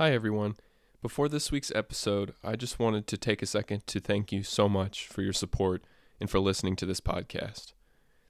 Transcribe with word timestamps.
Hi, 0.00 0.12
everyone. 0.12 0.56
Before 1.02 1.28
this 1.28 1.52
week's 1.52 1.70
episode, 1.74 2.32
I 2.42 2.56
just 2.56 2.78
wanted 2.78 3.06
to 3.06 3.18
take 3.18 3.42
a 3.42 3.46
second 3.46 3.86
to 3.88 4.00
thank 4.00 4.32
you 4.32 4.42
so 4.42 4.66
much 4.66 5.06
for 5.06 5.20
your 5.20 5.34
support 5.34 5.84
and 6.18 6.30
for 6.30 6.40
listening 6.40 6.74
to 6.76 6.86
this 6.86 7.02
podcast. 7.02 7.74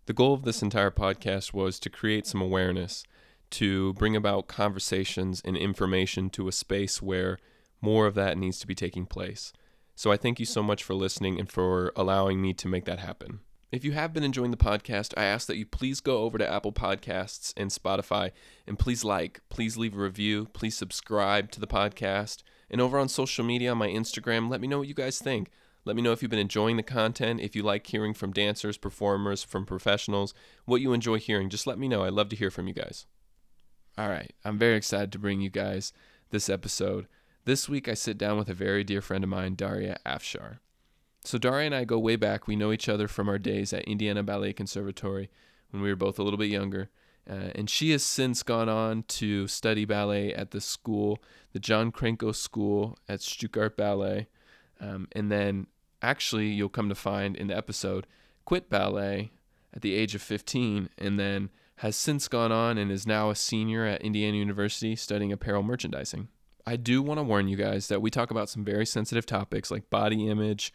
The 0.07 0.13
goal 0.13 0.35
of 0.35 0.43
this 0.43 0.63
entire 0.63 0.91
podcast 0.91 1.55
was 1.55 1.79
to 1.79 1.89
create 1.89 2.27
some 2.27 2.43
awareness, 2.43 3.05
to 3.51 3.93
bring 3.93 4.17
about 4.17 4.49
conversations 4.49 5.41
and 5.45 5.57
information 5.57 6.29
to 6.31 6.49
a 6.49 6.53
space 6.53 7.01
where 7.01 7.39
more 7.81 8.09
of 8.09 8.17
that 8.17 8.37
needs 8.37 8.59
to 8.59 8.67
be 8.67 8.75
taking 8.75 9.07
place. 9.07 9.53
So 9.95 10.11
I 10.11 10.17
thank 10.17 10.41
you 10.41 10.47
so 10.47 10.65
much 10.65 10.83
for 10.83 10.95
listening 10.95 11.39
and 11.39 11.49
for 11.49 11.93
allowing 11.95 12.43
me 12.43 12.53
to 12.53 12.67
make 12.67 12.85
that 12.87 12.99
happen. 12.99 13.43
If 13.73 13.85
you 13.85 13.93
have 13.93 14.13
been 14.13 14.25
enjoying 14.25 14.51
the 14.51 14.57
podcast, 14.57 15.15
I 15.17 15.25
ask 15.25 15.47
that 15.47 15.57
you 15.57 15.65
please 15.65 16.01
go 16.01 16.23
over 16.23 16.39
to 16.39 16.53
Apple 16.53 16.73
Podcasts 16.73 17.55
and 17.57 17.71
Spotify 17.71 18.33
and 18.67 18.77
please 18.77 19.05
like, 19.05 19.43
please 19.49 19.77
leave 19.77 19.95
a 19.95 20.01
review, 20.01 20.49
please 20.53 20.77
subscribe 20.77 21.53
to 21.53 21.61
the 21.61 21.69
podcast. 21.69 22.43
And 22.69 22.81
over 22.81 22.99
on 22.99 23.09
social 23.09 23.45
media, 23.45 23.71
on 23.71 23.79
my 23.79 23.87
Instagram, 23.87 24.51
let 24.51 24.61
me 24.61 24.67
know 24.67 24.79
what 24.79 24.89
you 24.89 24.95
guys 24.95 25.21
think. 25.21 25.51
Let 25.85 25.95
me 25.95 26.03
know 26.03 26.11
if 26.11 26.21
you've 26.21 26.33
been 26.33 26.41
enjoying 26.41 26.79
the 26.79 26.83
content, 26.83 27.41
if 27.41 27.55
you 27.55 27.63
like 27.63 27.87
hearing 27.87 28.13
from 28.13 28.33
dancers, 28.33 28.77
performers, 28.77 29.45
from 29.45 29.65
professionals, 29.65 30.35
what 30.65 30.81
you 30.81 30.93
enjoy 30.93 31.19
hearing. 31.19 31.49
Just 31.49 31.67
let 31.67 31.79
me 31.79 31.87
know. 31.87 32.03
I'd 32.03 32.13
love 32.13 32.29
to 32.31 32.37
hear 32.37 32.51
from 32.51 32.67
you 32.67 32.75
guys. 32.75 33.07
All 33.97 34.09
right, 34.09 34.33
I'm 34.45 34.59
very 34.59 34.77
excited 34.77 35.13
to 35.13 35.19
bring 35.19 35.41
you 35.41 35.51
guys 35.51 35.93
this 36.31 36.49
episode. 36.49 37.07
This 37.45 37.69
week, 37.69 37.89
I 37.89 37.95
sit 37.95 38.19
down 38.19 38.37
with 38.37 38.49
a 38.49 38.55
very 38.55 38.83
dear 38.83 39.01
friend 39.01 39.23
of 39.23 39.31
mine, 39.31 39.55
Daria 39.55 39.99
Afshar. 40.05 40.59
So 41.25 41.39
Daria 41.39 41.67
and 41.67 41.75
I 41.75 41.85
go 41.85 41.99
way 41.99 42.17
back. 42.17 42.47
We 42.47 42.57
know 42.57 42.73
each 42.73 42.89
other 42.89 43.07
from 43.09 43.29
our 43.29 43.39
days 43.39 43.73
at 43.73 43.85
Indiana 43.85 44.23
Ballet 44.23 44.53
Conservatory 44.53 45.31
when 45.71 45.83
we 45.83 45.91
were 45.91 45.97
both 45.97 46.19
a 46.19 46.23
little 46.23 46.39
bit 46.39 46.51
younger. 46.51 46.91
Uh, 47.29 47.51
and 47.55 47.69
she 47.69 47.91
has 47.91 48.03
since 48.03 48.43
gone 48.43 48.69
on 48.69 49.05
to 49.05 49.47
study 49.47 49.85
ballet 49.85 50.35
at 50.35 50.51
the 50.51 50.61
school, 50.61 51.23
the 51.53 51.59
John 51.59 51.93
Cranko 51.93 52.35
School 52.35 52.99
at 53.09 53.21
Stuttgart 53.21 53.77
Ballet. 53.77 54.29
Um, 54.81 55.07
and 55.13 55.31
then, 55.31 55.67
actually, 56.01 56.49
you'll 56.49 56.71
come 56.71 56.89
to 56.89 56.95
find 56.95 57.37
in 57.37 57.49
the 57.49 57.57
episode, 57.57 58.07
quit 58.45 58.71
ballet 58.71 59.31
at 59.75 59.83
the 59.83 59.95
age 59.95 60.15
of 60.15 60.23
15 60.23 60.89
and 60.99 61.19
then 61.19 61.51
has 61.77 61.95
since 61.97 62.29
gone 62.29 62.53
on 62.53 62.79
and 62.79 62.91
is 62.91 63.07
now 63.07 63.31
a 63.31 63.35
senior 63.37 63.85
at 63.85 64.03
Indiana 64.03 64.37
University 64.37 64.97
studying 64.97 65.33
apparel 65.33 65.63
merchandising. 65.63 66.29
I 66.67 66.77
do 66.77 67.03
want 67.03 67.19
to 67.19 67.25
warn 67.25 67.49
you 67.49 67.57
guys 67.57 67.89
that 67.89 68.03
we 68.03 68.11
talk 68.11 68.31
about 68.31 68.49
some 68.49 68.65
very 68.65 68.85
sensitive 68.85 69.25
topics 69.25 69.71
like 69.71 69.89
body 69.89 70.29
image, 70.29 70.73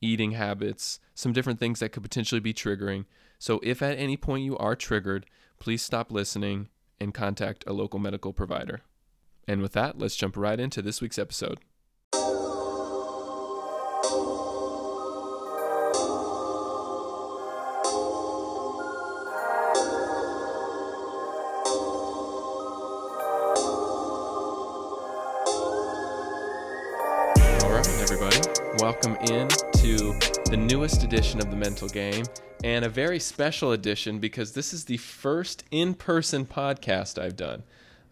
eating 0.00 0.32
habits, 0.32 1.00
some 1.14 1.32
different 1.32 1.58
things 1.58 1.80
that 1.80 1.90
could 1.90 2.02
potentially 2.02 2.40
be 2.40 2.54
triggering. 2.54 3.04
So 3.38 3.60
if 3.62 3.82
at 3.82 3.98
any 3.98 4.16
point 4.16 4.44
you 4.44 4.56
are 4.58 4.76
triggered, 4.76 5.26
please 5.58 5.82
stop 5.82 6.10
listening 6.10 6.68
and 7.00 7.14
contact 7.14 7.64
a 7.66 7.72
local 7.72 7.98
medical 7.98 8.32
provider. 8.32 8.82
And 9.46 9.62
with 9.62 9.72
that, 9.72 9.98
let's 9.98 10.16
jump 10.16 10.36
right 10.36 10.60
into 10.60 10.82
this 10.82 11.00
week's 11.00 11.18
episode. 11.18 11.58
Welcome 28.88 29.16
in 29.16 29.48
to 29.48 30.18
the 30.48 30.56
newest 30.56 31.02
edition 31.04 31.40
of 31.40 31.50
the 31.50 31.56
Mental 31.56 31.88
Game 31.88 32.24
and 32.64 32.86
a 32.86 32.88
very 32.88 33.20
special 33.20 33.72
edition 33.72 34.18
because 34.18 34.52
this 34.52 34.72
is 34.72 34.86
the 34.86 34.96
first 34.96 35.62
in 35.70 35.92
person 35.92 36.46
podcast 36.46 37.22
I've 37.22 37.36
done. 37.36 37.64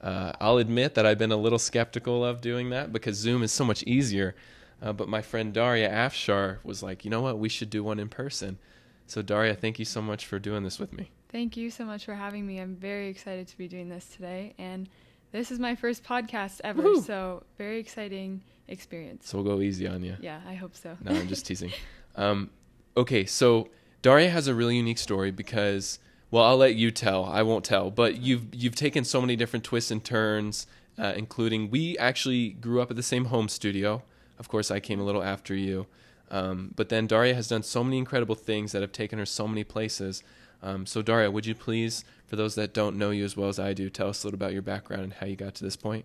Uh, 0.03 0.33
I'll 0.39 0.59
admit 0.59 0.95
that 0.95 1.07
I've 1.07 1.17
been 1.17 1.33
a 1.33 1.37
little 1.39 1.59
skeptical 1.59 2.23
of 2.23 2.43
doing 2.43 2.69
that 2.71 2.93
because 2.93 3.17
Zoom 3.17 3.43
is 3.43 3.53
so 3.53 3.65
much 3.65 3.85
easier. 3.85 4.37
Uh, 4.83 4.93
but 4.93 5.09
my 5.09 5.23
friend 5.23 5.55
Daria 5.55 5.89
Afshar 5.89 6.59
was 6.63 6.83
like, 6.83 7.07
you 7.07 7.11
know 7.11 7.23
what, 7.23 7.39
we 7.39 7.49
should 7.49 7.71
do 7.71 7.83
one 7.83 7.99
in 7.99 8.11
person. 8.11 8.59
So, 9.07 9.23
Daria, 9.23 9.55
thank 9.55 9.79
you 9.79 9.87
so 9.87 10.03
much 10.03 10.27
for 10.27 10.39
doing 10.39 10.62
this 10.62 10.79
with 10.79 10.93
me. 10.93 11.11
Thank 11.31 11.56
you 11.56 11.71
so 11.71 11.87
much 11.87 12.05
for 12.05 12.15
having 12.15 12.47
me. 12.47 12.59
I'm 12.59 12.77
very 12.77 13.09
excited 13.09 13.49
to 13.49 13.56
be 13.56 13.67
doing 13.67 13.89
this 13.89 14.05
today. 14.15 14.53
And 14.59 14.91
this 15.33 15.50
is 15.50 15.59
my 15.59 15.75
first 15.75 16.05
podcast 16.05 16.61
ever. 16.65 16.83
Woohoo. 16.83 17.06
So, 17.06 17.45
very 17.56 17.79
exciting 17.79 18.43
experience. 18.69 19.28
So, 19.28 19.38
we'll 19.38 19.56
go 19.56 19.62
easy 19.62 19.87
on 19.87 20.03
you. 20.03 20.16
Yeah, 20.21 20.41
I 20.47 20.54
hope 20.54 20.75
so. 20.75 20.97
No, 21.03 21.12
I'm 21.12 21.28
just 21.28 21.47
teasing. 21.49 21.72
Um, 22.16 22.50
okay, 22.97 23.25
so 23.25 23.69
Daria 24.03 24.31
has 24.31 24.49
a 24.49 24.54
really 24.54 24.77
unique 24.77 24.99
story 24.99 25.31
because, 25.31 25.99
well, 26.31 26.44
I'll 26.44 26.56
let 26.56 26.75
you 26.75 26.91
tell. 26.91 27.25
I 27.25 27.43
won't 27.43 27.65
tell, 27.65 27.91
but 27.91 28.19
you've 28.19 28.55
you've 28.55 28.75
taken 28.75 29.05
so 29.05 29.21
many 29.21 29.37
different 29.37 29.65
twists 29.65 29.91
and 29.91 30.05
turns, 30.05 30.66
uh, 30.99 31.12
including 31.16 31.71
we 31.71 31.99
actually 31.99 32.50
grew 32.50 32.81
up 32.81 32.91
at 32.91 32.97
the 32.97 33.03
same 33.03 33.26
home 33.26 33.49
studio. 33.49 34.03
Of 34.38 34.49
course, 34.49 34.71
I 34.71 34.81
came 34.81 35.00
a 35.00 35.05
little 35.05 35.22
after 35.22 35.55
you, 35.55 35.87
um, 36.31 36.72
but 36.76 36.88
then 36.88 37.06
Daria 37.06 37.34
has 37.34 37.49
done 37.49 37.62
so 37.62 37.82
many 37.82 37.99
incredible 37.99 38.34
things 38.34 38.72
that 38.72 38.82
have 38.82 38.93
taken 38.93 39.19
her 39.19 39.26
so 39.26 39.49
many 39.49 39.65
places. 39.65 40.22
Um, 40.62 40.87
so, 40.87 41.03
Daria, 41.03 41.31
would 41.31 41.47
you 41.47 41.55
please, 41.55 42.05
for 42.26 42.37
those 42.37 42.55
that 42.55 42.72
don't 42.72 42.97
know 42.97 43.10
you 43.10 43.25
as 43.25 43.37
well 43.37 43.49
as 43.49 43.59
I 43.59 43.72
do, 43.72 43.91
tell 43.91 44.09
us 44.09 44.22
a 44.22 44.26
little 44.26 44.37
about 44.37 44.53
your 44.53 44.62
background 44.62 45.03
and 45.05 45.12
how 45.15 45.26
you 45.26 45.37
got 45.37 45.55
to 45.56 45.65
this 45.65 45.76
point? 45.76 46.05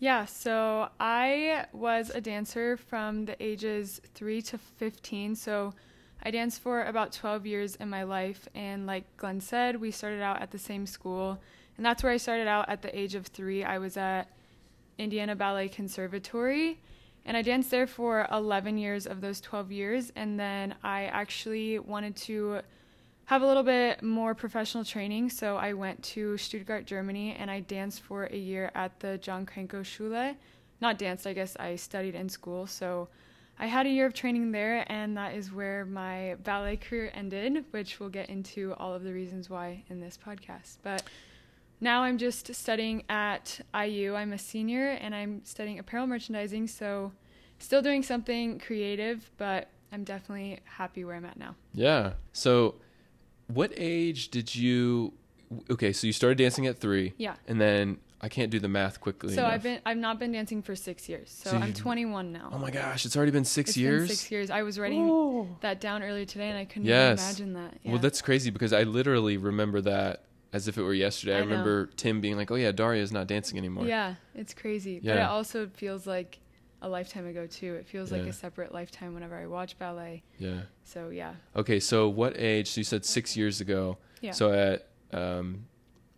Yeah, 0.00 0.26
so 0.26 0.90
I 1.00 1.66
was 1.72 2.10
a 2.10 2.20
dancer 2.20 2.76
from 2.76 3.24
the 3.24 3.42
ages 3.42 4.00
3 4.14 4.40
to 4.42 4.58
15. 4.58 5.34
So 5.34 5.74
I 6.22 6.30
danced 6.30 6.60
for 6.60 6.84
about 6.84 7.12
12 7.12 7.46
years 7.46 7.74
in 7.76 7.90
my 7.90 8.04
life. 8.04 8.48
And 8.54 8.86
like 8.86 9.04
Glenn 9.16 9.40
said, 9.40 9.80
we 9.80 9.90
started 9.90 10.22
out 10.22 10.40
at 10.40 10.52
the 10.52 10.58
same 10.58 10.86
school. 10.86 11.40
And 11.76 11.84
that's 11.84 12.04
where 12.04 12.12
I 12.12 12.16
started 12.16 12.46
out 12.46 12.68
at 12.68 12.82
the 12.82 12.96
age 12.96 13.16
of 13.16 13.26
3. 13.26 13.64
I 13.64 13.78
was 13.78 13.96
at 13.96 14.28
Indiana 14.98 15.34
Ballet 15.34 15.68
Conservatory. 15.68 16.78
And 17.24 17.36
I 17.36 17.42
danced 17.42 17.72
there 17.72 17.88
for 17.88 18.28
11 18.30 18.78
years 18.78 19.04
of 19.04 19.20
those 19.20 19.40
12 19.40 19.72
years. 19.72 20.12
And 20.14 20.38
then 20.38 20.76
I 20.84 21.06
actually 21.06 21.80
wanted 21.80 22.14
to 22.18 22.60
have 23.28 23.42
a 23.42 23.46
little 23.46 23.62
bit 23.62 24.02
more 24.02 24.34
professional 24.34 24.86
training. 24.86 25.28
So 25.28 25.58
I 25.58 25.74
went 25.74 26.02
to 26.14 26.38
Stuttgart, 26.38 26.86
Germany, 26.86 27.36
and 27.38 27.50
I 27.50 27.60
danced 27.60 28.00
for 28.00 28.24
a 28.24 28.36
year 28.36 28.70
at 28.74 29.00
the 29.00 29.18
John 29.18 29.44
Cranko 29.44 29.84
Schule. 29.84 30.34
Not 30.80 30.96
danced, 30.96 31.26
I 31.26 31.34
guess 31.34 31.54
I 31.60 31.76
studied 31.76 32.14
in 32.14 32.30
school. 32.30 32.66
So 32.66 33.08
I 33.58 33.66
had 33.66 33.84
a 33.84 33.90
year 33.90 34.06
of 34.06 34.14
training 34.14 34.52
there, 34.52 34.90
and 34.90 35.14
that 35.18 35.34
is 35.34 35.52
where 35.52 35.84
my 35.84 36.36
ballet 36.42 36.78
career 36.78 37.10
ended, 37.12 37.66
which 37.70 38.00
we'll 38.00 38.08
get 38.08 38.30
into 38.30 38.72
all 38.78 38.94
of 38.94 39.04
the 39.04 39.12
reasons 39.12 39.50
why 39.50 39.84
in 39.90 40.00
this 40.00 40.16
podcast. 40.16 40.78
But 40.82 41.02
now 41.82 42.04
I'm 42.04 42.16
just 42.16 42.54
studying 42.54 43.02
at 43.10 43.60
IU. 43.78 44.14
I'm 44.14 44.32
a 44.32 44.38
senior 44.38 44.92
and 44.92 45.14
I'm 45.14 45.44
studying 45.44 45.78
apparel 45.78 46.06
merchandising, 46.06 46.68
so 46.68 47.12
still 47.58 47.82
doing 47.82 48.02
something 48.02 48.58
creative, 48.58 49.30
but 49.36 49.68
I'm 49.92 50.04
definitely 50.04 50.60
happy 50.64 51.04
where 51.04 51.16
I'm 51.16 51.26
at 51.26 51.38
now. 51.38 51.56
Yeah. 51.74 52.14
So, 52.32 52.76
what 53.48 53.72
age 53.76 54.28
did 54.30 54.54
you? 54.54 55.12
Okay, 55.70 55.92
so 55.92 56.06
you 56.06 56.12
started 56.12 56.38
dancing 56.38 56.66
at 56.66 56.78
three. 56.78 57.14
Yeah. 57.16 57.34
And 57.46 57.60
then 57.60 57.98
I 58.20 58.28
can't 58.28 58.50
do 58.50 58.58
the 58.60 58.68
math 58.68 59.00
quickly. 59.00 59.34
So 59.34 59.40
enough. 59.42 59.52
I've 59.54 59.62
been 59.62 59.80
I've 59.86 59.96
not 59.96 60.18
been 60.18 60.32
dancing 60.32 60.60
for 60.62 60.74
six 60.76 61.08
years. 61.08 61.30
So, 61.30 61.50
So 61.50 61.56
I'm 61.56 61.72
21 61.72 62.32
now. 62.32 62.50
Oh 62.52 62.58
my 62.58 62.70
gosh, 62.70 63.06
it's 63.06 63.16
already 63.16 63.32
been 63.32 63.44
six 63.44 63.70
It's 63.70 63.76
years. 63.78 64.08
Been 64.08 64.16
six 64.16 64.30
years. 64.30 64.50
I 64.50 64.62
was 64.62 64.78
writing 64.78 65.08
Oh. 65.10 65.48
that 65.60 65.80
down 65.80 66.02
earlier 66.02 66.24
today, 66.24 66.48
and 66.48 66.58
I 66.58 66.64
couldn't 66.64 66.86
Yes. 66.86 67.18
even 67.40 67.48
imagine 67.48 67.70
that. 67.72 67.80
Yeah. 67.82 67.92
Well, 67.92 68.00
that's 68.00 68.20
crazy 68.20 68.50
because 68.50 68.72
I 68.72 68.82
literally 68.82 69.36
remember 69.36 69.80
that 69.82 70.24
as 70.52 70.66
if 70.68 70.76
it 70.78 70.82
were 70.82 70.94
yesterday. 70.94 71.34
I, 71.34 71.38
I 71.38 71.40
remember 71.40 71.86
Tim 71.96 72.20
being 72.20 72.36
like, 72.36 72.50
"Oh 72.50 72.54
yeah, 72.56 72.72
Daria's 72.72 73.12
not 73.12 73.26
dancing 73.26 73.56
anymore." 73.58 73.86
yeah, 73.86 74.14
it's 74.34 74.52
crazy. 74.54 74.96
But 74.98 75.04
Yeah. 75.06 75.24
it 75.26 75.30
also 75.30 75.68
feels 75.74 76.06
like 76.06 76.40
a 76.80 76.88
lifetime 76.88 77.26
ago 77.26 77.46
too. 77.46 77.74
It 77.74 77.86
feels 77.86 78.12
like 78.12 78.22
a 78.22 78.32
separate 78.32 78.72
lifetime 78.72 79.14
whenever 79.14 79.36
I 79.36 79.46
watch 79.46 79.78
ballet. 79.78 80.22
Yeah. 80.38 80.60
So 80.84 81.08
yeah, 81.10 81.34
Okay, 81.56 81.80
so 81.80 82.08
what 82.08 82.34
age? 82.38 82.70
So 82.70 82.80
you 82.80 82.84
said 82.84 83.04
six 83.04 83.36
years 83.36 83.60
ago. 83.60 83.98
yeah. 84.20 84.32
So 84.32 84.52
at 84.52 84.88
um, 85.12 85.66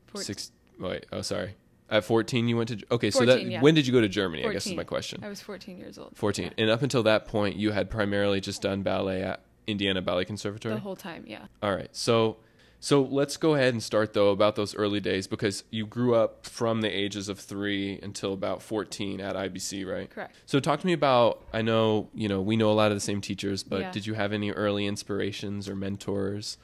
Fourt- 0.07 0.25
six. 0.25 0.53
Wait. 0.79 1.07
Oh, 1.13 1.23
sorry. 1.23 1.57
At 1.91 2.05
fourteen, 2.05 2.47
you 2.47 2.57
went 2.57 2.69
to. 2.69 2.79
Okay, 2.93 3.11
so 3.11 3.25
that 3.27 3.45
yeah. 3.45 3.61
when 3.61 3.75
did 3.75 3.87
you 3.87 3.93
go 3.93 4.01
to 4.01 4.09
Germany? 4.09 4.47
I 4.47 4.53
guess 4.53 4.67
is 4.67 4.75
my 4.75 4.85
question. 4.85 5.25
I 5.25 5.29
was 5.29 5.41
14 5.41 5.77
years 5.77 5.99
old. 5.99 6.17
14. 6.17 6.45
Yeah. 6.45 6.51
And 6.57 6.71
up 6.71 6.83
until 6.83 7.03
that 7.03 7.27
point, 7.27 7.57
you 7.57 7.73
had 7.73 7.91
primarily 7.91 8.41
just 8.41 8.63
done 8.63 8.83
ballet 8.83 9.23
at 9.23 9.43
Indiana 9.67 10.01
Ballet 10.01 10.25
Conservatory. 10.25 10.75
The 10.75 10.81
whole 10.81 10.95
time, 10.95 11.25
yeah. 11.27 11.47
All 11.63 11.75
right. 11.75 11.89
So 11.91 12.37
so 12.81 13.03
let's 13.03 13.37
go 13.37 13.55
ahead 13.55 13.75
and 13.75 13.83
start 13.83 14.15
though 14.15 14.31
about 14.31 14.57
those 14.57 14.75
early 14.75 15.01
days 15.01 15.27
because 15.27 15.65
you 15.71 15.87
grew 15.87 16.15
up 16.15 16.47
from 16.47 16.81
the 16.81 16.89
ages 16.89 17.29
of 17.29 17.39
3 17.39 18.01
until 18.03 18.33
about 18.33 18.63
14 18.63 19.21
at 19.21 19.37
IBC, 19.37 19.87
right? 19.87 20.09
Correct. 20.09 20.35
So 20.47 20.59
talk 20.61 20.81
to 20.81 20.87
me 20.87 20.95
about 20.95 21.45
I 21.53 21.61
know, 21.63 22.09
you 22.15 22.27
know, 22.29 22.41
we 22.41 22.57
know 22.57 22.71
a 22.71 22.73
lot 22.73 22.91
of 22.91 22.97
the 22.97 23.01
same 23.01 23.21
teachers, 23.21 23.63
but 23.63 23.81
Yeah. 23.81 23.91
did 23.93 24.07
you 24.07 24.15
have 24.15 24.33
any 24.33 24.51
early 24.51 24.87
inspirations 24.87 25.69
or 25.69 25.77
mentors 25.77 26.57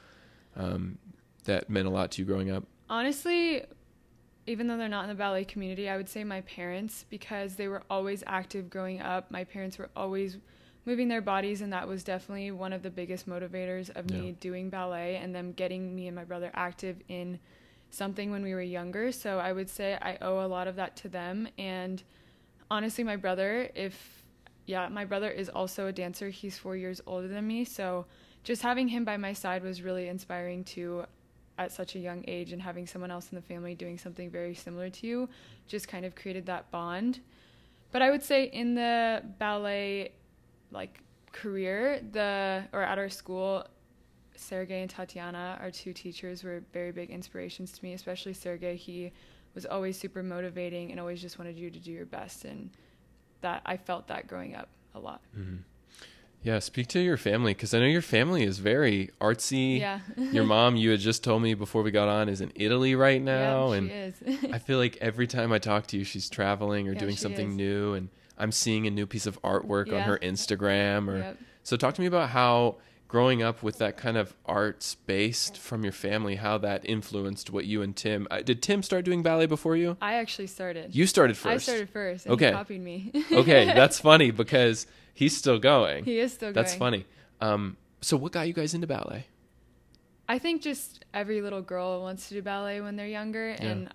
um, 0.55 0.97
that 1.45 1.69
meant 1.69 1.87
a 1.87 1.91
lot 1.91 2.11
to 2.11 2.21
you 2.21 2.25
growing 2.25 2.49
up? 2.49 2.63
Honestly, 2.89 3.63
even 4.47 4.67
though 4.67 4.77
they're 4.77 4.89
not 4.89 5.03
in 5.03 5.09
the 5.09 5.15
ballet 5.15 5.45
community, 5.45 5.87
I 5.87 5.97
would 5.97 6.09
say 6.09 6.23
my 6.23 6.41
parents 6.41 7.05
because 7.09 7.55
they 7.55 7.67
were 7.67 7.83
always 7.89 8.23
active 8.25 8.69
growing 8.69 9.01
up. 9.01 9.29
My 9.29 9.43
parents 9.43 9.77
were 9.77 9.89
always 9.95 10.37
moving 10.87 11.09
their 11.09 11.21
bodies, 11.21 11.61
and 11.61 11.71
that 11.73 11.85
was 11.87 12.03
definitely 12.03 12.49
one 12.49 12.71
of 12.71 12.81
the 12.81 12.89
biggest 12.89 13.27
motivators 13.27 13.89
of 13.95 14.09
Yeah. 14.09 14.21
me 14.21 14.31
doing 14.39 14.69
ballet 14.69 15.17
and 15.17 15.35
them 15.35 15.51
getting 15.51 15.93
me 15.93 16.07
and 16.07 16.15
my 16.15 16.23
brother 16.23 16.49
active 16.53 16.95
in 17.09 17.39
something 17.89 18.31
when 18.31 18.41
we 18.41 18.53
were 18.53 18.61
younger. 18.61 19.11
So 19.11 19.37
I 19.37 19.51
would 19.51 19.69
say 19.69 19.97
I 20.01 20.17
owe 20.21 20.43
a 20.43 20.47
lot 20.47 20.67
of 20.67 20.77
that 20.77 20.95
to 20.97 21.09
them. 21.09 21.49
And 21.57 22.01
honestly, 22.71 23.03
my 23.03 23.17
brother, 23.17 23.69
if 23.75 24.23
yeah, 24.65 24.89
my 24.89 25.05
brother 25.05 25.29
is 25.29 25.47
also 25.47 25.87
a 25.87 25.93
dancer. 25.93 26.29
He's 26.29 26.57
four 26.57 26.75
years 26.75 26.99
older 27.05 27.27
than 27.29 27.47
me, 27.47 27.63
so 27.63 28.05
just 28.43 28.61
having 28.61 28.89
him 28.89 29.05
by 29.05 29.15
my 29.15 29.31
side 29.33 29.63
was 29.63 29.81
really 29.81 30.07
inspiring 30.09 30.63
to 30.65 31.05
at 31.57 31.71
such 31.71 31.95
a 31.95 31.99
young 31.99 32.23
age 32.27 32.51
and 32.51 32.61
having 32.61 32.85
someone 32.85 33.09
else 33.09 33.29
in 33.31 33.35
the 33.35 33.41
family 33.41 33.73
doing 33.75 33.97
something 33.97 34.29
very 34.29 34.53
similar 34.53 34.89
to 34.89 35.07
you 35.07 35.27
just 35.67 35.87
kind 35.87 36.05
of 36.05 36.15
created 36.15 36.45
that 36.45 36.69
bond. 36.69 37.19
But 37.91 38.01
I 38.01 38.11
would 38.11 38.23
say 38.23 38.43
in 38.45 38.75
the 38.75 39.23
ballet 39.39 40.11
like 40.71 41.01
career, 41.31 42.01
the 42.11 42.63
or 42.73 42.81
at 42.81 42.97
our 42.97 43.09
school, 43.09 43.65
Sergey 44.35 44.81
and 44.81 44.89
Tatiana, 44.89 45.57
our 45.61 45.71
two 45.71 45.93
teachers, 45.93 46.43
were 46.43 46.63
very 46.73 46.91
big 46.91 47.09
inspirations 47.09 47.71
to 47.73 47.83
me, 47.83 47.93
especially 47.93 48.33
Sergey. 48.33 48.75
He 48.75 49.11
was 49.55 49.65
always 49.65 49.97
super 49.97 50.21
motivating 50.21 50.91
and 50.91 50.99
always 50.99 51.21
just 51.21 51.39
wanted 51.39 51.57
you 51.57 51.71
to 51.71 51.79
do 51.79 51.91
your 51.91 52.05
best 52.05 52.45
and 52.45 52.69
that 53.41 53.61
I 53.65 53.77
felt 53.77 54.07
that 54.07 54.27
growing 54.27 54.55
up 54.55 54.69
a 54.93 54.99
lot. 54.99 55.21
Mm-hmm. 55.37 55.57
Yeah, 56.43 56.59
speak 56.59 56.87
to 56.89 56.99
your 56.99 57.17
family 57.17 57.53
because 57.53 57.73
I 57.73 57.79
know 57.79 57.85
your 57.85 58.01
family 58.01 58.43
is 58.43 58.59
very 58.59 59.09
artsy. 59.19 59.79
Yeah. 59.79 59.99
your 60.15 60.43
mom, 60.45 60.75
you 60.75 60.91
had 60.91 60.99
just 60.99 61.23
told 61.23 61.41
me 61.41 61.55
before 61.55 61.81
we 61.81 61.91
got 61.91 62.07
on, 62.07 62.29
is 62.29 62.41
in 62.41 62.51
Italy 62.55 62.95
right 62.95 63.21
now, 63.21 63.73
yeah, 63.73 63.77
and 63.77 64.53
I 64.53 64.59
feel 64.59 64.77
like 64.77 64.97
every 65.01 65.27
time 65.27 65.51
I 65.51 65.59
talk 65.59 65.87
to 65.87 65.97
you, 65.97 66.03
she's 66.03 66.29
traveling 66.29 66.87
or 66.87 66.93
yeah, 66.93 66.99
doing 66.99 67.15
something 67.15 67.49
is. 67.49 67.55
new, 67.55 67.93
and 67.95 68.09
I'm 68.37 68.51
seeing 68.51 68.87
a 68.87 68.91
new 68.91 69.05
piece 69.05 69.25
of 69.25 69.41
artwork 69.41 69.87
yeah. 69.87 69.95
on 69.95 70.01
her 70.01 70.17
Instagram. 70.19 71.07
Or 71.07 71.17
yep. 71.17 71.37
so, 71.63 71.77
talk 71.77 71.93
to 71.95 72.01
me 72.01 72.07
about 72.07 72.29
how 72.29 72.77
growing 73.07 73.41
up 73.41 73.63
with 73.63 73.77
that 73.77 73.97
kind 73.97 74.17
of 74.17 74.33
arts 74.45 74.95
based 74.95 75.57
from 75.57 75.83
your 75.83 75.93
family, 75.93 76.35
how 76.35 76.57
that 76.57 76.81
influenced 76.83 77.49
what 77.49 77.65
you 77.65 77.81
and 77.81 77.95
Tim. 77.95 78.27
Uh, 78.29 78.41
did 78.41 78.61
Tim 78.61 78.83
start 78.83 79.05
doing 79.05 79.23
ballet 79.23 79.45
before 79.45 79.75
you? 79.75 79.97
I 80.01 80.15
actually 80.15 80.47
started. 80.47 80.93
You 80.93 81.07
started 81.07 81.37
first. 81.37 81.69
I 81.69 81.71
started 81.71 81.89
first. 81.89 82.25
And 82.25 82.33
okay. 82.33 82.47
He 82.47 82.51
copied 82.51 82.81
me. 82.81 83.11
okay, 83.31 83.65
that's 83.73 83.99
funny 83.99 84.31
because 84.31 84.87
he's 85.13 85.35
still 85.35 85.59
going. 85.59 86.05
He 86.05 86.19
is 86.19 86.33
still 86.33 86.47
going. 86.47 86.53
that's 86.53 86.73
going. 86.73 86.79
funny. 86.79 87.05
Um, 87.39 87.77
so 88.01 88.17
what 88.17 88.31
got 88.31 88.47
you 88.47 88.53
guys 88.53 88.73
into 88.73 88.87
ballet? 88.87 89.27
I 90.29 90.39
think 90.39 90.61
just 90.61 91.05
every 91.13 91.41
little 91.41 91.61
girl 91.61 92.01
wants 92.01 92.27
to 92.27 92.35
do 92.35 92.41
ballet 92.41 92.81
when 92.81 92.95
they're 92.97 93.07
younger, 93.07 93.49
Yeah. 93.51 93.65
and 93.65 93.93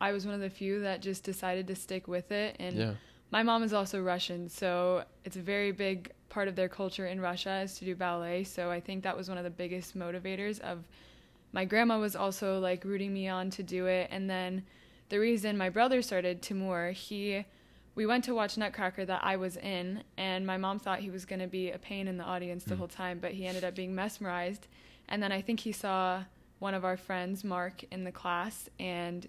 I 0.00 0.12
was 0.12 0.26
one 0.26 0.34
of 0.34 0.40
the 0.40 0.50
few 0.50 0.80
that 0.80 1.00
just 1.00 1.22
decided 1.22 1.68
to 1.68 1.76
stick 1.76 2.08
with 2.08 2.32
it. 2.32 2.56
And 2.58 2.76
Yeah. 2.76 2.94
My 3.30 3.42
mom 3.42 3.62
is 3.62 3.72
also 3.72 4.00
Russian, 4.00 4.48
so 4.48 5.04
it's 5.24 5.36
a 5.36 5.40
very 5.40 5.72
big 5.72 6.12
part 6.28 6.48
of 6.48 6.56
their 6.56 6.68
culture 6.68 7.06
in 7.06 7.20
Russia 7.20 7.60
is 7.62 7.78
to 7.78 7.84
do 7.84 7.94
ballet. 7.94 8.44
So 8.44 8.70
I 8.70 8.80
think 8.80 9.02
that 9.02 9.16
was 9.16 9.28
one 9.28 9.38
of 9.38 9.44
the 9.44 9.50
biggest 9.50 9.96
motivators 9.98 10.60
of 10.60 10.84
my 11.52 11.64
grandma 11.64 11.98
was 11.98 12.14
also 12.14 12.60
like 12.60 12.84
rooting 12.84 13.12
me 13.12 13.28
on 13.28 13.50
to 13.50 13.62
do 13.62 13.86
it. 13.86 14.08
And 14.12 14.30
then 14.30 14.64
the 15.08 15.18
reason 15.18 15.58
my 15.58 15.68
brother 15.68 16.02
started 16.02 16.42
Timur, 16.42 16.92
he 16.92 17.44
we 17.96 18.06
went 18.06 18.22
to 18.24 18.34
watch 18.34 18.56
Nutcracker 18.56 19.04
that 19.04 19.20
I 19.24 19.36
was 19.36 19.56
in, 19.56 20.04
and 20.16 20.46
my 20.46 20.56
mom 20.56 20.78
thought 20.78 21.00
he 21.00 21.10
was 21.10 21.24
going 21.24 21.40
to 21.40 21.48
be 21.48 21.72
a 21.72 21.78
pain 21.78 22.06
in 22.06 22.16
the 22.16 22.24
audience 22.24 22.62
the 22.64 22.76
Mm. 22.76 22.78
whole 22.78 22.88
time, 22.88 23.18
but 23.18 23.32
he 23.32 23.46
ended 23.46 23.64
up 23.64 23.74
being 23.74 23.94
mesmerized. 23.94 24.68
And 25.08 25.20
then 25.20 25.32
I 25.32 25.42
think 25.42 25.60
he 25.60 25.72
saw 25.72 26.22
one 26.60 26.72
of 26.72 26.84
our 26.84 26.96
friends, 26.96 27.42
Mark, 27.42 27.82
in 27.90 28.04
the 28.04 28.12
class, 28.12 28.70
and 28.78 29.28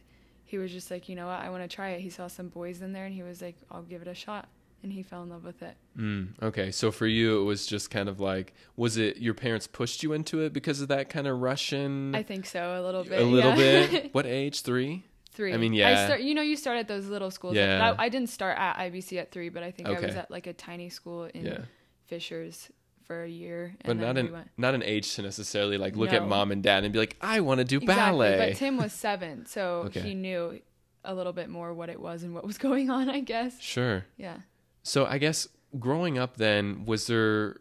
he 0.52 0.58
was 0.58 0.70
just 0.70 0.92
like, 0.92 1.08
you 1.08 1.16
know 1.16 1.28
what, 1.28 1.40
I 1.40 1.50
want 1.50 1.64
to 1.64 1.74
try 1.74 1.92
it. 1.92 2.02
He 2.02 2.10
saw 2.10 2.28
some 2.28 2.50
boys 2.50 2.82
in 2.82 2.92
there, 2.92 3.06
and 3.06 3.16
he 3.16 3.24
was 3.24 3.42
like, 3.42 3.56
I'll 3.72 3.84
give 3.84 4.02
it 4.02 4.08
a 4.10 4.14
shot. 4.14 4.50
And 4.84 4.92
he 4.92 5.02
fell 5.02 5.24
in 5.24 5.30
love 5.30 5.46
with 5.46 5.62
it. 5.62 5.78
Mm, 5.98 6.30
okay, 6.42 6.72
so 6.72 6.92
for 6.92 7.08
you, 7.08 7.40
it 7.40 7.46
was 7.46 7.66
just 7.66 7.90
kind 7.90 8.10
of 8.10 8.20
like, 8.20 8.54
was 8.76 8.98
it 8.98 9.18
your 9.18 9.34
parents 9.34 9.66
pushed 9.66 10.04
you 10.04 10.12
into 10.12 10.42
it 10.42 10.52
because 10.52 10.82
of 10.82 10.90
that 10.90 11.08
kind 11.08 11.26
of 11.26 11.40
Russian? 11.40 12.14
I 12.14 12.24
think 12.24 12.46
so, 12.46 12.78
a 12.78 12.84
little 12.84 13.06
bit. 13.06 13.22
a 13.22 13.24
little 13.24 13.52
yeah. 13.52 13.88
bit. 13.88 14.10
What 14.14 14.26
age? 14.26 14.64
Three. 14.64 15.06
three. 15.32 15.54
I 15.54 15.58
mean, 15.58 15.72
yeah. 15.74 16.02
I 16.02 16.06
start, 16.06 16.22
you 16.22 16.36
know, 16.36 16.42
you 16.42 16.58
start 16.58 16.80
at 16.80 16.88
those 16.90 17.08
little 17.08 17.32
schools. 17.32 17.56
Yeah. 17.56 17.96
I, 17.98 18.06
I 18.06 18.10
didn't 18.10 18.30
start 18.30 18.58
at 18.58 18.76
IBC 18.78 19.20
at 19.20 19.32
three, 19.32 19.48
but 19.48 19.64
I 19.64 19.72
think 19.72 19.88
I 19.88 20.00
was 20.02 20.16
at 20.16 20.30
like 20.30 20.48
a 20.48 20.54
tiny 20.54 20.90
school 20.90 21.26
in 21.26 21.46
Yeah, 21.46 21.60
Fishers 22.08 22.70
for 23.12 23.24
a 23.24 23.30
year. 23.30 23.76
but 23.86 23.98
not 23.98 24.18
an 24.18 24.32
went. 24.32 24.48
not 24.58 24.74
an 24.74 24.84
age 24.84 25.16
to 25.16 25.22
necessarily 25.22 25.78
like 25.78 25.96
look 25.96 26.14
at 26.14 26.28
mom 26.28 26.52
and 26.52 26.64
dad 26.64 26.84
and 26.84 26.94
be 26.94 27.00
like, 27.00 27.18
I 27.22 27.42
want 27.42 27.60
to 27.60 27.66
do 27.66 27.78
Exactly, 27.78 27.96
ballet. 27.96 28.50
but 28.52 28.58
Tim 28.58 28.78
was 28.78 28.94
seven, 29.08 29.46
so 29.46 29.84
Okay. 29.88 30.02
he 30.02 30.14
knew 30.16 30.60
a 31.04 31.14
little 31.16 31.34
bit 31.34 31.50
more 31.50 31.74
what 31.74 31.90
it 31.90 32.00
was 32.00 32.24
and 32.24 32.34
what 32.34 32.46
was 32.46 32.58
going 32.68 32.90
on. 32.90 33.10
I 33.10 33.20
guess. 33.20 33.60
sure. 33.60 34.06
Yeah. 34.18 34.38
So 34.84 35.06
I 35.06 35.18
guess 35.18 35.48
growing 35.80 36.18
up, 36.18 36.38
then 36.38 36.86
was 36.86 37.08
there 37.08 37.58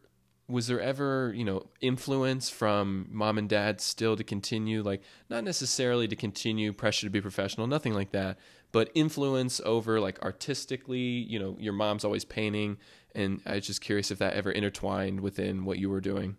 was 0.49 0.67
there 0.67 0.81
ever 0.81 1.32
you 1.37 1.44
know 1.44 1.64
influence 1.81 2.50
from 2.50 3.06
mom 3.11 3.38
and 3.38 3.49
dad 3.49 3.81
still 3.81 4.17
to 4.17 4.25
continue 4.25 4.82
like 4.82 5.00
not 5.29 5.44
necessarily 5.44 6.08
to 6.08 6.17
continue 6.17 6.73
pressure 6.73 7.06
to 7.06 7.11
be 7.11 7.20
professional, 7.20 7.67
nothing 7.67 7.94
like 7.94 8.11
that, 8.12 8.37
but 8.72 8.90
influence 8.94 9.61
over 9.64 10.00
like 10.00 10.22
artistically. 10.22 10.99
You 10.99 11.38
know, 11.38 11.56
your 11.58 11.72
mom's 11.72 12.05
always 12.05 12.25
painting, 12.25 12.78
and 13.14 13.40
I 13.46 13.56
was 13.56 13.67
just 13.67 13.81
curious 13.81 14.11
if 14.11 14.19
that 14.19 14.34
ever 14.34 14.50
intertwined 14.50 15.20
within 15.20 15.64
what 15.64 15.78
you 15.78 15.90
were 15.90 16.00
doing. 16.00 16.37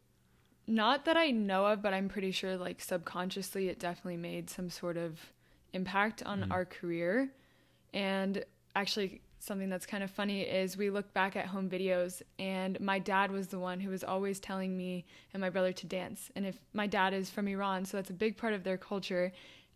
Not 0.68 1.06
that 1.06 1.18
I 1.18 1.31
know 1.31 1.66
of, 1.66 1.81
but 1.81 1.94
I'm 1.94 2.07
pretty 2.07 2.31
sure 2.31 2.56
like 2.56 2.81
subconsciously 2.81 3.68
it 3.68 3.80
definitely 3.80 4.18
made 4.18 4.50
some 4.50 4.69
sort 4.69 4.95
of 4.95 5.19
impact 5.74 6.24
on 6.24 6.42
Mhm. 6.44 6.51
our 6.51 6.66
career. 6.66 7.33
And 7.94 8.45
actually 8.75 9.22
something 9.39 9.69
that's 9.69 9.88
kind 9.88 10.04
of 10.04 10.12
funny 10.12 10.42
is 10.44 10.77
we 10.77 10.89
look 10.92 11.12
back 11.13 11.36
at 11.36 11.48
home 11.48 11.68
videos 11.68 12.22
and 12.38 12.80
my 12.80 13.00
dad 13.00 13.31
was 13.31 13.48
the 13.48 13.57
one 13.60 13.80
who 13.80 13.89
was 13.89 14.04
always 14.04 14.39
telling 14.39 14.77
me 14.77 15.04
and 15.34 15.42
my 15.42 15.50
brother 15.50 15.74
to 15.74 15.88
dance. 15.88 16.30
And 16.36 16.45
if 16.45 16.60
my 16.74 16.86
dad 16.86 17.13
is 17.13 17.30
from 17.30 17.48
Iran, 17.48 17.84
so 17.86 17.98
that's 17.98 18.12
a 18.12 18.13
big 18.13 18.38
part 18.38 18.54
of 18.54 18.63
their 18.63 18.77
culture 18.77 19.31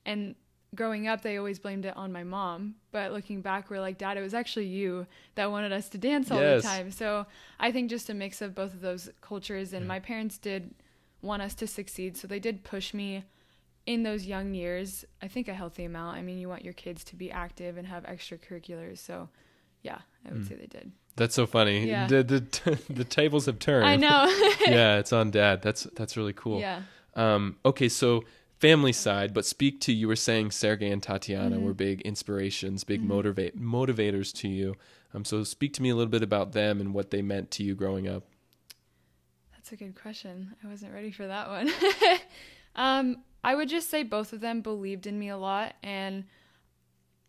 and 0.06 0.36
growing 0.75 1.07
up 1.07 1.22
they 1.22 1.38
always 1.38 1.60
blamed 1.60 1.86
it 1.86 1.95
on 1.98 2.12
my 2.12 2.24
mom, 2.24 2.75
but 2.92 3.12
looking 3.12 3.42
back 3.42 3.69
we're 3.69 3.80
like 3.80 3.98
dad 3.98 4.18
it 4.18 4.22
was 4.22 4.33
actually 4.33 4.66
you 4.68 5.07
that 5.36 5.50
wanted 5.51 5.72
us 5.72 5.89
to 5.89 5.98
dance 5.98 6.30
all 6.31 6.39
Yes. 6.39 6.62
the 6.63 6.68
time. 6.68 6.92
So 6.92 7.25
I 7.60 7.72
think 7.72 7.89
just 7.89 8.10
a 8.10 8.13
mix 8.13 8.42
of 8.42 8.54
both 8.56 8.74
of 8.74 8.81
those 8.81 9.10
cultures 9.22 9.74
and 9.74 9.83
Yeah. 9.83 9.88
my 9.89 10.00
parents 10.00 10.38
did 10.38 10.74
want 11.22 11.42
us 11.42 11.54
to 11.56 11.66
succeed, 11.68 12.16
so 12.18 12.27
they 12.27 12.39
did 12.39 12.63
push 12.63 12.94
me 12.94 13.24
in 13.88 14.04
those 14.04 14.25
young 14.25 14.54
years. 14.54 15.06
I 15.22 15.27
think 15.27 15.48
a 15.48 15.54
healthy 15.54 15.83
amount. 15.86 16.18
I 16.18 16.22
mean, 16.22 16.38
you 16.39 16.50
want 16.50 16.63
your 16.63 16.74
kids 16.74 17.04
to 17.06 17.16
be 17.16 17.31
active 17.31 17.77
and 17.77 17.88
have 17.88 18.04
extracurriculars, 18.04 18.98
so 19.00 19.30
yeah, 19.83 20.00
I 20.27 20.31
would 20.33 20.42
Mm. 20.44 20.48
say 20.50 20.56
they 20.56 20.66
did. 20.68 20.92
That's 21.16 21.33
so 21.36 21.45
funny. 21.45 21.88
Yeah. 21.88 22.07
The, 22.07 22.24
the, 22.24 22.80
the 22.94 23.04
tables 23.06 23.45
have 23.45 23.60
turned. 23.60 23.86
I 23.88 23.95
know. 23.95 24.25
yeah, 24.68 24.98
it's 24.98 25.13
on 25.13 25.31
dad. 25.31 25.62
That's 25.62 25.83
that's 25.95 26.18
really 26.18 26.33
cool. 26.33 26.60
Yeah. 26.60 26.81
Um, 27.16 27.57
okay, 27.66 27.88
so 27.88 28.24
family 28.66 28.94
side, 28.94 29.32
but 29.32 29.46
speak 29.46 29.80
to 29.82 29.94
you 29.94 30.08
were 30.08 30.16
saying 30.16 30.50
Sergey 30.50 30.90
and 30.90 31.04
Tatiana 31.04 31.58
Mhm. 31.58 31.62
were 31.62 31.74
big 31.76 32.02
inspirations, 32.02 32.84
big 32.84 33.02
Mhm. 33.02 33.08
motivate 33.08 33.56
motivators 33.60 34.34
to 34.42 34.48
you. 34.48 34.76
Um, 35.14 35.24
so 35.24 35.44
speak 35.44 35.72
to 35.74 35.84
me 35.84 35.90
a 35.90 35.96
little 35.96 36.10
bit 36.10 36.24
about 36.24 36.54
them 36.54 36.82
and 36.82 36.92
what 36.92 37.12
they 37.12 37.22
meant 37.22 37.51
to 37.51 37.63
you 37.63 37.75
growing 37.75 38.08
up. 38.08 38.24
That's 39.54 39.72
a 39.72 39.75
good 39.75 39.94
question. 39.96 40.56
I 40.63 40.68
wasn't 40.68 40.94
ready 40.94 41.12
for 41.12 41.28
that 41.28 41.48
one. 41.48 41.70
um, 42.75 43.24
I 43.44 43.54
would 43.54 43.70
just 43.70 43.92
say 43.92 44.01
both 44.01 44.34
of 44.34 44.42
them 44.42 44.62
believed 44.62 45.06
in 45.06 45.20
me 45.20 45.30
a 45.30 45.38
lot, 45.38 45.75
and 45.84 46.25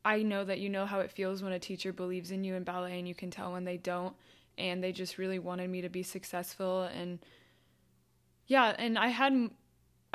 I 0.06 0.22
know 0.22 0.42
that 0.42 0.58
you 0.58 0.70
know 0.70 0.86
how 0.86 1.00
it 1.00 1.10
feels 1.10 1.42
when 1.42 1.52
a 1.52 1.58
teacher 1.58 1.92
believes 1.92 2.30
in 2.30 2.44
you 2.44 2.54
in 2.54 2.64
ballet, 2.64 2.98
and 2.98 3.06
you 3.06 3.14
can 3.14 3.30
tell 3.30 3.52
when 3.52 3.64
they 3.64 3.76
don't. 3.76 4.16
And 4.56 4.82
they 4.82 4.92
just 4.92 5.18
really 5.18 5.38
wanted 5.38 5.68
me 5.68 5.82
to 5.82 5.90
be 5.90 6.02
successful, 6.02 6.84
and 6.84 7.18
yeah, 8.46 8.74
and 8.78 8.98
I 8.98 9.08
had, 9.08 9.50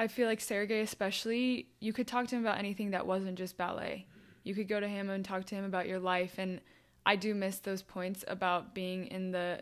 I 0.02 0.08
feel 0.08 0.28
like 0.28 0.42
Sergey 0.42 0.82
especially, 0.82 1.68
you 1.80 1.94
could 1.94 2.08
talk 2.08 2.26
to 2.30 2.36
him 2.36 2.42
about 2.42 2.58
anything 2.58 2.90
that 2.90 3.06
wasn't 3.06 3.38
just 3.38 3.56
ballet. 3.56 4.08
You 4.44 4.56
could 4.56 4.68
go 4.68 4.80
to 4.80 4.88
him 4.88 5.12
and 5.12 5.24
talk 5.24 5.46
to 5.46 5.56
him 5.56 5.64
about 5.64 5.88
your 5.88 6.00
life, 6.00 6.40
and 6.40 6.60
I 7.06 7.16
do 7.16 7.36
miss 7.36 7.60
those 7.60 7.84
points 7.84 8.26
about 8.28 8.74
being 8.74 9.06
in 9.06 9.30
the 9.30 9.62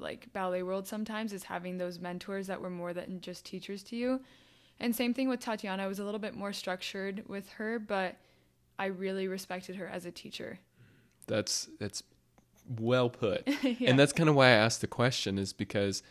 like 0.00 0.32
ballet 0.32 0.64
world 0.64 0.88
sometimes 0.88 1.32
is 1.32 1.44
having 1.44 1.78
those 1.78 2.00
mentors 2.00 2.48
that 2.48 2.60
were 2.60 2.68
more 2.68 2.92
than 2.92 3.20
just 3.20 3.44
teachers 3.44 3.84
to 3.84 3.96
you. 3.96 4.20
And 4.80 4.94
same 4.94 5.14
thing 5.14 5.28
with 5.28 5.38
Tatiana. 5.38 5.84
I 5.84 5.86
was 5.86 6.00
a 6.00 6.04
little 6.04 6.18
bit 6.18 6.34
more 6.34 6.52
structured 6.52 7.22
with 7.28 7.48
her, 7.50 7.78
but 7.78 8.16
I 8.80 8.86
really 8.86 9.28
respected 9.28 9.76
her 9.76 9.86
as 9.86 10.04
a 10.04 10.10
teacher. 10.10 10.58
That's 11.28 11.68
that's 11.78 12.02
well 12.68 13.08
put. 13.08 13.46
yeah. 13.62 13.88
And 13.88 13.96
that's 14.00 14.12
kind 14.12 14.28
of 14.28 14.34
why 14.34 14.46
I 14.48 14.50
asked 14.50 14.80
the 14.80 14.88
question 14.88 15.38
is 15.38 15.52
because 15.52 16.02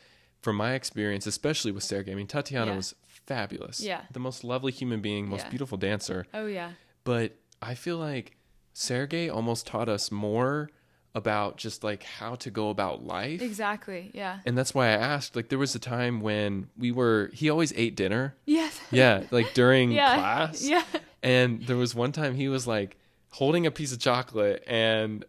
from 0.42 0.56
my 0.56 0.76
experience, 0.76 1.28
especially 1.28 1.74
with 1.74 1.84
Sergey, 1.84 2.14
I 2.14 2.16
mean 2.16 2.28
Tatiana 2.28 2.72
Yeah. 2.72 2.78
was 2.78 2.96
fabulous. 3.28 3.82
Yeah. 3.82 4.02
The 4.12 4.20
most 4.20 4.44
lovely 4.44 4.72
human 4.72 5.02
being, 5.02 5.28
most 5.30 5.46
Yeah. 5.46 5.50
beautiful 5.50 5.78
dancer. 5.78 6.26
oh 6.34 6.46
yeah. 6.48 6.72
but 7.04 7.34
I 7.62 7.74
feel 7.76 7.98
like 7.98 8.38
Sergey 8.74 9.30
almost 9.30 9.66
taught 9.68 9.88
us 9.90 10.12
more 10.12 10.70
about 11.14 11.56
just 11.58 11.82
like 11.84 12.04
how 12.04 12.36
to 12.36 12.52
go 12.52 12.70
about 12.70 13.06
life. 13.06 13.42
Exactly. 13.42 14.12
Yeah. 14.14 14.40
And 14.46 14.58
that's 14.58 14.74
why 14.74 14.88
I 14.88 14.92
asked. 14.92 15.34
Like, 15.36 15.48
there 15.48 15.58
was 15.58 15.74
a 15.74 15.80
time 15.80 16.20
when 16.20 16.68
we 16.78 16.92
were, 16.92 17.30
he 17.34 17.50
always 17.50 17.72
ate 17.78 17.96
dinner. 17.96 18.36
Yes. 18.46 18.80
Yeah, 18.92 19.24
like 19.32 19.54
during 19.54 19.92
yeah. 19.92 20.16
class. 20.16 20.62
Yeah. 20.68 20.84
And 21.24 21.64
there 21.66 21.78
was 21.78 21.96
one 21.96 22.12
time 22.12 22.36
he 22.36 22.50
was 22.50 22.68
like 22.68 22.98
holding 23.30 23.66
a 23.66 23.72
piece 23.72 23.94
of 23.94 24.00
chocolate 24.00 24.64
and 24.68 25.24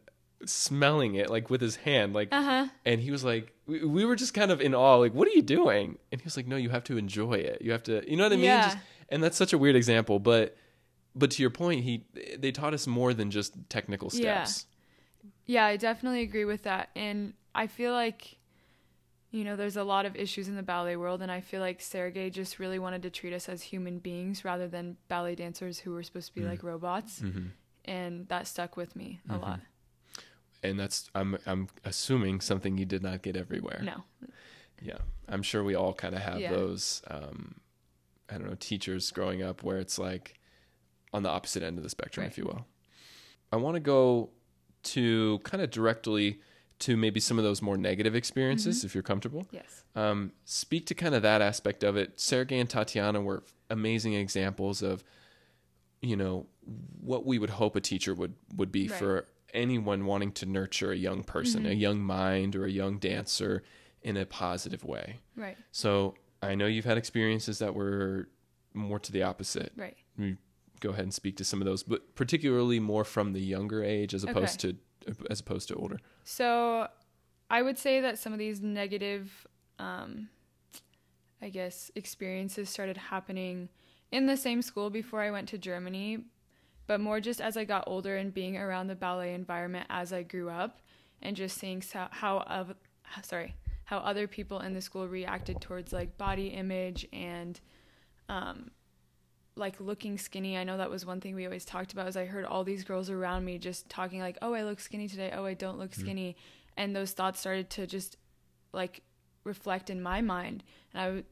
smelling 0.46 1.14
it 1.14 1.30
like 1.30 1.50
with 1.50 1.60
his 1.60 1.76
hand. 1.76 2.12
Like, 2.12 2.28
Uh 2.32 2.42
huh. 2.42 2.66
and 2.84 3.00
he 3.00 3.10
was 3.10 3.24
like, 3.24 3.52
we, 3.66 3.84
we 3.84 4.04
were 4.04 4.16
just 4.16 4.34
kind 4.34 4.50
of 4.50 4.60
in 4.60 4.74
awe. 4.74 4.96
Like, 4.96 5.14
what 5.14 5.26
are 5.28 5.32
you 5.32 5.42
doing? 5.42 5.98
And 6.12 6.20
he 6.20 6.24
was 6.24 6.36
like, 6.36 6.46
no, 6.46 6.56
you 6.56 6.70
have 6.70 6.84
to 6.84 6.96
enjoy 6.96 7.34
it. 7.34 7.62
You 7.62 7.72
have 7.72 7.82
to, 7.84 8.08
you 8.10 8.16
know 8.16 8.24
what 8.24 8.32
I 8.32 8.36
mean? 8.36 8.44
Yeah. 8.44 8.62
Just, 8.62 8.78
and 9.08 9.22
that's 9.22 9.36
such 9.36 9.52
a 9.52 9.58
weird 9.58 9.76
example, 9.76 10.18
but 10.18 10.56
but 11.14 11.30
to 11.32 11.42
your 11.42 11.50
point, 11.50 11.82
he 11.84 12.04
they 12.38 12.52
taught 12.52 12.74
us 12.74 12.86
more 12.86 13.14
than 13.14 13.30
just 13.30 13.54
technical 13.70 14.10
steps. 14.10 14.66
Yeah, 15.46 15.64
I 15.64 15.76
definitely 15.76 16.22
agree 16.22 16.44
with 16.44 16.64
that. 16.64 16.90
And 16.94 17.32
I 17.54 17.68
feel 17.68 17.92
like, 17.92 18.36
you 19.30 19.44
know, 19.44 19.56
there's 19.56 19.76
a 19.76 19.84
lot 19.84 20.06
of 20.06 20.14
issues 20.16 20.48
in 20.48 20.56
the 20.56 20.62
ballet 20.62 20.96
world. 20.96 21.22
And 21.22 21.30
I 21.32 21.40
feel 21.40 21.60
like 21.60 21.80
Sergey 21.80 22.30
just 22.30 22.58
really 22.58 22.78
wanted 22.78 23.02
to 23.02 23.10
treat 23.10 23.32
us 23.32 23.48
as 23.48 23.62
human 23.62 23.98
beings 23.98 24.44
rather 24.44 24.68
than 24.68 24.96
ballet 25.08 25.34
dancers 25.34 25.78
who 25.78 25.92
were 25.92 26.02
supposed 26.02 26.28
to 26.28 26.34
be 26.34 26.42
Mm. 26.42 26.50
like 26.50 26.62
robots. 26.62 27.20
hmm 27.20 27.46
And 27.84 28.26
that 28.28 28.46
stuck 28.46 28.76
with 28.76 28.94
me 28.96 29.20
a 29.28 29.34
Mhm. 29.34 29.40
lot. 29.42 29.60
And 30.66 30.78
that's 30.78 31.10
I'm 31.14 31.38
I'm 31.46 31.68
assuming 31.84 32.40
something 32.40 32.76
you 32.78 32.84
did 32.86 33.02
not 33.02 33.22
get 33.22 33.36
everywhere. 33.36 33.80
No. 33.82 34.04
Yeah, 34.82 34.98
I'm 35.28 35.42
sure 35.42 35.64
we 35.64 35.74
all 35.74 35.94
kind 35.94 36.14
of 36.14 36.20
have 36.22 36.40
Yeah. 36.40 36.52
those. 36.52 37.02
Um, 37.08 37.60
I 38.28 38.34
don't 38.38 38.48
know, 38.48 38.56
teachers 38.58 39.10
growing 39.10 39.42
up 39.42 39.62
where 39.62 39.78
it's 39.78 39.98
like 39.98 40.38
on 41.12 41.22
the 41.22 41.28
opposite 41.30 41.62
end 41.62 41.78
of 41.78 41.84
the 41.84 41.90
spectrum, 41.90 42.24
Right. 42.24 42.30
if 42.32 42.36
you 42.38 42.44
will. 42.44 42.66
I 43.52 43.56
want 43.56 43.74
to 43.76 43.80
go 43.80 44.30
to 44.82 45.38
kind 45.44 45.62
of 45.62 45.70
directly 45.70 46.40
to 46.80 46.96
maybe 46.96 47.20
some 47.20 47.38
of 47.38 47.44
those 47.44 47.62
more 47.62 47.76
negative 47.78 48.14
experiences, 48.14 48.78
Mm-hmm. 48.78 48.86
if 48.86 48.94
you're 48.94 49.02
comfortable. 49.02 49.46
Yes. 49.50 49.84
Um, 49.94 50.32
speak 50.44 50.84
to 50.86 50.94
kind 50.94 51.14
of 51.14 51.22
that 51.22 51.40
aspect 51.40 51.82
of 51.84 51.96
it. 51.96 52.20
Sergey 52.20 52.58
and 52.58 52.68
Tatiana 52.68 53.20
were 53.22 53.44
amazing 53.70 54.12
examples 54.14 54.82
of, 54.82 55.02
you 56.02 56.16
know, 56.16 56.46
what 57.00 57.24
we 57.24 57.38
would 57.38 57.50
hope 57.50 57.76
a 57.76 57.80
teacher 57.80 58.12
would 58.14 58.34
would 58.56 58.70
be 58.72 58.88
Right. 58.88 58.98
for 58.98 59.28
anyone 59.56 60.04
wanting 60.06 60.32
to 60.32 60.46
nurture 60.46 60.92
a 60.92 60.96
young 60.96 61.24
person, 61.24 61.66
a 61.66 61.70
Mhm. 61.70 61.80
young 61.80 62.00
mind, 62.02 62.54
or 62.54 62.64
a 62.66 62.70
young 62.70 62.98
dancer 62.98 63.62
in 64.02 64.16
a 64.16 64.24
positive 64.26 64.84
way. 64.84 65.18
Right. 65.34 65.56
So 65.72 66.14
I 66.42 66.54
know 66.54 66.66
you've 66.66 66.84
had 66.84 66.98
experiences 66.98 67.58
that 67.58 67.74
were 67.74 68.28
more 68.74 68.98
to 69.00 69.10
the 69.10 69.22
opposite. 69.22 69.72
Right. 69.76 69.96
Go 70.80 70.90
ahead 70.90 71.04
and 71.04 71.14
speak 71.14 71.36
to 71.38 71.44
some 71.44 71.60
of 71.62 71.64
those, 71.66 71.82
but 71.82 72.14
particularly 72.14 72.78
more 72.78 73.04
from 73.04 73.32
the 73.32 73.40
younger 73.40 73.82
age 73.82 74.12
as 74.14 74.22
opposed 74.24 74.60
to 74.60 74.76
as 75.30 75.40
opposed 75.40 75.68
to 75.68 75.74
older. 75.76 75.98
So 76.24 76.88
I 77.48 77.62
would 77.62 77.78
say 77.78 78.00
that 78.00 78.18
some 78.18 78.32
of 78.32 78.38
these 78.40 78.60
negative, 78.60 79.46
um, 79.78 80.28
I 81.40 81.48
guess, 81.48 81.90
experiences 81.94 82.68
started 82.68 82.96
happening 82.96 83.68
in 84.10 84.26
the 84.26 84.36
same 84.36 84.62
school 84.62 84.90
before 84.90 85.20
I 85.22 85.30
went 85.30 85.48
to 85.50 85.58
Germany, 85.58 86.24
but 86.86 87.00
more 87.00 87.20
just 87.20 87.40
as 87.40 87.56
I 87.56 87.64
got 87.64 87.84
older 87.86 88.16
and 88.16 88.32
being 88.32 88.56
around 88.56 88.86
the 88.86 88.94
ballet 88.94 89.34
environment 89.34 89.86
as 89.90 90.12
I 90.12 90.22
grew 90.22 90.48
up 90.48 90.80
and 91.22 91.36
just 91.36 91.58
seeing 91.58 91.82
so, 91.82 92.06
how 92.10 92.40
of 92.40 92.74
sorry 93.22 93.54
how 93.84 93.98
other 93.98 94.26
people 94.26 94.60
in 94.60 94.74
the 94.74 94.80
school 94.80 95.06
reacted 95.06 95.60
towards 95.60 95.92
like 95.92 96.18
body 96.18 96.48
image 96.48 97.06
and 97.12 97.60
um, 98.28 98.70
like 99.54 99.80
looking 99.80 100.18
skinny. 100.18 100.56
I 100.58 100.64
know 100.64 100.76
that 100.76 100.90
was 100.90 101.06
one 101.06 101.20
thing 101.20 101.34
we 101.34 101.46
always 101.46 101.64
talked 101.64 101.92
about. 101.92 102.08
Is 102.08 102.16
I 102.16 102.26
heard 102.26 102.44
all 102.44 102.64
these 102.64 102.84
girls 102.84 103.10
around 103.10 103.44
me 103.44 103.58
just 103.58 103.88
talking 103.88 104.20
like, 104.20 104.38
"Oh, 104.42 104.54
I 104.54 104.64
look 104.64 104.80
skinny 104.80 105.08
today. 105.08 105.32
Oh, 105.34 105.44
I 105.44 105.54
don't 105.54 105.78
look 105.78 105.94
skinny," 105.94 106.36
and 106.76 106.94
those 106.94 107.12
thoughts 107.12 107.40
started 107.40 107.70
to 107.70 107.86
just 107.86 108.16
like 108.72 109.02
reflect 109.44 109.88
in 109.88 110.02
my 110.02 110.20
mind, 110.20 110.64
and 110.92 111.02
I 111.02 111.10
would 111.10 111.24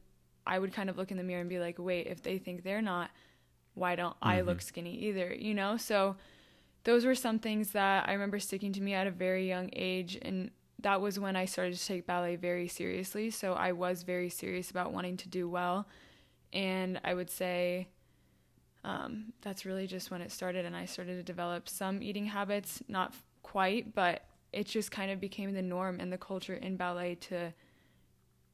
I 0.47 0.59
would 0.59 0.73
kind 0.73 0.89
of 0.89 0.97
look 0.97 1.11
in 1.11 1.17
the 1.17 1.23
mirror 1.23 1.41
and 1.41 1.49
be 1.49 1.59
like, 1.59 1.75
"Wait, 1.77 2.07
if 2.07 2.23
they 2.23 2.37
think 2.37 2.63
they're 2.63 2.81
not, 2.81 3.11
why 3.75 3.95
don't 3.95 4.15
I 4.21 4.41
look 4.41 4.61
skinny 4.61 4.95
either?" 4.95 5.33
You 5.33 5.53
know, 5.53 5.77
so 5.77 6.15
those 6.83 7.05
were 7.05 7.15
some 7.15 7.39
things 7.39 7.71
that 7.71 8.07
I 8.07 8.13
remember 8.13 8.39
sticking 8.39 8.73
to 8.73 8.81
me 8.81 8.93
at 8.93 9.07
a 9.07 9.11
very 9.11 9.47
young 9.47 9.69
age 9.73 10.17
and 10.21 10.51
that 10.85 11.01
was 11.01 11.19
when 11.19 11.35
I 11.35 11.45
started 11.45 11.75
to 11.75 11.83
take 11.85 12.05
ballet 12.05 12.35
very 12.35 12.67
seriously. 12.67 13.31
So 13.31 13.53
I 13.53 13.71
was 13.71 14.03
very 14.03 14.29
serious 14.29 14.69
about 14.69 14.93
wanting 14.93 15.17
to 15.17 15.27
do 15.27 15.49
well. 15.49 15.87
And 16.53 16.99
I 17.03 17.15
would 17.15 17.31
say 17.31 17.87
um, 18.83 19.33
that's 19.41 19.65
really 19.65 19.87
just 19.87 20.11
when 20.11 20.21
it 20.21 20.31
started. 20.31 20.63
And 20.63 20.75
I 20.75 20.85
started 20.85 21.15
to 21.15 21.23
develop 21.23 21.67
some 21.67 22.03
eating 22.03 22.27
habits, 22.27 22.83
not 22.87 23.15
quite, 23.41 23.95
but 23.95 24.27
it 24.53 24.67
just 24.67 24.91
kind 24.91 25.09
of 25.09 25.19
became 25.19 25.53
the 25.53 25.61
norm 25.61 25.99
and 25.99 26.13
the 26.13 26.19
culture 26.19 26.53
in 26.53 26.77
ballet 26.77 27.15
to 27.15 27.51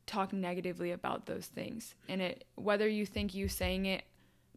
talk 0.05 0.31
negatively 0.31 0.91
about 0.91 1.25
those 1.25 1.47
things. 1.47 1.95
And 2.07 2.21
it, 2.21 2.45
whether 2.55 2.87
you 2.87 3.05
think 3.05 3.33
you 3.33 3.49
saying 3.49 3.87
it 3.87 4.03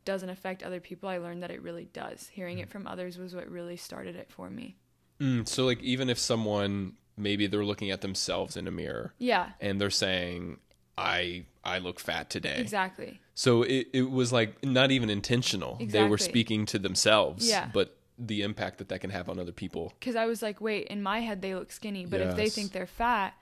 doesn't 0.05 0.29
affect 0.31 0.63
other 0.63 0.81
people, 0.81 1.09
I 1.09 1.19
learned 1.19 1.43
that 1.43 1.51
it 1.51 1.63
really 1.63 1.87
does. 1.93 2.29
Hearing 2.29 2.59
it 2.59 2.69
from 2.69 2.87
others 2.87 3.19
was 3.19 3.35
what 3.35 3.49
really 3.51 3.77
started 3.77 4.17
it 4.17 4.31
for 4.31 4.51
me. 4.51 4.77
Mm, 5.21 5.47
so 5.49 5.65
like 5.65 5.83
even 5.83 6.11
if 6.11 6.19
someone 6.19 6.95
maybe 7.17 7.47
they're 7.47 7.65
looking 7.65 7.91
at 7.91 8.01
themselves 8.01 8.57
in 8.57 8.67
a 8.67 8.71
mirror 8.73 9.15
Yeah, 9.19 9.51
and 9.61 9.81
they're 9.81 9.91
saying 9.91 10.59
I 10.99 11.45
I 11.65 11.79
look 11.79 12.01
fat 12.01 12.31
today. 12.31 12.57
exactly. 12.59 13.21
So 13.35 13.63
it, 13.63 13.89
it 13.93 14.11
was 14.11 14.33
like 14.33 14.65
not 14.65 14.91
even 14.91 15.11
intentional. 15.11 15.79
Exactly. 15.81 16.01
They 16.05 16.09
were 16.09 16.19
speaking 16.19 16.67
to 16.67 16.79
themselves, 16.79 17.49
Yeah. 17.49 17.69
but 17.73 17.97
the 18.19 18.43
impact 18.43 18.79
that 18.79 18.89
that 18.91 19.01
can 19.01 19.11
have 19.11 19.29
on 19.29 19.41
other 19.41 19.51
people. 19.53 19.93
Because 19.99 20.15
I 20.15 20.27
was 20.27 20.41
like, 20.43 20.61
wait, 20.61 20.87
in 20.89 21.03
my 21.03 21.21
head 21.21 21.43
they 21.43 21.55
look 21.55 21.73
skinny, 21.73 22.07
but 22.07 22.21
if 22.21 22.37
they 22.37 22.49
think 22.49 22.73
they're 22.73 22.87
fat, 22.87 23.35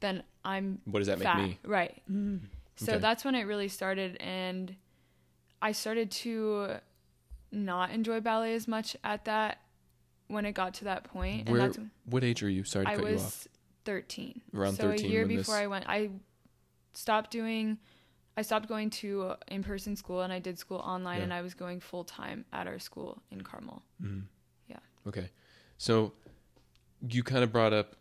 then 0.00 0.22
I'm 0.44 0.80
What 0.84 0.98
does 1.00 1.06
that 1.08 1.18
make 1.18 1.28
fat. 1.28 1.38
me? 1.38 1.58
Right. 1.64 2.02
So 2.76 2.92
Okay. 2.94 3.00
that's 3.00 3.24
when 3.24 3.34
it 3.34 3.42
really 3.44 3.68
started, 3.68 4.16
and 4.20 4.74
I 5.62 5.72
started 5.72 6.10
to 6.12 6.76
not 7.52 7.90
enjoy 7.90 8.20
ballet 8.20 8.54
as 8.54 8.68
much 8.68 8.96
at 9.04 9.24
that 9.24 9.58
when 10.28 10.44
it 10.44 10.52
got 10.52 10.74
to 10.74 10.84
that 10.84 11.04
point. 11.04 11.48
Where, 11.48 11.60
that's 11.60 11.78
what 12.04 12.24
age 12.24 12.42
are 12.42 12.50
you? 12.50 12.64
Sorry 12.64 12.84
to 12.84 12.90
I 12.90 12.94
cut 12.96 13.04
you 13.04 13.08
off. 13.16 13.22
was 13.22 13.48
13. 13.84 14.40
Around 14.54 14.74
so 14.74 14.82
13 14.82 15.06
a 15.06 15.08
year 15.08 15.26
before 15.26 15.54
this- 15.54 15.62
I 15.62 15.66
went, 15.66 15.88
I 15.88 16.10
stopped 16.94 17.30
doing. 17.30 17.78
I 18.38 18.42
stopped 18.42 18.68
going 18.68 18.90
to 18.90 19.34
in-person 19.48 19.96
school, 19.96 20.20
and 20.20 20.30
I 20.30 20.40
did 20.40 20.58
school 20.58 20.76
online, 20.78 21.18
Yeah. 21.18 21.24
and 21.24 21.32
I 21.32 21.40
was 21.40 21.54
going 21.54 21.80
full 21.80 22.04
time 22.04 22.44
at 22.52 22.66
our 22.66 22.78
school 22.78 23.22
in 23.30 23.40
Carmel. 23.40 23.82
Mhm. 24.02 24.24
Yeah. 24.68 24.76
Okay. 25.06 25.30
So 25.78 26.12
you 27.08 27.22
kind 27.22 27.42
of 27.42 27.50
brought 27.52 27.72
up 27.72 27.96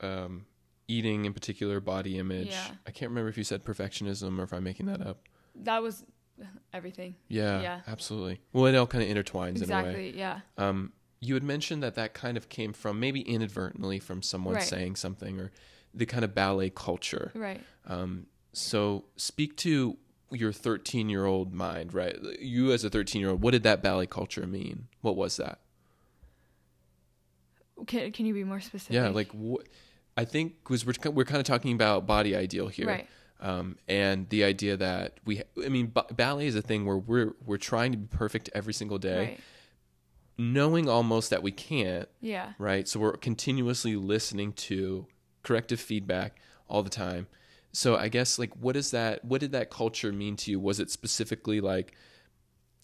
um, 0.00 0.44
eating 0.88 1.24
in 1.24 1.32
particular, 1.32 1.80
body 1.80 2.18
image. 2.18 2.48
Yeah. 2.50 2.70
I 2.86 2.90
can't 2.92 3.08
remember 3.10 3.28
if 3.28 3.36
you 3.38 3.44
said 3.44 3.64
perfectionism 3.64 4.38
or 4.38 4.42
if 4.44 4.52
I'm 4.52 4.62
making 4.62 4.86
that 4.86 5.00
up. 5.04 5.22
That 5.56 5.82
was 5.82 6.04
everything. 6.72 7.14
Yeah, 7.28 7.60
Yeah. 7.60 7.80
absolutely. 7.86 8.40
Well, 8.52 8.66
it 8.66 8.74
all 8.76 8.86
kind 8.86 9.02
of 9.04 9.10
intertwines 9.10 9.62
in 9.62 9.70
a 9.70 9.74
way. 9.74 9.80
Exactly. 9.80 10.18
Yeah. 10.18 10.40
Um, 10.56 10.92
you 11.20 11.34
had 11.34 11.42
mentioned 11.42 11.82
that 11.82 11.94
that 11.96 12.14
kind 12.14 12.36
of 12.36 12.48
came 12.48 12.72
from 12.72 13.00
maybe 13.00 13.20
inadvertently 13.22 13.98
from 13.98 14.22
someone 14.22 14.54
Right. 14.54 14.62
saying 14.62 14.96
something 14.96 15.40
or 15.40 15.50
the 15.92 16.06
kind 16.06 16.24
of 16.24 16.34
ballet 16.34 16.70
culture. 16.70 17.32
Right. 17.34 17.60
Um, 17.86 18.26
so 18.52 19.04
speak 19.16 19.56
to 19.58 19.96
your 20.30 20.52
13 20.52 21.08
year 21.08 21.24
old 21.24 21.52
mind, 21.54 21.92
right? 21.94 22.16
You 22.40 22.70
as 22.72 22.84
a 22.84 22.90
13 22.90 23.20
year 23.20 23.30
old, 23.30 23.42
what 23.42 23.50
did 23.52 23.62
that 23.64 23.82
ballet 23.82 24.06
culture 24.06 24.46
mean? 24.46 24.88
What 25.00 25.16
was 25.16 25.36
that? 25.38 25.58
Can 27.86 28.12
Can 28.12 28.26
you 28.26 28.34
be 28.34 28.44
more 28.44 28.60
specific? 28.60 28.94
Yeah, 28.94 29.08
like 29.08 29.30
what? 29.32 29.66
I 30.16 30.24
think 30.24 30.54
because 30.64 30.84
we're 30.84 30.94
we're 31.12 31.24
kind 31.24 31.38
of 31.38 31.44
talking 31.46 31.72
about 31.74 32.06
body 32.06 32.34
ideal 32.34 32.68
here, 32.68 32.86
Right. 32.88 33.06
Um, 33.40 33.76
and 33.88 34.28
the 34.30 34.44
idea 34.44 34.76
that 34.76 35.18
we, 35.24 35.42
I 35.64 35.68
mean, 35.68 35.90
ba- 35.94 36.06
ballet 36.12 36.46
is 36.46 36.56
a 36.56 36.62
thing 36.62 36.84
where 36.86 36.96
we're 36.98 37.34
we're 37.46 37.56
trying 37.56 37.92
to 37.92 37.98
be 37.98 38.06
perfect 38.08 38.50
every 38.54 38.72
single 38.74 38.98
day, 38.98 39.18
Right. 39.18 39.40
knowing 40.36 40.88
almost 40.88 41.30
that 41.30 41.42
we 41.42 41.50
can't, 41.52 42.08
Yeah. 42.20 42.52
right? 42.58 42.86
So 42.88 43.00
we're 43.00 43.16
continuously 43.16 43.96
listening 43.96 44.52
to 44.54 45.06
corrective 45.42 45.80
feedback 45.80 46.40
all 46.68 46.82
the 46.82 46.90
time. 46.90 47.26
So 47.72 47.96
I 47.96 48.08
guess 48.08 48.38
like 48.38 48.54
what 48.56 48.76
is 48.76 48.90
that? 48.92 49.24
What 49.24 49.40
did 49.40 49.52
that 49.52 49.70
culture 49.70 50.12
mean 50.12 50.36
to 50.36 50.50
you? 50.50 50.60
Was 50.60 50.80
it 50.80 50.90
specifically 50.90 51.60
like 51.60 51.94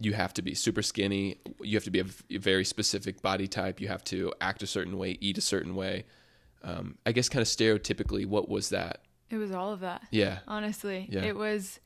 you 0.01 0.13
have 0.13 0.35
to 0.35 0.43
be 0.43 0.55
super 0.55 0.83
skinny, 0.83 1.37
you 1.61 1.77
have 1.77 1.85
to 1.85 1.91
be 1.91 2.01
a, 2.01 2.05
v- 2.05 2.37
a 2.37 2.39
very 2.39 2.65
specific 2.65 3.23
body 3.23 3.47
type, 3.47 3.81
you 3.81 3.87
have 3.89 4.03
to 4.05 4.33
act 4.41 4.63
a 4.63 4.67
certain 4.67 4.99
way, 4.99 5.17
eat 5.21 5.39
a 5.39 5.41
certain 5.41 5.75
way? 5.77 6.05
Um, 6.63 6.99
I 7.07 7.13
guess 7.13 7.29
kind 7.29 7.43
of 7.43 7.47
stereotypically, 7.49 8.27
what 8.27 8.49
was 8.49 8.71
that? 8.71 9.03
It 9.35 9.39
was 9.39 9.51
all 9.51 9.73
of 9.73 9.81
that. 9.81 10.03
Yeah, 10.11 10.39
Honestly, 10.47 11.09
Yeah. 11.11 11.23
it 11.23 11.35
was 11.37 11.81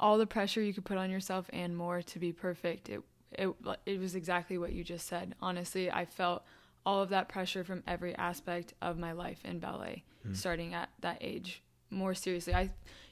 all 0.00 0.18
the 0.18 0.26
pressure 0.26 0.60
you 0.60 0.72
could 0.72 0.84
put 0.84 0.96
on 0.96 1.08
yourself 1.10 1.48
and 1.52 1.76
more 1.76 2.02
to 2.02 2.18
be 2.18 2.32
perfect. 2.32 2.88
It 2.88 3.00
it 3.32 3.54
it 3.86 4.00
was 4.00 4.14
exactly 4.14 4.58
what 4.58 4.72
you 4.72 4.82
just 4.82 5.06
said. 5.06 5.34
Honestly, 5.40 5.90
I 5.90 6.04
felt 6.04 6.42
all 6.84 7.02
of 7.02 7.10
that 7.10 7.28
pressure 7.28 7.62
from 7.62 7.82
every 7.86 8.14
aspect 8.16 8.72
of 8.80 8.98
my 8.98 9.12
life 9.12 9.44
in 9.44 9.58
ballet, 9.58 10.02
hmm. 10.22 10.32
starting 10.32 10.74
at 10.74 10.88
that 11.00 11.18
age. 11.20 11.62
More 11.90 12.14
seriously, 12.14 12.54
I 12.54 12.70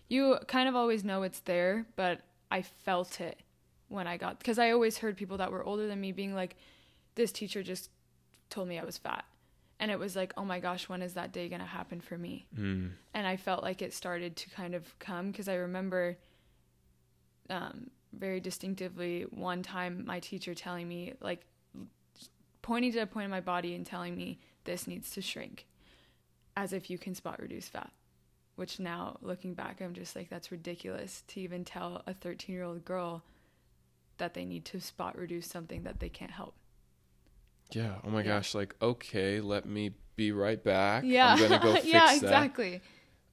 you 0.08 0.38
kind 0.48 0.68
of 0.68 0.74
always 0.74 1.04
know 1.04 1.22
it's 1.22 1.40
there, 1.40 1.86
but 1.96 2.22
I 2.50 2.62
felt 2.62 3.20
it 3.20 3.38
when 3.88 4.06
I 4.06 4.16
got 4.16 4.38
because 4.38 4.58
I 4.58 4.70
always 4.70 4.98
heard 4.98 5.16
people 5.16 5.36
that 5.36 5.52
were 5.52 5.62
older 5.64 5.86
than 5.86 6.00
me 6.00 6.12
being 6.12 6.34
like, 6.34 6.56
"This 7.14 7.30
teacher 7.30 7.62
just 7.62 7.90
told 8.50 8.68
me 8.68 8.78
I 8.78 8.84
was 8.84 8.98
fat," 8.98 9.24
and 9.78 9.90
it 9.90 9.98
was 9.98 10.16
like, 10.16 10.32
"Oh 10.36 10.44
my 10.44 10.60
gosh, 10.60 10.88
when 10.88 11.02
is 11.02 11.14
that 11.14 11.32
day 11.32 11.48
gonna 11.48 11.66
happen 11.66 12.00
for 12.00 12.16
me?" 12.16 12.46
mm. 12.56 12.90
and 13.14 13.26
I 13.26 13.36
felt 13.36 13.62
like 13.62 13.82
it 13.82 13.92
started 13.92 14.36
to 14.36 14.50
kind 14.50 14.74
of 14.74 14.98
come 14.98 15.30
because 15.30 15.48
I 15.48 15.54
remember 15.54 16.16
um, 17.50 17.90
very 18.12 18.40
distinctively 18.40 19.22
one 19.30 19.62
time 19.62 20.04
my 20.06 20.20
teacher 20.20 20.54
telling 20.54 20.88
me 20.88 21.14
like 21.20 21.44
pointing 22.62 22.92
to 22.92 23.00
a 23.00 23.06
point 23.06 23.26
in 23.26 23.30
my 23.30 23.40
body 23.40 23.74
and 23.74 23.86
telling 23.86 24.16
me 24.16 24.38
this 24.64 24.86
needs 24.86 25.10
to 25.12 25.22
shrink 25.22 25.66
as 26.56 26.72
if 26.72 26.90
you 26.90 26.98
can 26.98 27.14
spot 27.14 27.40
reduce 27.40 27.68
fat 27.68 27.92
which 28.56 28.80
now 28.80 29.16
looking 29.20 29.54
back 29.54 29.80
I'm 29.80 29.94
just 29.94 30.16
like 30.16 30.28
that's 30.28 30.50
ridiculous 30.50 31.22
to 31.28 31.40
even 31.40 31.64
tell 31.64 32.02
a 32.06 32.14
13 32.14 32.54
year 32.54 32.64
old 32.64 32.84
girl 32.84 33.22
that 34.18 34.34
they 34.34 34.44
need 34.44 34.64
to 34.66 34.80
spot 34.80 35.16
reduce 35.16 35.46
something 35.46 35.82
that 35.82 36.00
they 36.00 36.08
can't 36.08 36.30
help 36.30 36.54
Yeah. 37.72 37.96
Oh 38.04 38.10
my 38.10 38.20
Yeah. 38.20 38.26
gosh. 38.36 38.54
Like, 38.54 38.74
okay, 38.80 39.40
let 39.40 39.66
me 39.66 39.92
be 40.16 40.32
right 40.32 40.62
back. 40.62 41.04
Yeah. 41.04 41.34
I'm 41.34 41.38
gonna 41.38 41.58
go 41.62 41.72
fix 41.80 41.86
yeah, 41.86 42.06
that. 42.06 42.16
exactly. 42.16 42.80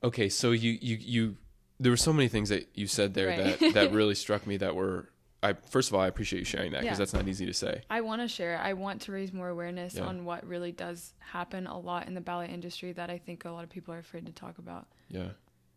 Okay, 0.03 0.29
so 0.29 0.51
you 0.51 0.77
you 0.81 0.97
you 0.99 1.37
there 1.79 1.91
were 1.91 1.97
so 1.97 2.13
many 2.13 2.27
things 2.27 2.49
that 2.49 2.69
you 2.73 2.87
said 2.87 3.13
there 3.13 3.27
Right. 3.27 3.59
that 3.59 3.73
that 3.73 3.91
really 3.99 4.15
struck 4.15 4.45
me 4.47 4.57
that 4.57 4.75
were 4.75 5.09
I 5.41 5.53
first 5.53 5.89
of 5.89 5.95
all 5.95 6.01
I 6.01 6.07
appreciate 6.07 6.39
you 6.39 6.45
sharing 6.45 6.71
that 6.71 6.81
because 6.81 6.95
Yeah. 6.95 6.99
that's 6.99 7.13
not 7.13 7.27
easy 7.27 7.45
to 7.45 7.53
say. 7.53 7.81
I 7.89 8.01
want 8.01 8.21
to 8.21 8.27
share. 8.27 8.57
I 8.59 8.73
want 8.73 9.01
to 9.03 9.11
raise 9.11 9.31
more 9.33 9.49
awareness 9.49 9.95
Yeah. 9.95 10.03
on 10.05 10.25
what 10.25 10.45
really 10.45 10.71
does 10.71 11.13
happen 11.19 11.67
a 11.67 11.77
lot 11.77 12.07
in 12.07 12.13
the 12.13 12.21
ballet 12.21 12.49
industry 12.49 12.91
that 12.93 13.09
I 13.09 13.17
think 13.17 13.45
a 13.45 13.51
lot 13.51 13.63
of 13.63 13.69
people 13.69 13.93
are 13.93 13.99
afraid 13.99 14.25
to 14.25 14.31
talk 14.31 14.57
about. 14.57 14.87
Yeah. 15.09 15.29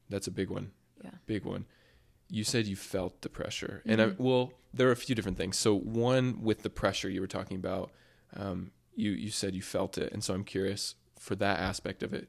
That's 0.08 0.28
a 0.28 0.30
big 0.30 0.50
one. 0.50 0.70
Yeah. 1.02 1.10
Big 1.26 1.44
one. 1.44 1.66
You 2.28 2.42
said 2.44 2.66
you 2.66 2.76
felt 2.76 3.22
the 3.22 3.28
pressure. 3.28 3.82
And 3.86 4.00
I, 4.00 4.06
Mhm. 4.06 4.18
well, 4.18 4.52
there 4.72 4.88
are 4.88 4.92
a 4.92 4.96
few 4.96 5.14
different 5.14 5.36
things. 5.36 5.56
So 5.56 5.75
one 5.76 6.42
with 6.42 6.62
the 6.62 6.70
pressure 6.70 7.08
you 7.08 7.20
were 7.20 7.26
talking 7.28 7.56
about, 7.56 7.90
um, 8.37 8.71
you 8.95 9.11
you 9.12 9.31
said 9.31 9.55
you 9.55 9.62
felt 9.62 9.99
it. 9.99 10.12
And 10.12 10.23
so 10.25 10.35
I'm 10.35 10.45
curious 10.45 10.95
for 11.19 11.35
that 11.37 11.59
aspect 11.59 12.02
of 12.02 12.12
it. 12.14 12.28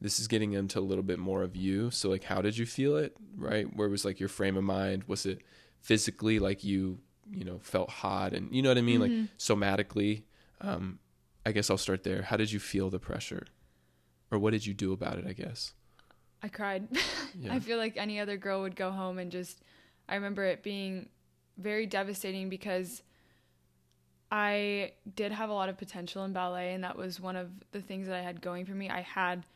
This 0.00 0.20
is 0.20 0.28
getting 0.28 0.52
into 0.52 0.78
a 0.78 0.80
little 0.80 1.02
bit 1.02 1.18
more 1.18 1.42
of 1.42 1.56
you. 1.56 1.90
So 1.90 2.08
like 2.08 2.24
how 2.24 2.40
did 2.40 2.56
you 2.56 2.66
feel 2.66 2.96
it? 2.96 3.16
Right? 3.36 3.66
Where 3.76 3.88
was 3.88 4.04
like 4.04 4.20
your 4.20 4.28
frame 4.28 4.56
of 4.56 4.64
mind? 4.64 5.04
Was 5.04 5.26
it 5.26 5.40
physically 5.80 6.38
like 6.38 6.62
you, 6.64 7.00
you 7.30 7.44
know, 7.44 7.58
felt 7.60 7.90
hot 7.90 8.32
and 8.32 8.54
you 8.54 8.62
know 8.62 8.68
what 8.70 8.78
I 8.78 8.82
mean? 8.82 9.00
Like 9.00 9.10
Mhm. 9.12 9.28
somatically. 9.38 10.22
Um, 10.60 10.98
I 11.46 11.52
guess 11.52 11.70
I'll 11.70 11.78
start 11.78 12.04
there. 12.04 12.22
How 12.22 12.36
did 12.36 12.52
you 12.52 12.58
feel 12.60 12.90
the 12.90 12.98
pressure? 12.98 13.46
Or 14.30 14.38
what 14.38 14.50
did 14.50 14.66
you 14.66 14.74
do 14.74 14.92
about 14.92 15.18
it, 15.18 15.26
I 15.26 15.32
guess? 15.32 15.74
I 16.42 16.48
cried. 16.48 16.88
Yeah. 17.40 17.54
I 17.54 17.60
feel 17.60 17.78
like 17.78 17.96
any 17.96 18.18
other 18.18 18.36
girl 18.36 18.62
would 18.62 18.74
go 18.74 18.90
home 18.90 19.18
and 19.18 19.30
just 19.30 19.62
I 20.08 20.14
remember 20.16 20.44
it 20.44 20.62
being 20.64 21.08
very 21.56 21.86
devastating 21.86 22.48
because 22.48 23.02
I 24.30 24.92
did 25.14 25.32
have 25.32 25.50
a 25.50 25.54
lot 25.54 25.68
of 25.68 25.78
potential 25.78 26.24
in 26.24 26.32
ballet 26.32 26.74
and 26.74 26.84
that 26.84 26.96
was 26.96 27.20
one 27.20 27.36
of 27.36 27.50
the 27.72 27.80
things 27.80 28.06
that 28.08 28.16
I 28.16 28.22
had 28.22 28.40
going 28.40 28.66
for 28.66 28.72
me. 28.72 28.90
I 28.90 29.00
had 29.00 29.46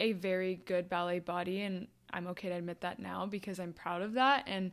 a 0.00 0.12
very 0.12 0.56
good 0.66 0.88
ballet 0.88 1.18
body 1.18 1.62
and 1.62 1.86
I'm 2.12 2.26
okay 2.28 2.48
to 2.50 2.56
admit 2.56 2.82
that 2.82 2.98
now 2.98 3.26
because 3.26 3.58
I'm 3.58 3.72
proud 3.72 4.02
of 4.02 4.14
that 4.14 4.44
and 4.46 4.72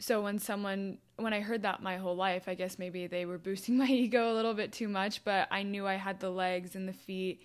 so 0.00 0.22
when 0.22 0.38
someone 0.38 0.98
when 1.16 1.32
I 1.32 1.40
heard 1.40 1.62
that 1.62 1.82
my 1.82 1.96
whole 1.96 2.14
life, 2.14 2.44
I 2.46 2.54
guess 2.54 2.78
maybe 2.78 3.08
they 3.08 3.26
were 3.26 3.38
boosting 3.38 3.76
my 3.78 3.88
ego 3.88 4.32
a 4.32 4.34
little 4.34 4.54
bit 4.54 4.72
too 4.72 4.88
much, 4.88 5.24
but 5.24 5.48
I 5.50 5.64
knew 5.64 5.86
I 5.86 5.94
had 5.94 6.20
the 6.20 6.30
legs 6.30 6.76
and 6.76 6.88
the 6.88 6.92
feet 6.92 7.42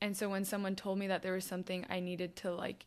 and 0.00 0.14
so 0.14 0.28
when 0.28 0.44
someone 0.44 0.76
told 0.76 0.98
me 0.98 1.06
that 1.06 1.22
there 1.22 1.32
was 1.32 1.46
something 1.46 1.86
I 1.88 2.00
needed 2.00 2.36
to 2.36 2.52
like 2.52 2.84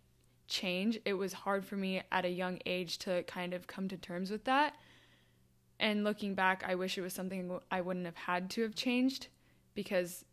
change, 0.48 1.00
it 1.06 1.14
was 1.14 1.34
hard 1.34 1.66
for 1.66 1.76
me 1.76 2.04
at 2.12 2.26
a 2.26 2.30
young 2.30 2.60
age 2.66 3.00
to 3.00 3.24
kind 3.24 3.56
of 3.56 3.66
come 3.66 3.88
to 3.88 3.98
terms 3.98 4.30
with 4.30 4.44
that. 4.44 4.76
And 5.80 6.04
looking 6.04 6.34
back, 6.34 6.64
I 6.66 6.76
wish 6.76 6.98
it 6.98 7.02
was 7.02 7.14
something 7.14 7.60
I 7.70 7.82
wouldn't 7.82 8.06
have 8.06 8.16
had 8.16 8.50
to 8.52 8.64
have 8.64 8.74
changed 8.76 9.28
because 9.76 10.26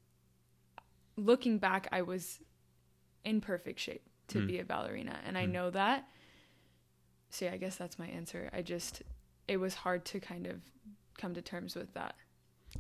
looking 1.17 1.59
back, 1.59 1.87
I 1.93 2.03
was 2.03 2.41
in 3.25 3.41
perfect 3.41 3.79
shape 3.81 4.03
to 4.29 4.41
Hmm. 4.41 4.47
be 4.47 4.59
a 4.59 4.65
ballerina. 4.65 5.21
And 5.25 5.37
I 5.37 5.45
Hmm. 5.47 5.53
know 5.53 5.71
that. 5.71 6.09
So, 7.31 7.45
yeah, 7.47 7.53
I 7.53 7.57
guess 7.57 7.77
that's 7.77 7.99
my 7.99 8.07
answer. 8.07 8.49
I 8.53 8.63
just, 8.63 9.03
it 9.49 9.59
was 9.59 9.75
hard 9.75 10.05
to 10.07 10.21
kind 10.21 10.47
of 10.47 10.61
come 11.19 11.35
to 11.35 11.43
terms 11.43 11.75
with 11.75 11.93
that. 11.95 12.15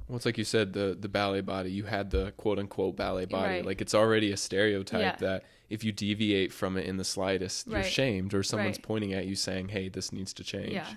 Well, 0.08 0.16
it's 0.16 0.26
like 0.26 0.38
you 0.38 0.44
said, 0.44 0.72
the 0.72 0.96
the 0.98 1.08
ballet 1.08 1.40
body. 1.40 1.70
You 1.70 1.84
had 1.84 2.10
the 2.10 2.32
quote 2.36 2.58
unquote 2.58 2.96
ballet 2.96 3.26
body. 3.26 3.54
Right. 3.54 3.64
Like 3.64 3.80
it's 3.80 3.94
already 3.94 4.32
a 4.32 4.36
stereotype 4.36 5.00
Yeah. 5.00 5.16
that 5.20 5.44
if 5.70 5.84
you 5.84 5.92
deviate 5.92 6.52
from 6.52 6.76
it 6.76 6.86
in 6.86 6.96
the 6.96 7.04
slightest, 7.04 7.68
you're 7.68 7.82
shamed, 7.84 8.34
or 8.34 8.42
someone's 8.42 8.78
Right. 8.78 8.82
pointing 8.82 9.12
at 9.12 9.26
you 9.26 9.36
saying, 9.36 9.68
"Hey, 9.68 9.88
this 9.88 10.10
needs 10.12 10.32
to 10.34 10.42
change." 10.44 10.72
Yeah. 10.72 10.94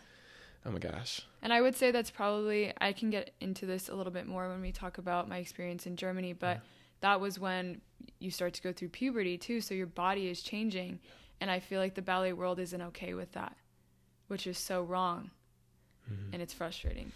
Oh 0.67 0.71
my 0.71 0.79
gosh. 0.79 1.21
And 1.41 1.53
I 1.53 1.61
would 1.61 1.75
say 1.75 1.91
that's 1.91 2.11
probably 2.11 2.73
I 2.81 2.91
can 2.91 3.09
get 3.09 3.33
into 3.39 3.65
this 3.65 3.87
a 3.87 3.95
little 3.95 4.11
bit 4.11 4.27
more 4.27 4.49
when 4.49 4.61
we 4.61 4.71
talk 4.73 4.97
about 4.97 5.29
my 5.29 5.37
experience 5.37 5.87
in 5.87 5.95
Germany, 5.95 6.33
but 6.33 6.57
Yeah. 6.57 6.61
that 7.01 7.21
was 7.21 7.39
when 7.39 7.79
you 8.19 8.31
start 8.31 8.53
to 8.55 8.61
go 8.61 8.73
through 8.73 8.89
puberty 8.89 9.37
too, 9.37 9.61
so 9.61 9.73
your 9.73 9.87
body 9.87 10.27
is 10.27 10.41
changing, 10.41 10.99
and 11.39 11.49
I 11.49 11.59
feel 11.59 11.79
like 11.79 11.95
the 11.95 12.01
ballet 12.01 12.33
world 12.33 12.59
isn't 12.59 12.81
okay 12.81 13.13
with 13.13 13.31
that, 13.31 13.55
which 14.27 14.45
is 14.45 14.57
so 14.57 14.83
wrong, 14.83 15.31
Mhm. 16.11 16.33
and 16.33 16.41
it's 16.41 16.53
frustrating. 16.53 17.13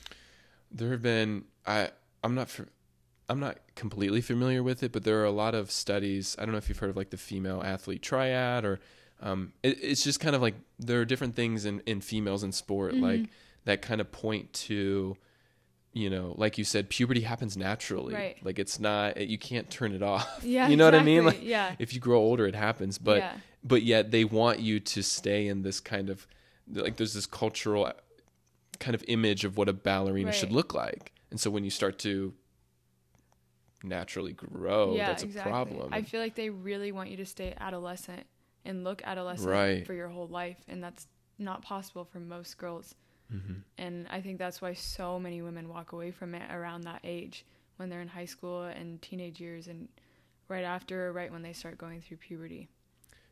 There 0.72 0.92
have 0.92 1.02
been 1.02 1.46
I 1.66 1.92
I'm 2.24 2.36
not 2.36 2.58
I'm 3.28 3.40
not 3.40 3.60
completely 3.76 4.22
familiar 4.22 4.64
with 4.64 4.82
it, 4.84 4.92
but 4.94 5.04
there 5.04 5.20
are 5.22 5.26
a 5.26 5.32
lot 5.32 5.56
of 5.56 5.72
studies. 5.72 6.36
I 6.40 6.44
don't 6.46 6.52
know 6.54 6.58
if 6.58 6.70
you've 6.70 6.80
heard 6.80 6.90
of 6.90 6.98
like 6.98 7.10
the 7.10 7.18
female 7.18 7.62
athlete 7.64 8.02
triad 8.02 8.64
or 8.66 8.80
um, 9.24 9.54
it, 9.62 9.78
it's 9.84 10.04
just 10.04 10.20
kind 10.20 10.36
of 10.36 10.42
like 10.42 10.56
there 10.80 11.00
are 11.00 11.06
different 11.06 11.36
things 11.36 11.64
in, 11.66 11.82
in 11.86 12.02
females 12.02 12.44
in 12.44 12.52
sport 12.52 12.96
Mhm. 12.96 13.02
like 13.02 13.30
that 13.66 13.82
kind 13.82 14.02
of 14.02 14.12
point 14.12 14.52
to 14.54 15.16
you 15.94 16.10
know 16.10 16.34
like 16.38 16.58
you 16.58 16.64
said 16.64 16.90
puberty 16.90 17.22
happens 17.22 17.58
naturally. 17.58 18.14
Right. 18.14 18.38
like 18.44 18.60
it's 18.60 18.80
not 18.80 19.18
you 19.18 19.38
can't 19.38 19.70
turn 19.70 19.94
it 19.94 20.02
off. 20.14 20.42
Yeah, 20.44 20.68
you 20.68 20.78
know 20.78 20.86
what 20.86 20.96
i 20.96 21.04
mean? 21.04 21.26
like 21.26 21.44
yeah, 21.44 21.76
if 21.80 21.94
you 21.94 22.00
grow 22.00 22.20
older 22.20 22.46
it 22.48 22.56
happens. 22.56 22.98
But 22.98 23.18
yeah, 23.18 23.34
but 23.64 23.84
yet 23.84 24.12
they 24.12 24.24
want 24.24 24.60
you 24.60 24.80
to 24.80 25.04
stay 25.04 25.48
in 25.48 25.62
this 25.64 25.80
kind 25.80 26.10
of 26.10 26.26
like 26.74 26.98
there's 26.98 27.14
this 27.14 27.26
cultural 27.26 27.86
uh, 27.86 27.94
kind 28.80 28.96
of 28.96 29.04
image 29.08 29.44
of 29.44 29.58
what 29.58 29.68
a 29.70 29.74
ballerina 29.74 30.32
should 30.32 30.52
look 30.52 30.74
like. 30.74 31.12
And 31.30 31.40
so 31.40 31.50
when 31.52 31.64
you 31.64 31.70
start 31.70 32.00
to 32.00 32.34
naturally 33.84 34.34
grow 34.34 34.96
yeah, 34.96 35.08
that's 35.08 35.24
a 35.24 35.28
problem. 35.28 35.90
I 35.92 36.04
feel 36.04 36.22
like 36.22 36.36
they 36.36 36.50
really 36.50 36.92
want 36.92 37.10
you 37.10 37.18
to 37.18 37.26
stay 37.26 37.54
adolescent 37.60 38.24
and 38.64 38.84
look 38.84 39.02
adolescent 39.04 39.50
Right. 39.50 39.86
for 39.88 39.94
your 39.94 40.08
whole 40.08 40.28
life, 40.28 40.58
and 40.68 40.84
that's 40.84 41.08
not 41.40 41.64
possible 41.64 42.06
for 42.06 42.20
most 42.20 42.58
girls. 42.58 42.94
Mhm. 43.34 43.64
And 43.78 44.08
I 44.10 44.22
think 44.22 44.38
that's 44.40 44.62
why 44.62 44.74
so 44.74 45.20
many 45.20 45.42
women 45.42 45.70
walk 45.70 45.92
away 45.94 46.12
from 46.12 46.36
it 46.36 46.52
around 46.52 46.82
that 46.84 47.02
age 47.04 47.46
when 47.78 47.90
they're 47.90 48.02
in 48.02 48.10
high 48.10 48.26
school 48.26 48.64
and 48.64 49.02
teenage 49.02 49.40
years 49.40 49.68
and 49.68 49.88
right 50.48 50.64
after 50.66 51.08
or 51.08 51.14
right 51.14 51.32
when 51.32 51.42
they 51.42 51.54
start 51.54 51.78
going 51.78 52.02
through 52.02 52.18
puberty. 52.18 52.68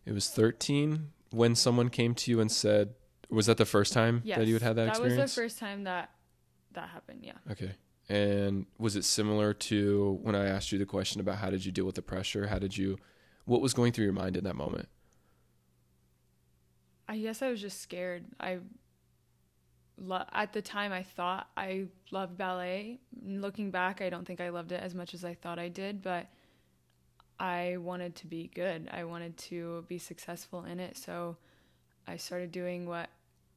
it 0.05 0.13
was 0.13 0.29
13 0.29 1.11
when 1.31 1.53
someone 1.53 1.89
came 1.89 2.15
to 2.15 2.31
you 2.31 2.39
and 2.39 2.51
said 2.51 2.95
was 3.29 3.45
that 3.47 3.57
the 3.57 3.65
first 3.65 3.91
time 3.93 4.21
Yes. 4.23 4.37
that 4.39 4.47
you 4.47 4.53
had 4.55 4.61
had 4.63 4.75
that, 4.77 4.85
that 4.85 4.89
experience 4.91 5.19
was 5.21 5.35
the 5.35 5.41
first 5.41 5.59
time 5.59 5.83
that 5.83 6.11
that 6.71 6.89
happened, 6.89 7.23
yeah. 7.25 7.33
okay 7.51 7.73
and 8.07 8.65
was 8.79 8.95
it 8.95 9.03
similar 9.03 9.53
to 9.53 10.17
when 10.23 10.33
i 10.33 10.45
asked 10.45 10.71
you 10.71 10.79
the 10.79 10.85
question 10.85 11.19
about 11.19 11.37
how 11.39 11.49
did 11.49 11.63
you 11.65 11.71
deal 11.71 11.85
with 11.85 11.95
the 11.95 12.01
pressure 12.01 12.47
how 12.47 12.57
did 12.57 12.75
you 12.77 12.97
what 13.45 13.59
was 13.61 13.73
going 13.73 13.91
through 13.91 14.05
your 14.05 14.13
mind 14.13 14.37
in 14.37 14.43
that 14.45 14.55
moment 14.55 14.87
I 17.07 17.17
guess 17.17 17.41
I 17.41 17.49
was 17.49 17.59
just 17.59 17.81
scared. 17.81 18.25
I 18.39 18.59
lo- 19.99 20.25
at 20.31 20.53
the 20.53 20.61
time 20.61 20.91
I 20.91 21.03
thought 21.03 21.47
I 21.57 21.87
loved 22.11 22.37
ballet. 22.37 22.99
Looking 23.21 23.71
back, 23.71 24.01
I 24.01 24.09
don't 24.09 24.25
think 24.25 24.41
I 24.41 24.49
loved 24.49 24.71
it 24.71 24.81
as 24.81 24.95
much 24.95 25.13
as 25.13 25.23
I 25.23 25.33
thought 25.33 25.59
I 25.59 25.69
did, 25.69 26.01
but 26.01 26.27
I 27.39 27.77
wanted 27.77 28.15
to 28.17 28.27
be 28.27 28.51
good. 28.53 28.89
I 28.91 29.03
wanted 29.05 29.37
to 29.37 29.85
be 29.87 29.97
successful 29.97 30.65
in 30.65 30.79
it, 30.79 30.97
so 30.97 31.37
I 32.07 32.17
started 32.17 32.51
doing 32.51 32.87
what 32.87 33.09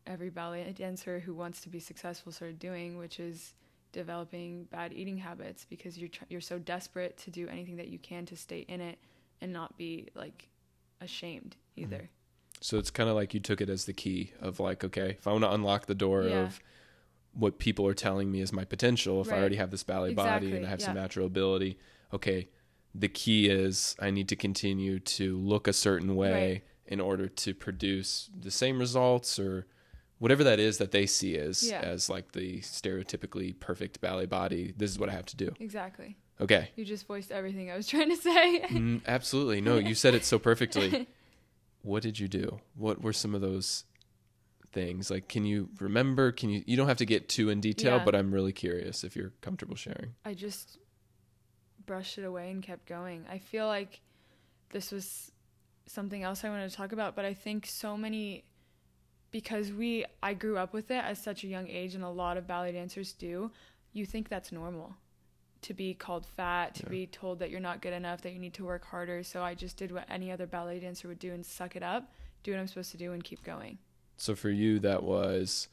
every 0.07 0.31
ballet 0.31 0.73
dancer 0.77 1.21
who 1.21 1.35
wants 1.35 1.61
to 1.63 1.69
be 1.69 1.81
successful 1.81 2.33
started 2.33 2.59
doing, 2.59 2.99
which 2.99 3.19
is 3.21 3.55
developing 3.93 4.65
bad 4.65 4.93
eating 4.93 5.19
habits 5.19 5.67
because 5.69 5.99
you're 5.99 6.09
tr- 6.09 6.25
you're 6.29 6.41
so 6.41 6.59
desperate 6.59 7.17
to 7.19 7.31
do 7.31 7.47
anything 7.49 7.77
that 7.77 7.89
you 7.89 7.99
can 7.99 8.25
to 8.27 8.37
stay 8.37 8.61
in 8.69 8.81
it 8.81 8.99
and 9.41 9.53
not 9.53 9.77
be 9.77 10.09
like 10.15 10.49
ashamed 11.01 11.57
either. 11.77 12.09
So 12.62 12.79
it's 12.79 12.90
kind 12.90 13.11
of 13.11 13.16
like 13.16 13.35
you 13.35 13.40
took 13.40 13.61
it 13.61 13.68
as 13.68 13.85
the 13.87 13.92
key 13.92 14.33
of 14.40 14.61
like, 14.61 14.85
okay, 14.85 15.16
if 15.18 15.27
I 15.27 15.33
want 15.33 15.44
to 15.44 15.53
unlock 15.53 15.87
the 15.87 15.94
door 15.94 16.22
Yeah. 16.25 16.44
of 16.46 16.61
what 17.35 17.59
people 17.59 17.87
are 17.87 17.94
telling 17.94 18.31
me 18.31 18.40
is 18.40 18.53
my 18.53 18.64
potential, 18.64 19.20
if 19.20 19.33
I 19.33 19.37
already 19.38 19.57
have 19.57 19.70
this 19.70 19.83
ballet 19.83 20.14
body 20.14 20.53
and 20.55 20.64
I 20.64 20.68
have 20.68 20.81
some 20.81 20.94
natural 20.94 21.27
ability, 21.27 21.77
okay, 22.12 22.48
the 22.94 23.09
key 23.09 23.48
is 23.48 23.96
I 23.98 24.11
need 24.11 24.29
to 24.29 24.37
continue 24.37 24.98
to 25.01 25.37
look 25.38 25.66
a 25.66 25.72
certain 25.72 26.14
way 26.14 26.51
Right. 26.53 26.62
in 26.87 27.01
order 27.01 27.27
to 27.29 27.55
produce 27.55 28.31
the 28.38 28.51
same 28.51 28.79
results 28.79 29.38
or 29.38 29.66
whatever 30.18 30.44
that 30.44 30.61
is 30.61 30.79
that 30.79 30.92
they 30.92 31.07
see 31.07 31.37
as 31.37 31.68
Yeah. 31.68 31.81
as 31.81 32.09
like 32.09 32.31
the 32.33 32.61
stereotypically 32.61 33.59
perfect 33.59 34.01
ballet 34.01 34.27
body. 34.27 34.72
This 34.77 34.90
is 34.92 34.98
what 35.01 35.09
I 35.09 35.12
have 35.12 35.27
to 35.27 35.37
do. 35.37 35.53
Exactly. 35.59 36.16
Okay. 36.40 36.70
You 36.77 36.85
just 36.85 37.07
voiced 37.07 37.33
everything 37.33 37.70
I 37.72 37.77
was 37.77 37.88
trying 37.88 38.11
to 38.11 38.16
say. 38.16 38.61
Mm, 38.68 39.01
absolutely. 39.07 39.61
No, 39.68 39.79
you 39.79 39.94
said 39.96 40.14
it 40.14 40.25
so 40.25 40.38
perfectly. 40.38 41.09
what 41.83 42.03
did 42.03 42.18
you 42.18 42.29
do? 42.29 42.61
What 42.75 43.03
were 43.03 43.12
some 43.12 43.35
of 43.35 43.40
those 43.40 43.85
things? 44.73 45.11
Like, 45.11 45.29
can 45.29 45.45
you 45.45 45.68
remember? 45.81 46.33
Can 46.33 46.51
you, 46.51 46.62
you 46.66 46.77
don't 46.77 46.88
have 46.88 46.97
to 46.99 47.07
get 47.07 47.29
too 47.29 47.51
in 47.51 47.61
detail, 47.61 47.99
Yeah. 47.99 48.05
but 48.05 48.14
I'm 48.14 48.33
really 48.33 48.53
curious 48.53 49.05
if 49.05 49.14
you're 49.16 49.33
comfortable 49.40 49.77
sharing. 49.77 50.14
I 50.25 50.35
just 50.35 50.79
brushed 51.85 52.18
it 52.18 52.25
away 52.25 52.51
and 52.51 52.62
kept 52.62 52.87
going. 52.87 53.25
I 53.31 53.38
feel 53.38 53.66
like 53.66 54.01
this 54.71 54.90
was 54.92 55.31
something 55.87 56.23
else 56.23 56.45
I 56.45 56.49
wanted 56.49 56.71
to 56.71 56.77
talk 56.77 56.92
about, 56.92 57.14
but 57.16 57.25
I 57.25 57.35
think 57.35 57.66
so 57.66 57.97
many 57.97 58.45
because 59.31 59.73
we 59.73 60.05
I 60.23 60.35
grew 60.35 60.59
up 60.59 60.73
with 60.73 60.90
it 60.90 61.03
at 61.05 61.16
such 61.18 61.42
a 61.42 61.47
young 61.47 61.68
age 61.68 61.95
and 61.95 62.05
a 62.05 62.09
lot 62.09 62.37
of 62.37 62.47
ballet 62.47 62.73
dancers 62.73 63.12
do, 63.12 63.51
you 63.92 64.07
think 64.07 64.29
that's 64.29 64.53
normal 64.53 64.95
to 65.62 65.75
be 65.75 65.94
called 65.94 66.27
fat, 66.27 66.75
to 66.77 66.83
Yeah. 66.85 66.88
be 66.90 67.07
told 67.07 67.38
that 67.38 67.51
you're 67.51 67.61
not 67.61 67.81
good 67.83 67.92
enough, 67.92 68.22
that 68.22 68.33
you 68.33 68.38
need 68.38 68.55
to 68.55 68.64
work 68.64 68.85
harder. 68.85 69.22
So 69.22 69.42
I 69.42 69.55
just 69.55 69.77
did 69.77 69.92
what 69.92 70.05
any 70.09 70.31
other 70.33 70.46
ballet 70.46 70.81
dancer 70.81 71.09
would 71.09 71.18
do 71.18 71.33
and 71.33 71.44
suck 71.46 71.77
it 71.77 71.83
up, 71.83 72.12
do 72.42 72.53
what 72.53 72.61
I'm 72.61 72.66
supposed 72.66 72.90
to 72.92 72.96
do 72.98 73.12
and 73.12 73.22
keep 73.22 73.42
going. 73.44 73.79
So 74.16 74.35
for 74.35 74.51
you, 74.51 74.79
that 74.81 75.03
was 75.03 75.68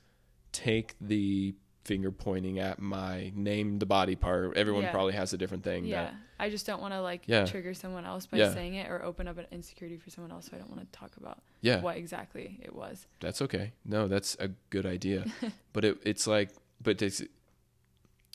take 0.51 0.95
the 1.01 1.53
finger 1.85 2.11
pointing 2.11 2.59
at 2.59 2.79
my 2.79 3.31
name 3.35 3.79
the 3.79 3.85
body 3.85 4.15
part. 4.15 4.55
Everyone 4.55 4.83
Yeah. 4.83 4.91
probably 4.91 5.13
has 5.13 5.33
a 5.33 5.37
different 5.37 5.63
thing. 5.63 5.85
yeah. 5.85 6.03
That, 6.05 6.13
I 6.39 6.49
just 6.49 6.65
don't 6.67 6.81
want 6.81 6.93
to 6.93 7.01
like 7.01 7.23
Yeah. 7.27 7.45
trigger 7.45 7.73
someone 7.73 8.05
else 8.05 8.25
by 8.27 8.37
Yeah. 8.37 8.53
saying 8.53 8.75
it 8.75 8.89
or 8.91 9.03
open 9.03 9.27
up 9.27 9.37
an 9.39 9.47
insecurity 9.51 9.97
for 9.97 10.09
someone 10.11 10.31
else. 10.31 10.45
So 10.49 10.55
I 10.55 10.59
don't 10.59 10.69
want 10.69 10.81
to 10.81 10.97
talk 10.97 11.17
about 11.17 11.41
yeah, 11.61 11.81
what 11.81 11.97
exactly 11.97 12.59
it 12.61 12.73
was. 12.75 13.07
that's 13.19 13.41
okay. 13.41 13.73
No, 13.85 14.07
that's 14.07 14.35
a 14.39 14.49
good 14.69 14.85
idea. 14.85 15.25
but 15.73 15.83
it, 15.83 15.97
it's 16.03 16.27
like, 16.27 16.51
but 16.81 17.01
it's, 17.01 17.23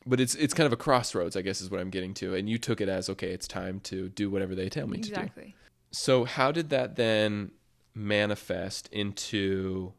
but 0.06 0.20
it's 0.20 0.34
it's 0.34 0.54
kind 0.54 0.66
of 0.66 0.72
a 0.72 0.76
crossroads, 0.76 1.36
I 1.36 1.42
guess, 1.42 1.60
is 1.60 1.70
what 1.70 1.80
I'm 1.80 1.90
getting 1.90 2.14
to. 2.14 2.34
And 2.34 2.48
you 2.48 2.58
took 2.58 2.80
it 2.80 2.88
as 2.88 3.08
okay, 3.10 3.30
it's 3.30 3.48
time 3.48 3.80
to 3.84 4.08
do 4.10 4.30
whatever 4.30 4.54
they 4.54 4.68
tell 4.68 4.86
me 4.86 4.98
to 4.98 5.02
do. 5.02 5.08
exactly. 5.08 5.54
So 5.90 6.24
how 6.24 6.52
did 6.52 6.70
that 6.70 6.96
then 6.96 7.52
manifest 7.94 8.88
into? 8.92 9.92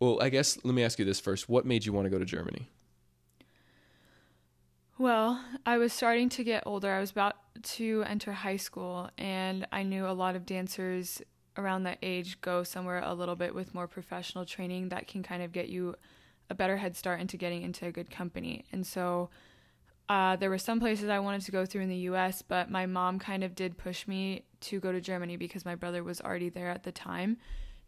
Well, 0.00 0.20
I 0.20 0.28
guess 0.28 0.58
let 0.64 0.74
me 0.74 0.82
ask 0.82 0.98
you 0.98 1.04
this 1.04 1.20
first. 1.20 1.48
What 1.48 1.64
made 1.64 1.86
you 1.86 1.92
want 1.92 2.06
to 2.06 2.10
go 2.10 2.18
to 2.18 2.24
Germany? 2.24 2.68
Well, 4.98 5.44
I 5.66 5.76
was 5.76 5.92
starting 5.92 6.30
to 6.30 6.44
get 6.44 6.62
older. 6.64 6.90
I 6.90 7.00
was 7.00 7.10
about 7.10 7.34
to 7.62 8.02
enter 8.06 8.32
high 8.32 8.56
school, 8.56 9.10
and 9.18 9.66
I 9.70 9.82
knew 9.82 10.06
a 10.06 10.12
lot 10.12 10.36
of 10.36 10.46
dancers 10.46 11.20
around 11.58 11.82
that 11.84 11.98
age 12.02 12.40
go 12.40 12.62
somewhere 12.62 13.02
a 13.04 13.14
little 13.14 13.36
bit 13.36 13.54
with 13.54 13.74
more 13.74 13.86
professional 13.86 14.44
training 14.44 14.88
that 14.90 15.06
can 15.06 15.22
kind 15.22 15.42
of 15.42 15.52
get 15.52 15.68
you 15.68 15.94
a 16.50 16.54
better 16.54 16.76
head 16.76 16.96
start 16.96 17.20
into 17.20 17.36
getting 17.36 17.62
into 17.62 17.86
a 17.86 17.92
good 17.92 18.10
company. 18.10 18.64
And 18.72 18.86
so 18.86 19.30
uh, 20.08 20.36
there 20.36 20.50
were 20.50 20.58
some 20.58 20.78
places 20.78 21.08
I 21.08 21.18
wanted 21.18 21.42
to 21.42 21.52
go 21.52 21.66
through 21.66 21.82
in 21.82 21.88
the 21.88 21.96
US, 21.96 22.42
but 22.42 22.70
my 22.70 22.86
mom 22.86 23.18
kind 23.18 23.42
of 23.42 23.54
did 23.54 23.76
push 23.76 24.06
me 24.06 24.44
to 24.60 24.78
go 24.78 24.92
to 24.92 25.00
Germany 25.00 25.36
because 25.36 25.64
my 25.64 25.74
brother 25.74 26.04
was 26.04 26.20
already 26.20 26.48
there 26.48 26.70
at 26.70 26.84
the 26.84 26.92
time. 26.92 27.38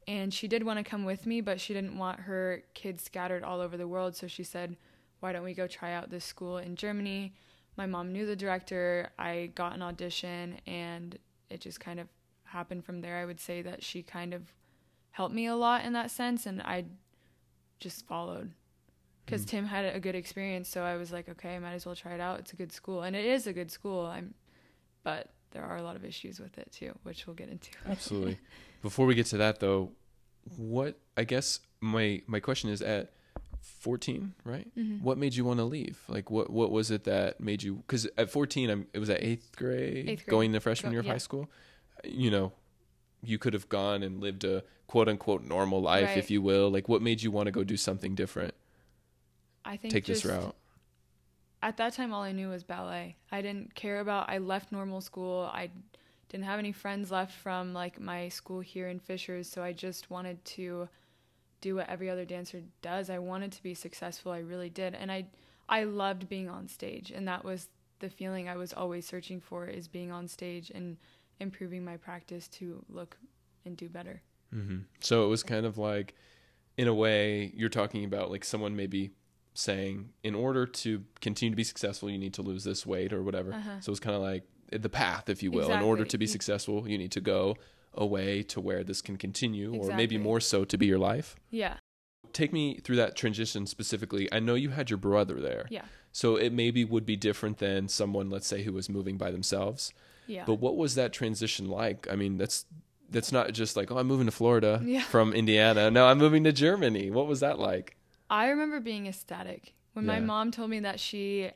And 0.08 0.32
she 0.32 0.48
did 0.48 0.64
want 0.64 0.78
to 0.78 0.84
come 0.88 1.04
with 1.04 1.26
me, 1.26 1.40
but 1.40 1.60
she 1.60 1.74
didn't 1.74 1.96
want 1.96 2.20
her 2.20 2.62
kids 2.74 3.04
scattered 3.04 3.44
all 3.44 3.60
over 3.60 3.76
the 3.76 3.86
world. 3.86 4.16
So 4.16 4.26
she 4.26 4.42
said, 4.42 4.76
Why 5.20 5.32
don't 5.32 5.44
we 5.44 5.54
go 5.54 5.66
try 5.66 5.92
out 5.92 6.10
this 6.10 6.24
school 6.24 6.56
in 6.56 6.76
Germany? 6.76 7.34
My 7.76 7.86
mom 7.86 8.12
knew 8.12 8.26
the 8.26 8.34
director. 8.34 9.10
I 9.18 9.50
got 9.54 9.74
an 9.74 9.82
audition, 9.82 10.58
and 10.66 11.16
it 11.50 11.60
just 11.60 11.78
kind 11.78 12.00
of 12.00 12.08
happened 12.44 12.84
from 12.84 13.02
there. 13.02 13.18
I 13.18 13.26
would 13.26 13.38
say 13.38 13.62
that 13.62 13.84
she 13.84 14.02
kind 14.02 14.32
of 14.32 14.52
helped 15.10 15.34
me 15.34 15.46
a 15.46 15.54
lot 15.54 15.84
in 15.84 15.92
that 15.92 16.10
sense, 16.10 16.46
and 16.46 16.62
I 16.62 16.86
just 17.80 18.06
followed 18.06 18.52
because 19.24 19.44
Mm. 19.44 19.48
Tim 19.48 19.66
had 19.66 19.94
a 19.94 20.00
good 20.00 20.14
experience. 20.14 20.68
So 20.68 20.82
I 20.82 20.96
was 20.96 21.12
like, 21.12 21.28
okay, 21.28 21.56
I 21.56 21.58
might 21.58 21.74
as 21.74 21.84
well 21.86 21.94
try 21.94 22.12
it 22.14 22.20
out. 22.20 22.38
It's 22.40 22.52
a 22.52 22.56
good 22.56 22.72
school, 22.72 23.02
and 23.02 23.14
it 23.14 23.24
is 23.24 23.46
a 23.46 23.52
good 23.52 23.70
school. 23.70 24.06
I'm, 24.06 24.34
but 25.04 25.28
there 25.50 25.62
are 25.64 25.76
a 25.76 25.82
lot 25.82 25.96
of 25.96 26.04
issues 26.04 26.40
with 26.40 26.56
it 26.58 26.70
too, 26.72 26.92
which 27.02 27.26
we'll 27.26 27.36
get 27.36 27.48
into. 27.48 27.70
Absolutely. 27.86 28.38
Before 28.82 29.06
we 29.06 29.14
get 29.14 29.26
to 29.26 29.36
that 29.38 29.60
though, 29.60 29.92
what 30.56 30.98
I 31.16 31.24
guess 31.24 31.60
my 31.80 32.22
my 32.26 32.40
question 32.40 32.70
is 32.70 32.80
at 32.82 33.12
14, 33.60 34.34
right? 34.44 34.66
Mhm. 34.76 35.02
What 35.02 35.18
made 35.18 35.34
you 35.34 35.44
want 35.44 35.58
to 35.58 35.64
leave? 35.64 36.00
Like 36.08 36.30
what 36.30 36.50
what 36.50 36.70
was 36.70 36.90
it 36.90 37.04
that 37.04 37.40
made 37.40 37.62
you 37.62 37.82
cuz 37.86 38.06
at 38.16 38.30
14 38.30 38.70
I'm 38.70 38.86
it 38.92 38.98
was 38.98 39.10
at 39.10 39.20
8th 39.22 39.56
grade, 39.56 40.08
Eighth 40.08 40.24
grade. 40.24 40.26
going 40.26 40.52
the 40.52 40.60
freshman 40.60 40.90
Go- 40.90 40.94
year 40.94 41.00
of 41.00 41.06
yeah. 41.06 41.12
high 41.12 41.18
school. 41.18 41.50
You 42.04 42.30
know, 42.30 42.52
you 43.22 43.38
could 43.38 43.52
have 43.52 43.68
gone 43.68 44.02
and 44.02 44.20
lived 44.20 44.44
a 44.44 44.62
quote 44.86 45.08
unquote 45.08 45.42
normal 45.44 45.80
life 45.82 46.06
Right. 46.08 46.18
if 46.18 46.30
you 46.30 46.40
will. 46.42 46.70
Like 46.70 46.88
what 46.88 47.02
made 47.02 47.22
you 47.22 47.30
want 47.30 47.46
to 47.46 47.52
go 47.52 47.64
do 47.64 47.76
something 47.76 48.14
different? 48.14 48.54
I 49.64 49.76
think 49.76 49.92
Take 49.92 50.04
just, 50.04 50.22
this 50.22 50.32
route. 50.32 50.54
At 51.62 51.76
that 51.78 51.92
time, 51.92 52.12
all 52.12 52.22
I 52.22 52.32
knew 52.32 52.48
was 52.48 52.62
ballet. 52.62 53.16
I 53.32 53.42
didn't 53.42 53.74
care 53.74 54.00
about. 54.00 54.30
I 54.30 54.38
left 54.38 54.70
normal 54.70 55.00
school. 55.00 55.50
I 55.52 55.70
didn't 56.28 56.44
have 56.44 56.58
any 56.58 56.72
friends 56.72 57.10
left 57.10 57.32
from 57.32 57.74
like 57.74 58.00
my 58.00 58.28
school 58.28 58.60
here 58.60 58.88
in 58.88 59.00
Fishers, 59.00 59.48
so 59.48 59.62
I 59.62 59.72
just 59.72 60.10
wanted 60.10 60.42
to 60.44 60.88
do 61.60 61.74
what 61.74 61.88
every 61.88 62.08
other 62.08 62.24
dancer 62.24 62.62
does. 62.80 63.10
I 63.10 63.18
wanted 63.18 63.50
to 63.52 63.62
be 63.62 63.74
successful. 63.74 64.30
I 64.32 64.38
really 64.38 64.70
did, 64.70 64.94
and 64.94 65.10
I 65.10 65.26
I 65.68 65.84
loved 65.84 66.28
being 66.28 66.48
on 66.48 66.68
stage, 66.68 67.10
and 67.10 67.26
that 67.26 67.44
was 67.44 67.68
the 67.98 68.08
feeling 68.08 68.48
I 68.48 68.56
was 68.56 68.72
always 68.72 69.04
searching 69.06 69.40
for 69.40 69.66
is 69.66 69.88
being 69.88 70.12
on 70.12 70.28
stage 70.28 70.70
and 70.72 70.96
improving 71.40 71.84
my 71.84 71.96
practice 71.96 72.48
to 72.48 72.84
look 72.88 73.16
and 73.64 73.76
do 73.76 73.88
better. 73.88 74.22
hmm 74.52 74.78
So 75.00 75.24
it 75.24 75.28
was 75.28 75.42
kind 75.42 75.66
of 75.66 75.78
like, 75.78 76.14
in 76.76 76.88
a 76.88 76.94
way, 76.94 77.52
you're 77.56 77.68
talking 77.68 78.04
about 78.04 78.30
like 78.30 78.44
someone 78.44 78.76
maybe 78.76 79.10
saying, 79.54 80.10
in 80.22 80.34
order 80.34 80.66
to 80.66 81.04
continue 81.20 81.50
to 81.50 81.56
be 81.56 81.64
successful, 81.64 82.08
you 82.08 82.18
need 82.18 82.34
to 82.34 82.42
lose 82.42 82.64
this 82.64 82.86
weight 82.86 83.12
or 83.12 83.22
whatever. 83.22 83.52
Uh-huh. 83.52 83.80
So 83.80 83.90
it's 83.90 84.00
kind 84.00 84.14
of 84.14 84.22
like 84.22 84.44
the 84.70 84.88
path, 84.88 85.28
if 85.28 85.42
you 85.42 85.50
will. 85.50 85.72
In 85.72 85.82
order 85.82 86.04
to 86.04 86.18
be 86.18 86.26
successful, 86.26 86.88
you 86.88 86.98
need 86.98 87.12
to 87.12 87.20
go 87.20 87.56
away 87.94 88.42
to 88.44 88.60
where 88.60 88.84
this 88.84 89.02
can 89.02 89.16
continue, 89.16 89.74
or 89.74 89.94
maybe 89.94 90.16
more 90.18 90.40
so 90.40 90.64
to 90.64 90.78
be 90.78 90.86
your 90.86 90.98
life. 90.98 91.34
Yeah, 91.50 91.78
Take 92.32 92.52
me 92.52 92.78
through 92.84 92.96
that 92.96 93.16
transition 93.16 93.66
specifically. 93.66 94.28
I 94.32 94.38
know 94.38 94.54
you 94.54 94.70
had 94.70 94.90
your 94.90 94.98
brother 94.98 95.40
there. 95.40 95.66
yeah, 95.70 95.82
So 96.12 96.36
it 96.36 96.52
maybe 96.52 96.84
would 96.84 97.06
be 97.06 97.16
different 97.16 97.58
than 97.58 97.88
someone, 97.88 98.30
let's 98.30 98.46
say, 98.46 98.62
who 98.62 98.72
was 98.72 98.88
moving 98.88 99.16
by 99.16 99.30
themselves. 99.30 99.92
Yeah. 100.28 100.44
But 100.46 100.54
what 100.60 100.76
was 100.76 100.94
that 100.94 101.12
transition 101.12 101.68
like? 101.68 102.06
I 102.10 102.14
mean, 102.14 102.36
that's 102.38 102.64
that's 103.10 103.32
not 103.32 103.52
just 103.52 103.76
like, 103.76 103.90
oh, 103.90 103.96
I'm 103.98 104.06
moving 104.06 104.26
to 104.26 104.32
Florida 104.32 104.80
Yeah. 104.84 105.00
from 105.02 105.32
Indiana. 105.32 105.90
No, 105.90 106.06
I'm 106.06 106.18
moving 106.18 106.44
to 106.44 106.52
Germany. 106.52 107.10
What 107.10 107.26
was 107.26 107.40
that 107.40 107.58
like? 107.58 107.96
I 108.30 108.48
remember 108.48 108.80
being 108.80 109.06
ecstatic. 109.06 109.72
When 109.94 110.04
my 110.06 110.20
mom 110.20 110.50
told 110.52 110.68
me 110.70 110.80
that 110.80 111.00
she 111.00 111.50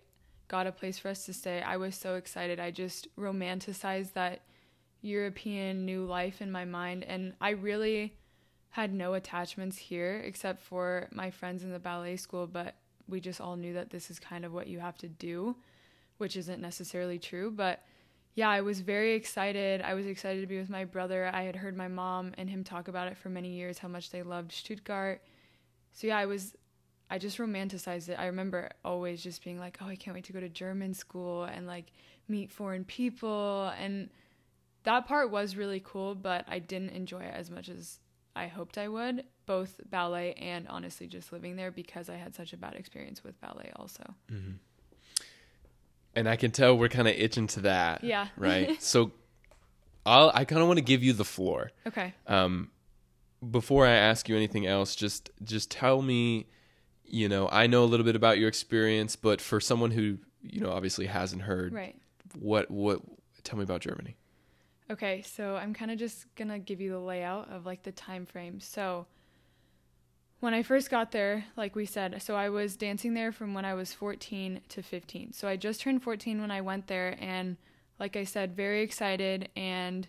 got 0.49 0.67
a 0.67 0.73
place 0.73 0.99
for 0.99 1.09
us 1.09 1.27
to 1.27 1.33
stay, 1.33 1.61
I 1.63 1.77
was 1.77 1.95
so 1.95 2.15
excited. 2.17 2.59
I 2.59 2.71
just 2.73 3.07
romanticized 3.17 4.15
that 4.15 4.41
European 5.03 5.85
new 5.85 6.05
life 6.05 6.41
in 6.41 6.51
my 6.51 6.65
mind. 6.65 7.05
And 7.05 7.35
I 7.41 7.51
really 7.51 8.17
had 8.71 8.93
no 8.93 9.15
attachments 9.15 9.77
here 9.77 10.23
except 10.25 10.63
for 10.63 11.09
my 11.13 11.31
friends 11.31 11.63
in 11.63 11.71
the 11.73 11.79
ballet 11.79 12.17
school. 12.17 12.47
But 12.47 12.75
we 13.09 13.21
just 13.21 13.41
all 13.41 13.57
knew 13.57 13.75
that 13.75 13.91
this 13.91 14.11
is 14.11 14.19
kind 14.19 14.45
of 14.45 14.53
what 14.53 14.69
you 14.69 14.79
have 14.81 14.97
to 14.99 15.09
do, 15.09 15.57
which 16.19 16.37
isn't 16.37 16.61
necessarily 16.61 17.19
true. 17.19 17.51
But 17.51 17.83
yeah, 18.35 18.49
I 18.49 18.63
was 18.63 18.81
very 18.81 19.15
excited. 19.15 19.83
I 19.83 19.95
was 19.95 20.07
excited 20.07 20.41
to 20.41 20.47
be 20.47 20.59
with 20.59 20.71
my 20.71 20.85
brother. 20.85 21.31
I 21.33 21.43
had 21.43 21.57
heard 21.57 21.77
my 21.77 21.89
mom 21.89 22.33
and 22.39 22.49
him 22.49 22.65
talk 22.65 22.89
about 22.89 23.09
it 23.09 23.17
for 23.19 23.29
many 23.29 23.51
years, 23.51 23.79
how 23.79 23.89
much 23.89 24.11
they 24.11 24.23
loved 24.23 24.53
Stuttgart. 24.53 25.23
So 25.93 26.07
yeah, 26.07 26.19
I 26.19 26.27
was 26.27 26.55
I 27.11 27.19
just 27.19 27.37
romanticized 27.37 28.09
it. 28.09 28.15
I 28.19 28.27
remember 28.27 28.71
always 28.87 29.23
just 29.23 29.45
being 29.45 29.59
like, 29.59 29.77
"Oh, 29.83 29.87
I 29.87 29.97
can't 29.97 30.15
wait 30.15 30.25
to 30.25 30.33
go 30.33 30.41
to 30.41 30.49
German 30.49 30.95
school 30.95 31.45
and 31.45 31.67
like 31.67 31.93
meet 32.27 32.51
foreign 32.51 32.85
people." 32.85 33.71
And 33.79 34.09
that 34.85 35.07
part 35.07 35.31
was 35.31 35.55
really 35.55 35.81
cool, 35.85 36.15
but 36.15 36.47
I 36.49 36.59
didn't 36.59 36.91
enjoy 36.91 37.21
it 37.21 37.35
as 37.35 37.51
much 37.51 37.69
as 37.69 37.99
I 38.35 38.47
hoped 38.47 38.79
I 38.79 38.89
would, 38.89 39.25
both 39.45 39.79
ballet 39.91 40.33
and 40.35 40.67
honestly 40.69 41.07
just 41.07 41.33
living 41.33 41.57
there 41.57 41.71
because 41.71 42.09
I 42.09 42.17
had 42.17 42.35
such 42.35 42.55
a 42.55 42.57
bad 42.57 42.75
experience 42.75 43.23
with 43.23 43.39
ballet 43.43 43.71
also. 43.77 44.15
Mm-hmm. 44.33 44.53
And 46.15 46.29
I 46.29 46.37
can 46.37 46.51
tell 46.51 46.77
we're 46.77 46.89
kind 46.89 47.09
of 47.09 47.15
itching 47.15 47.47
to 47.49 47.61
that. 47.61 48.05
Yeah. 48.05 48.29
Right. 48.37 48.81
so 48.83 49.13
I'll, 50.05 50.31
I 50.35 50.45
kind 50.45 50.61
of 50.61 50.69
want 50.69 50.79
to 50.79 50.85
give 50.85 51.03
you 51.03 51.13
the 51.13 51.25
floor. 51.25 51.71
Okay. 51.87 52.13
Um, 52.27 52.71
before 53.51 53.87
I 53.87 53.93
ask 53.93 54.29
you 54.29 54.37
anything 54.37 54.67
else, 54.67 54.95
just 54.95 55.31
just 55.43 55.71
tell 55.71 56.01
me, 56.03 56.47
you 57.05 57.29
know, 57.29 57.49
I 57.51 57.67
know 57.67 57.83
a 57.85 57.87
little 57.87 58.05
bit 58.05 58.17
about 58.17 58.39
your 58.39 58.49
experience, 58.49 59.17
but 59.17 59.41
for 59.41 59.61
someone 59.61 59.91
who, 59.91 60.19
you 60.43 60.61
know, 60.61 60.71
obviously 60.71 61.07
hasn't 61.07 61.43
heard, 61.43 61.73
Right. 61.73 61.97
what 62.39 62.71
what 62.71 63.01
tell 63.43 63.59
me 63.59 63.65
about 63.65 63.81
Germany. 63.81 64.17
Okay, 64.91 65.23
so 65.23 65.57
I'm 65.57 65.73
kind 65.75 65.91
of 65.91 65.99
just 65.99 66.27
gonna 66.37 66.59
give 66.59 66.81
you 66.81 66.91
the 66.91 66.99
layout 66.99 67.51
of 67.51 67.65
like 67.67 67.83
the 67.83 67.93
time 67.93 68.27
frame. 68.27 68.61
So 68.61 69.07
when 70.43 70.55
I 70.55 70.65
first 70.65 70.91
got 70.91 71.13
there, 71.13 71.45
like 71.57 71.77
we 71.77 71.87
said, 71.87 72.21
so 72.21 72.35
I 72.35 72.49
was 72.49 72.75
dancing 72.75 73.15
there 73.15 73.31
from 73.31 73.55
when 73.55 73.65
I 73.65 73.75
was 73.75 73.93
14 73.93 74.61
to 74.71 74.83
15. 74.83 75.33
So 75.35 75.47
I 75.47 75.55
just 75.55 75.81
turned 75.81 76.03
14 76.03 76.41
when 76.41 76.51
I 76.51 76.61
went 76.63 76.89
there, 76.89 77.17
and 77.21 77.57
like 78.01 78.17
I 78.17 78.25
said, 78.25 78.57
very 78.57 78.83
excited. 78.83 79.51
And 79.55 80.09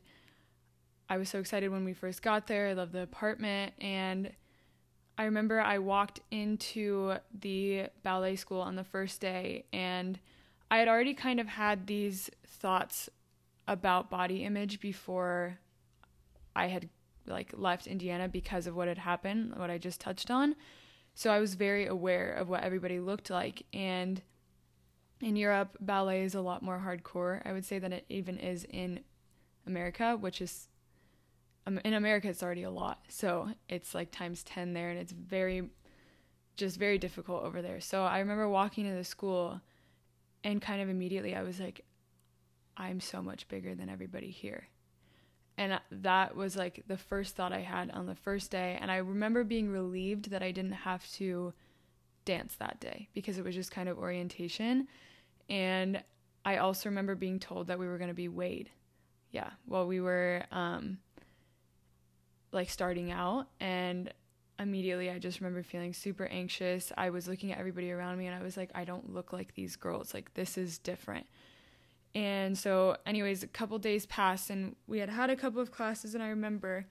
I 1.08 1.18
was 1.18 1.30
so 1.30 1.38
excited 1.38 1.70
when 1.70 1.86
we 1.86 1.94
first 1.94 2.24
got 2.24 2.48
there. 2.48 2.70
I 2.70 2.74
loved 2.74 2.94
the 2.94 3.04
apartment, 3.04 3.74
and 3.80 4.32
I 5.20 5.26
remember 5.26 5.62
I 5.62 5.78
walked 5.78 6.22
into 6.32 7.18
the 7.40 7.90
ballet 8.02 8.36
school 8.36 8.62
on 8.62 8.76
the 8.76 8.84
first 8.84 9.22
day, 9.22 9.66
and 9.72 10.18
I 10.72 10.80
had 10.80 10.88
already 10.88 11.14
kind 11.14 11.40
of 11.40 11.46
had 11.46 11.86
these 11.86 12.32
thoughts 12.44 13.08
about 13.68 14.10
body 14.10 14.44
image 14.44 14.80
before 14.80 15.60
I 16.56 16.70
had 16.70 16.90
like 17.26 17.52
left 17.56 17.88
Indiana 17.88 18.28
because 18.28 18.68
of 18.68 18.76
what 18.76 18.88
had 18.88 18.98
happened, 18.98 19.54
what 19.56 19.70
I 19.70 19.78
just 19.78 20.02
touched 20.02 20.30
on. 20.30 20.56
So 21.16 21.32
I 21.32 21.40
was 21.40 21.56
very 21.56 21.86
aware 21.86 22.34
of 22.34 22.50
what 22.50 22.64
everybody 22.64 23.00
looked 23.00 23.30
like 23.30 23.66
and 23.74 24.22
in 25.22 25.36
Europe 25.36 25.78
ballet 25.80 26.24
is 26.24 26.36
a 26.36 26.42
lot 26.42 26.62
more 26.62 26.84
hardcore, 26.86 27.42
I 27.46 27.54
would 27.54 27.66
say 27.66 27.80
than 27.80 27.94
it 27.94 28.06
even 28.10 28.38
is 28.38 28.66
in 28.66 29.00
America, 29.66 30.18
which 30.20 30.42
is 30.42 30.68
um, 31.66 31.80
in 31.86 31.94
America 31.94 32.28
it's 32.28 32.44
already 32.44 32.64
a 32.64 32.72
lot. 32.72 33.00
So 33.08 33.50
it's 33.70 33.96
like 33.96 34.12
times 34.12 34.44
10 34.44 34.74
there 34.74 34.90
and 34.90 35.00
it's 35.00 35.14
very 35.14 35.70
just 36.58 36.78
very 36.78 36.98
difficult 36.98 37.44
over 37.44 37.62
there. 37.62 37.80
So 37.80 38.04
I 38.04 38.20
remember 38.20 38.50
walking 38.50 38.86
to 38.86 38.96
the 38.96 39.04
school 39.04 39.62
and 40.44 40.62
kind 40.62 40.82
of 40.82 40.90
immediately 40.90 41.36
I 41.36 41.44
was 41.44 41.60
like 41.60 41.86
I'm 42.76 43.00
so 43.00 43.22
much 43.22 43.48
bigger 43.48 43.76
than 43.76 43.88
everybody 43.90 44.30
here. 44.32 44.68
And 45.58 45.80
that 45.92 46.36
was 46.36 46.56
like 46.56 46.84
the 46.88 46.98
first 46.98 47.36
thought 47.36 47.54
I 47.54 47.62
had 47.62 47.92
on 47.92 48.08
the 48.08 48.16
first 48.16 48.50
day. 48.50 48.78
And 48.82 48.90
I 48.90 48.98
remember 48.98 49.44
being 49.44 49.70
relieved 49.70 50.32
that 50.32 50.42
I 50.42 50.52
didn't 50.52 50.72
have 50.72 51.10
to 51.14 51.54
dance 52.26 52.56
that 52.56 52.80
day 52.80 53.10
because 53.14 53.38
it 53.38 53.44
was 53.44 53.54
just 53.54 53.72
kind 53.72 53.88
of 53.88 53.98
orientation. 54.00 54.88
And 55.50 56.04
I 56.46 56.58
also 56.58 56.90
remember 56.90 57.16
being 57.16 57.40
told 57.40 57.68
that 57.68 57.78
we 57.78 57.88
were 57.88 57.98
going 57.98 58.10
to 58.10 58.16
be 58.16 58.28
weighed. 58.28 58.70
Yeah, 59.32 59.50
while 59.66 59.88
we 59.88 60.00
were 60.00 60.44
um, 60.52 61.00
like 62.52 62.70
starting 62.70 63.12
out. 63.12 63.48
And 63.60 64.12
immediately 64.60 65.10
I 65.10 65.20
just 65.20 65.40
remember 65.40 65.64
feeling 65.64 65.94
super 65.94 66.26
anxious. 66.26 66.92
I 66.98 67.10
was 67.10 67.28
looking 67.28 67.52
at 67.52 67.60
everybody 67.60 67.92
around 67.92 68.18
me 68.18 68.28
and 68.28 68.36
I 68.36 68.44
was 68.44 68.58
like, 68.58 68.72
I 68.74 68.86
don't 68.86 69.14
look 69.14 69.34
like 69.34 69.56
these 69.56 69.76
girls. 69.76 70.14
Like, 70.14 70.34
this 70.34 70.58
is 70.58 70.78
different. 70.78 71.28
And 72.16 72.58
so, 72.58 72.98
anyways, 73.06 73.42
a 73.42 73.48
couple 73.48 73.78
days 73.80 74.06
passed 74.06 74.50
and 74.50 74.76
we 74.88 75.00
had 75.00 75.10
had 75.10 75.30
a 75.30 75.36
couple 75.36 75.62
of 75.62 75.72
classes. 75.72 76.14
And 76.14 76.24
I 76.24 76.28
remember 76.28 76.86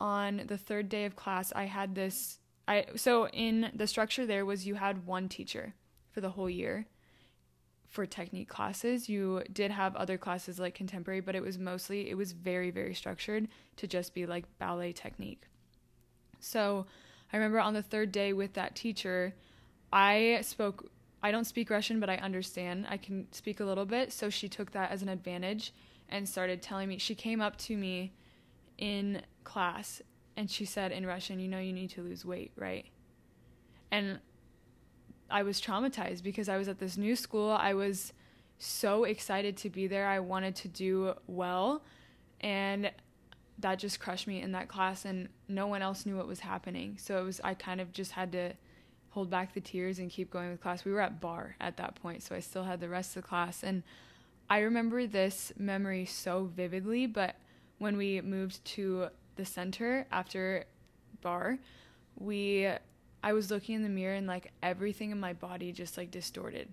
on 0.00 0.42
the 0.46 0.58
third 0.58 0.88
day 0.88 1.04
of 1.04 1.16
class, 1.16 1.52
I 1.54 1.64
had 1.64 1.94
this. 1.94 2.38
I 2.68 2.86
so 2.96 3.28
in 3.28 3.70
the 3.74 3.86
structure 3.86 4.26
there 4.26 4.44
was 4.44 4.66
you 4.66 4.74
had 4.74 5.06
one 5.06 5.28
teacher 5.28 5.74
for 6.10 6.20
the 6.20 6.30
whole 6.30 6.50
year 6.50 6.86
for 7.86 8.06
technique 8.06 8.48
classes. 8.48 9.08
You 9.08 9.42
did 9.52 9.70
have 9.70 9.96
other 9.96 10.18
classes 10.18 10.58
like 10.58 10.74
contemporary, 10.74 11.20
but 11.20 11.34
it 11.34 11.42
was 11.42 11.58
mostly 11.58 12.10
it 12.10 12.16
was 12.16 12.32
very 12.32 12.70
very 12.70 12.94
structured 12.94 13.48
to 13.76 13.86
just 13.86 14.14
be 14.14 14.26
like 14.26 14.44
ballet 14.58 14.92
technique. 14.92 15.44
So, 16.40 16.86
I 17.32 17.36
remember 17.36 17.58
on 17.58 17.74
the 17.74 17.82
third 17.82 18.12
day 18.12 18.32
with 18.32 18.52
that 18.54 18.76
teacher, 18.76 19.34
I 19.92 20.40
spoke 20.42 20.90
I 21.22 21.30
don't 21.30 21.44
speak 21.44 21.70
Russian, 21.70 22.00
but 22.00 22.08
I 22.08 22.16
understand. 22.16 22.86
I 22.88 22.96
can 22.96 23.26
speak 23.32 23.60
a 23.60 23.64
little 23.64 23.86
bit, 23.86 24.12
so 24.12 24.30
she 24.30 24.48
took 24.48 24.72
that 24.72 24.90
as 24.90 25.02
an 25.02 25.08
advantage 25.08 25.72
and 26.08 26.28
started 26.28 26.62
telling 26.62 26.88
me. 26.88 26.98
She 26.98 27.14
came 27.14 27.40
up 27.40 27.56
to 27.58 27.76
me 27.76 28.12
in 28.78 29.22
class 29.44 30.00
and 30.36 30.50
she 30.50 30.64
said 30.64 30.92
in 30.92 31.04
Russian, 31.04 31.40
"You 31.40 31.48
know 31.48 31.58
you 31.58 31.72
need 31.72 31.90
to 31.90 32.02
lose 32.02 32.24
weight, 32.24 32.52
right?" 32.56 32.86
And 33.90 34.20
I 35.30 35.42
was 35.42 35.60
traumatized 35.60 36.22
because 36.22 36.48
I 36.48 36.56
was 36.56 36.68
at 36.68 36.78
this 36.78 36.96
new 36.96 37.16
school. 37.16 37.50
I 37.50 37.74
was 37.74 38.12
so 38.58 39.04
excited 39.04 39.56
to 39.58 39.70
be 39.70 39.86
there. 39.86 40.06
I 40.06 40.20
wanted 40.20 40.54
to 40.56 40.68
do 40.68 41.14
well. 41.26 41.82
And 42.40 42.92
that 43.58 43.78
just 43.78 43.98
crushed 43.98 44.26
me 44.26 44.40
in 44.40 44.52
that 44.52 44.68
class 44.68 45.04
and 45.04 45.28
no 45.48 45.66
one 45.66 45.82
else 45.82 46.06
knew 46.06 46.16
what 46.16 46.28
was 46.28 46.40
happening. 46.40 46.96
So 46.98 47.18
it 47.18 47.24
was 47.24 47.40
I 47.42 47.54
kind 47.54 47.80
of 47.80 47.92
just 47.92 48.12
had 48.12 48.30
to 48.32 48.52
hold 49.10 49.30
back 49.30 49.54
the 49.54 49.60
tears 49.60 49.98
and 49.98 50.10
keep 50.10 50.30
going 50.30 50.50
with 50.50 50.60
class. 50.60 50.84
We 50.84 50.92
were 50.92 51.00
at 51.00 51.20
barre 51.20 51.56
at 51.60 51.76
that 51.78 51.94
point, 51.96 52.22
so 52.22 52.34
I 52.34 52.40
still 52.40 52.64
had 52.64 52.80
the 52.80 52.88
rest 52.88 53.16
of 53.16 53.22
the 53.22 53.28
class 53.28 53.62
and 53.62 53.82
I 54.50 54.60
remember 54.60 55.06
this 55.06 55.52
memory 55.58 56.06
so 56.06 56.50
vividly, 56.54 57.06
but 57.06 57.36
when 57.78 57.96
we 57.98 58.20
moved 58.22 58.64
to 58.66 59.08
the 59.36 59.44
center 59.44 60.06
after 60.10 60.64
barre, 61.22 61.58
we 62.18 62.70
I 63.22 63.32
was 63.32 63.50
looking 63.50 63.74
in 63.74 63.82
the 63.82 63.88
mirror 63.88 64.14
and 64.14 64.26
like 64.26 64.52
everything 64.62 65.10
in 65.10 65.20
my 65.20 65.32
body 65.32 65.72
just 65.72 65.96
like 65.98 66.10
distorted. 66.10 66.68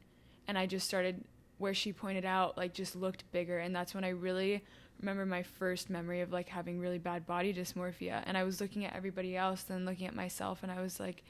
And 0.48 0.58
I 0.58 0.67
just 0.67 0.88
started 0.88 1.24
where 1.58 1.74
she 1.74 1.91
pointed 1.91 2.26
out 2.26 2.58
like 2.58 2.74
just 2.74 2.95
looked 2.95 3.30
bigger 3.32 3.60
and 3.60 3.76
that's 3.76 3.93
when 3.93 4.04
I 4.04 4.10
really 4.10 4.63
remember 5.00 5.26
my 5.26 5.43
first 5.43 5.89
memory 5.89 6.21
of 6.21 6.32
like 6.32 6.50
having 6.50 6.80
really 6.80 6.98
bad 6.98 7.26
body 7.26 7.54
dysmorphia 7.54 8.24
and 8.26 8.38
I 8.38 8.43
was 8.43 8.60
looking 8.62 8.86
at 8.86 8.95
everybody 8.95 9.36
else 9.36 9.63
then 9.63 9.86
looking 9.86 10.08
at 10.08 10.15
myself 10.15 10.63
and 10.63 10.71
I 10.71 10.82
was 10.82 11.00
like 11.00 11.24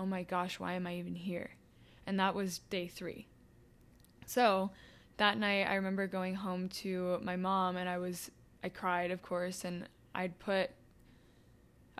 oh 0.00 0.06
my 0.06 0.22
gosh 0.22 0.58
why 0.58 0.72
am 0.72 0.86
I 0.86 0.96
even 0.96 1.14
here 1.14 1.50
and 2.06 2.18
that 2.18 2.34
was 2.34 2.58
day 2.70 2.88
3 2.88 3.26
so 4.26 4.70
that 5.18 5.38
night 5.38 5.64
I 5.64 5.74
remember 5.74 6.06
going 6.06 6.34
home 6.34 6.68
to 6.68 7.20
my 7.22 7.36
mom 7.36 7.76
and 7.76 7.88
I 7.88 7.98
was 7.98 8.30
I 8.64 8.70
cried 8.70 9.10
of 9.10 9.22
course 9.22 9.64
and 9.64 9.86
I'd 10.14 10.38
put 10.38 10.70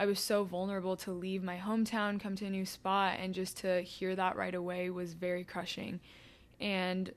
I 0.01 0.07
was 0.07 0.19
so 0.19 0.45
vulnerable 0.45 0.97
to 0.97 1.13
leave 1.13 1.43
my 1.43 1.59
hometown, 1.59 2.19
come 2.19 2.35
to 2.37 2.47
a 2.47 2.51
new 2.51 2.65
spot, 2.65 3.19
and 3.21 3.35
just 3.35 3.59
to 3.59 3.83
hear 3.83 4.17
that 4.17 4.35
right 4.35 4.55
away 4.55 4.89
was 4.89 5.13
very 5.13 5.45
crushing. 5.45 6.01
And 6.59 7.13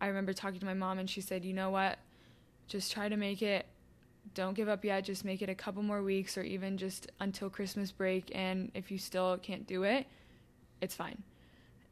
I 0.00 0.06
remember 0.06 0.32
talking 0.32 0.60
to 0.60 0.66
my 0.66 0.74
mom, 0.74 1.00
and 1.00 1.10
she 1.10 1.20
said, 1.20 1.44
You 1.44 1.52
know 1.52 1.70
what? 1.70 1.98
Just 2.68 2.92
try 2.92 3.08
to 3.08 3.16
make 3.16 3.42
it. 3.42 3.66
Don't 4.34 4.54
give 4.54 4.68
up 4.68 4.84
yet. 4.84 5.04
Just 5.04 5.24
make 5.24 5.42
it 5.42 5.48
a 5.48 5.54
couple 5.56 5.82
more 5.82 6.04
weeks 6.04 6.38
or 6.38 6.44
even 6.44 6.76
just 6.76 7.10
until 7.18 7.50
Christmas 7.50 7.90
break. 7.90 8.30
And 8.32 8.70
if 8.72 8.92
you 8.92 8.98
still 8.98 9.36
can't 9.38 9.66
do 9.66 9.82
it, 9.82 10.06
it's 10.80 10.94
fine. 10.94 11.22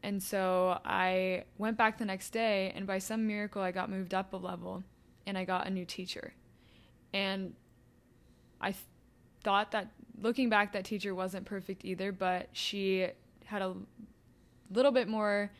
And 0.02 0.22
so 0.22 0.78
I 0.84 1.44
went 1.58 1.76
back 1.76 1.98
the 1.98 2.04
next 2.04 2.30
day, 2.30 2.72
and 2.74 2.86
by 2.86 2.98
some 2.98 3.26
miracle, 3.26 3.62
I 3.62 3.72
got 3.72 3.90
moved 3.90 4.14
up 4.14 4.32
a 4.32 4.36
level 4.36 4.84
and 5.26 5.36
I 5.36 5.44
got 5.44 5.66
a 5.66 5.70
new 5.70 5.84
teacher. 5.84 6.32
And 7.12 7.54
I 8.60 8.70
th- 8.70 8.84
thought 9.42 9.72
that 9.72 9.90
looking 10.20 10.48
back, 10.48 10.72
that 10.72 10.84
teacher 10.84 11.14
wasn't 11.14 11.44
perfect 11.44 11.84
either, 11.84 12.12
but 12.12 12.48
she 12.52 13.08
had 13.44 13.62
a 13.62 13.74
little 14.70 14.92
bit 14.92 15.08
more. 15.08 15.50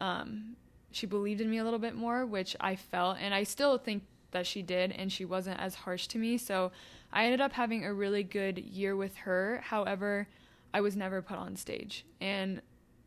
Um, 0.00 0.56
she 0.90 1.06
believed 1.06 1.40
in 1.40 1.50
me 1.50 1.58
a 1.58 1.64
little 1.64 1.78
bit 1.78 1.94
more, 1.94 2.26
which 2.26 2.56
I 2.60 2.76
felt, 2.76 3.18
and 3.20 3.32
I 3.32 3.44
still 3.44 3.78
think 3.78 4.02
that 4.30 4.46
she 4.46 4.62
did, 4.62 4.92
and 4.92 5.10
she 5.10 5.24
wasn't 5.24 5.58
as 5.60 5.74
harsh 5.74 6.06
to 6.08 6.18
me. 6.18 6.36
So 6.36 6.72
I 7.12 7.24
ended 7.24 7.40
up 7.40 7.52
having 7.52 7.84
a 7.84 7.92
really 7.92 8.22
good 8.22 8.58
year 8.58 8.94
with 8.94 9.16
her. 9.16 9.62
However, 9.64 10.28
I 10.72 10.80
was 10.80 10.96
never 10.96 11.22
put 11.22 11.38
on 11.38 11.56
stage, 11.56 12.04
and 12.20 12.60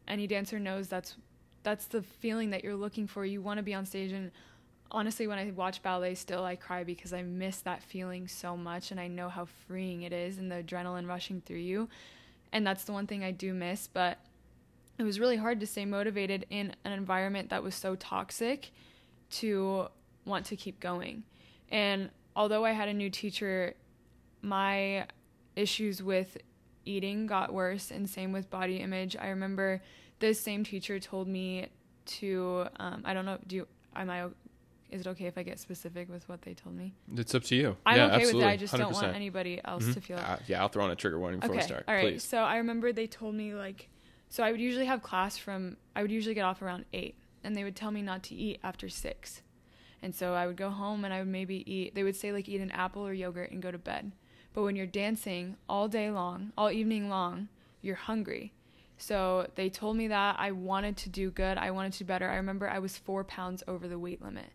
any 0.08 0.28
dancer 0.28 0.60
knows 0.60 0.88
that's 0.88 1.16
that's 1.64 1.86
the 1.86 2.02
feeling 2.02 2.50
that 2.50 2.64
you're 2.64 2.76
looking 2.76 3.08
for. 3.08 3.26
You 3.26 3.42
want 3.42 3.58
to 3.58 3.64
be 3.64 3.74
on 3.74 3.86
stage, 3.86 4.12
and 4.12 4.32
honestly, 4.92 5.28
when 5.28 5.40
I 5.40 5.52
watch 5.52 5.82
ballet 5.82 6.16
still, 6.16 6.44
I 6.44 6.56
cry 6.56 6.84
because 6.84 7.14
I 7.14 7.22
miss 7.22 7.62
that 7.62 7.82
feeling 7.82 8.28
so 8.28 8.56
much 8.56 8.92
and 8.92 9.00
I 9.00 9.08
know 9.08 9.30
how 9.30 9.48
freeing 9.68 10.04
it 10.04 10.14
is 10.14 10.38
and 10.38 10.52
the 10.52 10.64
adrenaline 10.64 11.08
rushing 11.08 11.42
through 11.42 11.58
you. 11.58 11.90
And 12.52 12.68
that's 12.68 12.84
the 12.84 12.92
one 12.92 13.08
thing 13.08 13.24
I 13.24 13.32
do 13.32 13.54
miss. 13.54 13.88
But 13.88 14.20
it 14.98 15.04
was 15.04 15.20
really 15.20 15.38
hard 15.38 15.60
to 15.62 15.68
stay 15.68 15.86
motivated 15.86 16.46
in 16.50 16.76
an 16.84 16.92
environment 16.92 17.50
that 17.50 17.64
was 17.64 17.74
so 17.74 17.96
toxic 17.96 18.72
to 19.32 19.88
want 20.26 20.46
to 20.48 20.56
keep 20.56 20.80
going. 20.80 21.24
And 21.70 22.10
although 22.36 22.66
I 22.66 22.72
had 22.72 22.90
a 22.90 22.94
new 22.94 23.10
teacher, 23.10 23.76
my 24.42 25.08
issues 25.56 26.04
with 26.04 26.38
eating 26.86 27.28
got 27.28 27.54
worse 27.54 27.92
and 27.92 28.10
same 28.10 28.32
with 28.32 28.50
body 28.50 28.78
image. 28.78 29.16
I 29.18 29.28
remember 29.30 29.82
this 30.20 30.40
same 30.40 30.64
teacher 30.64 31.00
told 31.00 31.28
me 31.28 31.68
to 32.06 32.66
um, 32.78 33.04
I 33.06 33.14
don't 33.14 33.26
know 33.26 33.38
do 33.46 33.58
you 33.58 33.68
am 33.96 34.10
I 34.10 34.28
is 34.92 35.02
it 35.02 35.08
okay 35.08 35.26
if 35.26 35.38
I 35.38 35.44
get 35.44 35.60
specific 35.60 36.10
with 36.10 36.28
what 36.28 36.42
they 36.42 36.54
told 36.54 36.76
me? 36.76 36.94
It's 37.16 37.34
up 37.34 37.44
to 37.46 37.56
you. 37.56 37.78
I'm 37.86 37.96
yeah, 37.96 38.06
okay 38.08 38.16
absolutely. 38.16 38.36
with 38.36 38.44
that. 38.44 38.50
I 38.50 38.58
just 38.58 38.74
do 38.74 38.80
not 38.80 38.92
want 38.92 39.16
anybody 39.16 39.62
else 39.64 39.86
Mhm. 39.86 39.94
to 39.94 40.02
feel. 40.02 40.18
Uh, 40.18 40.38
yeah, 40.48 40.60
I'll 40.62 40.68
throw 40.68 40.84
on 40.84 40.92
a 40.92 40.96
trigger 40.98 41.18
warning 41.18 41.40
before 41.40 41.56
okay. 41.56 41.64
we 41.64 41.66
start. 41.66 41.86
All 41.88 41.96
right. 41.96 42.14
Please. 42.14 42.24
So 42.24 42.40
I 42.40 42.58
remember 42.58 42.92
they 42.92 43.08
told 43.08 43.34
me 43.34 43.54
like, 43.54 43.90
so 44.28 44.44
I 44.44 44.52
would 44.52 44.60
usually 44.60 44.86
have 44.86 45.02
class 45.02 45.38
from. 45.38 45.78
I 45.96 46.02
would 46.02 46.12
usually 46.12 46.36
get 46.36 46.44
off 46.44 46.62
around 46.62 46.86
eight, 46.92 47.16
and 47.44 47.56
they 47.56 47.64
would 47.64 47.76
tell 47.76 47.92
me 47.92 48.02
not 48.02 48.22
to 48.24 48.36
eat 48.36 48.60
after 48.64 48.90
six, 48.90 49.42
and 50.02 50.14
so 50.14 50.34
I 50.34 50.46
would 50.46 50.58
go 50.58 50.70
home 50.70 51.06
and 51.06 51.14
I 51.14 51.20
would 51.20 51.30
maybe 51.30 51.64
eat. 51.72 51.96
They 51.96 52.04
would 52.04 52.18
say 52.18 52.34
like 52.34 52.50
eat 52.50 52.60
an 52.60 52.72
apple 52.72 53.08
or 53.08 53.14
yogurt 53.14 53.52
and 53.52 53.62
go 53.62 53.72
to 53.72 53.78
bed. 53.78 54.12
But 54.54 54.64
when 54.64 54.76
you're 54.76 54.86
dancing 54.86 55.58
all 55.70 55.88
day 55.88 56.12
long, 56.12 56.52
all 56.58 56.72
evening 56.72 57.10
long, 57.10 57.48
you're 57.82 57.96
hungry. 57.96 58.54
So 58.98 59.48
they 59.56 59.70
told 59.70 59.98
me 59.98 60.08
that 60.10 60.36
I 60.38 60.52
wanted 60.52 60.98
to 60.98 61.10
do 61.10 61.32
good. 61.32 61.58
I 61.58 61.72
wanted 61.72 61.94
to 61.94 62.00
do 62.00 62.06
better. 62.06 62.30
I 62.30 62.36
remember 62.36 62.70
I 62.70 62.80
was 62.80 62.98
four 62.98 63.24
pounds 63.24 63.64
over 63.68 63.88
the 63.88 63.98
weight 63.98 64.22
limit 64.22 64.52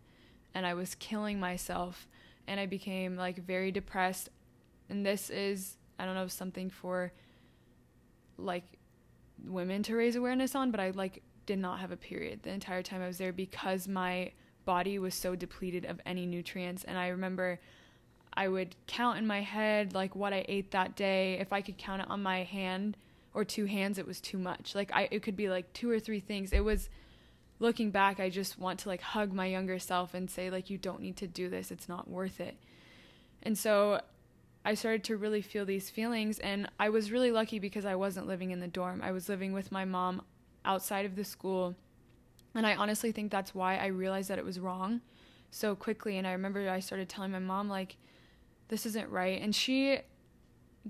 and 0.53 0.65
I 0.65 0.73
was 0.73 0.95
killing 0.95 1.39
myself 1.39 2.07
and 2.47 2.59
I 2.59 2.65
became 2.65 3.17
like 3.17 3.45
very 3.45 3.71
depressed. 3.71 4.29
And 4.89 5.05
this 5.05 5.29
is, 5.29 5.75
I 5.99 6.05
don't 6.05 6.15
know, 6.15 6.27
something 6.27 6.69
for 6.69 7.11
like 8.37 8.63
women 9.45 9.83
to 9.83 9.95
raise 9.95 10.15
awareness 10.15 10.55
on, 10.55 10.71
but 10.71 10.79
I 10.79 10.91
like 10.91 11.21
did 11.45 11.59
not 11.59 11.79
have 11.79 11.91
a 11.91 11.97
period 11.97 12.43
the 12.43 12.51
entire 12.51 12.83
time 12.83 13.01
I 13.01 13.07
was 13.07 13.17
there 13.17 13.33
because 13.33 13.87
my 13.87 14.31
body 14.63 14.99
was 14.99 15.13
so 15.13 15.35
depleted 15.35 15.85
of 15.85 15.99
any 16.05 16.25
nutrients. 16.25 16.83
And 16.83 16.97
I 16.97 17.07
remember 17.07 17.59
I 18.37 18.47
would 18.47 18.75
count 18.85 19.17
in 19.17 19.25
my 19.25 19.41
head 19.41 19.95
like 19.95 20.15
what 20.15 20.31
I 20.31 20.45
ate 20.47 20.69
that 20.71 20.95
day. 20.95 21.39
If 21.39 21.51
I 21.51 21.61
could 21.61 21.77
count 21.79 22.03
it 22.03 22.09
on 22.09 22.21
my 22.21 22.43
hand 22.43 22.95
or 23.33 23.43
two 23.43 23.65
hands, 23.65 23.97
it 23.97 24.05
was 24.05 24.21
too 24.21 24.37
much. 24.37 24.75
Like 24.75 24.91
I, 24.93 25.09
it 25.09 25.23
could 25.23 25.35
be 25.35 25.49
like 25.49 25.73
two 25.73 25.89
or 25.89 25.99
three 25.99 26.19
things. 26.19 26.53
It 26.53 26.63
was 26.63 26.87
looking 27.59 27.89
back, 27.89 28.19
I 28.19 28.29
just 28.29 28.59
want 28.59 28.79
to 28.81 28.89
like 28.89 29.01
hug 29.01 29.33
my 29.33 29.47
younger 29.47 29.79
self 29.79 30.13
and 30.13 30.29
say 30.29 30.51
like 30.51 30.69
you 30.69 30.77
don't 30.77 31.01
need 31.01 31.17
to 31.17 31.27
do 31.27 31.49
this. 31.49 31.71
It's 31.71 31.89
not 31.89 32.07
worth 32.07 32.39
it. 32.39 32.55
And 33.41 33.57
so 33.57 34.01
I 34.63 34.75
started 34.75 35.03
to 35.05 35.17
really 35.17 35.41
feel 35.41 35.65
these 35.65 35.89
feelings 35.89 36.37
and 36.37 36.69
I 36.79 36.89
was 36.89 37.11
really 37.11 37.31
lucky 37.31 37.57
because 37.57 37.85
I 37.85 37.95
wasn't 37.95 38.27
living 38.27 38.51
in 38.51 38.59
the 38.59 38.67
dorm. 38.67 39.01
I 39.03 39.13
was 39.13 39.27
living 39.27 39.51
with 39.51 39.71
my 39.71 39.83
mom 39.83 40.21
outside 40.63 41.07
of 41.07 41.15
the 41.15 41.23
school. 41.23 41.75
And 42.53 42.67
I 42.67 42.75
honestly 42.75 43.11
think 43.11 43.31
that's 43.31 43.55
why 43.55 43.77
I 43.77 43.87
realized 43.87 44.29
that 44.29 44.37
it 44.37 44.45
was 44.45 44.59
wrong 44.59 45.01
so 45.49 45.75
quickly 45.75 46.19
and 46.19 46.27
I 46.27 46.33
remember 46.33 46.69
I 46.69 46.81
started 46.81 47.09
telling 47.09 47.31
my 47.31 47.39
mom 47.39 47.67
like 47.67 47.95
this 48.69 48.85
isn't 48.85 49.09
right 49.09 49.41
and 49.41 49.55
she 49.55 49.99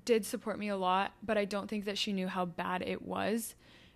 did 0.05 0.25
support 0.25 0.59
me 0.59 0.69
a 0.69 0.77
lot, 0.77 1.13
but 1.23 1.37
I 1.37 1.45
don't 1.45 1.67
think 1.67 1.85
that 1.85 1.97
she 1.97 2.13
knew 2.13 2.27
how 2.27 2.45
bad 2.45 2.81
it 2.81 3.01
was. 3.01 3.55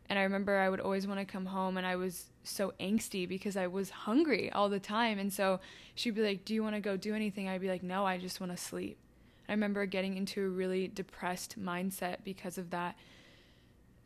And 0.09 0.17
I 0.19 0.23
remember 0.23 0.57
I 0.57 0.69
would 0.69 0.79
always 0.79 1.07
want 1.07 1.19
to 1.19 1.25
come 1.25 1.45
home 1.45 1.77
and 1.77 1.85
I 1.85 1.95
was 1.95 2.25
so 2.43 2.73
angsty 2.79 3.27
because 3.27 3.55
I 3.55 3.67
was 3.67 3.89
hungry 3.89 4.51
all 4.51 4.67
the 4.67 4.79
time. 4.79 5.19
And 5.19 5.31
so 5.31 5.59
she'd 5.95 6.15
be 6.15 6.21
like, 6.21 6.43
Do 6.43 6.53
you 6.53 6.63
want 6.63 6.75
to 6.75 6.81
go 6.81 6.97
do 6.97 7.15
anything? 7.15 7.47
I'd 7.47 7.61
be 7.61 7.69
like, 7.69 7.83
No, 7.83 8.05
I 8.05 8.17
just 8.17 8.39
want 8.39 8.51
to 8.51 8.57
sleep. 8.57 8.97
I 9.47 9.53
remember 9.53 9.85
getting 9.85 10.17
into 10.17 10.45
a 10.45 10.49
really 10.49 10.87
depressed 10.87 11.59
mindset 11.59 12.17
because 12.23 12.57
of 12.57 12.69
that. 12.71 12.95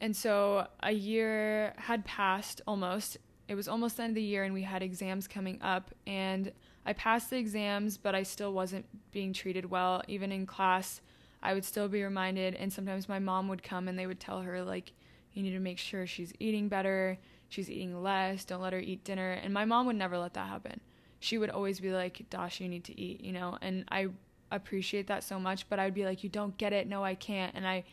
And 0.01 0.15
so 0.15 0.67
a 0.81 0.91
year 0.91 1.73
had 1.77 2.05
passed 2.05 2.61
almost. 2.67 3.17
It 3.47 3.55
was 3.55 3.67
almost 3.67 3.97
the 3.97 4.03
end 4.03 4.11
of 4.11 4.15
the 4.15 4.23
year, 4.23 4.43
and 4.43 4.53
we 4.53 4.63
had 4.63 4.81
exams 4.81 5.27
coming 5.27 5.61
up. 5.61 5.91
And 6.05 6.51
I 6.85 6.93
passed 6.93 7.29
the 7.29 7.37
exams, 7.37 7.97
but 7.97 8.15
I 8.15 8.23
still 8.23 8.53
wasn't 8.53 8.85
being 9.11 9.33
treated 9.33 9.69
well. 9.69 10.03
Even 10.07 10.31
in 10.31 10.45
class, 10.45 11.01
I 11.41 11.53
would 11.53 11.65
still 11.65 11.87
be 11.87 12.03
reminded. 12.03 12.55
And 12.55 12.71
sometimes 12.71 13.09
my 13.09 13.19
mom 13.19 13.47
would 13.47 13.63
come 13.63 13.87
and 13.87 13.97
they 13.97 14.07
would 14.07 14.19
tell 14.19 14.41
her, 14.41 14.63
like, 14.63 14.91
you 15.33 15.43
need 15.43 15.51
to 15.51 15.59
make 15.59 15.77
sure 15.77 16.07
she's 16.07 16.33
eating 16.39 16.69
better, 16.69 17.17
she's 17.49 17.69
eating 17.69 18.01
less, 18.01 18.45
don't 18.45 18.61
let 18.61 18.73
her 18.73 18.79
eat 18.79 19.03
dinner. 19.03 19.31
And 19.31 19.53
my 19.53 19.65
mom 19.65 19.85
would 19.87 19.95
never 19.95 20.17
let 20.17 20.33
that 20.35 20.47
happen. 20.47 20.79
She 21.19 21.37
would 21.37 21.49
always 21.49 21.79
be 21.79 21.91
like, 21.91 22.25
Dash, 22.29 22.59
you 22.61 22.69
need 22.69 22.83
to 22.85 22.99
eat, 22.99 23.21
you 23.21 23.31
know? 23.31 23.57
And 23.61 23.85
I 23.91 24.07
appreciate 24.51 25.07
that 25.07 25.23
so 25.23 25.39
much, 25.39 25.67
but 25.69 25.79
I'd 25.79 25.93
be 25.93 26.05
like, 26.05 26.23
you 26.23 26.29
don't 26.29 26.57
get 26.57 26.71
it. 26.71 26.87
No, 26.87 27.03
I 27.03 27.15
can't. 27.15 27.53
And 27.55 27.67
I 27.67 27.83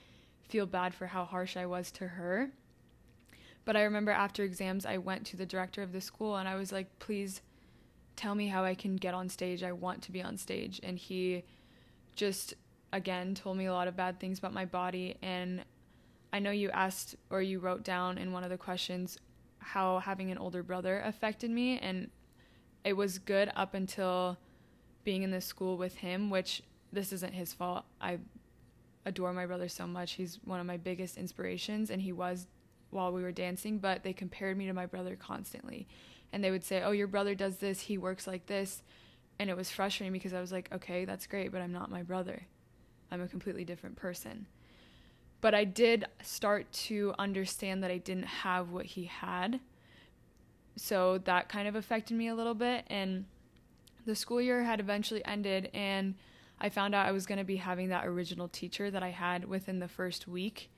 feel 0.48 0.66
bad 0.66 0.94
for 0.94 1.07
how 1.07 1.24
harsh 1.24 1.57
I 1.57 1.66
was 1.66 1.90
to 1.92 2.07
her. 2.07 2.50
But 3.64 3.76
I 3.76 3.83
remember 3.83 4.11
after 4.11 4.42
exams, 4.42 4.85
I 4.85 4.98
went 4.98 5.24
to 5.26 5.37
the 5.37 5.46
director 5.46 5.83
of 5.83 5.92
the 5.92 6.00
school 6.00 6.37
and 6.37 6.48
I 6.48 6.57
was 6.57 6.72
like, 6.72 6.98
please 6.98 7.40
tell 8.22 8.35
me 8.37 8.46
how 8.46 8.62
I 8.62 8.76
can 8.76 8.94
get 8.94 9.14
on 9.14 9.28
stage. 9.28 9.64
I 9.64 9.72
want 9.72 10.02
to 10.02 10.12
be 10.12 10.22
on 10.22 10.37
stage. 10.37 10.78
And 10.85 10.96
he 10.96 11.42
just, 12.14 12.54
again, 12.92 13.35
told 13.35 13.56
me 13.56 13.66
a 13.66 13.72
lot 13.72 13.88
of 13.88 13.96
bad 13.96 14.20
things 14.20 14.38
about 14.38 14.52
my 14.52 14.64
body. 14.64 15.16
And 15.22 15.64
I 16.32 16.38
know 16.38 16.52
you 16.52 16.70
asked 16.70 17.16
or 17.30 17.42
you 17.42 17.58
wrote 17.58 17.82
down 17.82 18.18
in 18.18 18.30
one 18.30 18.44
of 18.44 18.50
the 18.50 18.56
questions 18.56 19.18
how 19.58 19.98
having 19.98 20.30
an 20.30 20.38
older 20.38 20.62
brother 20.62 21.02
affected 21.04 21.50
me. 21.50 21.78
And 21.78 22.11
it 22.85 22.92
was 22.92 23.18
good 23.18 23.50
up 23.56 23.74
until 23.74 24.38
being 25.02 25.24
in 25.24 25.32
the 25.32 25.40
school 25.40 25.76
with 25.76 25.96
him, 25.96 26.30
which 26.30 26.62
this 26.92 27.12
isn't 27.12 27.35
his 27.35 27.52
fault. 27.52 27.85
I 28.00 28.18
adore 29.04 29.32
my 29.32 29.46
brother 29.46 29.68
so 29.68 29.85
much. 29.85 30.12
He's 30.12 30.38
one 30.44 30.61
of 30.61 30.66
my 30.66 30.76
biggest 30.76 31.16
inspirations, 31.16 31.90
and 31.90 32.00
he 32.00 32.12
was 32.12 32.46
while 32.90 33.12
we 33.12 33.22
were 33.22 33.32
dancing, 33.32 33.78
but 33.78 34.04
they 34.04 34.12
compared 34.12 34.56
me 34.56 34.66
to 34.66 34.72
my 34.72 34.87
brother 34.87 35.16
constantly. 35.16 35.88
And 36.33 36.42
they 36.42 36.51
would 36.51 36.64
say, 36.64 36.83
Oh, 36.83 36.92
your 36.92 37.07
brother 37.07 37.35
does 37.35 37.59
this, 37.59 37.81
he 37.81 37.99
works 37.99 38.27
like 38.27 38.47
this. 38.47 38.83
And 39.38 39.51
it 39.51 39.57
was 39.57 39.71
frustrating 39.71 40.12
because 40.12 40.33
I 40.33 40.40
was 40.40 40.53
like, 40.53 40.68
Okay, 40.73 41.05
that's 41.05 41.27
great, 41.27 41.53
but 41.53 41.61
I'm 41.61 41.73
not 41.73 41.90
my 41.90 42.03
brother. 42.03 42.47
I'm 43.11 43.21
a 43.21 43.29
completely 43.29 43.64
different 43.64 43.97
person. 43.97 44.47
But 45.42 45.55
I 45.55 45.64
did 45.64 46.07
start 46.23 46.71
to 46.73 47.14
understand 47.18 47.83
that 47.83 47.90
I 47.90 47.99
didn't 47.99 48.27
have 48.27 48.71
what 48.71 48.87
he 48.87 49.05
had. 49.05 49.61
So 50.77 51.18
that 51.18 51.49
kind 51.49 51.68
of 51.68 51.75
affected 51.75 52.16
me 52.16 52.29
a 52.29 52.35
little 52.35 52.55
bit. 52.55 52.85
And 52.87 53.27
the 54.07 54.14
school 54.14 54.40
year 54.40 54.62
had 54.62 54.81
eventually 54.81 55.25
ended, 55.25 55.71
and 55.75 56.14
I 56.61 56.68
found 56.68 56.95
out 56.95 57.07
I 57.07 57.12
was 57.12 57.27
going 57.27 57.38
to 57.38 57.45
be 57.45 57.57
having 57.57 57.88
that 57.88 58.07
original 58.07 58.49
teacher 58.49 58.90
that 58.90 59.03
I 59.03 59.11
had 59.11 59.45
within 59.45 59.81
the 59.81 59.88
first 59.88 60.27
week. 60.27 60.71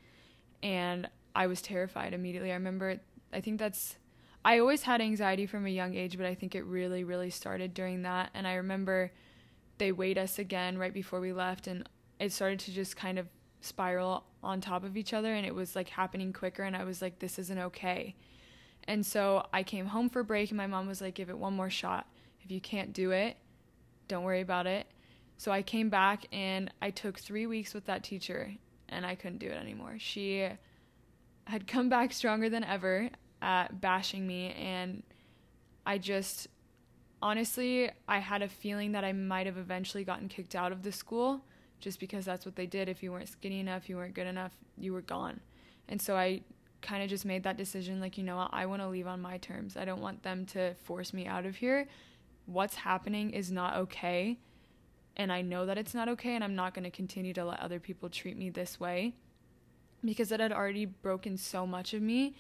And 0.63 1.09
I 1.37 1.47
was 1.47 1.61
terrified 1.61 2.15
immediately. 2.15 2.51
I 2.51 2.55
remember, 2.55 3.01
I 3.33 3.41
think 3.41 3.59
that's, 3.59 3.97
I 4.45 4.59
always 4.59 4.83
had 4.83 5.01
anxiety 5.01 5.47
from 5.47 5.67
a 5.67 5.71
young 5.71 5.95
age, 5.95 6.17
but 6.19 6.27
I 6.27 6.35
think 6.35 6.55
it 6.55 6.65
really, 6.65 7.03
really 7.03 7.31
started 7.31 7.73
during 7.73 8.03
that. 8.03 8.31
And 8.35 8.47
I 8.47 8.55
remember 8.55 9.11
they 9.79 9.91
weighed 9.91 10.19
us 10.19 10.39
again 10.39 10.77
right 10.77 10.93
before 10.93 11.21
we 11.21 11.33
left, 11.33 11.67
and 11.67 11.89
it 12.21 12.33
started 12.33 12.59
to 12.61 12.73
just 12.73 12.97
kind 12.97 13.19
of 13.19 13.27
spiral 13.61 14.25
on 14.43 14.61
top 14.61 14.85
of 14.85 14.97
each 14.97 15.15
other. 15.15 15.33
And 15.33 15.47
it 15.47 15.55
was 15.55 15.75
like 15.75 15.89
happening 15.89 16.33
quicker. 16.33 16.63
And 16.63 16.77
I 16.77 16.85
was 16.85 17.01
like, 17.01 17.19
this 17.19 17.39
isn't 17.39 17.59
okay. 17.59 18.15
And 18.87 19.07
so 19.07 19.47
I 19.53 19.63
came 19.63 19.87
home 19.87 20.11
for 20.11 20.23
break, 20.23 20.51
and 20.51 20.59
my 20.59 20.67
mom 20.67 20.87
was 20.87 21.01
like, 21.01 21.15
give 21.15 21.31
it 21.31 21.39
one 21.39 21.55
more 21.55 21.71
shot. 21.71 22.07
If 22.43 22.51
you 22.51 22.61
can't 22.61 22.93
do 22.93 23.13
it, 23.13 23.39
don't 24.09 24.25
worry 24.25 24.43
about 24.43 24.67
it. 24.67 24.87
So 25.37 25.51
I 25.51 25.63
came 25.63 25.89
back 25.89 26.27
and 26.33 26.73
I 26.81 26.91
took 26.91 27.19
three 27.19 27.47
weeks 27.47 27.75
with 27.75 27.87
that 27.87 28.05
teacher 28.05 28.53
and 28.89 29.05
I 29.05 29.15
couldn't 29.15 29.39
do 29.39 29.47
it 29.47 29.57
anymore. 29.57 29.97
She 29.99 30.49
had 31.47 31.67
come 31.67 31.89
back 31.89 32.13
stronger 32.13 32.49
than 32.49 32.63
ever 32.63 33.11
at 33.45 33.81
bashing 33.81 34.27
me 34.27 34.53
and 34.53 35.03
I 35.85 35.99
just 35.99 36.49
honestly 37.21 37.91
I 38.09 38.19
had 38.19 38.41
a 38.43 38.49
feeling 38.49 38.93
that 38.93 39.05
I 39.05 39.13
might 39.13 39.47
have 39.47 39.59
eventually 39.59 40.03
gotten 40.03 40.29
kicked 40.29 40.55
out 40.55 40.73
of 40.73 40.83
the 40.83 40.91
school 40.91 41.45
just 41.79 42.01
because 42.01 42.25
that's 42.25 42.47
what 42.47 42.57
they 42.57 42.67
did. 42.67 42.89
If 42.89 43.03
you 43.03 43.13
weren't 43.13 43.29
skinny 43.29 43.61
enough, 43.61 43.89
you 43.89 43.97
weren't 43.97 44.15
good 44.15 44.27
enough, 44.27 44.53
you 44.79 44.95
were 44.95 45.03
gone. 45.03 45.41
And 45.89 46.01
so 46.01 46.17
I 46.17 46.41
kind 46.81 47.03
of 47.03 47.11
just 47.11 47.27
made 47.27 47.43
that 47.43 47.59
decision 47.59 48.01
like, 48.01 48.17
you 48.17 48.25
know 48.25 48.37
what, 48.37 48.51
I 48.53 48.65
want 48.65 48.81
to 48.81 48.89
leave 48.89 49.07
on 49.07 49.21
my 49.21 49.37
terms. 49.37 49.77
I 49.77 49.85
don't 49.85 50.01
want 50.01 50.23
them 50.23 50.47
to 50.47 50.75
force 50.75 51.13
me 51.13 51.27
out 51.27 51.45
of 51.45 51.57
here. 51.57 51.87
What's 52.47 52.75
happening 52.77 53.31
is 53.31 53.53
not 53.53 53.77
okay 53.77 54.39
and 55.17 55.31
I 55.31 55.43
know 55.43 55.67
that 55.67 55.79
it's 55.79 55.95
not 55.95 56.09
okay 56.09 56.35
and 56.35 56.43
I'm 56.43 56.55
not 56.55 56.75
going 56.75 56.85
to 56.85 56.91
continue 56.91 57.35
to 57.35 57.45
let 57.45 57.61
other 57.61 57.79
people 57.79 58.09
treat 58.09 58.37
me 58.37 58.51
this 58.51 58.81
way 58.81 59.15
because 60.05 60.33
it 60.33 60.41
had 60.41 60.53
already 60.53 60.87
broken 60.87 61.37
so 61.37 61.67
much 61.67 61.95
of 61.95 62.03
me 62.03 62.35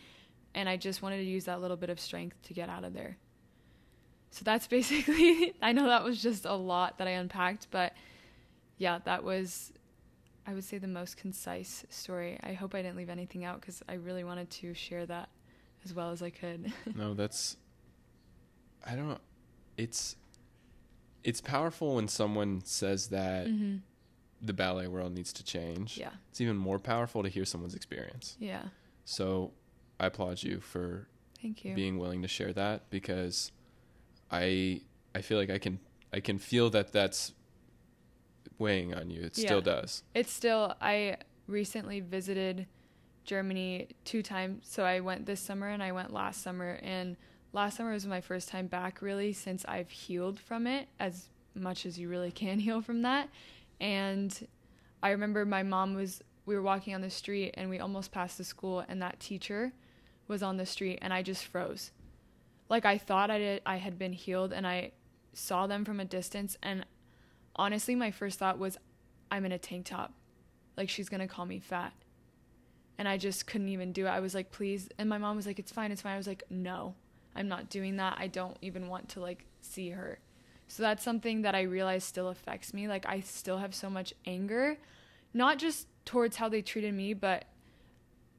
and 0.54 0.68
I 0.68 0.76
just 0.76 1.02
wanted 1.02 1.18
to 1.18 1.24
use 1.24 1.44
that 1.44 1.60
little 1.60 1.76
bit 1.76 1.90
of 1.90 1.98
strength 1.98 2.40
to 2.44 2.54
get 2.54 2.68
out 2.68 2.84
of 2.84 2.94
there. 2.94 3.16
So 4.30 4.42
that's 4.44 4.66
basically 4.78 5.54
I 5.62 5.72
know 5.72 5.86
that 5.86 6.04
was 6.04 6.22
just 6.22 6.44
a 6.44 6.54
lot 6.54 6.98
that 6.98 7.08
I 7.08 7.12
unpacked, 7.12 7.68
but 7.70 7.92
yeah, 8.78 8.98
that 9.04 9.24
was 9.24 9.72
I 10.46 10.52
would 10.52 10.64
say 10.64 10.78
the 10.78 10.88
most 10.88 11.16
concise 11.16 11.86
story. 11.88 12.38
I 12.42 12.52
hope 12.52 12.74
I 12.74 12.82
didn't 12.82 12.96
leave 12.96 13.10
anything 13.10 13.44
out 13.44 13.60
cuz 13.60 13.82
I 13.88 13.94
really 13.94 14.24
wanted 14.24 14.50
to 14.50 14.74
share 14.74 15.06
that 15.06 15.28
as 15.84 15.94
well 15.94 16.10
as 16.10 16.22
I 16.22 16.30
could. 16.30 16.72
no, 16.94 17.14
that's 17.14 17.56
I 18.84 18.96
don't 18.96 19.20
it's 19.76 20.16
it's 21.22 21.40
powerful 21.40 21.94
when 21.94 22.06
someone 22.06 22.62
says 22.64 23.08
that 23.08 23.46
mm-hmm. 23.46 23.76
the 24.42 24.52
ballet 24.52 24.86
world 24.86 25.14
needs 25.14 25.32
to 25.32 25.44
change. 25.44 25.96
Yeah. 25.96 26.10
It's 26.30 26.40
even 26.40 26.56
more 26.56 26.78
powerful 26.78 27.22
to 27.22 27.30
hear 27.30 27.46
someone's 27.46 27.74
experience. 27.74 28.36
Yeah. 28.38 28.64
So 29.06 29.52
I 29.98 30.06
applaud 30.06 30.42
you 30.42 30.60
for 30.60 31.08
Thank 31.40 31.64
you. 31.64 31.74
being 31.74 31.98
willing 31.98 32.22
to 32.22 32.28
share 32.28 32.52
that 32.52 32.90
because 32.90 33.52
I 34.30 34.82
I 35.14 35.20
feel 35.20 35.38
like 35.38 35.50
I 35.50 35.58
can 35.58 35.78
I 36.12 36.20
can 36.20 36.38
feel 36.38 36.70
that 36.70 36.92
that's 36.92 37.32
weighing 38.58 38.94
on 38.94 39.10
you. 39.10 39.22
It 39.22 39.38
yeah. 39.38 39.46
still 39.46 39.60
does. 39.60 40.02
It's 40.14 40.32
still 40.32 40.74
I 40.80 41.18
recently 41.46 42.00
visited 42.00 42.66
Germany 43.24 43.88
two 44.04 44.22
times. 44.22 44.64
So 44.68 44.84
I 44.84 45.00
went 45.00 45.26
this 45.26 45.40
summer 45.40 45.68
and 45.68 45.82
I 45.82 45.92
went 45.92 46.12
last 46.12 46.42
summer 46.42 46.78
and 46.82 47.16
last 47.52 47.76
summer 47.76 47.92
was 47.92 48.06
my 48.06 48.20
first 48.20 48.48
time 48.48 48.66
back 48.66 49.00
really 49.00 49.32
since 49.32 49.64
I've 49.66 49.90
healed 49.90 50.38
from 50.38 50.66
it 50.66 50.88
as 50.98 51.28
much 51.54 51.86
as 51.86 51.98
you 51.98 52.08
really 52.08 52.30
can 52.32 52.58
heal 52.60 52.80
from 52.80 53.02
that. 53.02 53.28
And 53.80 54.46
I 55.02 55.10
remember 55.10 55.44
my 55.44 55.62
mom 55.62 55.94
was 55.94 56.22
we 56.46 56.54
were 56.54 56.62
walking 56.62 56.94
on 56.94 57.00
the 57.00 57.10
street 57.10 57.54
and 57.54 57.70
we 57.70 57.78
almost 57.78 58.12
passed 58.12 58.38
the 58.38 58.44
school 58.44 58.84
and 58.88 59.00
that 59.02 59.18
teacher 59.20 59.72
was 60.28 60.42
on 60.42 60.56
the 60.56 60.66
street 60.66 60.98
and 61.02 61.12
I 61.12 61.22
just 61.22 61.44
froze. 61.44 61.90
Like 62.68 62.84
I 62.84 62.98
thought 62.98 63.30
I 63.30 63.38
did 63.38 63.62
I 63.66 63.76
had 63.76 63.98
been 63.98 64.12
healed 64.12 64.52
and 64.52 64.66
I 64.66 64.92
saw 65.32 65.66
them 65.66 65.84
from 65.84 66.00
a 66.00 66.04
distance 66.04 66.56
and 66.62 66.86
honestly 67.56 67.94
my 67.94 68.10
first 68.10 68.38
thought 68.38 68.58
was 68.58 68.78
I'm 69.30 69.44
in 69.44 69.52
a 69.52 69.58
tank 69.58 69.86
top. 69.86 70.12
Like 70.76 70.88
she's 70.88 71.08
going 71.08 71.20
to 71.20 71.26
call 71.26 71.46
me 71.46 71.60
fat. 71.60 71.92
And 72.96 73.08
I 73.08 73.16
just 73.16 73.46
couldn't 73.46 73.68
even 73.68 73.92
do 73.92 74.06
it. 74.06 74.10
I 74.10 74.20
was 74.20 74.36
like, 74.36 74.52
"Please." 74.52 74.88
And 74.98 75.08
my 75.08 75.18
mom 75.18 75.34
was 75.34 75.48
like, 75.48 75.58
"It's 75.58 75.72
fine. 75.72 75.90
It's 75.90 76.02
fine." 76.02 76.14
I 76.14 76.16
was 76.16 76.28
like, 76.28 76.44
"No." 76.48 76.94
I'm 77.36 77.48
not 77.48 77.68
doing 77.68 77.96
that. 77.96 78.16
I 78.18 78.28
don't 78.28 78.56
even 78.62 78.88
want 78.88 79.08
to 79.10 79.20
like 79.20 79.44
see 79.60 79.90
her. 79.90 80.18
So 80.68 80.82
that's 80.82 81.02
something 81.02 81.42
that 81.42 81.54
I 81.54 81.62
realize 81.62 82.04
still 82.04 82.28
affects 82.28 82.72
me. 82.72 82.88
Like 82.88 83.06
I 83.06 83.20
still 83.20 83.58
have 83.58 83.74
so 83.74 83.90
much 83.90 84.14
anger, 84.26 84.78
not 85.32 85.58
just 85.58 85.88
towards 86.04 86.36
how 86.36 86.48
they 86.48 86.62
treated 86.62 86.94
me, 86.94 87.14
but 87.14 87.44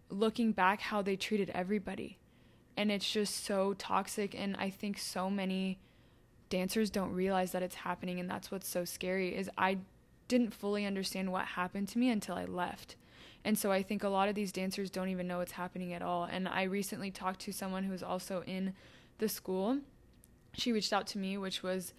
looking 0.10 0.52
back 0.52 0.82
how 0.82 1.02
they 1.02 1.15
treated 1.15 1.50
everybody. 1.52 2.18
And 2.78 2.91
it's 2.91 3.10
just 3.10 3.46
so 3.46 3.74
toxic 3.74 4.36
and 4.38 4.56
I 4.58 4.70
think 4.70 4.98
so 4.98 5.30
many 5.30 5.80
dancers 6.50 6.89
don't 6.89 7.12
realize 7.12 7.52
that 7.54 7.63
it's 7.63 7.76
happening 7.76 8.20
and 8.20 8.30
that's 8.30 8.52
what's 8.52 8.68
so 8.68 8.86
scary 8.86 9.36
is 9.36 9.50
I 9.58 9.80
didn't 10.28 10.54
fully 10.54 10.86
understand 10.86 11.32
what 11.32 11.46
happened 11.46 11.88
to 11.89 12.00
me 12.00 12.10
until 12.10 12.36
I 12.36 12.46
left. 12.46 12.96
And 13.44 13.58
so 13.58 13.72
I 13.72 13.84
think 13.84 14.04
a 14.04 14.10
lot 14.10 14.28
of 14.28 14.36
these 14.36 14.52
dancers 14.52 14.89
don't 14.89 15.10
even 15.10 15.28
know 15.28 15.38
what's 15.38 15.52
happening 15.52 15.93
at 15.93 16.01
all. 16.01 16.24
And 16.24 16.47
I 16.47 16.64
recently 16.64 17.12
talked 17.12 17.41
to 17.41 17.51
someone 17.51 17.84
who's 17.84 18.01
also 18.01 18.43
in 18.47 18.74
the 19.20 19.30
school. 19.30 19.80
She 20.53 20.72
reached 20.72 20.91
out 20.91 21.06
to 21.08 21.20
me, 21.20 21.38
which 21.38 21.62
was 21.62 21.93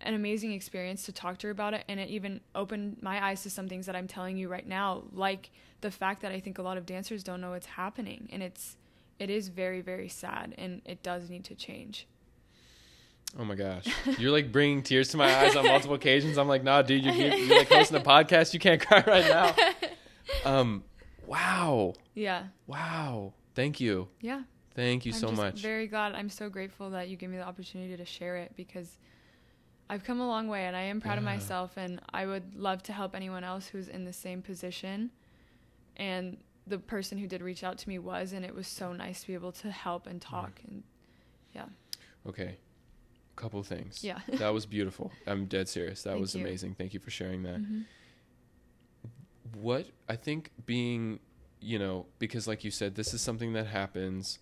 an 0.00 0.14
amazing 0.14 0.52
experience 0.52 1.04
to 1.04 1.12
talk 1.12 1.38
to 1.38 1.46
her 1.46 1.50
about 1.50 1.74
it. 1.74 1.84
And 1.88 2.00
it 2.00 2.08
even 2.08 2.40
opened 2.54 2.98
my 3.02 3.24
eyes 3.24 3.42
to 3.42 3.50
some 3.50 3.68
things 3.68 3.86
that 3.86 3.96
I'm 3.96 4.06
telling 4.08 4.36
you 4.36 4.48
right 4.48 4.66
now, 4.66 5.04
like 5.12 5.50
the 5.80 5.90
fact 5.90 6.22
that 6.22 6.32
I 6.32 6.40
think 6.40 6.58
a 6.58 6.62
lot 6.62 6.76
of 6.76 6.86
dancers 6.86 7.22
don't 7.22 7.40
know 7.40 7.50
what's 7.50 7.66
happening. 7.66 8.28
And 8.32 8.42
it's, 8.42 8.76
it 9.18 9.30
is 9.30 9.48
very, 9.48 9.80
very 9.80 10.08
sad 10.08 10.54
and 10.56 10.82
it 10.84 11.02
does 11.02 11.28
need 11.28 11.44
to 11.44 11.54
change. 11.54 12.06
Oh 13.38 13.44
my 13.44 13.54
gosh, 13.54 13.84
you're 14.18 14.32
like 14.32 14.50
bringing 14.50 14.82
tears 14.82 15.08
to 15.10 15.16
my 15.16 15.32
eyes 15.32 15.54
on 15.54 15.64
multiple 15.64 15.94
occasions. 15.94 16.36
I'm 16.36 16.48
like, 16.48 16.64
nah, 16.64 16.82
dude, 16.82 17.04
you're, 17.04 17.14
you're 17.14 17.58
like 17.58 17.68
hosting 17.68 17.96
a 17.96 18.00
podcast. 18.00 18.52
You 18.52 18.58
can't 18.58 18.80
cry 18.86 19.04
right 19.06 19.26
now. 19.26 19.54
Um, 20.44 20.84
wow. 21.26 21.94
Yeah. 22.14 22.44
Wow. 22.68 23.34
Thank 23.56 23.80
you. 23.80 24.08
Yeah. 24.20 24.42
Thank 24.74 25.04
you 25.04 25.12
I'm 25.12 25.18
so 25.18 25.32
much. 25.32 25.60
Very 25.60 25.88
glad. 25.88 26.14
I'm 26.14 26.28
so 26.28 26.48
grateful 26.48 26.90
that 26.90 27.08
you 27.08 27.16
gave 27.16 27.30
me 27.30 27.36
the 27.36 27.42
opportunity 27.42 27.96
to 27.96 28.04
share 28.04 28.36
it 28.36 28.52
because 28.56 28.98
I've 29.90 30.04
come 30.04 30.20
a 30.20 30.26
long 30.26 30.46
way 30.46 30.66
and 30.66 30.76
I 30.76 30.82
am 30.82 31.00
proud 31.00 31.14
yeah. 31.14 31.18
of 31.18 31.24
myself 31.24 31.72
and 31.76 32.00
I 32.12 32.24
would 32.24 32.54
love 32.54 32.80
to 32.84 32.92
help 32.92 33.16
anyone 33.16 33.42
else 33.42 33.66
who's 33.66 33.88
in 33.88 34.04
the 34.04 34.12
same 34.12 34.40
position. 34.40 35.10
And 35.96 36.36
the 36.64 36.78
person 36.78 37.18
who 37.18 37.26
did 37.26 37.42
reach 37.42 37.64
out 37.64 37.76
to 37.78 37.88
me 37.88 37.98
was 37.98 38.32
and 38.32 38.44
it 38.44 38.54
was 38.54 38.68
so 38.68 38.92
nice 38.92 39.22
to 39.22 39.26
be 39.26 39.34
able 39.34 39.50
to 39.50 39.70
help 39.72 40.06
and 40.06 40.22
talk 40.22 40.60
and 40.68 40.84
yeah 41.52 41.64
Okay. 42.24 42.56
A 42.56 43.40
Couple 43.40 43.60
things. 43.64 44.04
yeah 44.04 44.20
that 44.38 44.50
was 44.54 44.64
beautiful. 44.64 45.10
I'm 45.26 45.46
dead 45.46 45.68
serious. 45.68 46.04
That 46.04 46.10
Thank 46.10 46.20
was 46.20 46.34
you. 46.36 46.40
amazing. 46.46 46.76
Thank 46.76 46.94
you 46.94 47.00
for 47.00 47.10
sharing 47.10 47.42
that. 47.42 47.58
Mhm. 47.60 47.84
What 49.60 49.86
I 50.08 50.14
think 50.14 50.52
being, 50.66 51.18
you 51.60 51.80
know, 51.80 52.06
because 52.20 52.46
like 52.46 52.62
you 52.62 52.70
said, 52.70 52.94
this 52.94 53.12
is 53.12 53.20
something 53.20 53.54
that 53.54 53.66
happens 53.66 54.38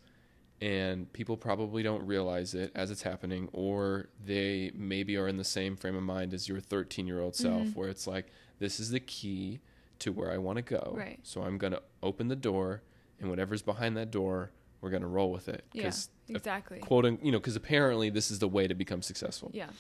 and 0.61 1.13
people 1.13 1.37
probably 1.37 1.83
don't 1.83 2.05
realize 2.07 2.55
it 2.55 2.73
as 2.75 2.91
it's 2.91 3.03
happening, 3.03 3.49
or 3.53 4.09
they 4.25 4.71
maybe 4.75 5.17
are 5.17 5.29
in 5.29 5.37
the 5.37 5.45
same 5.45 5.77
frame 5.77 5.95
of 5.97 6.03
mind 6.03 6.35
as 6.35 6.49
your 6.49 6.61
13 6.61 7.07
year 7.07 7.21
old 7.21 7.37
self, 7.37 7.63
Mhm. 7.69 7.77
where 7.77 7.89
it's 7.89 8.07
like, 8.07 8.27
this 8.59 8.81
is 8.81 8.91
the 8.91 9.01
key 9.01 9.61
to 10.01 10.13
where 10.13 10.31
I 10.33 10.39
want 10.39 10.57
to 10.57 10.63
go. 10.63 10.95
Right. 10.97 11.21
So 11.23 11.43
I'm 11.43 11.59
going 11.59 11.73
to 11.73 11.83
open 12.03 12.29
the 12.29 12.37
door, 12.37 12.83
and 13.21 13.31
whatever's 13.31 13.63
behind 13.63 13.97
that 13.97 14.11
door, 14.11 14.51
we're 14.81 14.91
going 14.91 15.03
to 15.03 15.09
roll 15.09 15.31
with 15.33 15.49
it. 15.49 15.65
yeah 15.73 15.93
exactly 16.29 16.79
quoting, 16.79 17.19
you 17.23 17.33
know, 17.33 17.39
because 17.39 17.57
apparently 17.57 18.11
this 18.11 18.31
is 18.31 18.39
the 18.39 18.47
way 18.49 18.69
to 18.69 18.75
become 18.75 19.01
successful 19.03 19.51
yeah 19.55 19.71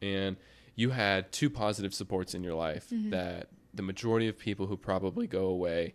and 0.00 0.36
you 0.76 0.90
had 0.90 1.30
two 1.32 1.50
positive 1.50 1.92
supports 1.92 2.32
in 2.34 2.42
your 2.44 2.54
life 2.54 2.88
Mhm. 2.90 3.10
that 3.10 3.48
the 3.74 3.82
majority 3.82 4.28
of 4.28 4.38
people 4.38 4.66
who 4.66 4.76
probably 4.76 5.26
go 5.26 5.46
away 5.46 5.94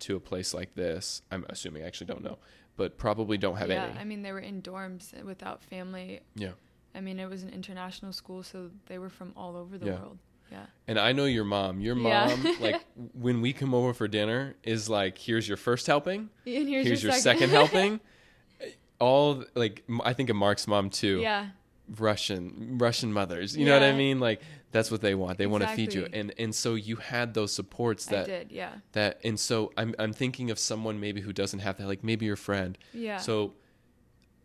to 0.00 0.14
a 0.16 0.20
place 0.20 0.54
like 0.54 0.74
this 0.74 1.22
i'm 1.32 1.44
assuming 1.50 1.82
i 1.82 1.86
actually 1.86 2.06
don't 2.06 2.22
know 2.22 2.38
but 2.78 2.96
probably 2.96 3.36
don't 3.36 3.56
have 3.56 3.68
yeah 3.68 3.84
any. 3.90 3.98
I 4.00 4.04
mean 4.04 4.22
they 4.22 4.32
were 4.32 4.38
in 4.40 4.62
dorms 4.62 5.12
without 5.22 5.62
family. 5.62 6.20
Yeah. 6.34 6.52
i 6.94 7.00
mean 7.02 7.18
it 7.20 7.28
was 7.28 7.42
an 7.42 7.50
international 7.50 8.14
school 8.14 8.42
so 8.42 8.70
they 8.86 8.98
were 8.98 9.10
from 9.10 9.34
all 9.36 9.54
over 9.56 9.76
the 9.76 9.86
Yeah. 9.86 9.98
world. 10.00 10.18
Yeah. 10.50 10.64
And 10.86 10.98
i 10.98 11.12
know 11.12 11.26
your 11.26 11.44
mom. 11.44 11.80
Your 11.82 11.94
Yeah. 11.98 12.28
mom 12.28 12.56
like 12.60 12.80
when 13.12 13.42
we 13.42 13.52
come 13.52 13.74
over 13.74 13.92
for 13.92 14.08
dinner 14.08 14.54
is 14.62 14.88
like 14.88 15.18
here's 15.18 15.46
your 15.46 15.58
first 15.58 15.86
helping. 15.86 16.30
And 16.46 16.66
here's, 16.68 16.86
here's, 16.86 17.02
your, 17.02 17.12
second, 17.12 17.50
second 17.50 17.50
helping. 17.50 18.00
All 18.98 19.44
like 19.54 19.84
I 20.02 20.12
think 20.14 20.30
of 20.30 20.36
mark's 20.36 20.66
mom 20.66 20.88
too. 20.88 21.20
Yeah 21.20 21.48
russian 21.96 22.76
russian 22.78 23.12
mothers. 23.12 23.56
You 23.56 23.66
know 23.66 23.72
what 23.74 23.82
i 23.82 23.92
mean? 23.92 24.20
Like 24.20 24.42
that's 24.70 24.90
what 24.90 25.00
they 25.00 25.14
want. 25.14 25.38
They 25.38 25.46
want 25.46 25.62
to 25.64 25.68
feed 25.70 25.94
you. 25.94 26.06
And 26.12 26.34
and 26.38 26.54
so 26.54 26.74
you 26.74 26.96
had 26.96 27.34
those 27.34 27.52
supports 27.52 28.08
i 28.08 28.16
that 28.16 28.26
did 28.26 28.52
yeah. 28.52 28.72
that 28.92 29.20
and 29.24 29.38
so 29.40 29.72
I'm 29.76 29.94
I'm 29.98 30.12
thinking 30.12 30.50
of 30.50 30.58
someone 30.58 31.00
maybe 31.00 31.20
who 31.20 31.32
doesn't 31.32 31.60
have 31.60 31.78
that 31.78 31.86
like 31.86 32.04
maybe 32.04 32.26
your 32.26 32.36
friend. 32.36 32.76
yeah. 32.92 33.16
So 33.18 33.54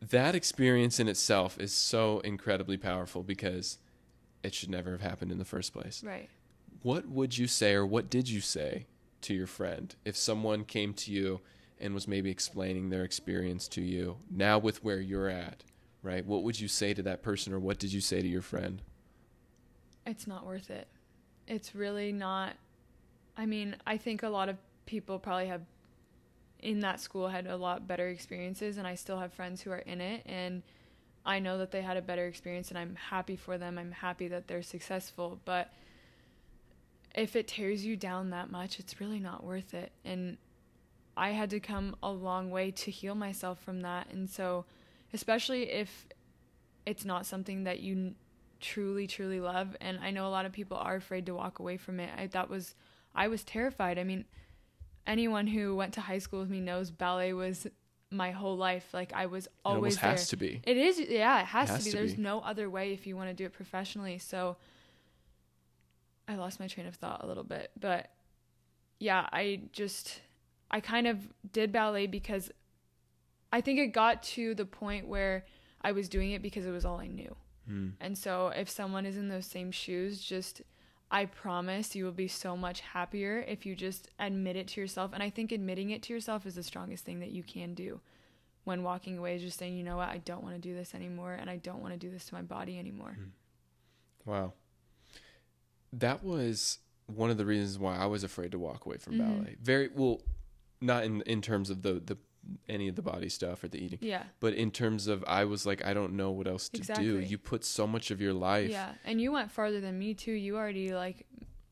that 0.09 0.35
experience 0.35 0.99
in 0.99 1.07
itself 1.07 1.57
is 1.59 1.73
so 1.73 2.19
incredibly 2.19 2.77
powerful 2.77 3.23
because 3.23 3.79
it 4.43 4.53
should 4.53 4.69
never 4.69 4.91
have 4.91 5.01
happened 5.01 5.31
in 5.31 5.37
the 5.37 5.45
first 5.45 5.73
place. 5.73 6.03
right. 6.03 6.29
What 6.81 7.07
would 7.07 7.37
you 7.37 7.47
say 7.47 7.73
or 7.75 7.85
what 7.85 8.09
did 8.09 8.27
you 8.27 8.41
say 8.41 8.87
to 9.21 9.33
your 9.33 9.47
friend 9.47 9.95
if 10.03 10.17
someone 10.17 10.65
came 10.65 10.93
to 10.93 11.11
you 11.11 11.39
and 11.79 11.93
was 11.93 12.07
maybe 12.07 12.29
explaining 12.29 12.89
their 12.89 13.03
experience 13.03 13.67
to 13.69 13.81
you 13.81 14.17
now 14.29 14.57
with 14.57 14.83
where 14.83 14.99
you're 14.99 15.29
at, 15.29 15.63
right? 16.03 16.25
What 16.25 16.43
would 16.43 16.59
you 16.59 16.67
say 16.67 16.93
to 16.93 17.01
that 17.03 17.23
person 17.23 17.53
or 17.53 17.59
what 17.59 17.79
did 17.79 17.91
you 17.91 18.01
say 18.01 18.21
to 18.21 18.27
your 18.27 18.41
friend? 18.41 18.81
it's 20.05 20.27
not 20.27 20.45
worth 20.45 20.69
it. 20.69 20.87
It's 21.47 21.75
really 21.75 22.11
not. 22.11 22.53
I 23.37 23.45
mean, 23.45 23.75
I 23.85 23.97
think 23.97 24.23
a 24.23 24.29
lot 24.29 24.49
of 24.49 24.57
people 24.85 25.19
probably 25.19 25.47
have 25.47 25.61
in 26.59 26.79
that 26.81 26.99
school 26.99 27.27
had 27.27 27.47
a 27.47 27.57
lot 27.57 27.87
better 27.87 28.07
experiences, 28.07 28.77
and 28.77 28.87
I 28.87 28.95
still 28.95 29.19
have 29.19 29.33
friends 29.33 29.61
who 29.61 29.71
are 29.71 29.79
in 29.79 30.01
it, 30.01 30.23
and 30.25 30.63
I 31.25 31.39
know 31.39 31.57
that 31.57 31.71
they 31.71 31.81
had 31.81 31.97
a 31.97 32.01
better 32.01 32.25
experience, 32.25 32.69
and 32.69 32.77
I'm 32.77 32.95
happy 32.95 33.35
for 33.35 33.57
them. 33.57 33.77
I'm 33.77 33.91
happy 33.91 34.27
that 34.29 34.47
they're 34.47 34.63
successful, 34.63 35.39
but 35.45 35.73
if 37.15 37.35
it 37.35 37.47
tears 37.47 37.85
you 37.85 37.95
down 37.95 38.29
that 38.29 38.49
much, 38.49 38.79
it's 38.79 38.99
really 38.99 39.19
not 39.19 39.43
worth 39.43 39.73
it. 39.73 39.91
And 40.03 40.37
I 41.15 41.29
had 41.29 41.49
to 41.51 41.59
come 41.59 41.95
a 42.01 42.11
long 42.11 42.49
way 42.49 42.71
to 42.71 42.91
heal 42.91 43.15
myself 43.15 43.61
from 43.61 43.81
that, 43.81 44.07
and 44.11 44.29
so 44.29 44.65
especially 45.13 45.69
if 45.71 46.07
it's 46.85 47.05
not 47.05 47.25
something 47.25 47.63
that 47.63 47.79
you 47.79 48.15
truly 48.59 49.07
truly 49.07 49.41
love 49.41 49.75
and 49.81 49.99
i 50.01 50.09
know 50.09 50.25
a 50.25 50.29
lot 50.29 50.45
of 50.45 50.53
people 50.53 50.77
are 50.77 50.95
afraid 50.95 51.25
to 51.25 51.33
walk 51.35 51.59
away 51.59 51.75
from 51.77 51.99
it. 51.99 52.09
I 52.17 52.27
that 52.27 52.49
was 52.49 52.75
i 53.13 53.27
was 53.27 53.43
terrified. 53.43 53.99
I 53.99 54.03
mean 54.03 54.25
anyone 55.05 55.47
who 55.47 55.75
went 55.75 55.93
to 55.95 56.01
high 56.01 56.19
school 56.19 56.39
with 56.39 56.49
me 56.49 56.61
knows 56.61 56.89
ballet 56.89 57.33
was 57.33 57.67
my 58.09 58.31
whole 58.31 58.55
life. 58.55 58.87
Like 58.93 59.11
i 59.13 59.25
was 59.25 59.47
it 59.47 59.51
always 59.65 59.95
almost 59.97 60.01
there. 60.01 60.11
has 60.11 60.27
to 60.29 60.37
be. 60.37 60.61
it 60.63 60.77
is 60.77 60.99
yeah 60.99 61.41
it 61.41 61.45
has, 61.47 61.69
Has 61.69 61.79
to 61.79 61.85
be. 61.85 61.91
to 61.91 61.97
there's 61.97 62.15
be. 62.15 62.21
no 62.21 62.39
other 62.39 62.69
way 62.69 62.93
if 62.93 63.05
you 63.05 63.17
want 63.17 63.29
to 63.29 63.33
do 63.33 63.45
it 63.45 63.53
professionally. 63.53 64.17
So 64.17 64.55
i 66.27 66.35
lost 66.35 66.57
my 66.59 66.67
train 66.67 66.87
of 66.87 66.95
thought 66.95 67.21
a 67.21 67.27
little 67.27 67.43
bit 67.43 67.69
but 67.77 68.09
yeah 68.99 69.27
i 69.33 69.59
just 69.73 70.21
i 70.71 70.79
kind 70.79 71.05
of 71.05 71.17
did 71.51 71.69
ballet 71.73 72.07
because 72.07 72.49
i 73.53 73.61
think 73.61 73.79
it 73.79 73.87
got 73.93 74.21
to 74.23 74.53
the 74.55 74.65
point 74.65 75.07
where 75.07 75.45
i 75.81 75.91
was 75.93 76.09
doing 76.09 76.31
it 76.31 76.41
because 76.41 76.65
it 76.65 76.71
was 76.71 76.83
all 76.85 76.99
i 76.99 77.07
knew 77.07 77.33
Hmm. 77.65 77.89
and 78.01 78.17
so 78.17 78.49
if 78.49 78.69
someone 78.69 79.05
is 79.05 79.15
in 79.15 79.29
those 79.29 79.45
same 79.45 79.71
shoes, 79.71 80.21
just 80.21 80.61
I 81.09 81.23
promise 81.25 81.95
you 81.95 82.03
will 82.03 82.11
be 82.11 82.27
so 82.27 82.57
much 82.57 82.81
happier 82.81 83.39
if 83.47 83.65
you 83.65 83.73
just 83.73 84.09
admit 84.19 84.57
it 84.57 84.67
to 84.69 84.81
yourself. 84.81 85.11
And 85.13 85.23
I 85.23 85.29
think 85.29 85.51
admitting 85.53 85.91
it 85.91 86.01
to 86.03 86.13
yourself 86.13 86.45
is 86.45 86.55
the 86.55 86.63
strongest 86.63 87.05
thing 87.05 87.19
that 87.21 87.31
you 87.31 87.41
can 87.43 87.73
do 87.73 88.01
when 88.65 88.83
walking 88.83 89.17
away 89.17 89.35
is 89.37 89.41
just 89.43 89.57
saying, 89.59 89.77
you 89.77 89.83
know 89.85 89.95
what, 89.95 90.09
I 90.09 90.17
don't 90.17 90.43
want 90.43 90.55
to 90.55 90.59
do 90.69 90.73
this 90.75 90.93
anymore 90.93 91.33
and 91.39 91.49
I 91.49 91.55
don't 91.55 91.81
want 91.81 91.93
to 91.93 91.97
do 92.05 92.09
this 92.11 92.25
to 92.25 92.33
my 92.33 92.41
body 92.41 92.77
anymore. 92.77 93.15
Wow. 94.25 94.51
That 95.93 96.23
was 96.23 96.79
one 97.05 97.29
of 97.29 97.37
the 97.37 97.45
reasons 97.45 97.77
why 97.79 97.95
I 97.95 98.07
was 98.07 98.23
afraid 98.25 98.51
to 98.51 98.59
walk 98.59 98.85
away 98.85 98.97
from 98.97 99.13
Mhm. 99.13 99.17
ballet. 99.19 99.55
Very 99.61 99.87
well, 99.89 100.21
not 100.81 101.05
in 101.05 101.21
in 101.21 101.41
terms 101.41 101.69
of 101.69 101.81
the 101.83 101.93
the 102.01 102.17
any 102.67 102.87
of 102.87 102.95
the 102.95 103.01
body 103.01 103.29
stuff 103.29 103.63
or 103.63 103.67
the 103.67 103.83
eating, 103.83 103.99
Yeah. 104.01 104.23
but 104.39 104.53
in 104.53 104.71
terms 104.71 105.07
of 105.07 105.23
I 105.27 105.45
was 105.45 105.65
like 105.65 105.85
I 105.85 105.93
don't 105.93 106.13
know 106.13 106.31
what 106.31 106.47
else 106.47 106.69
to 106.69 106.81
do. 106.93 107.19
You 107.19 107.37
put 107.37 107.63
so 107.63 107.87
much 107.87 108.11
of 108.11 108.21
your 108.21 108.33
life. 108.33 108.69
Yeah. 108.69 108.93
And 109.05 109.21
you 109.21 109.31
went 109.31 109.51
farther 109.51 109.79
than 109.79 109.97
me 109.97 110.13
too. 110.13 110.31
You 110.31 110.57
already 110.57 110.93
like 110.93 111.25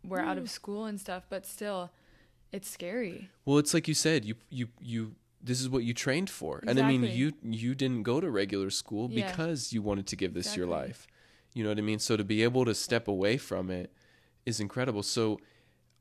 were 0.03 0.19
out 0.19 0.37
of 0.37 0.45
mm. 0.45 0.49
school 0.49 0.85
and 0.85 0.99
stuff, 0.99 1.23
but 1.29 1.45
still 1.45 1.91
it's 2.51 2.69
scary. 2.69 3.29
Well, 3.45 3.57
it's 3.57 3.73
like 3.73 3.87
you 3.87 3.93
said, 3.93 4.25
you 4.25 4.35
you 4.49 4.67
you 4.79 5.15
this 5.43 5.59
is 5.59 5.69
what 5.69 5.83
you 5.83 5.93
trained 5.93 6.29
for. 6.29 6.61
And 6.67 6.79
I 6.79 6.87
mean, 6.87 7.03
you 7.03 7.33
you 7.43 7.75
didn't 7.75 8.03
go 8.03 8.19
to 8.19 8.29
regular 8.29 8.69
school 8.69 9.09
Yeah. 9.11 9.29
because 9.29 9.73
you 9.73 9.81
wanted 9.81 10.07
to 10.07 10.15
give 10.15 10.33
this 10.33 10.55
your 10.55 10.67
life. 10.67 11.07
You 11.53 11.63
know 11.63 11.69
what 11.69 11.77
I 11.77 11.81
mean? 11.81 11.99
So 11.99 12.15
to 12.15 12.23
be 12.23 12.43
able 12.43 12.65
to 12.65 12.73
step 12.73 13.07
away 13.07 13.37
from 13.37 13.69
it 13.69 13.91
is 14.45 14.59
incredible. 14.59 15.03
So 15.03 15.39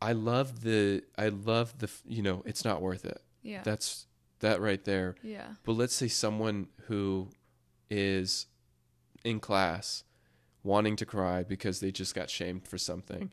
I 0.00 0.12
love 0.12 0.62
the 0.62 1.02
I 1.18 1.28
love 1.28 1.78
the 1.78 1.90
you 2.06 2.22
know, 2.22 2.42
it's 2.46 2.64
not 2.64 2.80
worth 2.80 3.04
it. 3.04 3.20
Yeah. 3.42 3.62
That's 3.62 4.06
that 4.40 4.60
right 4.60 4.84
there. 4.84 5.14
yeah. 5.22 5.54
But 5.64 5.72
let's 5.72 5.94
say 5.94 6.08
someone 6.08 6.68
who 6.86 7.28
is 7.88 8.46
in 9.24 9.40
class 9.40 10.04
wanting 10.62 10.96
to 10.96 11.06
cry 11.06 11.42
because 11.42 11.80
they 11.80 11.90
just 11.90 12.14
got 12.14 12.28
shamed 12.30 12.66
for 12.66 12.78
something. 12.78 13.32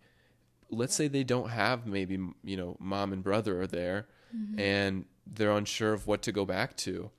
Let's 0.69 0.95
say 0.95 1.07
they 1.07 1.23
don't 1.23 1.49
have 1.49 1.85
maybe, 1.85 2.17
you 2.43 2.57
know, 2.57 2.75
mom 2.79 3.13
and 3.13 3.23
brother 3.23 3.61
are 3.61 3.67
there 3.67 4.07
Mhm. 4.35 4.59
and 4.59 5.05
they're 5.25 5.51
unsure 5.51 5.93
of 5.93 6.07
what 6.07 6.21
to 6.23 6.31
go 6.31 6.45
back 6.45 6.75
to. 6.77 7.11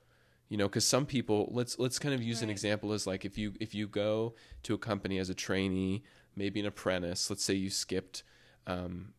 You 0.49 0.57
know, 0.57 0.67
cuz 0.69 0.83
some 0.85 1.05
people 1.05 1.49
let's 1.51 1.77
let's 1.79 1.99
kind 1.99 2.13
of 2.15 2.21
use 2.23 2.41
an 2.41 2.49
example 2.49 2.91
as 2.93 3.05
like 3.07 3.23
if 3.25 3.37
you 3.37 3.53
if 3.59 3.73
you 3.75 3.87
go 3.87 4.35
to 4.63 4.73
a 4.73 4.77
company 4.79 5.17
as 5.19 5.29
a 5.29 5.35
trainee, 5.35 6.03
maybe 6.35 6.59
an 6.59 6.65
apprentice, 6.65 7.29
let's 7.29 7.43
say 7.43 7.53
you 7.53 7.69
skipped 7.69 8.23
um 8.67 9.13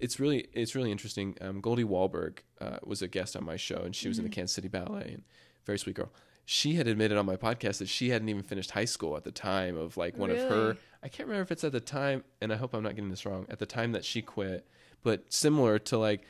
it's 0.00 0.18
really 0.18 0.48
it's 0.52 0.74
really 0.74 0.90
interesting. 0.90 1.36
Um, 1.40 1.60
Goldie 1.60 1.84
Wahlberg 1.84 2.38
uh, 2.60 2.78
was 2.84 3.02
a 3.02 3.08
guest 3.08 3.36
on 3.36 3.44
my 3.44 3.56
show, 3.56 3.82
and 3.82 3.94
she 3.94 4.08
was 4.08 4.18
in 4.18 4.24
the 4.24 4.30
Mhm. 4.30 4.34
Kansas 4.34 4.54
City 4.54 4.68
Ballet, 4.68 5.10
and 5.14 5.22
very 5.64 5.78
sweet 5.78 5.96
girl. 5.96 6.12
She 6.46 6.74
had 6.74 6.88
admitted 6.88 7.16
on 7.16 7.26
my 7.26 7.36
podcast 7.36 7.78
that 7.78 7.88
she 7.88 8.08
hadn't 8.10 8.28
even 8.28 8.42
finished 8.42 8.72
high 8.72 8.84
school 8.86 9.16
at 9.16 9.22
the 9.24 9.30
time 9.30 9.76
of 9.76 9.96
like 9.96 10.16
one 10.16 10.30
of 10.30 10.38
her. 10.38 10.76
I 11.02 11.08
can't 11.08 11.28
remember 11.28 11.42
if 11.42 11.52
it's 11.52 11.62
at 11.64 11.72
the 11.72 11.80
time, 11.80 12.24
and 12.40 12.52
I 12.52 12.56
hope 12.56 12.74
I'm 12.74 12.82
not 12.82 12.96
getting 12.96 13.10
this 13.10 13.24
wrong. 13.24 13.46
At 13.48 13.58
the 13.60 13.66
time 13.66 13.92
that 13.92 14.04
she 14.04 14.20
quit, 14.22 14.66
but 15.02 15.32
similar 15.32 15.78
to 15.78 15.98
like, 15.98 16.22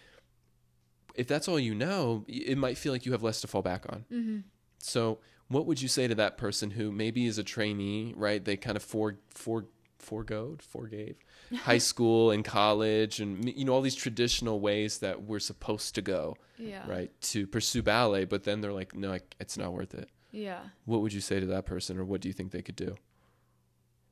if 1.14 1.26
that's 1.26 1.48
all 1.48 1.58
you 1.58 1.74
know, 1.74 2.24
it 2.28 2.58
might 2.58 2.76
feel 2.78 2.92
like 2.92 3.06
you 3.06 3.12
have 3.12 3.22
less 3.22 3.40
to 3.40 3.46
fall 3.46 3.62
back 3.62 3.86
on. 3.88 4.04
Mhm. 4.12 4.42
So, 4.78 5.18
what 5.48 5.66
would 5.66 5.80
you 5.82 5.88
say 5.88 6.06
to 6.06 6.14
that 6.16 6.36
person 6.36 6.72
who 6.72 6.92
maybe 6.92 7.26
is 7.26 7.38
a 7.38 7.42
trainee, 7.44 8.12
right? 8.16 8.44
They 8.44 8.56
kind 8.56 8.76
of 8.76 8.82
for 8.82 9.18
for 9.30 9.66
foregoed, 10.00 10.62
forgave 10.62 11.16
high 11.54 11.78
school 11.78 12.30
and 12.30 12.44
college, 12.44 13.20
and 13.20 13.44
you 13.56 13.64
know 13.64 13.72
all 13.72 13.80
these 13.82 13.94
traditional 13.94 14.60
ways 14.60 14.98
that 14.98 15.22
we're 15.22 15.38
supposed 15.38 15.94
to 15.96 16.02
go, 16.02 16.36
Yeah. 16.58 16.88
right, 16.88 17.10
to 17.22 17.46
pursue 17.46 17.82
ballet. 17.82 18.24
But 18.24 18.44
then 18.44 18.60
they're 18.60 18.72
like, 18.72 18.94
no, 18.94 19.18
it's 19.38 19.56
not 19.56 19.72
worth 19.72 19.94
it. 19.94 20.08
Yeah. 20.32 20.60
What 20.84 21.00
would 21.02 21.12
you 21.12 21.20
say 21.20 21.40
to 21.40 21.46
that 21.46 21.66
person, 21.66 21.98
or 21.98 22.04
what 22.04 22.20
do 22.20 22.28
you 22.28 22.32
think 22.34 22.52
they 22.52 22.62
could 22.62 22.76
do? 22.76 22.96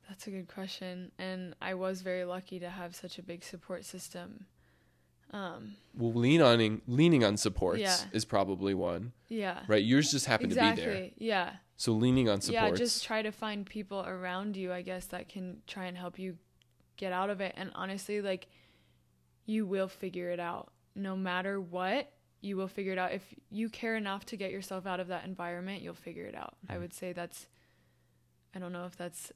That's 0.07 0.25
a 0.27 0.31
good 0.31 0.47
question. 0.47 1.11
And 1.19 1.53
I 1.61 1.75
was 1.75 2.01
very 2.01 2.23
lucky 2.25 2.59
to 2.59 2.69
have 2.69 2.95
such 2.95 3.19
a 3.19 3.23
big 3.23 3.43
support 3.43 3.85
system. 3.85 4.45
Um, 5.31 5.75
Well, 5.95 6.11
lean 6.13 6.41
on 6.41 6.81
leaning 6.87 7.23
on 7.23 7.37
supports 7.37 7.79
Yeah. 7.81 7.95
is 8.11 8.25
probably 8.25 8.73
one, 8.73 9.13
yeah. 9.27 9.59
right? 9.67 9.83
Yours 9.83 10.09
just 10.09 10.25
happened 10.25 10.51
exactly. 10.51 10.83
to 10.83 10.89
be 10.89 10.95
there, 10.95 11.09
Yeah. 11.17 11.53
So 11.79 11.93
leaning 11.93 12.27
on 12.27 12.41
support. 12.41 12.71
Yeah, 12.71 12.75
just 12.75 13.05
try 13.05 13.21
to 13.21 13.31
find 13.31 13.65
people 13.65 14.03
around 14.05 14.57
you, 14.57 14.73
I 14.73 14.81
guess, 14.81 15.05
that 15.07 15.29
can 15.29 15.61
try 15.65 15.85
and 15.85 15.97
help 15.97 16.19
you 16.19 16.37
get 16.97 17.13
out 17.13 17.29
of 17.29 17.39
it. 17.39 17.53
And 17.55 17.71
honestly, 17.73 18.21
like, 18.21 18.49
you 19.45 19.65
will 19.65 19.87
figure 19.87 20.29
it 20.29 20.41
out. 20.41 20.73
No 20.93 21.15
matter 21.15 21.61
what, 21.61 22.11
you 22.41 22.57
will 22.57 22.67
figure 22.67 22.91
it 22.91 22.97
out. 22.99 23.13
If 23.13 23.23
you 23.49 23.69
care 23.69 23.95
enough 23.95 24.25
to 24.25 24.35
get 24.35 24.51
yourself 24.51 24.85
out 24.85 24.99
of 24.99 25.07
that 25.07 25.23
environment, 25.23 25.81
you'll 25.81 25.93
figure 25.93 26.25
it 26.25 26.35
out. 26.35 26.57
I 26.67 26.75
Mhm. 26.75 26.79
would 26.81 26.93
say 26.93 27.13
that's, 27.13 27.47
I 28.53 28.59
don't 28.59 28.73
know 28.73 28.85
if 28.85 28.97
that's 28.97 29.31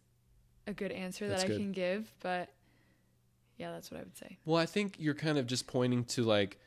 a 0.67 0.73
good 0.73 0.91
answer 0.91 1.29
That's 1.29 1.43
that 1.43 1.45
I 1.45 1.47
good. 1.53 1.61
can 1.61 1.71
give, 1.71 2.13
but 2.19 2.49
yeah, 3.57 3.71
that's 3.71 3.89
what 3.89 4.01
I 4.01 4.03
would 4.03 4.17
say. 4.17 4.37
Well, 4.43 4.57
I 4.57 4.65
think 4.65 4.97
you're 4.99 5.13
kind 5.13 5.37
of 5.37 5.47
just 5.47 5.65
pointing 5.65 6.03
to 6.05 6.23
like 6.23 6.59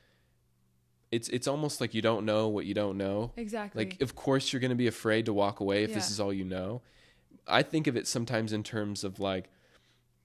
it's 1.12 1.28
it's 1.28 1.46
almost 1.46 1.80
like 1.80 1.94
you 1.94 2.02
don't 2.02 2.24
know 2.24 2.48
what 2.48 2.66
you 2.66 2.74
don't 2.74 2.96
know. 2.98 3.32
Exactly. 3.36 3.84
Like 3.84 4.00
of 4.02 4.14
course 4.14 4.52
you're 4.52 4.60
going 4.60 4.70
to 4.70 4.74
be 4.76 4.86
afraid 4.88 5.26
to 5.26 5.32
walk 5.32 5.60
away 5.60 5.84
if 5.84 5.94
this 5.94 6.10
is 6.10 6.18
all 6.20 6.32
you 6.32 6.44
know. 6.44 6.82
I 7.46 7.62
think 7.62 7.86
of 7.86 7.96
it 7.96 8.06
sometimes 8.08 8.52
in 8.52 8.62
terms 8.64 9.04
of 9.04 9.20
like 9.20 9.48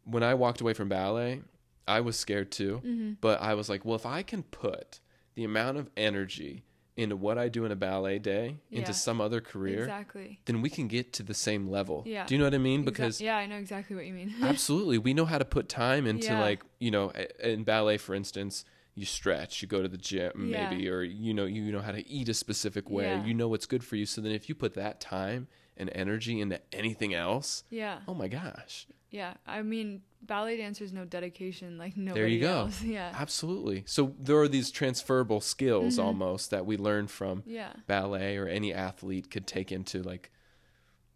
when 0.06 0.24
I 0.24 0.34
walked 0.34 0.62
away 0.62 0.74
from 0.74 0.90
ballet, 0.90 1.42
I 1.88 2.02
was 2.02 2.18
scared 2.18 2.52
too, 2.52 2.78
hmm 2.78 3.14
but 3.22 3.42
I 3.42 3.54
was 3.54 3.70
like, 3.70 3.86
well, 3.86 3.96
if 3.96 4.06
I 4.06 4.24
can 4.24 4.44
put 4.44 5.00
the 5.36 5.44
amount 5.44 5.78
of 5.78 5.90
energy 5.96 6.64
into 6.98 7.16
what 7.16 7.38
I 7.38 7.48
do 7.48 7.64
in 7.66 7.72
a 7.72 7.76
ballet 7.76 8.20
day 8.20 8.58
Yeah. 8.70 8.80
into 8.80 8.94
some 8.94 9.22
other 9.22 9.40
career, 9.40 9.80
Exactly. 9.84 10.40
then 10.46 10.62
we 10.62 10.70
can 10.70 10.88
get 10.88 11.14
to 11.14 11.24
the 11.24 11.34
same 11.34 11.70
level. 11.70 12.04
Yeah. 12.06 12.26
Do 12.26 12.34
you 12.36 12.40
know 12.40 12.46
what 12.46 12.54
I 12.54 12.58
mean? 12.58 12.82
Exa- 12.82 12.86
Because 12.86 13.22
yeah, 13.22 13.38
I 13.38 13.46
know 13.46 13.56
exactly 13.58 13.96
what 13.96 14.06
you 14.06 14.14
mean. 14.14 14.34
absolutely 14.42 14.98
we 14.98 15.14
know 15.14 15.26
how 15.26 15.38
to 15.38 15.46
put 15.46 15.70
time 15.70 16.06
into 16.08 16.28
Yeah. 16.28 16.42
like 16.42 16.64
you 16.80 16.92
know 16.92 17.12
in 17.42 17.64
ballet 17.64 17.98
for 17.98 18.14
instance 18.16 18.66
you 18.96 19.06
stretch 19.06 19.62
you 19.62 19.68
go 19.68 19.82
to 19.82 19.88
the 19.88 19.98
gym 19.98 20.50
Yeah. 20.52 20.70
maybe 20.70 20.90
or 20.90 21.02
you 21.02 21.34
know 21.34 21.46
you 21.46 21.72
know 21.72 21.80
how 21.82 21.92
to 21.94 22.08
eat 22.10 22.28
a 22.30 22.34
specific 22.34 22.90
way 22.90 23.16
Yeah. 23.16 23.26
you 23.26 23.34
know 23.34 23.48
what's 23.48 23.66
good 23.66 23.84
for 23.84 23.96
you 23.96 24.06
so 24.06 24.20
then 24.22 24.32
if 24.34 24.50
you 24.50 24.56
put 24.56 24.74
that 24.74 25.00
time 25.00 25.48
and 25.78 25.90
energy 25.96 26.40
into 26.42 26.60
anything 26.74 27.14
else 27.14 27.64
yeah. 27.70 28.00
oh 28.08 28.14
my 28.14 28.28
gosh 28.28 28.88
Yeah. 29.10 29.34
I 29.48 29.62
mean, 29.62 30.02
ballet 30.22 30.56
dancers 30.58 30.92
know 30.94 31.04
dedication 31.06 31.78
like 31.78 31.96
nobody 31.98 32.20
there 32.20 32.28
you 32.28 32.40
go 32.42 32.60
else. 32.64 32.82
Yeah. 32.98 33.12
absolutely 33.18 33.84
so 33.88 34.14
there 34.20 34.38
are 34.40 34.48
these 34.50 34.72
transferable 34.72 35.40
skills 35.42 35.98
Mhm. 35.98 36.04
almost 36.04 36.50
that 36.52 36.66
we 36.66 36.76
learn 36.78 37.08
from 37.08 37.44
Yeah. 37.46 37.74
ballet 37.88 38.36
or 38.38 38.48
any 38.48 38.74
athlete 38.74 39.32
could 39.32 39.48
take 39.48 39.72
into 39.72 40.04
like 40.04 40.32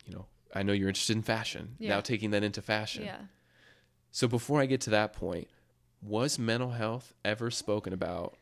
you 0.06 0.14
know 0.14 0.26
i 0.54 0.64
know 0.64 0.72
you're 0.74 0.88
interested 0.88 1.16
in 1.18 1.24
fashion 1.24 1.76
Yeah. 1.80 1.90
now 1.96 2.02
taking 2.02 2.32
that 2.32 2.44
into 2.44 2.62
fashion 2.62 3.04
Yeah. 3.04 3.22
So 4.12 4.30
before 4.30 4.62
I 4.62 4.66
get 4.66 4.80
to 4.82 4.90
that 4.92 5.12
point, 5.12 5.50
was 6.06 6.38
mental 6.38 6.72
health 6.72 7.14
ever 7.24 7.50
spoken 7.50 7.94
about 7.94 8.38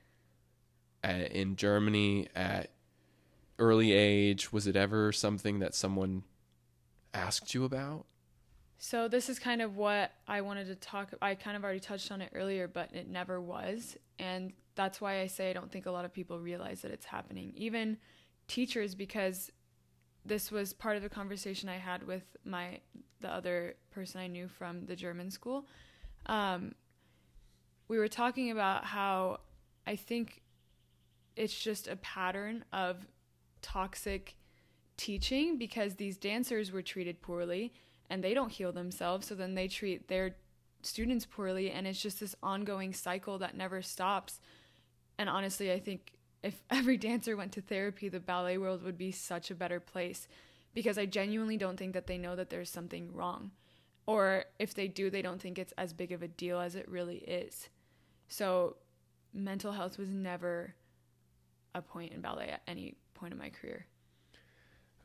at, 1.04 1.32
in 1.32 1.56
Germany 1.56 2.28
at 2.36 2.72
early 3.60 3.92
age? 3.92 4.52
Was 4.52 4.68
it 4.68 4.76
ever 4.76 5.12
something 5.12 5.60
that 5.60 5.76
someone 5.76 6.24
asked 7.14 7.54
you 7.54 7.64
about? 7.64 8.06
So 8.78 9.08
this 9.08 9.30
is 9.30 9.40
kind 9.40 9.62
of 9.62 9.78
what 9.78 10.12
I 10.28 10.42
wanted 10.42 10.68
to 10.68 10.76
talk 10.76 11.14
I 11.22 11.36
kind 11.36 11.56
of 11.56 11.64
already 11.64 11.80
touched 11.80 12.12
on 12.12 12.22
it 12.22 12.32
earlier, 12.36 12.68
but 12.68 12.94
it 12.94 13.08
never 13.08 13.40
was. 13.40 13.96
And 14.20 14.52
that's 14.76 15.00
why 15.00 15.22
I 15.22 15.28
say 15.28 15.50
I 15.50 15.54
don't 15.54 15.72
think 15.72 15.86
a 15.86 15.92
lot 15.92 16.04
of 16.04 16.14
people 16.14 16.40
realize 16.40 16.82
that 16.82 16.92
it's 16.92 17.06
happening. 17.06 17.54
Even 17.56 17.98
teachers 18.48 18.94
because 18.94 19.52
this 20.26 20.52
was 20.52 20.74
part 20.74 20.98
of 20.98 21.04
the 21.04 21.10
conversation 21.10 21.70
I 21.70 21.78
had 21.78 22.06
with 22.06 22.24
my 22.44 22.80
the 23.22 23.30
other 23.30 23.76
person 23.92 24.20
I 24.20 24.28
knew 24.28 24.48
from 24.48 24.86
the 24.86 24.96
German 24.96 25.32
school. 25.32 25.66
Um, 26.26 26.74
we 27.94 28.00
were 28.00 28.08
talking 28.08 28.50
about 28.50 28.86
how 28.86 29.40
I 29.86 29.96
think 29.96 30.42
it's 31.36 31.54
just 31.54 31.88
a 31.88 31.96
pattern 31.98 32.66
of 32.74 33.06
toxic 33.62 34.36
teaching 34.98 35.60
because 35.60 35.94
these 35.94 36.18
dancers 36.18 36.72
were 36.72 36.82
treated 36.82 37.22
poorly 37.22 37.72
and 38.10 38.24
they 38.24 38.34
don't 38.34 38.52
heal 38.52 38.72
themselves 38.72 39.28
so 39.28 39.36
then 39.36 39.54
they 39.54 39.68
treat 39.68 40.08
their 40.08 40.36
students 40.82 41.28
poorly 41.28 41.70
and 41.70 41.86
it's 41.86 42.02
just 42.02 42.20
this 42.20 42.36
ongoing 42.42 42.94
cycle 42.94 43.38
that 43.38 43.56
never 43.56 43.84
stops. 43.84 44.40
And 45.20 45.30
honestly 45.30 45.72
i 45.72 45.80
think 45.80 46.14
if 46.42 46.64
every 46.72 46.98
dancer 46.98 47.38
went 47.38 47.52
to 47.52 47.62
therapy 47.62 48.10
the 48.10 48.20
ballet 48.20 48.58
world 48.58 48.82
would 48.82 48.98
be 48.98 49.12
such 49.12 49.52
a 49.52 49.56
better 49.56 49.80
place 49.80 50.28
because 50.74 50.98
i 50.98 51.06
genuinely 51.06 51.58
don't 51.58 51.78
think 51.78 51.94
that 51.94 52.08
they 52.08 52.18
know 52.18 52.36
that 52.36 52.50
there's 52.50 52.72
something 52.72 53.14
wrong. 53.14 53.52
Or 54.08 54.46
if 54.58 54.74
they 54.74 54.88
do 54.88 55.12
they 55.12 55.22
don't 55.22 55.40
think 55.40 55.60
it's 55.60 55.74
as 55.78 55.94
big 55.94 56.12
of 56.12 56.24
a 56.24 56.28
deal 56.28 56.60
as 56.60 56.74
it 56.76 56.90
really 56.90 57.18
is 57.18 57.70
so 58.34 58.78
mental 59.34 59.72
health 59.72 59.98
was 59.98 60.10
never 60.10 60.74
a 61.76 61.82
point 61.82 62.12
in 62.14 62.22
ballet 62.22 62.50
at 62.50 62.62
any 62.68 62.96
point 63.14 63.32
in 63.32 63.38
my 63.40 63.50
career 63.50 63.86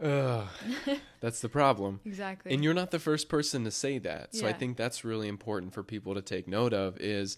Ugh, 0.01 0.47
that's 1.21 1.41
the 1.41 1.49
problem. 1.49 2.01
exactly 2.05 2.53
And 2.53 2.63
you're 2.63 2.73
not 2.75 2.93
the 2.93 3.01
first 3.01 3.29
person 3.29 3.65
to 3.65 3.71
say 3.73 3.99
that. 3.99 4.33
So 4.33 4.47
I 4.47 4.53
think 4.53 4.77
that's 4.77 5.05
really 5.05 5.27
important 5.27 5.75
for 5.75 5.83
people 5.83 6.15
to 6.15 6.23
take 6.23 6.47
note 6.47 6.73
of 6.73 6.97
is 7.01 7.37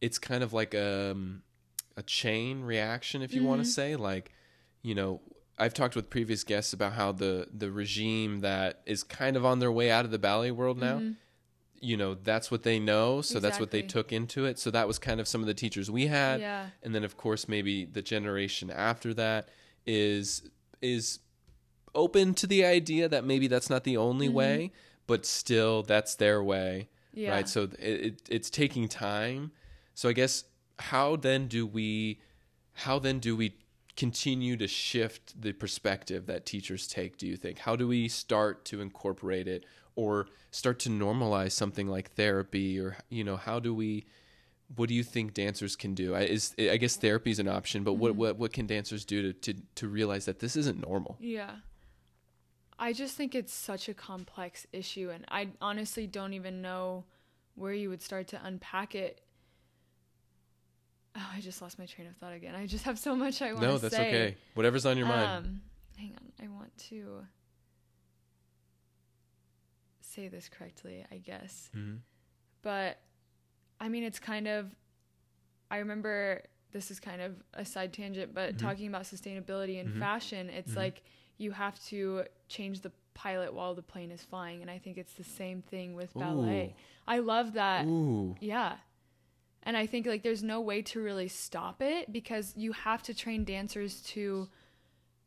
it's 0.00 0.18
kind 0.18 0.42
of 0.42 0.52
like 0.52 0.74
a, 0.74 1.12
um, 1.12 1.42
a 1.96 2.02
chain 2.02 2.62
reaction 2.62 3.22
if 3.22 3.32
you 3.32 3.44
want 3.44 3.60
Mhm. 3.60 3.64
to 3.64 3.70
say 3.70 3.94
like 3.96 4.32
you 4.82 4.94
know 4.96 5.20
I've 5.56 5.72
talked 5.72 5.94
with 5.94 6.10
previous 6.10 6.42
guests 6.42 6.72
about 6.72 6.94
how 6.94 7.12
the 7.12 7.46
the 7.56 7.70
regime 7.70 8.40
that 8.40 8.82
is 8.86 9.04
kind 9.04 9.36
of 9.36 9.44
on 9.44 9.60
their 9.60 9.70
way 9.70 9.88
out 9.92 10.04
of 10.04 10.10
the 10.10 10.18
ballet 10.18 10.50
world 10.50 10.76
now 10.78 10.98
Mhm. 10.98 11.16
You 11.84 11.96
know 11.96 12.14
that's 12.14 12.50
what 12.50 12.62
they 12.62 12.78
know 12.78 13.20
so 13.20 13.38
that's 13.38 13.60
what 13.60 13.70
they 13.70 13.82
took 13.82 14.12
into 14.12 14.44
it. 14.46 14.58
So 14.58 14.70
that 14.70 14.86
was 14.88 14.98
kind 14.98 15.20
of 15.20 15.28
some 15.28 15.40
of 15.40 15.46
the 15.46 15.54
teachers 15.54 15.90
we 15.90 16.06
had. 16.06 16.40
Yeah. 16.40 16.66
And 16.82 16.94
then 16.94 17.04
of 17.04 17.16
course 17.16 17.48
maybe 17.48 17.84
the 17.84 18.02
generation 18.02 18.70
after 18.70 19.12
that 19.14 19.48
is 19.86 20.48
is 20.80 21.20
open 21.94 22.34
to 22.34 22.46
the 22.46 22.64
idea 22.64 23.08
that 23.08 23.24
maybe 23.24 23.46
that's 23.46 23.70
not 23.70 23.84
the 23.84 23.96
only 23.96 24.28
Mhm. 24.28 24.32
way 24.32 24.72
but 25.06 25.26
still 25.26 25.82
that's 25.82 26.14
their 26.16 26.42
way 26.42 26.88
yeah. 27.12 27.30
right? 27.30 27.48
So 27.48 27.64
it, 27.78 28.00
it, 28.06 28.22
it's 28.28 28.50
taking 28.50 28.88
time. 28.88 29.52
So 29.94 30.08
i 30.08 30.12
guess 30.12 30.44
how 30.78 31.16
then 31.16 31.46
do 31.46 31.66
we 31.66 32.20
how 32.72 32.98
then 32.98 33.18
do 33.20 33.36
we 33.36 33.54
continue 33.96 34.56
to 34.56 34.66
shift 34.66 35.40
the 35.40 35.52
perspective 35.52 36.26
that 36.26 36.44
teachers 36.44 36.88
take 36.88 37.16
do 37.16 37.26
you 37.28 37.36
think? 37.36 37.58
How 37.58 37.76
do 37.76 37.86
we 37.86 38.08
start 38.08 38.64
to 38.70 38.80
incorporate 38.80 39.46
it 39.46 39.64
or 39.96 40.26
start 40.50 40.78
to 40.80 40.88
normalize 40.88 41.52
something 41.52 41.86
like 41.88 42.10
therapy 42.12 42.78
or 42.78 42.96
you 43.10 43.22
know 43.24 43.36
how 43.36 43.58
do 43.60 43.74
we 43.74 44.04
what 44.76 44.88
do 44.88 44.94
you 44.94 45.02
think 45.04 45.34
dancers 45.34 45.76
can 45.76 45.94
do 45.94 46.14
I, 46.14 46.20
is 46.22 46.54
i 46.58 46.76
guess 46.76 46.96
therapy 46.96 47.30
is 47.30 47.38
an 47.38 47.48
option 47.48 47.84
but 47.84 47.94
what, 47.94 48.12
Mhm. 48.12 48.16
what 48.16 48.36
what 48.38 48.52
can 48.52 48.66
dancers 48.66 49.04
do 49.04 49.22
to, 49.22 49.32
to 49.52 49.60
to 49.76 49.88
realize 49.88 50.24
that 50.24 50.38
this 50.40 50.56
isn't 50.56 50.80
normal 50.80 51.16
Yeah. 51.20 51.56
I 52.76 52.92
just 52.92 53.16
think 53.16 53.36
it's 53.36 53.54
such 53.54 53.88
a 53.88 53.94
complex 53.94 54.66
issue, 54.72 55.08
and 55.14 55.24
I 55.28 55.50
honestly 55.60 56.08
don't 56.08 56.32
even 56.34 56.60
know 56.60 57.04
where 57.54 57.72
you 57.72 57.88
would 57.88 58.02
start 58.02 58.26
to 58.28 58.40
unpack 58.44 58.96
it. 58.96 59.20
Oh, 61.16 61.30
I 61.32 61.40
just 61.40 61.62
lost 61.62 61.78
my 61.78 61.86
train 61.86 62.08
of 62.08 62.16
thought 62.16 62.32
again. 62.32 62.56
I 62.56 62.66
just 62.66 62.84
have 62.84 62.98
so 62.98 63.14
much 63.14 63.40
I 63.42 63.52
want 63.52 63.60
to 63.60 63.66
say. 63.66 63.72
no 63.72 63.78
that's 63.78 63.94
okay 63.94 64.36
whatever's 64.54 64.84
on 64.86 64.98
your 64.98 65.06
mind 65.06 65.46
Um, 65.46 65.60
hang 65.96 66.16
on. 66.20 66.32
I 66.44 66.48
want 66.48 66.76
to 66.88 67.24
say 70.14 70.28
this 70.28 70.48
correctly, 70.48 71.04
I 71.10 71.18
guess. 71.18 71.70
Mhm. 71.74 72.00
But 72.62 72.98
I 73.80 73.88
mean, 73.88 74.04
it's 74.04 74.18
kind 74.20 74.46
of. 74.48 74.70
I 75.70 75.78
remember 75.78 76.42
this 76.72 76.90
is 76.90 77.00
kind 77.00 77.20
of 77.20 77.42
a 77.54 77.64
side 77.64 77.92
tangent, 77.92 78.34
but 78.34 78.54
Mhm. 78.54 78.58
talking 78.58 78.86
about 78.88 79.02
sustainability 79.02 79.76
in 79.78 79.92
Mhm. 79.92 79.98
fashion, 79.98 80.50
it's 80.50 80.72
Mhm. 80.72 80.76
like 80.76 81.02
you 81.38 81.50
have 81.52 81.78
to 81.86 82.24
change 82.48 82.80
the 82.80 82.92
pilot 83.14 83.52
while 83.54 83.74
the 83.74 83.82
plane 83.82 84.10
is 84.10 84.22
flying, 84.24 84.60
and 84.62 84.70
I 84.70 84.78
think 84.78 84.98
it's 84.98 85.14
the 85.14 85.24
same 85.24 85.62
thing 85.62 85.94
with 85.94 86.12
ballet. 86.14 86.74
I 87.06 87.18
love 87.18 87.52
that. 87.54 87.86
Ooh. 87.86 88.36
Yeah. 88.40 88.78
And 89.62 89.76
I 89.76 89.86
think 89.86 90.06
like 90.06 90.22
there's 90.22 90.42
no 90.42 90.60
way 90.60 90.82
to 90.82 91.00
really 91.02 91.28
stop 91.28 91.80
it 91.82 92.12
because 92.12 92.56
you 92.56 92.72
have 92.72 93.02
to 93.04 93.14
train 93.14 93.44
dancers 93.44 94.02
to 94.14 94.48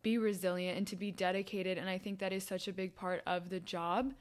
be 0.04 0.18
resilient 0.18 0.78
and 0.78 0.88
to 0.88 0.96
be 0.96 1.12
dedicated 1.12 1.78
and 1.78 1.90
I 1.90 1.98
think 1.98 2.20
that 2.20 2.32
is 2.32 2.46
such 2.46 2.68
a 2.68 2.74
big 2.74 2.96
part 2.96 3.22
of 3.26 3.50
the 3.50 3.60
job. 3.60 4.14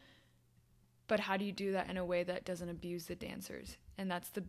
But 1.08 1.20
how 1.20 1.36
do 1.36 1.44
you 1.44 1.52
do 1.52 1.72
that 1.72 1.88
in 1.88 1.96
a 1.96 2.04
way 2.04 2.22
that 2.24 2.44
doesn't 2.44 2.68
abuse 2.68 3.06
the 3.06 3.14
dancers? 3.14 3.76
And 3.98 4.10
that's 4.10 4.28
the 4.30 4.44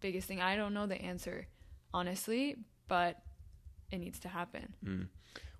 biggest 0.00 0.28
thing. 0.28 0.40
I 0.40 0.56
don't 0.56 0.72
know 0.74 0.86
the 0.86 1.00
answer 1.00 1.46
honestly, 1.92 2.56
but 2.88 3.20
it 3.90 3.98
needs 3.98 4.18
to 4.20 4.28
happen. 4.28 4.74
Mm. 4.84 5.08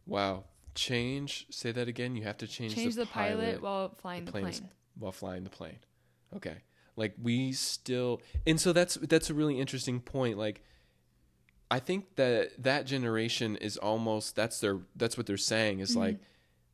Wow. 0.06 0.44
Change. 0.74 1.46
Say 1.50 1.72
that 1.72 1.88
again. 1.88 2.14
You 2.16 2.24
have 2.24 2.36
to 2.38 2.46
change, 2.46 2.74
Change 2.74 2.94
the, 2.94 3.02
the 3.02 3.06
pilot, 3.06 3.62
while 3.62 3.94
flying 3.96 4.24
the 4.24 4.32
the 4.32 4.38
plane 4.40 4.46
is- 4.52 4.62
while 4.98 5.12
flying 5.12 5.44
the 5.44 5.50
plane. 5.50 5.78
Okay. 6.34 6.56
Like 6.96 7.14
we 7.22 7.52
still, 7.52 8.20
and 8.46 8.60
so 8.60 8.72
that's 8.72 8.94
that's 8.94 9.28
a 9.30 9.34
really 9.34 9.58
interesting 9.60 10.00
point. 10.00 10.38
Like, 10.38 10.62
I 11.70 11.78
think 11.78 12.16
that 12.16 12.62
that 12.62 12.86
generation 12.86 13.56
is 13.56 13.76
almost 13.76 14.36
that's 14.36 14.60
their 14.60 14.78
that's 14.94 15.16
what 15.16 15.26
they're 15.26 15.36
saying 15.36 15.80
is 15.80 15.92
Mhm. 15.94 15.96
like, 16.00 16.18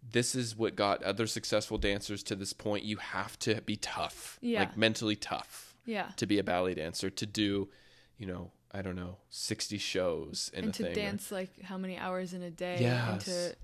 this 0.02 0.34
is 0.34 0.56
what 0.56 0.74
got 0.76 1.02
other 1.02 1.26
successful 1.26 1.78
dancers 1.78 2.22
to 2.24 2.34
this 2.34 2.52
point. 2.52 2.84
You 2.84 2.96
have 2.98 3.38
to 3.40 3.60
be 3.62 3.76
tough, 3.76 4.38
Yeah. 4.42 4.60
like 4.60 4.76
mentally 4.76 5.16
tough, 5.16 5.74
Yeah. 5.86 6.10
to 6.16 6.26
be 6.26 6.38
a 6.38 6.44
ballet 6.44 6.74
dancer. 6.74 7.08
To 7.10 7.26
do, 7.26 7.70
you 8.18 8.26
know, 8.26 8.50
I 8.72 8.82
don't 8.82 8.96
know, 8.96 9.18
sixty 9.30 9.78
shows 9.78 10.50
in 10.54 10.64
and 10.64 10.68
a 10.70 10.72
to 10.72 10.82
thing. 10.84 10.92
or- 10.92 10.94
dance 10.94 11.30
like 11.30 11.60
how 11.62 11.76
many 11.78 11.96
hours 11.98 12.32
in 12.34 12.42
a 12.42 12.50
day 12.50 12.84
and 12.84 13.20
to 13.22 13.54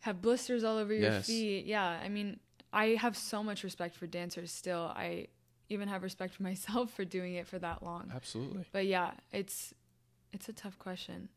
have 0.00 0.20
blisters 0.20 0.64
all 0.64 0.78
over 0.78 0.92
your 0.92 1.02
Yes. 1.12 1.26
feet 1.26 1.64
yeah 1.66 1.86
i 2.02 2.08
mean 2.08 2.40
i 2.72 2.86
have 2.96 3.16
so 3.16 3.40
much 3.40 3.62
respect 3.62 3.94
for 3.94 4.08
dancers 4.08 4.50
still 4.50 4.90
i 4.96 5.28
even 5.68 5.86
have 5.86 6.02
respect 6.02 6.34
for 6.34 6.42
myself 6.50 6.90
for 6.92 7.04
doing 7.04 7.34
it 7.34 7.46
for 7.46 7.58
that 7.60 7.84
long 7.84 8.10
Absolutely. 8.12 8.64
but 8.72 8.84
yeah 8.86 9.12
it's 9.30 9.74
it's 10.32 10.48
a 10.48 10.52
tough 10.52 10.76
question 10.78 11.28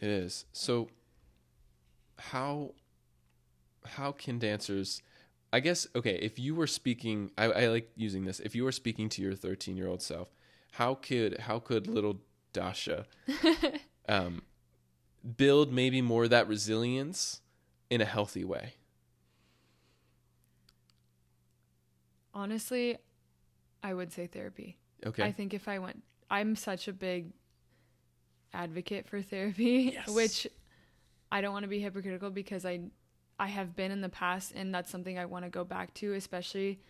It 0.00 0.08
is. 0.08 0.44
So 0.52 0.88
how 2.18 2.74
how 3.84 4.12
can 4.12 4.38
dancers 4.38 5.02
I 5.52 5.60
guess 5.60 5.86
okay, 5.94 6.14
if 6.16 6.38
you 6.38 6.54
were 6.54 6.66
speaking 6.66 7.30
I, 7.36 7.44
I 7.44 7.66
like 7.68 7.90
using 7.94 8.24
this, 8.24 8.40
if 8.40 8.54
you 8.54 8.64
were 8.64 8.72
speaking 8.72 9.08
to 9.10 9.22
your 9.22 9.34
thirteen 9.34 9.76
year 9.76 9.86
old 9.88 10.00
self, 10.00 10.28
how 10.72 10.94
could 10.94 11.40
how 11.40 11.58
could 11.58 11.86
little 11.86 12.20
Dasha 12.54 13.06
um 14.08 14.42
build 15.36 15.72
maybe 15.72 16.00
more 16.00 16.24
of 16.24 16.30
that 16.30 16.48
resilience 16.48 17.40
in 17.90 18.00
a 18.00 18.06
healthy 18.06 18.44
way? 18.44 18.74
Honestly, 22.34 22.96
I 23.82 23.92
would 23.94 24.12
say 24.12 24.26
therapy. 24.26 24.78
Okay. 25.04 25.22
I 25.22 25.32
think 25.32 25.52
if 25.52 25.68
I 25.68 25.78
went, 25.78 26.02
I'm 26.30 26.56
such 26.56 26.88
a 26.88 26.92
big 26.92 27.32
advocate 28.54 29.06
for 29.06 29.20
therapy, 29.20 29.92
Yes. 29.94 30.08
which 30.14 30.46
I 31.30 31.40
don't 31.40 31.52
want 31.52 31.64
to 31.64 31.68
be 31.68 31.80
hypocritical 31.80 32.30
because 32.30 32.64
I 32.64 32.80
I 33.38 33.48
have 33.48 33.74
been 33.74 33.90
in 33.90 34.00
the 34.00 34.08
past 34.08 34.52
and 34.54 34.74
that's 34.74 34.90
something 34.90 35.18
I 35.18 35.24
want 35.26 35.44
to 35.44 35.50
go 35.50 35.64
back 35.64 35.94
to, 35.94 36.12
especially 36.14 36.80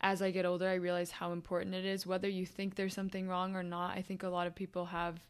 as 0.00 0.20
I 0.20 0.30
get 0.30 0.44
older, 0.44 0.68
I 0.68 0.74
realize 0.74 1.10
how 1.10 1.32
important 1.32 1.74
it 1.74 1.86
is 1.86 2.06
whether 2.06 2.28
you 2.28 2.44
think 2.44 2.74
there's 2.74 2.92
something 2.94 3.28
wrong 3.28 3.56
or 3.56 3.62
not. 3.62 3.96
I 3.96 4.02
think 4.02 4.22
a 4.22 4.28
lot 4.28 4.46
of 4.46 4.54
people 4.54 4.86
have 4.86 5.20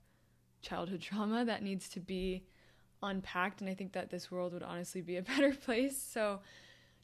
childhood 0.63 1.01
trauma 1.09 1.45
that 1.45 1.63
needs 1.63 1.89
to 1.91 2.01
be 2.01 2.45
unpacked 3.03 3.61
and 3.61 3.71
I 3.71 3.75
think 3.75 3.93
that 3.93 4.11
this 4.11 4.31
world 4.31 4.53
would 4.55 4.63
honestly 4.63 5.03
be 5.03 5.17
a 5.17 5.23
better 5.35 5.53
place. 5.55 5.97
So, 5.97 6.41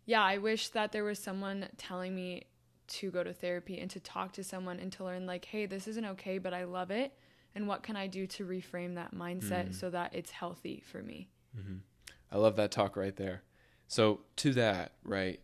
yeah, 0.07 0.23
I 0.23 0.39
wish 0.39 0.69
that 0.71 0.91
there 0.91 1.05
was 1.05 1.19
someone 1.19 1.69
telling 1.77 2.15
me 2.15 2.45
to 2.89 3.11
go 3.11 3.23
to 3.23 3.33
therapy 3.33 3.79
and 3.79 3.89
to 3.93 4.01
talk 4.01 4.33
to 4.33 4.43
someone 4.45 4.81
and 4.81 4.91
to 4.93 5.05
learn 5.05 5.25
like, 5.25 5.45
"Hey, 5.45 5.67
this 5.67 5.87
isn't 5.87 6.05
okay, 6.05 6.39
but 6.39 6.53
I 6.53 6.65
love 6.65 6.91
it." 6.91 7.17
And 7.55 7.69
what 7.69 7.83
can 7.85 7.97
I 7.97 8.09
do 8.09 8.27
to 8.27 8.45
reframe 8.45 8.97
that 8.97 9.15
mindset 9.15 9.69
Mm. 9.69 9.75
so 9.75 9.91
that 9.91 10.15
it's 10.15 10.31
healthy 10.33 10.81
for 10.85 11.03
me? 11.03 11.29
I 12.33 12.39
love 12.39 12.57
that 12.57 12.71
talk 12.73 12.97
right 12.97 13.15
there. 13.15 13.43
So 13.89 14.21
to 14.37 14.53
that, 14.55 14.93
right? 15.05 15.41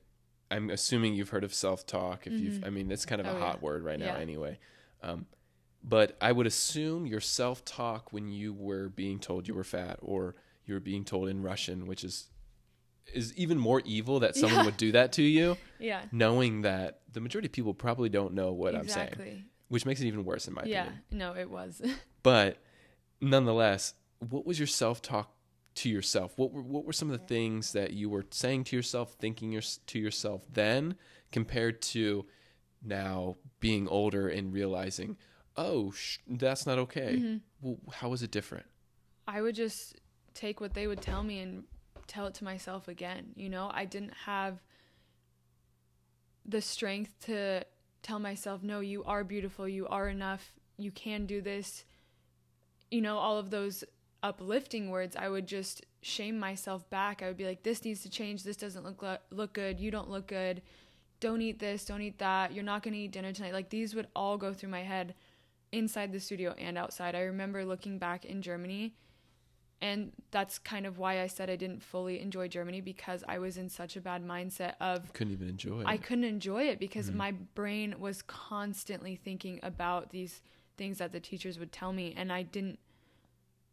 I'm 0.51 0.71
assuming 0.71 1.15
you've 1.15 1.29
heard 1.29 1.45
of 1.45 1.53
self-talk. 1.53 2.27
If 2.27 2.33
you've, 2.41 2.55
Mhm. 2.55 2.67
I 2.67 2.71
mean, 2.71 2.91
it's 2.91 3.05
kind 3.05 3.21
of 3.21 3.27
a 3.27 3.33
Oh, 3.37 3.39
hot 3.39 3.57
yeah. 3.57 3.65
word 3.65 3.83
right 3.85 3.99
now, 3.99 4.15
Yeah. 4.17 4.19
anyway. 4.19 4.59
Um, 5.03 5.27
but 5.85 6.17
I 6.21 6.33
would 6.33 6.47
assume 6.47 7.07
your 7.07 7.21
self-talk 7.21 8.13
when 8.13 8.29
you 8.29 8.55
were 8.55 8.89
being 8.89 9.19
told 9.21 9.47
you 9.47 9.55
were 9.55 9.65
fat, 9.65 9.99
or 10.01 10.35
you 10.65 10.73
were 10.75 10.81
being 10.81 11.05
told 11.05 11.29
in 11.29 11.43
Russian, 11.43 11.87
which 11.87 12.03
is 12.03 12.29
is 13.15 13.33
even 13.39 13.57
more 13.57 13.81
evil 13.87 14.21
that 14.21 14.37
someone 14.37 14.61
Yeah. 14.61 14.65
would 14.67 14.77
do 14.77 14.93
that 14.93 15.13
to 15.13 15.23
you, 15.23 15.57
Yeah. 15.79 16.05
knowing 16.13 16.61
that 16.61 17.01
the 17.11 17.21
majority 17.23 17.47
of 17.47 17.53
people 17.53 17.73
probably 17.73 18.11
don't 18.11 18.35
know 18.35 18.53
what 18.53 18.75
I'm 18.75 18.87
saying, 18.87 19.49
which 19.69 19.87
makes 19.87 20.03
it 20.03 20.07
even 20.07 20.27
worse 20.27 20.47
in 20.47 20.53
my 20.53 20.63
Yeah. 20.65 20.83
opinion. 20.83 21.03
Yeah. 21.11 21.17
No, 21.19 21.35
it 21.35 21.49
was. 21.51 21.81
But 22.23 22.59
nonetheless, 23.21 23.95
what 24.19 24.45
was 24.45 24.59
your 24.59 24.67
self 24.67 25.01
talk 25.01 25.35
to 25.79 25.89
yourself? 25.89 26.33
What 26.37 26.53
were 26.53 26.63
what 26.63 26.85
were 26.85 26.93
some 26.93 27.11
of 27.11 27.19
the 27.19 27.27
things 27.27 27.73
that 27.73 27.93
you 27.93 28.09
were 28.11 28.27
saying 28.31 28.65
to 28.65 28.77
yourself, 28.77 29.15
thinking 29.19 29.53
your, 29.53 29.63
to 29.63 29.99
yourself 29.99 30.47
then, 30.53 30.97
compared 31.33 31.83
to 31.83 32.27
now 32.83 33.37
being 33.61 33.89
older 33.89 34.29
and 34.29 34.53
realizing, 34.53 35.17
oh, 35.57 35.91
sh- 35.93 36.19
that's 36.27 36.67
not 36.67 36.79
okay. 36.79 37.17
Mhm. 37.19 37.41
Well, 37.61 37.79
how 37.93 38.09
was 38.09 38.23
it 38.23 38.31
different? 38.31 38.67
I 39.27 39.43
would 39.43 39.55
just 39.55 39.97
take 40.35 40.61
what 40.61 40.75
they 40.75 40.87
would 40.87 41.03
tell 41.03 41.23
me 41.23 41.41
and 41.41 41.65
tell 42.07 42.27
it 42.27 42.35
to 42.35 42.45
myself 42.45 42.89
again. 42.89 43.33
You 43.35 43.49
know, 43.49 43.71
I 43.73 43.85
didn't 43.85 44.15
have 44.25 44.63
the 46.45 46.61
strength 46.61 47.13
to 47.27 47.65
tell 48.03 48.19
myself, 48.19 48.63
no, 48.63 48.81
you 48.81 49.05
are 49.05 49.25
beautiful, 49.25 49.69
you 49.69 49.87
are 49.89 50.09
enough, 50.09 50.53
you 50.77 50.91
can 50.91 51.27
do 51.27 51.41
this. 51.41 51.85
You 52.91 53.03
know, 53.03 53.19
all 53.19 53.37
of 53.39 53.51
those 53.51 53.85
uplifting 54.23 54.91
words, 54.91 55.17
I 55.17 55.29
would 55.29 55.47
just 55.47 55.85
shame 56.03 56.39
myself 56.39 56.89
back. 56.91 57.23
I 57.23 57.27
would 57.29 57.37
be 57.37 57.47
like, 57.47 57.63
this 57.63 57.85
needs 57.85 58.03
to 58.03 58.11
change, 58.11 58.43
this 58.45 58.57
doesn't 58.57 58.85
look 58.85 59.03
lo- 59.03 59.19
look 59.31 59.53
good, 59.53 59.79
you 59.81 59.91
don't 59.91 60.11
look 60.11 60.27
good. 60.27 60.63
Don't 61.21 61.43
eat 61.43 61.59
this, 61.59 61.85
don't 61.85 62.01
eat 62.03 62.19
that. 62.19 62.53
You're 62.53 62.63
not 62.65 62.83
going 62.85 62.95
to 62.95 63.01
eat 63.01 63.11
dinner 63.11 63.33
tonight. 63.33 63.53
Like 63.53 63.71
these 63.71 63.95
would 63.95 64.07
all 64.15 64.37
go 64.37 64.53
through 64.55 64.69
my 64.71 64.83
head 64.83 65.15
inside 65.73 66.13
the 66.13 66.21
studio 66.21 66.55
and 66.59 66.79
outside. 66.79 67.15
I 67.17 67.21
remember 67.23 67.65
looking 67.65 67.99
back 67.99 68.25
in 68.25 68.41
Germany 68.41 68.95
and 69.81 70.13
that's 70.33 70.59
kind 70.59 70.87
of 70.87 70.99
why 70.99 71.21
I 71.21 71.27
said 71.29 71.49
I 71.51 71.57
didn't 71.57 71.83
fully 71.83 72.21
enjoy 72.21 72.49
Germany 72.49 72.81
because 72.81 73.23
I 73.29 73.39
was 73.39 73.57
in 73.57 73.69
such 73.69 73.97
a 73.97 74.01
bad 74.01 74.25
mindset 74.27 74.75
of 74.81 75.13
Couldn't 75.13 75.33
even 75.33 75.49
enjoy 75.49 75.81
it. 75.81 75.87
I 75.87 75.97
couldn't 75.97 76.25
enjoy 76.25 76.65
it 76.65 76.81
because 76.81 77.11
Mhm. 77.11 77.15
my 77.15 77.33
brain 77.33 77.95
was 77.99 78.23
constantly 78.23 79.15
thinking 79.17 79.61
about 79.63 80.11
these 80.11 80.43
things 80.77 80.99
that 80.99 81.13
the 81.13 81.21
teachers 81.21 81.59
would 81.59 81.71
tell 81.73 81.93
me 81.93 82.13
and 82.17 82.33
I 82.33 82.43
didn't 82.43 82.79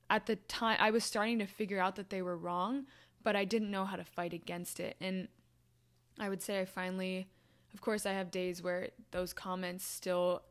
at 0.10 0.26
the 0.26 0.36
time 0.36 0.78
I 0.80 0.92
was 0.92 1.04
starting 1.04 1.40
to 1.40 1.46
figure 1.46 1.80
out 1.80 1.96
that 1.96 2.10
they 2.10 2.22
were 2.22 2.38
wrong, 2.38 2.86
but 3.24 3.36
I 3.36 3.46
didn't 3.46 3.72
know 3.72 3.86
how 3.86 3.96
to 3.96 4.04
fight 4.04 4.34
against 4.34 4.80
it. 4.80 4.96
And 5.02 5.28
I 6.20 6.30
would 6.30 6.42
say 6.42 6.60
I 6.60 6.66
finally 6.66 7.28
of 7.74 7.82
course 7.82 8.06
I 8.06 8.14
have 8.14 8.32
days 8.32 8.64
where 8.64 8.90
those 9.12 9.34
comments 9.34 9.86
still 9.86 10.44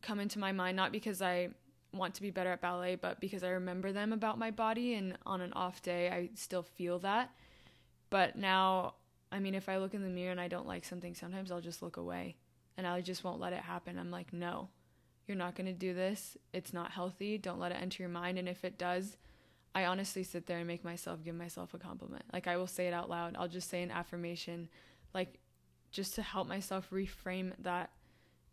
come 0.00 0.18
into 0.18 0.38
my 0.38 0.50
mind 0.52 0.76
not 0.76 0.90
because 0.90 1.20
I 1.20 1.50
want 1.92 2.14
to 2.14 2.22
be 2.22 2.30
better 2.30 2.52
at 2.52 2.60
ballet, 2.60 2.94
but 2.94 3.20
because 3.20 3.42
I 3.42 3.48
remember 3.50 3.92
them 3.92 4.12
about 4.12 4.38
my 4.38 4.50
body 4.50 4.94
and 4.94 5.18
on 5.26 5.40
an 5.40 5.52
off 5.52 5.82
day 5.82 6.10
I 6.10 6.30
still 6.34 6.62
feel 6.62 6.98
that. 7.00 7.30
But 8.10 8.36
now 8.36 8.94
I 9.32 9.40
mean, 9.40 9.54
if 9.54 9.68
I 9.68 9.78
look 9.78 9.92
in 9.92 10.02
the 10.02 10.08
mirror 10.08 10.30
and 10.30 10.40
I 10.40 10.48
don't 10.48 10.66
like 10.66 10.84
something, 10.84 11.14
sometimes 11.14 11.50
I'll 11.50 11.60
just 11.60 11.82
look 11.82 11.96
away 11.96 12.36
and 12.76 12.86
I 12.86 13.00
just 13.00 13.24
won't 13.24 13.40
let 13.40 13.52
it 13.52 13.60
happen. 13.60 13.98
I'm 13.98 14.10
like, 14.10 14.32
no, 14.32 14.68
you're 15.26 15.36
not 15.36 15.54
going 15.54 15.66
to 15.66 15.72
do 15.72 15.94
this. 15.94 16.36
It's 16.52 16.72
not 16.72 16.92
healthy. 16.92 17.38
Don't 17.38 17.58
let 17.58 17.72
it 17.72 17.78
enter 17.80 18.02
your 18.02 18.10
mind. 18.10 18.38
And 18.38 18.48
if 18.48 18.64
it 18.64 18.78
does, 18.78 19.16
I 19.74 19.84
honestly 19.86 20.22
sit 20.22 20.46
there 20.46 20.58
and 20.58 20.66
make 20.66 20.84
myself 20.84 21.24
give 21.24 21.34
myself 21.34 21.74
a 21.74 21.78
compliment. 21.78 22.24
Like, 22.32 22.46
I 22.46 22.56
will 22.56 22.66
say 22.66 22.86
it 22.86 22.94
out 22.94 23.10
loud. 23.10 23.36
I'll 23.38 23.48
just 23.48 23.68
say 23.68 23.82
an 23.82 23.90
affirmation, 23.90 24.68
like, 25.14 25.38
just 25.90 26.14
to 26.14 26.22
help 26.22 26.48
myself 26.48 26.88
reframe 26.90 27.52
that 27.60 27.90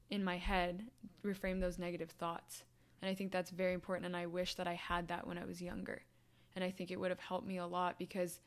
in 0.10 0.24
my 0.24 0.38
head, 0.38 0.84
reframe 1.26 1.60
those 1.60 1.80
negative 1.80 2.12
thoughts. 2.12 2.64
And 3.02 3.10
I 3.10 3.16
think 3.16 3.32
that's 3.32 3.52
very 3.52 3.74
important. 3.74 4.06
And 4.06 4.16
I 4.16 4.26
wish 4.26 4.56
that 4.56 4.68
I 4.68 4.74
had 4.74 5.08
that 5.10 5.28
when 5.28 5.38
I 5.38 5.46
was 5.46 5.62
younger. 5.62 6.02
And 6.56 6.64
I 6.64 6.72
think 6.72 6.92
it 6.92 7.00
would 7.00 7.12
have 7.12 7.20
helped 7.20 7.48
me 7.48 7.58
a 7.58 7.66
lot 7.66 7.98
because 7.98 8.40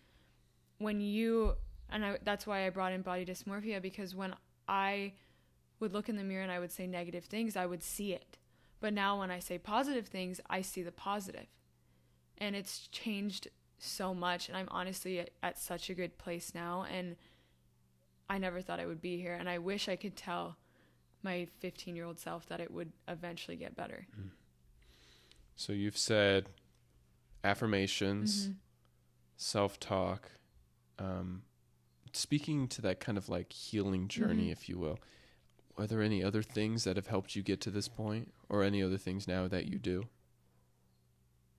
when 0.79 1.01
you 1.01 1.55
and 1.91 2.05
I, 2.05 2.19
that's 2.25 2.47
why 2.47 2.67
I 2.67 2.71
brought 2.71 2.93
in 2.93 3.03
body 3.03 3.25
dysmorphia 3.25 3.81
because 3.81 4.15
when 4.15 4.35
I 4.69 5.13
would 5.81 5.93
look 5.93 6.09
in 6.09 6.17
the 6.17 6.25
mirror 6.25 6.43
and 6.43 6.53
I 6.53 6.59
would 6.59 6.73
say 6.73 6.87
negative 6.87 7.25
things, 7.25 7.57
I 7.57 7.67
would 7.67 7.83
see 7.83 8.13
it. 8.13 8.39
But 8.81 8.93
now 8.93 9.19
when 9.21 9.31
I 9.31 9.39
say 9.39 9.59
positive 9.59 10.07
things, 10.07 10.41
I 10.49 10.61
see 10.63 10.83
the 10.83 10.93
positive. 10.93 11.47
And 12.39 12.55
it's 12.55 12.89
changed 12.89 13.49
so 13.79 14.15
much. 14.15 14.49
And 14.49 14.57
I'm 14.57 14.69
honestly 14.71 15.21
at, 15.21 15.31
at 15.43 15.59
such 15.59 15.89
a 15.91 15.95
good 15.95 16.19
place 16.19 16.55
now. 16.55 16.85
And 16.91 17.17
I 18.29 18.39
never 18.39 18.61
thought 18.61 18.81
I 18.81 18.87
would 18.87 19.01
be 19.01 19.17
here. 19.21 19.35
And 19.35 19.49
I 19.49 19.59
wish 19.59 19.89
I 19.89 19.97
could 19.97 20.17
tell 20.17 20.57
my 21.23 21.47
15 21.61 21.97
year 21.97 22.05
old 22.05 22.19
self 22.19 22.47
that 22.47 22.61
it 22.61 22.71
would 22.71 22.93
eventually 23.09 23.57
get 23.57 23.75
better. 23.77 24.07
so 25.57 25.73
you've 25.73 25.97
said 25.97 26.47
affirmations, 27.43 28.49
Mhm. 28.49 28.55
self 29.37 29.81
talk, 29.81 30.31
um, 30.99 31.43
speaking 32.13 32.69
to 32.69 32.83
that 32.83 33.01
kind 33.01 33.17
of 33.19 33.29
like 33.29 33.53
healing 33.53 34.09
journey, 34.09 34.49
Mhm. 34.49 34.53
if 34.53 34.69
you 34.69 34.79
will. 34.79 34.99
Are 35.79 35.87
there 35.87 36.03
any 36.03 36.25
other 36.25 36.43
things 36.43 36.85
that 36.85 36.97
have 36.97 37.07
helped 37.07 37.37
you 37.37 37.43
get 37.43 37.61
to 37.63 37.71
this 37.71 37.89
point, 37.89 38.33
or 38.49 38.63
any 38.63 38.83
other 38.83 38.97
things 38.97 39.29
now 39.29 39.47
that 39.49 39.67
you 39.67 39.79
do? 39.79 40.05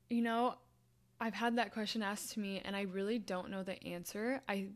You 0.09 0.21
know, 0.21 0.55
I've 1.19 1.33
had 1.33 1.57
that 1.57 1.73
question 1.73 2.01
asked 2.01 2.33
to 2.33 2.39
me 2.39 2.61
and 2.63 2.75
I 2.75 2.81
really 2.81 3.19
don't 3.19 3.49
know 3.49 3.63
the 3.63 3.83
answer. 3.83 4.41
I 4.47 4.67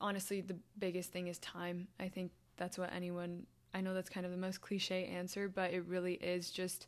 honestly, 0.00 0.40
the 0.40 0.56
biggest 0.78 1.10
thing 1.10 1.28
is 1.28 1.38
time. 1.38 1.88
I 1.98 2.08
think 2.08 2.32
that's 2.56 2.76
what 2.76 2.92
anyone, 2.92 3.46
I 3.74 3.80
know 3.80 3.94
that's 3.94 4.10
kind 4.10 4.26
of 4.26 4.32
the 4.32 4.38
most 4.38 4.60
cliche 4.60 5.06
answer, 5.06 5.48
but 5.48 5.72
it 5.72 5.84
really 5.86 6.14
is 6.14 6.50
just 6.50 6.86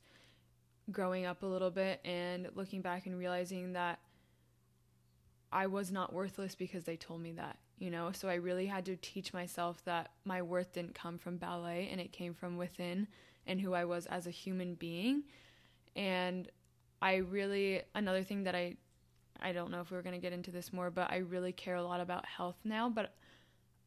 growing 0.91 1.24
up 1.24 1.43
a 1.43 1.47
little 1.47 1.70
bit 1.70 2.01
and 2.05 2.49
looking 2.55 2.82
back 2.82 3.07
and 3.07 3.18
realizing 3.18 3.72
that 3.72 4.01
I 5.53 5.66
was 5.66 5.91
not 5.91 6.12
worthless 6.12 6.55
because 6.55 6.84
they 6.84 6.97
told 6.97 7.20
me 7.20 7.32
that, 7.32 7.59
you 7.81 7.91
know? 7.91 8.12
So 8.12 8.28
I 8.28 8.35
really 8.35 8.66
had 8.66 8.85
to 8.85 8.97
teach 8.97 9.33
myself 9.33 9.83
that 9.87 10.11
my 10.24 10.41
worth 10.43 10.72
didn't 10.74 10.95
come 10.95 11.18
from 11.18 11.39
ballet 11.39 11.89
and 11.91 12.01
it 12.01 12.12
came 12.12 12.35
from 12.35 12.57
within 12.57 13.09
and 13.47 13.61
who 13.61 13.74
I 13.74 13.85
was 13.85 14.07
as 14.07 14.28
a 14.28 14.31
human 14.31 14.74
being. 14.74 15.24
And 15.97 16.49
I 17.03 17.16
really 17.16 17.83
another 17.97 18.22
thing 18.22 18.45
that 18.45 18.55
I 18.55 18.76
I 19.43 19.53
don't 19.53 19.70
know 19.70 19.81
if 19.81 19.91
we 19.91 19.97
are 19.97 20.03
going 20.03 20.14
to 20.14 20.20
get 20.20 20.35
into 20.35 20.51
this 20.51 20.72
more, 20.72 20.91
but 20.91 21.11
I 21.11 21.16
really 21.18 21.53
care 21.53 21.76
a 21.76 21.83
lot 21.83 22.01
about 22.01 22.26
health 22.26 22.59
now, 22.62 22.91
but 22.91 23.14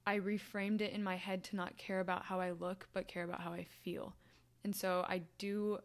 I 0.06 0.18
reframed 0.18 0.82
it 0.82 0.94
in 0.94 1.04
my 1.04 1.16
head 1.16 1.44
to 1.46 1.56
not 1.56 1.78
care 1.78 2.00
about 2.00 2.26
how 2.26 2.40
I 2.40 2.52
look, 2.52 2.88
but 2.92 3.08
care 3.08 3.24
about 3.24 3.42
how 3.42 3.54
I 3.54 3.66
feel. 3.84 4.16
And 4.64 4.76
so 4.76 5.06
I 5.08 5.22
do 5.38 5.78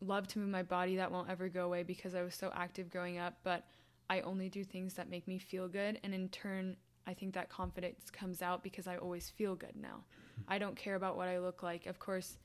love 0.00 0.28
to 0.28 0.38
move 0.38 0.48
my 0.48 0.62
body 0.62 0.96
that 0.96 1.12
won't 1.12 1.28
ever 1.28 1.48
go 1.48 1.66
away 1.66 1.82
because 1.82 2.14
I 2.14 2.22
was 2.22 2.34
so 2.34 2.50
active 2.54 2.90
growing 2.90 3.18
up, 3.18 3.34
but 3.42 3.66
I 4.10 4.20
only 4.20 4.48
do 4.48 4.64
things 4.64 4.94
that 4.94 5.10
make 5.10 5.26
me 5.28 5.38
feel 5.38 5.68
good 5.68 6.00
and 6.02 6.14
in 6.14 6.28
turn 6.28 6.76
I 7.06 7.14
think 7.14 7.32
that 7.34 7.48
confidence 7.48 8.10
comes 8.10 8.42
out 8.42 8.62
because 8.62 8.86
I 8.86 8.98
always 8.98 9.30
feel 9.30 9.54
good 9.54 9.74
now. 9.80 10.04
I 10.46 10.58
don't 10.58 10.76
care 10.76 10.94
about 10.94 11.16
what 11.16 11.26
I 11.26 11.38
look 11.38 11.62
like. 11.62 11.86
Of 11.86 11.98
course, 11.98 12.36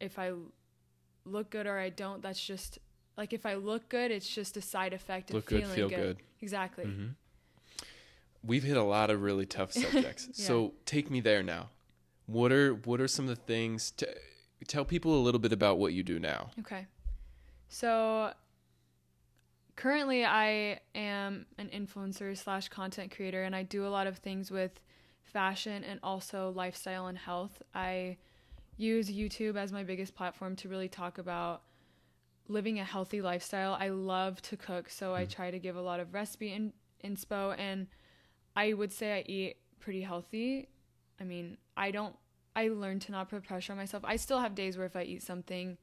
if 0.00 0.18
I 0.18 0.32
look 1.26 1.50
good 1.50 1.66
or 1.66 1.78
I 1.78 1.90
don't, 1.90 2.22
that's 2.22 2.42
just 2.42 2.78
like 3.18 3.34
if 3.34 3.44
I 3.44 3.54
look 3.54 3.90
good, 3.90 4.10
it's 4.10 4.26
just 4.26 4.56
a 4.56 4.62
side 4.62 4.94
effect 4.94 5.28
of 5.28 5.34
Look 5.34 5.46
good, 5.46 5.60
feeling 5.60 5.76
feel 5.76 5.88
good. 5.90 6.16
good. 6.16 6.24
Exactly. 6.40 6.86
Mhm. 6.86 7.14
We've 8.42 8.62
hit 8.62 8.78
a 8.78 8.82
lot 8.82 9.10
of 9.10 9.20
really 9.20 9.44
tough 9.44 9.72
subjects. 9.84 10.28
Yeah. 10.34 10.46
So 10.46 10.72
take 10.86 11.10
me 11.10 11.20
there 11.20 11.42
now. 11.42 11.68
What 12.24 12.52
are 12.52 12.72
what 12.72 12.98
are 12.98 13.08
some 13.08 13.28
of 13.28 13.36
the 13.36 13.42
things 13.42 13.90
to 13.98 14.08
tell 14.68 14.86
people 14.86 15.14
a 15.14 15.20
little 15.20 15.40
bit 15.40 15.52
about 15.52 15.78
what 15.78 15.92
you 15.92 16.02
do 16.02 16.18
now? 16.18 16.50
Okay. 16.60 16.86
So 17.68 18.32
currently 19.76 20.24
I 20.24 20.80
am 20.94 21.46
an 21.58 21.68
influencer 21.68 22.36
slash 22.36 22.68
content 22.68 23.14
creator 23.14 23.42
and 23.42 23.54
I 23.54 23.62
do 23.62 23.86
a 23.86 23.88
lot 23.88 24.06
of 24.06 24.18
things 24.18 24.50
with 24.50 24.80
fashion 25.22 25.84
and 25.84 26.00
also 26.02 26.52
lifestyle 26.54 27.06
and 27.06 27.16
health. 27.18 27.62
I 27.74 28.16
use 28.76 29.10
YouTube 29.10 29.56
as 29.56 29.72
my 29.72 29.82
biggest 29.82 30.14
platform 30.14 30.56
to 30.56 30.68
really 30.68 30.88
talk 30.88 31.18
about 31.18 31.62
living 32.48 32.80
a 32.80 32.84
healthy 32.84 33.22
lifestyle. 33.22 33.76
I 33.78 33.88
love 33.88 34.42
to 34.42 34.56
cook, 34.56 34.90
so 34.90 35.14
I 35.14 35.24
mm. 35.24 35.30
try 35.30 35.50
to 35.50 35.58
give 35.58 35.76
a 35.76 35.80
lot 35.82 36.00
of 36.00 36.12
recipe 36.14 36.52
in, 36.52 36.72
inspo 37.04 37.54
and 37.58 37.86
I 38.56 38.72
would 38.72 38.92
say 38.92 39.18
I 39.18 39.24
eat 39.26 39.56
pretty 39.78 40.02
healthy. 40.02 40.68
I 41.20 41.24
mean, 41.24 41.56
I 41.76 41.90
don't 41.90 42.16
I 42.56 42.68
learned 42.68 43.02
to 43.02 43.12
not 43.12 43.30
put 43.30 43.44
pressure 43.44 43.72
on 43.72 43.78
myself. 43.78 44.04
I 44.06 44.16
still 44.16 44.40
have 44.40 44.54
days 44.54 44.76
where 44.76 44.86
if 44.86 44.96
I 44.96 45.02
eat 45.02 45.22
something 45.22 45.78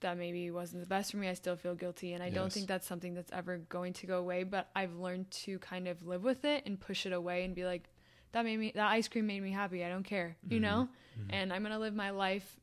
that 0.00 0.16
maybe 0.16 0.50
wasn't 0.50 0.82
the 0.82 0.88
best 0.88 1.10
for 1.10 1.16
me, 1.16 1.28
I 1.28 1.34
still 1.34 1.56
feel 1.56 1.74
guilty. 1.74 2.12
And 2.12 2.22
I 2.22 2.30
don't 2.30 2.52
think 2.52 2.66
that's 2.66 2.86
something 2.86 3.14
that's 3.14 3.32
ever 3.32 3.58
going 3.68 3.92
to 3.94 4.06
go 4.06 4.18
away. 4.18 4.44
But 4.44 4.68
I've 4.74 4.94
learned 4.94 5.30
to 5.30 5.58
kind 5.58 5.88
of 5.88 6.06
live 6.06 6.22
with 6.22 6.44
it 6.44 6.64
and 6.66 6.78
push 6.78 7.06
it 7.06 7.12
away 7.12 7.44
and 7.44 7.54
be 7.54 7.64
like, 7.64 7.88
that 8.32 8.44
made 8.44 8.58
me, 8.58 8.72
that 8.74 8.88
ice 8.88 9.08
cream 9.08 9.26
made 9.26 9.42
me 9.42 9.50
happy. 9.50 9.84
I 9.84 9.88
don't 9.88 10.04
care, 10.04 10.36
you 10.48 10.56
mm-hmm. 10.56 10.64
know? 10.64 10.88
Mm-hmm. 11.18 11.34
And 11.34 11.52
I'm 11.52 11.62
going 11.62 11.72
to 11.72 11.78
live 11.78 11.94
my 11.94 12.10
life 12.10 12.58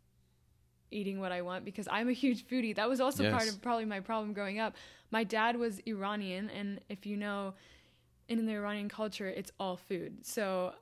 eating 0.91 1.19
what 1.19 1.31
I 1.31 1.41
want 1.41 1.65
because 1.65 1.87
I'm 1.91 2.07
a 2.07 2.13
huge 2.13 2.47
foodie. 2.47 2.75
That 2.75 2.87
was 2.87 3.01
also 3.01 3.29
part 3.31 3.49
of 3.49 3.61
probably 3.61 3.85
my 3.85 3.99
problem 3.99 4.33
growing 4.33 4.59
up. 4.59 4.75
My 5.11 5.23
dad 5.23 5.57
was 5.57 5.79
Iranian. 5.87 6.49
And 6.49 6.79
if 6.89 7.05
you 7.05 7.17
know, 7.17 7.53
in 8.29 8.45
the 8.45 8.53
Iranian 8.53 8.89
culture, 8.89 9.27
it's 9.27 9.51
all 9.59 9.75
food. 9.75 10.25
So, 10.25 10.73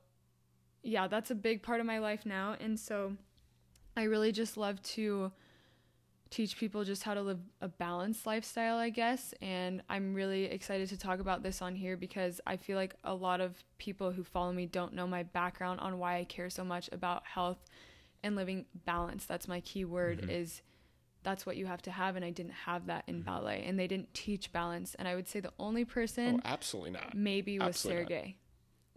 yeah, 0.84 1.08
that's 1.08 1.32
a 1.32 1.36
big 1.36 1.64
part 1.64 1.80
of 1.80 1.86
my 1.86 2.00
life 2.00 2.26
now. 2.26 2.56
And 2.60 2.80
so 2.80 3.14
I 3.96 4.04
really 4.04 4.32
just 4.32 4.58
love 4.58 4.82
to 4.84 5.32
teach 6.34 6.58
people 6.58 6.84
just 6.84 7.04
how 7.04 7.14
to 7.14 7.22
live 7.22 7.40
a 7.62 7.68
balanced 7.68 8.26
lifestyle, 8.26 8.78
I 8.78 8.90
guess. 8.90 9.36
And 9.40 9.84
I'm 9.88 10.16
really 10.16 10.46
excited 10.46 10.90
to 10.90 10.98
talk 10.98 11.20
about 11.20 11.44
this 11.44 11.62
on 11.62 11.76
here 11.76 11.96
because 11.96 12.42
I 12.48 12.58
feel 12.58 12.76
like 12.76 12.96
a 13.04 13.14
lot 13.14 13.40
of 13.40 13.64
people 13.78 14.12
who 14.12 14.24
follow 14.24 14.52
me 14.52 14.66
don't 14.66 14.94
know 14.94 15.06
my 15.06 15.22
background 15.22 15.80
on 15.80 16.00
why 16.00 16.18
I 16.18 16.24
care 16.24 16.50
so 16.50 16.64
much 16.64 16.90
about 16.92 17.24
health 17.28 17.64
and 18.24 18.36
living 18.36 18.66
balance. 18.84 19.26
That's 19.26 19.48
my 19.48 19.60
key 19.60 19.86
word 19.86 20.22
mm-hmm. 20.22 20.32
is 20.32 20.64
that's 21.22 21.46
what 21.46 21.56
you 21.56 21.68
have 21.68 21.84
to 21.84 21.92
have 21.92 22.16
and 22.16 22.26
I 22.26 22.32
didn't 22.32 22.54
have 22.66 22.88
that 22.88 23.04
in 23.06 23.18
mm-hmm. 23.18 23.26
ballet 23.26 23.64
and 23.66 23.80
they 23.80 23.88
didn't 23.88 24.14
teach 24.14 24.52
balance 24.52 24.94
and 24.96 25.08
I 25.08 25.16
would 25.16 25.28
say 25.28 25.40
the 25.40 25.54
only 25.58 25.86
person 25.86 26.42
Oh, 26.44 26.50
absolutely 26.50 26.92
not. 26.92 27.14
maybe 27.14 27.60
was 27.60 27.68
Absolutely 27.68 28.16
not. 28.16 28.26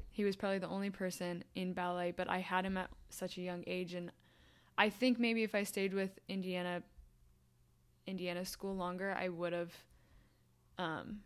He 0.09 0.25
was 0.25 0.35
probably 0.35 0.59
the 0.59 0.69
only 0.69 0.89
person 0.89 1.45
in 1.55 1.75
ballet, 1.75 2.15
but 2.17 2.31
I 2.31 2.39
had 2.39 2.65
him 2.65 2.79
at 2.79 2.89
such 3.11 3.37
a 3.37 3.43
young 3.43 3.63
age, 3.67 3.93
and 3.93 4.11
I 4.79 4.89
think 4.89 5.19
maybe 5.19 5.43
if 5.43 5.55
I 5.55 5.63
stayed 5.63 5.93
with 5.93 6.19
Indiana, 6.27 6.83
Indiana 8.07 8.45
school 8.45 8.75
longer, 8.77 9.15
I 9.19 9.29
would 9.29 9.53
have. 9.53 9.73
Um, 10.79 11.21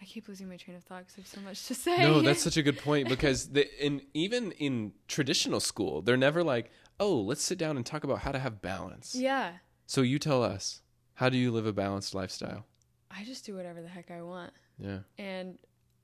I 0.00 0.04
keep 0.04 0.26
losing 0.26 0.48
my 0.48 0.56
train 0.56 0.76
of 0.76 0.82
thought 0.82 1.06
because 1.06 1.14
I 1.16 1.20
have 1.20 1.26
so 1.28 1.40
much 1.40 1.66
to 1.68 1.74
say. 1.74 1.98
No, 2.00 2.20
that's 2.22 2.42
such 2.48 2.56
a 2.56 2.62
good 2.62 2.78
point 2.78 3.08
because 3.08 3.50
the, 3.50 3.68
in 3.84 4.02
even 4.14 4.52
in 4.52 4.92
traditional 5.06 5.60
school, 5.60 6.02
they're 6.02 6.16
never 6.16 6.42
like, 6.42 6.70
"Oh, 6.98 7.20
let's 7.20 7.42
sit 7.42 7.58
down 7.58 7.76
and 7.76 7.86
talk 7.86 8.02
about 8.04 8.20
how 8.20 8.32
to 8.32 8.38
have 8.38 8.60
balance." 8.62 9.14
yeah. 9.14 9.54
So 9.86 10.00
you 10.00 10.18
tell 10.18 10.42
us, 10.42 10.80
how 11.14 11.28
do 11.28 11.36
you 11.36 11.50
live 11.50 11.66
a 11.66 11.72
balanced 11.72 12.14
lifestyle? 12.14 12.64
I 13.10 13.24
just 13.24 13.44
do 13.44 13.54
whatever 13.54 13.82
the 13.82 13.88
heck 13.88 14.10
I 14.10 14.22
want, 14.22 14.52
Yeah. 14.78 15.00
and 15.18 15.58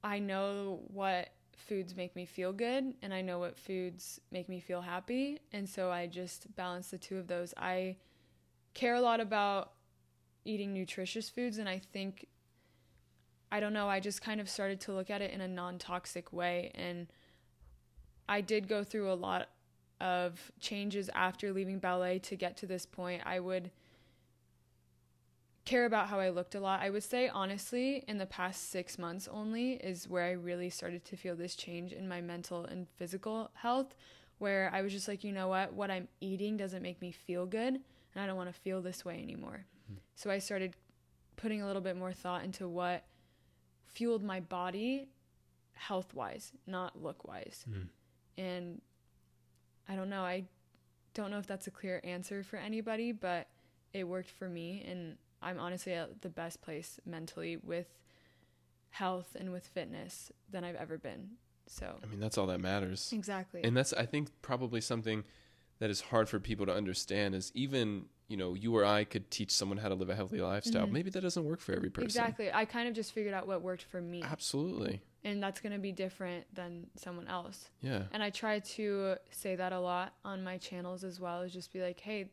I 0.04 0.18
know 0.18 0.80
what 0.88 1.30
foods 1.56 1.96
make 1.96 2.14
me 2.14 2.26
feel 2.26 2.52
good, 2.52 2.92
and 3.02 3.14
I 3.14 3.22
know 3.22 3.38
what 3.38 3.56
foods 3.56 4.20
make 4.30 4.48
me 4.48 4.60
feel 4.60 4.82
happy, 4.82 5.38
and 5.52 5.66
so 5.68 5.90
I 5.90 6.06
just 6.06 6.54
balance 6.54 6.90
the 6.90 6.98
two 6.98 7.16
of 7.16 7.28
those. 7.28 7.54
I 7.56 7.96
care 8.74 8.94
a 8.94 9.00
lot 9.00 9.20
about 9.20 9.72
eating 10.44 10.72
nutritious 10.72 11.28
foods 11.28 11.58
and 11.58 11.68
I 11.68 11.80
think 11.92 12.26
I 13.50 13.60
don't 13.60 13.72
know, 13.72 13.88
I 13.88 14.00
just 14.00 14.20
kind 14.20 14.40
of 14.40 14.48
started 14.48 14.80
to 14.82 14.92
look 14.92 15.08
at 15.08 15.22
it 15.22 15.32
in 15.32 15.40
a 15.40 15.48
non-toxic 15.48 16.32
way 16.32 16.70
and 16.74 17.06
I 18.28 18.42
did 18.42 18.68
go 18.68 18.84
through 18.84 19.10
a 19.10 19.14
lot 19.14 19.48
of 20.00 20.52
changes 20.60 21.08
after 21.14 21.52
leaving 21.52 21.78
ballet 21.78 22.18
to 22.20 22.36
get 22.36 22.56
to 22.58 22.66
this 22.66 22.84
point. 22.84 23.22
I 23.24 23.40
would 23.40 23.70
care 25.64 25.86
about 25.86 26.08
how 26.08 26.20
I 26.20 26.28
looked 26.30 26.54
a 26.54 26.60
lot. 26.60 26.80
I 26.82 26.90
would 26.90 27.02
say 27.02 27.28
honestly, 27.28 28.04
in 28.06 28.18
the 28.18 28.26
past 28.26 28.70
6 28.70 28.98
months 28.98 29.28
only 29.30 29.72
is 29.72 30.08
where 30.08 30.24
I 30.24 30.32
really 30.32 30.70
started 30.70 31.04
to 31.06 31.16
feel 31.16 31.36
this 31.36 31.54
change 31.54 31.92
in 31.92 32.08
my 32.08 32.20
mental 32.20 32.64
and 32.64 32.86
physical 32.96 33.50
health 33.54 33.94
where 34.38 34.70
I 34.72 34.82
was 34.82 34.92
just 34.92 35.08
like, 35.08 35.24
you 35.24 35.32
know 35.32 35.48
what? 35.48 35.72
What 35.72 35.90
I'm 35.90 36.08
eating 36.20 36.56
doesn't 36.56 36.82
make 36.82 37.00
me 37.00 37.12
feel 37.12 37.44
good 37.44 37.74
and 37.74 38.22
I 38.22 38.26
don't 38.26 38.36
want 38.36 38.54
to 38.54 38.60
feel 38.60 38.80
this 38.80 39.04
way 39.04 39.20
anymore. 39.22 39.64
So 40.14 40.30
I 40.30 40.38
started 40.38 40.74
putting 41.36 41.62
a 41.62 41.66
little 41.66 41.82
bit 41.82 41.96
more 41.96 42.12
thought 42.12 42.44
into 42.44 42.68
what 42.68 43.04
fueled 43.86 44.22
my 44.22 44.40
body 44.40 45.08
health 45.74 46.12
wise, 46.14 46.52
not 46.66 47.00
look 47.00 47.26
wise. 47.26 47.64
Hmm. 47.68 47.82
And 48.36 48.80
I 49.88 49.94
don't 49.94 50.10
know, 50.10 50.22
I 50.22 50.44
don't 51.14 51.30
know 51.30 51.38
if 51.38 51.46
that's 51.46 51.66
a 51.66 51.70
clear 51.70 52.00
answer 52.04 52.42
for 52.42 52.56
anybody, 52.56 53.12
but 53.12 53.48
it 53.92 54.04
worked 54.04 54.30
for 54.30 54.48
me 54.48 54.84
and 54.86 55.16
I'm 55.40 55.58
honestly 55.58 55.92
at 55.92 56.20
the 56.20 56.28
best 56.28 56.60
place 56.60 56.98
mentally 57.06 57.56
with 57.56 57.86
health 58.90 59.36
and 59.38 59.52
with 59.52 59.66
fitness 59.66 60.32
than 60.50 60.64
I've 60.64 60.74
ever 60.74 60.98
been. 60.98 61.30
So 61.66 61.94
I 62.02 62.06
mean, 62.06 62.20
that's 62.20 62.38
all 62.38 62.46
that 62.46 62.60
matters. 62.60 63.12
exactly. 63.12 63.62
And 63.62 63.76
that's 63.76 63.92
I 63.92 64.06
think 64.06 64.30
probably 64.42 64.80
something 64.80 65.24
that 65.78 65.90
is 65.90 66.00
hard 66.00 66.28
for 66.28 66.40
people 66.40 66.66
to 66.66 66.74
understand 66.74 67.34
is 67.34 67.52
even, 67.54 68.06
you 68.28 68.36
know, 68.36 68.54
you 68.54 68.76
or 68.76 68.84
I 68.84 69.04
could 69.04 69.30
teach 69.30 69.50
someone 69.50 69.78
how 69.78 69.88
to 69.88 69.94
live 69.94 70.10
a 70.10 70.14
healthy 70.14 70.40
lifestyle. 70.40 70.86
Mhm. 70.86 70.92
Maybe 70.92 71.10
that 71.10 71.22
doesn't 71.22 71.44
work 71.44 71.60
for 71.60 71.72
every 71.74 71.88
person. 71.90 72.04
Exactly. 72.06 72.52
I 72.52 72.64
kind 72.66 72.86
of 72.88 72.94
just 72.94 73.12
figured 73.12 73.32
out 73.34 73.46
what 73.46 73.62
worked 73.62 73.84
for 73.84 74.00
me. 74.02 74.22
Absolutely. 74.22 75.00
And 75.24 75.42
that's 75.42 75.60
going 75.60 75.72
to 75.72 75.78
be 75.78 75.92
different 75.92 76.44
than 76.54 76.88
someone 76.94 77.26
else. 77.26 77.70
Yeah. 77.80 78.04
And 78.12 78.22
I 78.22 78.30
try 78.30 78.58
to 78.60 79.16
say 79.30 79.56
that 79.56 79.72
a 79.72 79.80
lot 79.80 80.14
on 80.24 80.44
my 80.44 80.58
channels 80.58 81.04
as 81.04 81.18
well, 81.18 81.40
is 81.42 81.52
just 81.52 81.72
be 81.72 81.80
like, 81.80 82.00
hey, 82.00 82.30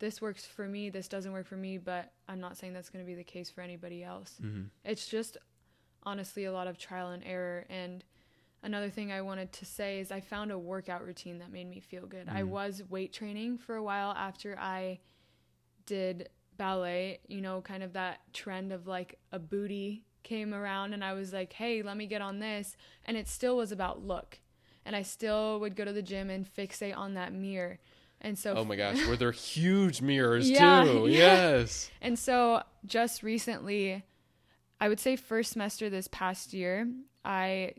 this 0.00 0.20
works 0.20 0.44
for 0.44 0.66
me, 0.68 0.90
this 0.90 1.08
doesn't 1.08 1.32
work 1.32 1.46
for 1.46 1.56
me, 1.56 1.78
but 1.78 2.12
I'm 2.28 2.40
not 2.40 2.56
saying 2.56 2.72
that's 2.72 2.90
going 2.90 3.04
to 3.04 3.06
be 3.06 3.14
the 3.14 3.24
case 3.24 3.48
for 3.50 3.60
anybody 3.62 4.02
else. 4.04 4.36
hmm 4.40 4.64
It's 4.84 5.06
just 5.06 5.36
honestly 6.02 6.44
a 6.46 6.52
lot 6.52 6.66
of 6.66 6.78
trial 6.78 7.10
and 7.10 7.22
error. 7.24 7.64
And 7.68 8.04
another 8.62 8.90
thing 8.90 9.12
I 9.12 9.22
wanted 9.22 9.52
to 9.52 9.64
say 9.64 10.00
is 10.00 10.10
I 10.12 10.20
found 10.20 10.50
a 10.50 10.58
workout 10.58 11.04
routine 11.04 11.38
that 11.38 11.50
made 11.52 11.68
me 11.68 11.80
feel 11.80 12.06
good. 12.06 12.28
I 12.28 12.42
Mhm. 12.42 12.48
was 12.48 12.82
weight 12.88 13.12
training 13.12 13.58
for 13.58 13.76
a 13.76 13.82
while 13.82 14.10
after 14.12 14.58
I 14.58 14.98
did 15.88 16.28
ballet, 16.56 17.20
you 17.26 17.40
know, 17.40 17.60
kind 17.62 17.82
of 17.82 17.94
that 17.94 18.20
trend 18.32 18.72
of 18.72 18.86
like 18.86 19.18
a 19.32 19.38
booty 19.38 20.04
came 20.22 20.52
around 20.52 20.92
and 20.92 21.02
I 21.02 21.14
was 21.14 21.32
like, 21.32 21.52
"Hey, 21.54 21.82
let 21.82 21.96
me 21.96 22.06
get 22.06 22.20
on 22.20 22.38
this." 22.38 22.76
And 23.06 23.16
it 23.16 23.26
still 23.26 23.56
was 23.56 23.72
about 23.72 24.04
look. 24.04 24.38
And 24.84 24.94
I 24.94 25.02
still 25.02 25.58
would 25.60 25.74
go 25.76 25.84
to 25.84 25.92
the 25.92 26.02
gym 26.02 26.30
and 26.30 26.46
fixate 26.46 26.96
on 26.96 27.14
that 27.14 27.32
mirror. 27.32 27.78
And 28.20 28.38
so 28.38 28.54
Oh 28.54 28.64
my 28.64 28.76
gosh, 28.82 29.06
were 29.06 29.16
there 29.16 29.32
huge 29.32 30.02
mirrors 30.02 30.48
Yeah, 30.50 30.84
too? 30.84 31.06
yeah. 31.08 31.18
Yes. 31.18 31.90
And 32.02 32.18
so 32.18 32.62
just 32.84 33.22
recently, 33.22 34.04
I 34.80 34.88
would 34.88 35.00
say 35.00 35.16
first 35.16 35.52
semester 35.52 35.88
this 35.88 36.08
past 36.08 36.52
year, 36.52 36.88
I 37.24 37.72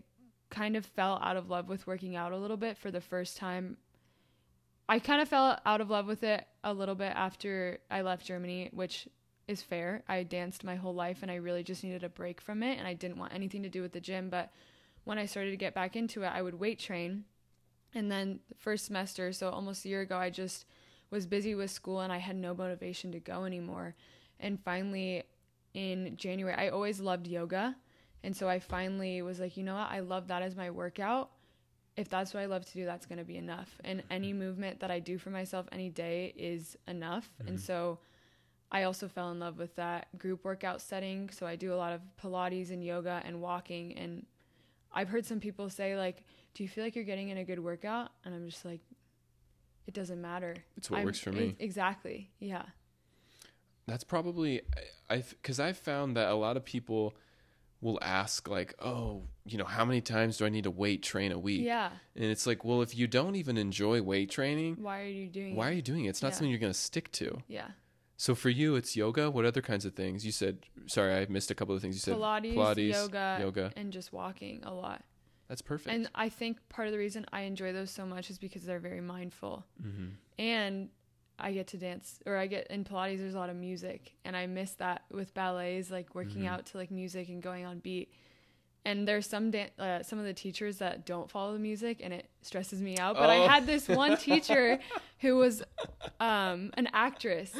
kind 0.49 0.75
of 0.75 0.85
fell 0.85 1.19
out 1.23 1.37
of 1.37 1.49
love 1.49 1.69
with 1.69 1.85
working 1.85 2.15
out 2.15 2.31
a 2.31 2.37
little 2.37 2.57
bit 2.57 2.77
for 2.77 2.89
the 2.91 3.01
first 3.01 3.37
time. 3.37 3.77
I 4.89 4.97
kind 4.97 5.21
of 5.21 5.29
fell 5.29 5.59
out 5.67 5.81
of 5.81 5.91
love 5.91 6.07
with 6.07 6.23
it 6.23 6.47
a 6.63 6.73
little 6.73 6.95
bit 6.95 7.13
after 7.15 7.77
I 7.91 8.01
left 8.01 8.25
Germany, 8.25 8.69
which 8.73 9.07
is 9.47 9.61
fair. 9.61 10.01
I 10.07 10.23
danced 10.23 10.63
my 10.63 10.75
whole 10.75 10.95
life 10.95 11.19
and 11.21 11.29
I 11.29 11.35
really 11.35 11.61
just 11.61 11.83
needed 11.83 12.03
a 12.03 12.09
break 12.09 12.41
from 12.41 12.63
it 12.63 12.79
and 12.79 12.87
I 12.87 12.95
didn't 12.95 13.19
want 13.19 13.33
anything 13.33 13.61
to 13.61 13.69
do 13.69 13.83
with 13.83 13.93
the 13.93 14.01
gym, 14.01 14.31
but 14.31 14.51
when 15.03 15.19
I 15.19 15.27
started 15.27 15.51
to 15.51 15.57
get 15.57 15.75
back 15.75 15.95
into 15.95 16.23
it, 16.23 16.31
I 16.33 16.41
would 16.41 16.59
weight 16.59 16.79
train. 16.79 17.25
And 17.93 18.11
then 18.11 18.39
the 18.49 18.55
first 18.55 18.85
semester, 18.85 19.31
so 19.31 19.51
almost 19.51 19.85
a 19.85 19.89
year 19.89 20.01
ago, 20.01 20.17
I 20.17 20.31
just 20.31 20.65
was 21.11 21.27
busy 21.27 21.53
with 21.53 21.69
school 21.69 22.01
and 22.01 22.11
I 22.11 22.17
had 22.17 22.35
no 22.35 22.55
motivation 22.55 23.11
to 23.11 23.19
go 23.19 23.45
anymore. 23.45 23.95
And 24.39 24.59
finally, 24.59 25.21
in 25.75 26.17
January, 26.17 26.55
I 26.55 26.69
always 26.69 26.99
loved 26.99 27.27
yoga. 27.27 27.75
And 28.23 28.35
so 28.35 28.49
I 28.49 28.59
finally 28.59 29.21
was 29.21 29.39
like, 29.39 29.55
you 29.55 29.63
know 29.63 29.75
what? 29.75 29.91
I 29.91 29.99
love 29.99 30.29
that 30.29 30.41
as 30.41 30.55
my 30.55 30.71
workout. 30.71 31.29
If 31.99 32.07
that's 32.07 32.33
what 32.33 32.39
I 32.39 32.45
love 32.45 32.65
to 32.65 32.73
do, 32.73 32.85
that's 32.85 33.05
going 33.05 33.19
to 33.19 33.25
be 33.25 33.35
enough. 33.35 33.69
And 33.83 34.03
any 34.09 34.29
mm-hmm. 34.29 34.39
movement 34.39 34.79
that 34.79 34.89
I 34.89 34.99
do 34.99 35.17
for 35.17 35.31
myself 35.31 35.67
any 35.73 35.89
day 35.89 36.33
is 36.37 36.77
enough. 36.87 37.29
And 37.39 37.49
mm-hmm. 37.49 37.57
so 37.57 37.99
I 38.71 38.83
also 38.83 39.09
fell 39.09 39.31
in 39.31 39.39
love 39.39 39.59
with 39.59 39.75
that 39.75 40.07
group 40.17 40.45
workout 40.45 40.81
setting. 40.81 41.29
So 41.29 41.45
I 41.45 41.57
do 41.57 41.73
a 41.73 41.75
lot 41.75 41.91
of 41.91 41.99
Pilates 42.23 42.71
and 42.71 42.81
yoga 42.81 43.21
and 43.25 43.41
walking. 43.41 43.97
And 43.97 44.25
I've 44.93 45.09
heard 45.09 45.25
some 45.25 45.41
people 45.41 45.69
say, 45.69 45.97
like, 45.97 46.23
do 46.53 46.63
you 46.63 46.69
feel 46.69 46.85
like 46.85 46.95
you're 46.95 47.03
getting 47.03 47.29
in 47.29 47.37
a 47.37 47.43
good 47.43 47.59
workout? 47.59 48.11
And 48.23 48.33
I'm 48.33 48.47
just 48.47 48.63
like, 48.63 48.79
it 49.85 49.93
doesn't 49.93 50.21
matter. 50.21 50.55
It's 50.77 50.89
what 50.89 50.99
I'm- 50.99 51.05
works 51.05 51.19
for 51.19 51.33
me. 51.33 51.57
Exactly. 51.59 52.29
Yeah. 52.39 52.63
That's 53.87 54.05
probably 54.05 54.61
I 55.09 55.17
because 55.17 55.59
I've 55.59 55.77
found 55.77 56.15
that 56.15 56.29
a 56.29 56.35
lot 56.35 56.55
of 56.55 56.63
people 56.63 57.15
will 57.81 57.99
ask 58.01 58.47
like, 58.47 58.73
"Oh, 58.79 59.23
you 59.45 59.57
know, 59.57 59.63
how 59.65 59.85
many 59.85 60.01
times 60.01 60.37
do 60.37 60.45
I 60.45 60.49
need 60.49 60.65
to 60.65 60.71
weight 60.71 61.01
train 61.03 61.31
a 61.31 61.39
week?" 61.39 61.63
Yeah. 61.65 61.91
And 62.15 62.25
it's 62.25 62.45
like, 62.45 62.63
well, 62.65 62.81
if 62.81 62.95
you 62.97 63.07
don't 63.07 63.35
even 63.35 63.57
enjoy 63.57 64.01
weight 64.01 64.29
training, 64.29 64.75
Why 64.79 65.01
are 65.01 65.05
you 65.07 65.27
doing 65.27 65.55
why 65.55 65.67
it? 65.67 65.71
are 65.71 65.73
you 65.75 65.81
doing 65.81 66.05
it? 66.05 66.09
It's 66.09 66.21
not 66.21 66.29
Yeah. 66.29 66.33
something 66.35 66.49
you're 66.49 66.59
going 66.59 66.73
to 66.73 66.77
stick 66.79 67.11
to. 67.13 67.41
Yeah. 67.47 67.69
So 68.17 68.35
for 68.35 68.49
you, 68.49 68.75
it's 68.75 68.97
yoga. 68.97 69.31
What 69.31 69.45
other 69.45 69.61
kinds 69.61 69.85
of 69.85 69.93
things? 69.93 70.25
You 70.25 70.33
said, 70.33 70.65
sorry, 70.87 71.15
I 71.15 71.25
missed 71.29 71.51
a 71.51 71.55
couple 71.55 71.73
of 71.73 71.81
things. 71.81 71.95
You 71.95 72.01
said 72.01 72.15
Pilates, 72.17 72.53
Pilates, 72.53 72.91
yoga, 72.91 73.37
yoga. 73.39 73.71
and 73.77 73.93
just 73.93 74.11
walking 74.11 74.59
a 74.63 74.73
lot. 74.73 75.03
That's 75.47 75.61
perfect. 75.61 75.95
And 75.95 76.09
I 76.13 76.27
think 76.27 76.57
part 76.67 76.87
of 76.89 76.91
the 76.91 76.97
reason 76.97 77.25
I 77.31 77.41
enjoy 77.41 77.71
those 77.71 77.91
so 77.91 78.05
much 78.05 78.29
is 78.29 78.37
because 78.37 78.63
they're 78.63 78.79
very 78.79 78.99
mindful. 79.01 79.65
hmm 79.81 80.07
And 80.37 80.89
I 81.39 81.51
get 81.53 81.67
to 81.67 81.77
dance, 81.77 82.19
or 82.25 82.35
I 82.37 82.47
get 82.47 82.67
in 82.67 82.83
Pilates, 82.83 83.19
there's 83.19 83.35
a 83.35 83.39
lot 83.39 83.49
of 83.49 83.55
music. 83.55 84.13
And 84.25 84.35
I 84.35 84.45
miss 84.47 84.71
that 84.75 85.03
with 85.11 85.33
ballets, 85.33 85.89
like 85.91 86.13
working 86.15 86.43
Mhm. 86.43 86.47
out 86.49 86.65
to 86.67 86.77
like 86.77 86.91
music 86.91 87.29
and 87.29 87.41
going 87.41 87.65
on 87.65 87.79
beat. 87.79 88.11
And 88.85 89.05
there's 89.07 89.27
some 89.27 89.51
dan- 89.51 89.71
uh, 89.77 90.03
some 90.03 90.19
of 90.19 90.25
the 90.25 90.33
teachers 90.33 90.77
that 90.77 91.05
don't 91.05 91.29
follow 91.29 91.51
the 91.53 91.59
music, 91.59 91.99
and 92.01 92.13
it 92.13 92.29
stresses 92.41 92.81
me 92.81 92.97
out. 92.97 93.15
But 93.17 93.29
Oh. 93.29 93.33
I 93.33 93.47
had 93.47 93.65
this 93.65 93.87
one 93.89 94.15
teacher 94.17 94.79
who 95.19 95.35
was 95.35 95.61
um, 96.19 96.71
an 96.75 96.87
actress, 96.93 97.53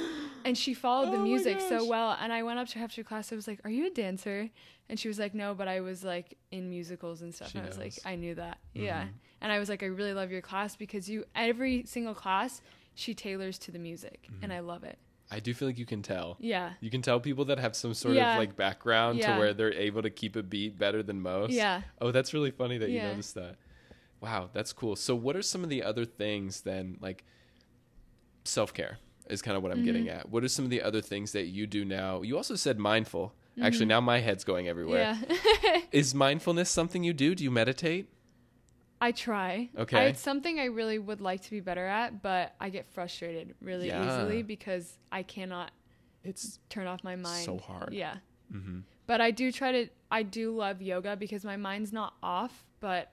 and 0.45 0.57
she 0.57 0.73
followed 0.73 1.07
the 1.11 1.17
Oh 1.17 1.19
my 1.19 1.23
music 1.25 1.59
so 1.61 1.85
well. 1.85 2.17
And 2.21 2.31
I 2.31 2.43
went 2.43 2.59
up 2.59 2.67
to 2.69 2.79
her 2.79 2.85
after 2.85 3.03
class. 3.03 3.31
I 3.31 3.35
was 3.35 3.47
like, 3.47 3.59
"Are 3.65 3.69
you 3.69 3.87
a 3.87 3.89
dancer?" 3.89 4.49
And 4.87 4.99
she 4.99 5.07
was 5.07 5.19
like, 5.19 5.33
"No, 5.35 5.53
but 5.53 5.67
I 5.67 5.81
was 5.81 6.03
like 6.03 6.37
in 6.51 6.69
musicals 6.69 7.21
and 7.21 7.35
stuff." 7.35 7.51
She 7.51 7.57
and 7.57 7.65
I 7.67 7.69
was 7.69 7.77
like, 7.77 7.93
"I 8.05 8.15
knew 8.15 8.35
that, 8.35 8.57
yeah." 8.73 9.03
Mhm. 9.03 9.09
And 9.41 9.51
I 9.51 9.59
was 9.59 9.69
like, 9.69 9.83
"I 9.83 9.87
really 9.87 10.13
love 10.13 10.31
your 10.31 10.41
class 10.41 10.75
because 10.77 11.09
you 11.09 11.25
every 11.35 11.83
single 11.85 12.15
class 12.15 12.61
she 12.95 13.13
tailors 13.13 13.57
to 13.59 13.71
the 13.71 13.79
music, 13.79 14.27
Mm-hmm. 14.31 14.43
and 14.43 14.53
I 14.53 14.59
love 14.59 14.83
it." 14.83 14.97
I 15.31 15.39
do 15.39 15.53
feel 15.53 15.67
like 15.67 15.77
you 15.77 15.85
can 15.85 16.01
tell. 16.01 16.37
Yeah, 16.39 16.73
You 16.81 16.89
can 16.89 17.03
tell 17.03 17.19
people 17.19 17.45
that 17.45 17.59
have 17.59 17.75
some 17.75 17.93
sort 17.93 18.15
Yeah. 18.15 18.33
of 18.33 18.39
like 18.39 18.55
background 18.55 19.19
Yeah. 19.19 19.33
to 19.33 19.39
where 19.39 19.53
they're 19.53 19.71
able 19.73 20.01
to 20.01 20.09
keep 20.09 20.35
a 20.35 20.41
beat 20.41 20.77
better 20.79 21.03
than 21.03 21.21
most. 21.21 21.53
yeah. 21.53 21.83
Oh, 22.01 22.11
that's 22.11 22.33
really 22.33 22.49
funny 22.51 22.79
that 22.79 22.89
you 22.89 22.99
noticed 23.01 23.35
that. 23.35 23.55
Wow, 24.21 24.49
that's 24.53 24.73
cool. 24.73 24.95
So, 24.95 25.13
what 25.15 25.35
are 25.35 25.43
some 25.43 25.63
of 25.63 25.69
the 25.69 25.83
other 25.83 26.03
things 26.03 26.61
then? 26.61 26.97
Like 26.99 27.23
self 28.43 28.73
care 28.73 28.97
is 29.29 29.41
kind 29.41 29.55
of 29.55 29.61
what 29.63 29.71
I'm 29.71 29.85
getting 29.85 30.05
Mm-hmm. 30.05 30.19
at. 30.19 30.29
What 30.29 30.43
are 30.43 30.47
some 30.47 30.65
of 30.65 30.71
the 30.71 30.81
other 30.81 31.01
things 31.01 31.31
that 31.33 31.45
you 31.45 31.67
do 31.67 31.85
now? 31.85 32.21
You 32.23 32.35
also 32.35 32.55
said 32.55 32.79
mindful. 32.79 33.33
Actually, 33.61 33.85
now 33.87 33.99
my 34.01 34.19
head's 34.19 34.43
going 34.45 34.67
everywhere. 34.67 35.13
Mm-hmm. 35.21 35.65
Yeah. 35.65 35.81
Is 35.91 36.15
mindfulness 36.15 36.69
something 36.69 37.03
you 37.03 37.13
do? 37.13 37.35
Do 37.35 37.43
you 37.43 37.51
meditate? 37.51 38.07
I 39.01 39.11
try. 39.11 39.69
Okay. 39.77 39.97
I, 39.97 40.03
it's 40.05 40.19
something 40.21 40.59
I 40.59 40.65
really 40.65 40.99
would 40.99 41.21
like 41.21 41.41
to 41.43 41.49
be 41.51 41.59
better 41.61 41.85
at, 41.85 42.21
but 42.21 42.53
I 42.59 42.69
get 42.69 42.85
frustrated 42.87 43.55
really 43.61 43.87
Yeah. 43.87 44.05
easily 44.05 44.41
because 44.43 44.97
I 45.11 45.23
cannot 45.23 45.71
It's 46.23 46.59
turn 46.69 46.85
off 46.87 47.03
my 47.03 47.15
mind. 47.15 47.45
so 47.45 47.57
hard. 47.59 47.93
Yeah. 47.93 48.17
hmm 48.51 48.79
But 49.07 49.21
I 49.21 49.31
do 49.31 49.51
try 49.51 49.71
to 49.71 49.87
I 50.11 50.23
do 50.23 50.51
love 50.55 50.81
yoga 50.81 51.15
because 51.15 51.45
my 51.45 51.55
mind's 51.55 51.93
not 51.93 52.13
off, 52.23 52.65
but 52.79 53.11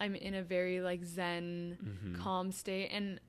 I'm 0.00 0.14
in 0.14 0.34
a 0.34 0.42
very 0.42 0.80
like 0.80 1.04
zen 1.04 1.78
Mm-hmm. 1.84 2.22
calm 2.22 2.50
state 2.52 2.88
and 2.92 3.20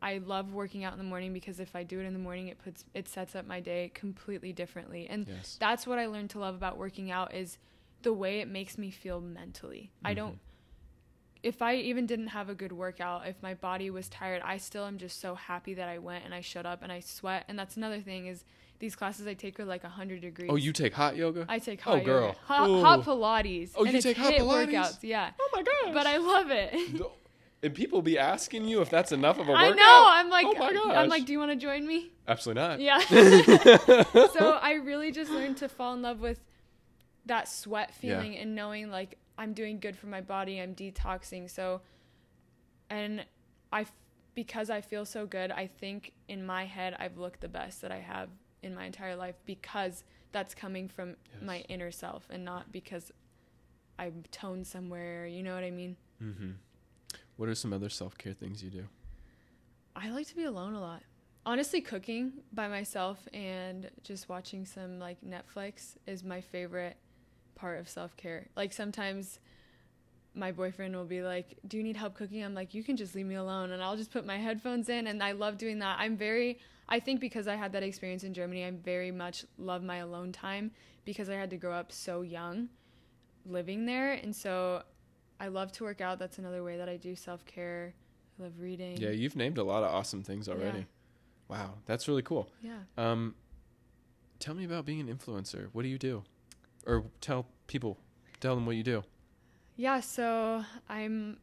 I 0.00 0.18
love 0.18 0.52
working 0.52 0.84
out 0.84 0.92
in 0.92 0.98
the 0.98 1.04
morning 1.04 1.32
because 1.32 1.58
if 1.58 1.74
I 1.74 1.82
do 1.82 1.98
it 1.98 2.04
in 2.04 2.12
the 2.12 2.18
morning 2.20 2.46
it 2.48 2.58
puts 2.62 2.84
it 2.94 3.08
sets 3.08 3.34
up 3.34 3.46
my 3.46 3.58
day 3.58 3.90
completely 3.94 4.52
differently. 4.52 5.08
And 5.08 5.26
Yes. 5.26 5.56
that's 5.58 5.86
what 5.88 5.98
I 5.98 6.06
learned 6.06 6.30
to 6.30 6.38
love 6.38 6.54
about 6.54 6.78
working 6.78 7.10
out 7.10 7.34
is 7.34 7.58
the 8.02 8.12
way 8.12 8.38
it 8.38 8.46
makes 8.46 8.78
me 8.78 8.90
feel 8.92 9.20
mentally. 9.20 9.90
I 10.04 10.14
don't 10.14 10.38
if 11.42 11.62
I 11.62 11.76
even 11.76 12.06
didn't 12.06 12.28
have 12.28 12.48
a 12.48 12.54
good 12.54 12.72
workout, 12.72 13.26
if 13.28 13.36
my 13.42 13.54
body 13.54 13.90
was 13.90 14.08
tired, 14.08 14.42
I 14.44 14.56
still 14.58 14.84
am 14.84 14.98
just 14.98 15.20
so 15.20 15.34
happy 15.34 15.74
that 15.74 15.88
I 15.88 15.98
went 15.98 16.24
and 16.24 16.34
I 16.34 16.40
showed 16.40 16.66
up 16.66 16.82
and 16.82 16.90
I 16.90 17.00
sweat. 17.00 17.44
And 17.48 17.58
that's 17.58 17.76
another 17.76 18.00
thing 18.00 18.26
is 18.26 18.44
these 18.80 18.96
classes 18.96 19.26
I 19.26 19.34
take 19.34 19.58
are 19.60 19.64
like 19.64 19.82
100 19.84 20.20
degrees. 20.20 20.50
Oh, 20.52 20.56
you 20.56 20.72
take 20.72 20.94
hot 20.94 21.16
yoga? 21.16 21.46
I 21.48 21.58
take 21.58 21.80
Oh, 21.86 21.96
hot 21.96 22.04
girl. 22.04 22.26
yoga. 22.28 22.38
Hot, 22.46 22.68
Ooh. 22.68 22.80
hot 22.82 23.02
Pilates. 23.04 23.70
Oh, 23.76 23.84
you 23.84 24.00
take 24.00 24.16
hot 24.16 24.32
Pilates? 24.32 24.68
workouts, 24.72 24.98
yeah. 25.02 25.30
oh 25.40 25.48
my 25.54 25.62
gosh. 25.62 25.94
But 25.94 26.06
I 26.06 26.16
love 26.18 26.50
it. 26.50 27.02
And 27.60 27.74
people 27.74 28.02
be 28.02 28.16
asking 28.20 28.68
you 28.68 28.82
if 28.82 28.88
that's 28.88 29.10
enough 29.10 29.40
of 29.40 29.48
a 29.48 29.50
workout. 29.50 29.72
I 29.72 29.74
know. 29.74 30.04
I'm 30.06 30.30
like, 30.30 30.46
oh 30.46 30.52
my 30.56 30.72
gosh. 30.72 30.96
I'm 30.96 31.08
like, 31.08 31.24
do 31.24 31.32
you 31.32 31.40
want 31.40 31.50
to 31.50 31.56
join 31.56 31.84
me? 31.88 32.12
absolutely 32.28 32.62
not. 32.62 32.80
Yeah. 32.80 32.98
so 34.28 34.52
I 34.62 34.78
really 34.84 35.10
just 35.10 35.28
learned 35.32 35.56
to 35.56 35.68
fall 35.68 35.92
in 35.94 36.02
love 36.02 36.20
with 36.20 36.38
that 37.26 37.48
sweat 37.48 37.90
Yeah. 38.00 38.20
feeling 38.20 38.36
and 38.36 38.54
knowing 38.54 38.90
like 38.92 39.18
I'm 39.38 39.52
doing 39.52 39.78
good 39.78 39.96
for 39.96 40.08
my 40.08 40.20
body. 40.20 40.60
I'm 40.60 40.74
detoxing. 40.74 41.48
So, 41.48 41.80
and 42.90 43.24
I, 43.72 43.86
because 44.34 44.68
I 44.68 44.80
feel 44.80 45.04
so 45.04 45.24
good, 45.24 45.52
I 45.52 45.68
think 45.68 46.12
in 46.26 46.44
my 46.44 46.66
head 46.66 46.96
I've 46.98 47.16
looked 47.16 47.40
the 47.40 47.48
best 47.48 47.80
that 47.82 47.92
I 47.92 48.00
have 48.00 48.28
in 48.62 48.74
my 48.74 48.84
entire 48.84 49.14
life 49.14 49.36
because 49.46 50.02
that's 50.32 50.54
coming 50.54 50.88
from 50.88 51.14
my 51.40 51.60
inner 51.68 51.90
self 51.90 52.26
and 52.30 52.44
not 52.44 52.72
because 52.72 53.12
I'm 53.98 54.24
toned 54.30 54.66
somewhere. 54.66 55.26
You 55.26 55.42
know 55.42 55.54
what 55.54 55.64
I 55.64 55.70
mean? 55.70 55.96
Mm-hmm. 56.22 56.50
What 57.36 57.48
are 57.48 57.54
some 57.54 57.72
other 57.72 57.88
self 57.88 58.18
care 58.18 58.32
things 58.32 58.62
you 58.62 58.70
do? 58.70 58.84
I 59.94 60.10
like 60.10 60.26
to 60.28 60.36
be 60.36 60.44
alone 60.44 60.74
a 60.74 60.80
lot. 60.80 61.02
Honestly, 61.46 61.80
cooking 61.80 62.32
by 62.52 62.68
myself 62.68 63.26
and 63.32 63.88
just 64.02 64.28
watching 64.28 64.64
some 64.64 64.98
like 64.98 65.18
Netflix 65.22 65.96
is 66.06 66.22
my 66.22 66.40
favorite 66.40 66.96
part 67.58 67.78
of 67.78 67.88
self 67.88 68.16
care. 68.16 68.48
Like 68.56 68.72
sometimes 68.72 69.38
my 70.34 70.52
boyfriend 70.52 70.94
will 70.94 71.04
be 71.04 71.22
like, 71.22 71.58
Do 71.66 71.76
you 71.76 71.82
need 71.82 71.96
help 71.96 72.14
cooking? 72.14 72.42
I'm 72.44 72.54
like, 72.54 72.74
You 72.74 72.82
can 72.82 72.96
just 72.96 73.14
leave 73.14 73.26
me 73.26 73.34
alone 73.34 73.72
and 73.72 73.82
I'll 73.82 73.96
just 73.96 74.12
put 74.12 74.24
my 74.24 74.38
headphones 74.38 74.88
in. 74.88 75.06
And 75.06 75.22
I 75.22 75.32
love 75.32 75.58
doing 75.58 75.78
that. 75.80 75.96
I'm 75.98 76.16
very, 76.16 76.58
I 76.88 77.00
think 77.00 77.20
because 77.20 77.48
I 77.48 77.56
had 77.56 77.72
that 77.72 77.82
experience 77.82 78.24
in 78.24 78.34
Germany, 78.34 78.64
I 78.64 78.70
very 78.70 79.10
much 79.10 79.44
love 79.58 79.82
my 79.82 79.96
alone 79.98 80.32
time 80.32 80.70
because 81.04 81.28
I 81.28 81.34
had 81.34 81.50
to 81.50 81.56
grow 81.56 81.72
up 81.72 81.92
so 81.92 82.22
young 82.22 82.68
living 83.46 83.86
there. 83.86 84.12
And 84.12 84.34
so 84.34 84.82
I 85.40 85.48
love 85.48 85.72
to 85.72 85.84
work 85.84 86.00
out. 86.00 86.18
That's 86.18 86.38
another 86.38 86.62
way 86.62 86.76
that 86.76 86.88
I 86.88 86.96
do 86.96 87.14
self 87.16 87.44
care. 87.44 87.94
I 88.38 88.42
love 88.44 88.52
reading. 88.60 88.96
Yeah, 88.96 89.10
you've 89.10 89.36
named 89.36 89.58
a 89.58 89.64
lot 89.64 89.82
of 89.82 89.92
awesome 89.92 90.22
things 90.22 90.48
already. 90.48 90.78
Yeah. 90.78 90.84
Wow, 91.48 91.74
that's 91.86 92.06
really 92.08 92.22
cool. 92.22 92.50
Yeah. 92.62 92.78
Um, 92.96 93.34
tell 94.38 94.54
me 94.54 94.64
about 94.64 94.84
being 94.84 95.00
an 95.00 95.14
influencer. 95.14 95.68
What 95.72 95.82
do 95.82 95.88
you 95.88 95.98
do? 95.98 96.22
Or 96.88 97.04
tell 97.20 97.46
people, 97.66 97.98
tell 98.40 98.54
them 98.54 98.64
what 98.66 98.74
you 98.74 98.82
do. 98.82 99.04
Yeah, 99.76 100.00
so 100.00 100.64
I'm 100.88 101.38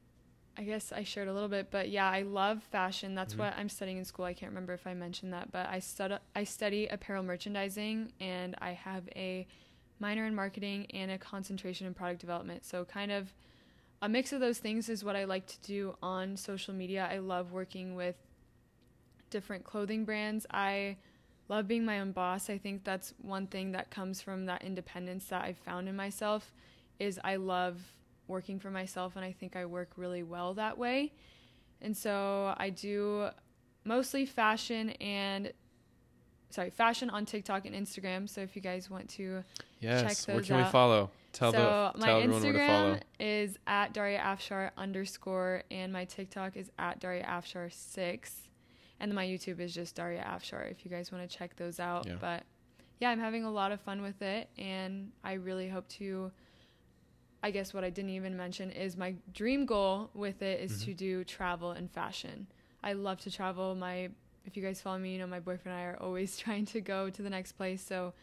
I 0.58 0.64
guess 0.64 0.94
I 0.94 1.04
shared 1.04 1.28
a 1.28 1.34
little 1.34 1.50
bit, 1.50 1.70
but 1.70 1.90
yeah, 1.90 2.10
I 2.10 2.22
love 2.22 2.64
fashion. 2.64 3.14
That's 3.14 3.34
Mhm. 3.34 3.40
what 3.40 3.58
I'm 3.58 3.68
studying 3.68 3.98
in 3.98 4.06
school. 4.06 4.24
I 4.24 4.34
can't 4.34 4.50
remember 4.52 4.72
if 4.74 4.88
I 4.88 4.94
mentioned 4.94 5.34
that, 5.34 5.52
but 5.52 5.68
I 5.68 5.80
stud 5.80 6.20
I 6.36 6.44
study 6.46 6.88
apparel 6.88 7.24
merchandising 7.24 8.14
and 8.20 8.56
I 8.60 8.72
have 8.72 9.08
a 9.16 9.46
minor 10.00 10.26
in 10.26 10.34
marketing 10.34 10.88
and 10.92 11.12
a 11.12 11.18
concentration 11.18 11.86
in 11.88 11.94
product 11.94 12.22
development. 12.22 12.66
So 12.66 12.86
kind 12.86 13.12
of 13.12 13.34
a 14.02 14.10
mix 14.10 14.32
of 14.34 14.40
those 14.40 14.58
things 14.60 14.90
is 14.90 15.04
what 15.04 15.16
I 15.16 15.26
like 15.26 15.46
to 15.48 15.60
do 15.62 15.96
on 16.02 16.38
social 16.38 16.74
media. 16.74 17.08
I 17.10 17.18
love 17.20 17.52
working 17.52 17.96
with 17.96 18.16
different 19.30 19.64
clothing 19.66 20.06
brands. 20.06 20.46
I 20.50 20.98
love 21.48 21.68
being 21.68 21.86
my 21.86 22.00
own 22.00 22.12
boss. 22.12 22.50
I 22.50 22.58
think 22.58 22.84
that's 22.84 23.14
one 23.22 23.48
thing 23.48 23.72
that 23.74 23.92
comes 23.92 24.22
from 24.22 24.46
that 24.46 24.64
independence 24.64 25.26
that 25.28 25.44
I've 25.44 25.58
found 25.58 25.88
in 25.88 25.96
myself 25.96 26.54
is 27.00 27.20
I 27.24 27.36
love 27.36 27.80
working 28.28 28.60
for 28.60 28.72
myself 28.72 29.16
and 29.16 29.24
I 29.24 29.32
think 29.32 29.56
I 29.56 29.66
work 29.66 29.92
really 29.98 30.24
well 30.24 30.54
that 30.56 30.78
way. 30.78 31.14
And 31.82 31.96
so 31.96 32.54
I 32.58 32.70
do 32.70 33.30
mostly 33.84 34.26
fashion 34.26 34.92
and 35.02 35.52
sorry, 36.50 36.70
fashion 36.70 37.10
on 37.10 37.26
TikTok 37.26 37.66
and 37.66 37.76
Instagram. 37.76 38.28
So 38.30 38.42
if 38.42 38.56
you 38.56 38.62
guys 38.62 38.90
want 38.90 39.10
to 39.12 39.44
Yes. 39.80 40.28
Where 40.28 40.38
those 40.38 40.48
can 40.48 40.58
we 40.58 40.64
out. 40.64 40.72
follow? 40.72 41.12
Tell 41.32 41.52
so 41.52 41.92
the 41.94 42.00
my 42.00 42.08
tell 42.08 42.22
everyone 42.22 42.44
where 42.44 42.54
to 42.54 42.68
follow. 42.68 42.94
Instagram 42.96 43.02
is 43.20 43.58
at 43.68 43.94
Daria 43.94 44.20
Afshar 44.20 44.72
underscore 44.78 45.64
and 45.70 45.92
my 45.92 46.06
TikTok 46.06 46.56
is 46.58 46.72
at 46.80 47.00
Daria 47.00 47.26
Afshar 47.26 47.72
six. 47.72 48.45
And 49.00 49.14
my 49.14 49.26
YouTube 49.26 49.60
is 49.60 49.74
just 49.74 49.96
Daria 49.96 50.24
Afshar 50.24 50.70
if 50.72 50.86
you 50.86 50.92
guys 50.92 51.12
want 51.12 51.30
to 51.30 51.38
check 51.38 51.56
those 51.58 51.80
out. 51.80 52.06
Yeah. 52.08 52.16
But 52.20 52.44
yeah, 53.00 53.10
I'm 53.10 53.20
having 53.20 53.44
a 53.44 53.52
lot 53.52 53.72
of 53.72 53.82
fun 53.82 54.02
with 54.02 54.22
it 54.22 54.50
and 54.58 55.12
I 55.24 55.34
really 55.34 55.68
hope 55.68 55.88
to 56.00 56.32
I 57.44 57.52
guess 57.52 57.74
what 57.74 57.84
I 57.84 57.90
didn't 57.92 58.12
even 58.12 58.36
mention 58.36 58.72
is 58.72 58.98
my 58.98 59.16
dream 59.34 59.66
goal 59.66 60.10
with 60.14 60.42
it 60.42 60.62
is 60.62 60.82
Mhm. 60.82 60.86
to 60.86 60.94
do 60.96 61.24
travel 61.24 61.72
and 61.72 61.92
fashion. 61.92 62.48
I 62.82 62.94
love 62.94 63.20
to 63.22 63.32
travel. 63.32 63.76
My 63.76 64.10
if 64.46 64.56
you 64.56 64.62
guys 64.64 64.80
follow 64.82 65.00
me, 65.00 65.12
you 65.14 65.20
know 65.20 65.28
my 65.28 65.40
boyfriend 65.40 65.76
and 65.78 65.88
I 65.88 65.90
are 65.92 65.98
always 66.00 66.38
trying 66.46 66.66
to 66.68 66.82
go 66.82 67.10
to 67.10 67.22
the 67.22 67.30
next 67.30 67.54
place. 67.54 67.82
So 67.84 68.14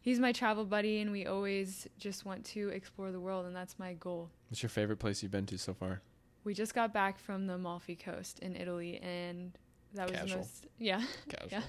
he's 0.00 0.18
my 0.18 0.32
travel 0.32 0.64
buddy 0.64 1.00
and 1.00 1.12
we 1.12 1.26
always 1.26 1.86
just 1.98 2.24
want 2.24 2.44
to 2.46 2.68
explore 2.70 3.10
the 3.12 3.20
world 3.20 3.46
and 3.46 3.54
that's 3.54 3.78
my 3.78 3.94
goal. 3.94 4.30
What's 4.50 4.62
your 4.62 4.70
favorite 4.70 4.98
place 4.98 5.22
you've 5.22 5.32
been 5.32 5.46
to 5.46 5.58
so 5.58 5.72
far? 5.74 6.02
We 6.44 6.54
just 6.54 6.74
got 6.74 6.92
back 6.92 7.18
from 7.18 7.46
the 7.46 7.54
Amalfi 7.54 7.96
Coast 7.96 8.38
in 8.40 8.56
Italy 8.56 8.98
and 8.98 9.56
that 9.94 10.10
was 10.10 10.18
Casual. 10.18 10.28
the 10.28 10.36
most 10.36 10.66
yeah, 10.78 11.02
Casual. 11.28 11.48
Yeah. 11.50 11.62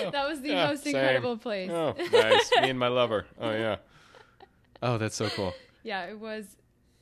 Oh, 0.00 0.10
that 0.10 0.28
was 0.28 0.40
the 0.40 0.48
yeah, 0.50 0.66
most 0.68 0.84
same. 0.84 0.94
incredible 0.96 1.36
place. 1.36 1.70
Oh, 1.70 1.94
nice. 2.12 2.50
Me 2.60 2.70
and 2.70 2.78
my 2.78 2.88
lover. 2.88 3.26
Oh 3.40 3.50
yeah. 3.52 3.76
Oh, 4.82 4.98
that's 4.98 5.16
so 5.16 5.28
cool. 5.30 5.52
yeah, 5.82 6.04
it 6.06 6.18
was 6.18 6.44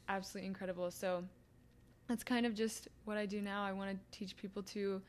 absolutely 0.08 0.48
incredible. 0.48 0.90
So 0.90 1.24
that's 2.08 2.22
kind 2.24 2.46
of 2.46 2.54
just 2.54 2.88
what 3.04 3.16
I 3.16 3.26
do 3.26 3.40
now. 3.40 3.62
I 3.64 3.72
want 3.72 3.90
to 3.90 4.18
teach 4.18 4.36
people 4.36 4.62
to 4.64 5.00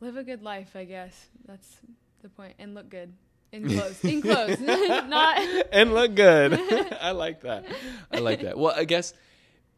live 0.00 0.16
a 0.16 0.22
good 0.24 0.42
life, 0.42 0.76
I 0.76 0.84
guess. 0.84 1.26
That's 1.46 1.76
the 2.22 2.28
point 2.28 2.54
and 2.58 2.74
look 2.74 2.88
good. 2.88 3.12
in 3.52 3.68
clothes. 3.74 4.04
In 4.04 4.22
clothes. 4.22 4.60
Not 4.60 5.38
and 5.72 5.94
look 5.94 6.14
good. 6.14 6.54
I 7.00 7.12
like 7.12 7.40
that. 7.42 7.64
I 8.12 8.18
like 8.18 8.42
that. 8.42 8.58
Well, 8.58 8.74
I 8.76 8.84
guess 8.84 9.14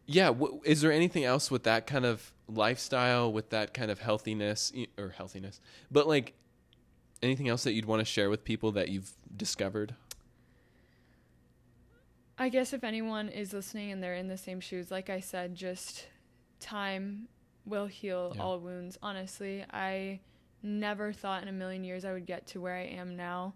yeah, 0.06 0.26
w- 0.26 0.60
is 0.64 0.80
there 0.80 0.90
anything 0.92 1.24
else 1.24 1.50
with 1.50 1.62
that 1.64 1.86
kind 1.86 2.04
of 2.04 2.32
lifestyle 2.54 3.32
with 3.32 3.50
that 3.50 3.74
kind 3.74 3.90
of 3.90 3.98
healthiness 4.00 4.72
or 4.98 5.10
healthiness? 5.10 5.60
But 5.90 6.06
like 6.06 6.34
anything 7.22 7.48
else 7.48 7.64
that 7.64 7.72
you'd 7.72 7.84
want 7.86 8.00
to 8.00 8.04
share 8.04 8.30
with 8.30 8.44
people 8.44 8.72
that 8.72 8.88
you've 8.88 9.12
discovered? 9.36 9.94
I 12.38 12.48
guess 12.48 12.72
if 12.72 12.84
anyone 12.84 13.28
is 13.28 13.52
listening 13.52 13.90
and 13.92 14.02
they're 14.02 14.14
in 14.14 14.28
the 14.28 14.38
same 14.38 14.60
shoes, 14.60 14.90
like 14.90 15.10
I 15.10 15.20
said, 15.20 15.54
just 15.54 16.06
time 16.58 17.28
will 17.66 17.86
heal 17.86 18.32
Yeah. 18.34 18.42
all 18.42 18.58
wounds. 18.60 18.96
Honestly, 19.02 19.64
I 19.70 20.20
never 20.62 21.12
thought 21.12 21.42
in 21.42 21.48
a 21.48 21.52
million 21.52 21.84
years 21.84 22.04
I 22.04 22.12
would 22.12 22.26
get 22.26 22.46
to 22.48 22.60
where 22.60 22.74
I 22.76 22.84
am 22.84 23.14
now 23.16 23.54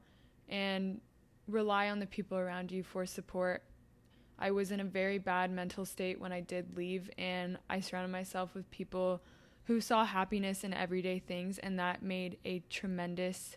and 0.49 1.01
rely 1.49 1.89
on 1.89 1.99
the 1.99 2.07
people 2.07 2.37
around 2.37 2.71
you 2.71 2.83
for 2.83 3.07
support. 3.07 3.63
I 4.39 4.51
was 4.51 4.71
in 4.71 4.81
a 4.81 4.85
very 4.85 5.19
bad 5.19 5.51
mental 5.51 5.85
state 5.85 6.21
when 6.21 6.33
I 6.33 6.41
did 6.41 6.77
leave, 6.77 7.11
and 7.19 7.59
I 7.71 7.81
surrounded 7.81 8.13
myself 8.13 8.55
with 8.55 8.71
people 8.71 9.23
who 9.65 9.81
saw 9.81 10.05
happiness 10.05 10.65
in 10.65 10.75
everyday 10.75 11.19
things, 11.19 11.59
and 11.59 11.79
that 11.79 12.03
made 12.03 12.39
a 12.45 12.63
tremendous 12.69 13.57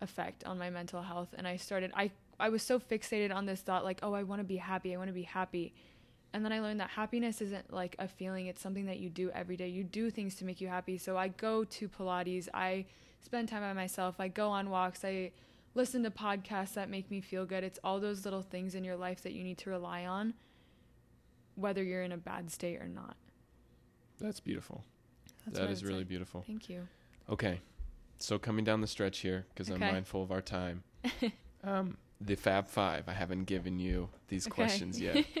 effect 0.00 0.44
on 0.44 0.58
my 0.58 0.70
mental 0.70 1.02
health. 1.02 1.34
And 1.36 1.46
I 1.46 1.56
started, 1.56 1.92
I, 1.94 2.10
I 2.38 2.50
was 2.50 2.62
so 2.62 2.78
fixated 2.78 3.34
on 3.34 3.46
this 3.46 3.60
thought, 3.60 3.84
like, 3.84 4.00
oh, 4.02 4.12
I 4.12 4.22
want 4.22 4.40
to 4.40 4.44
be 4.44 4.56
happy, 4.56 4.94
I 4.94 4.98
want 4.98 5.08
to 5.08 5.14
be 5.14 5.22
happy. 5.22 5.74
And 6.32 6.44
then 6.44 6.52
I 6.52 6.60
learned 6.60 6.80
that 6.80 6.90
happiness 6.90 7.40
isn't 7.40 7.72
like 7.72 7.96
a 7.98 8.06
feeling, 8.06 8.46
it's 8.46 8.60
something 8.60 8.86
that 8.86 8.98
you 8.98 9.08
do 9.08 9.30
every 9.30 9.56
day. 9.56 9.68
You 9.68 9.82
do 9.82 10.10
things 10.10 10.34
to 10.36 10.44
make 10.44 10.60
you 10.60 10.68
happy. 10.68 10.98
So 10.98 11.16
I 11.16 11.28
go 11.28 11.64
to 11.64 11.88
Pilates, 11.88 12.48
I 12.52 12.84
spend 13.24 13.48
time 13.48 13.62
by 13.62 13.72
myself, 13.72 14.16
I 14.18 14.28
go 14.28 14.50
on 14.50 14.68
walks, 14.68 15.04
I 15.04 15.32
listen 15.74 16.02
to 16.02 16.10
podcasts 16.10 16.74
that 16.74 16.88
make 16.90 17.10
me 17.10 17.20
feel 17.20 17.46
good. 17.46 17.64
It's 17.64 17.78
all 17.84 18.00
those 18.00 18.24
little 18.24 18.42
things 18.42 18.74
in 18.74 18.84
your 18.84 18.96
life 18.96 19.22
that 19.22 19.32
you 19.32 19.42
need 19.44 19.58
to 19.58 19.70
rely 19.70 20.06
on, 20.06 20.34
whether 21.54 21.82
you're 21.82 22.02
in 22.02 22.12
a 22.12 22.16
bad 22.16 22.50
state 22.50 22.80
or 22.80 22.88
not. 22.88 23.16
That's 24.20 24.40
beautiful. 24.40 24.84
That's 25.46 25.58
that 25.58 25.70
is 25.70 25.84
really 25.84 26.04
beautiful. 26.04 26.44
Thank 26.46 26.68
you. 26.68 26.88
Okay. 27.30 27.60
So 28.18 28.38
coming 28.38 28.64
down 28.64 28.80
the 28.80 28.86
stretch 28.86 29.18
here 29.18 29.46
because 29.54 29.68
I'm 29.70 29.80
mindful 29.80 30.22
of 30.22 30.32
our 30.32 30.42
time. 30.42 30.82
um, 31.64 31.96
the 32.20 32.34
Fab 32.34 32.66
5. 32.66 33.04
I 33.08 33.12
haven't 33.12 33.44
given 33.44 33.78
you 33.78 34.08
these 34.26 34.46
Okay. 34.46 34.54
questions 34.54 35.00
yet. 35.00 35.24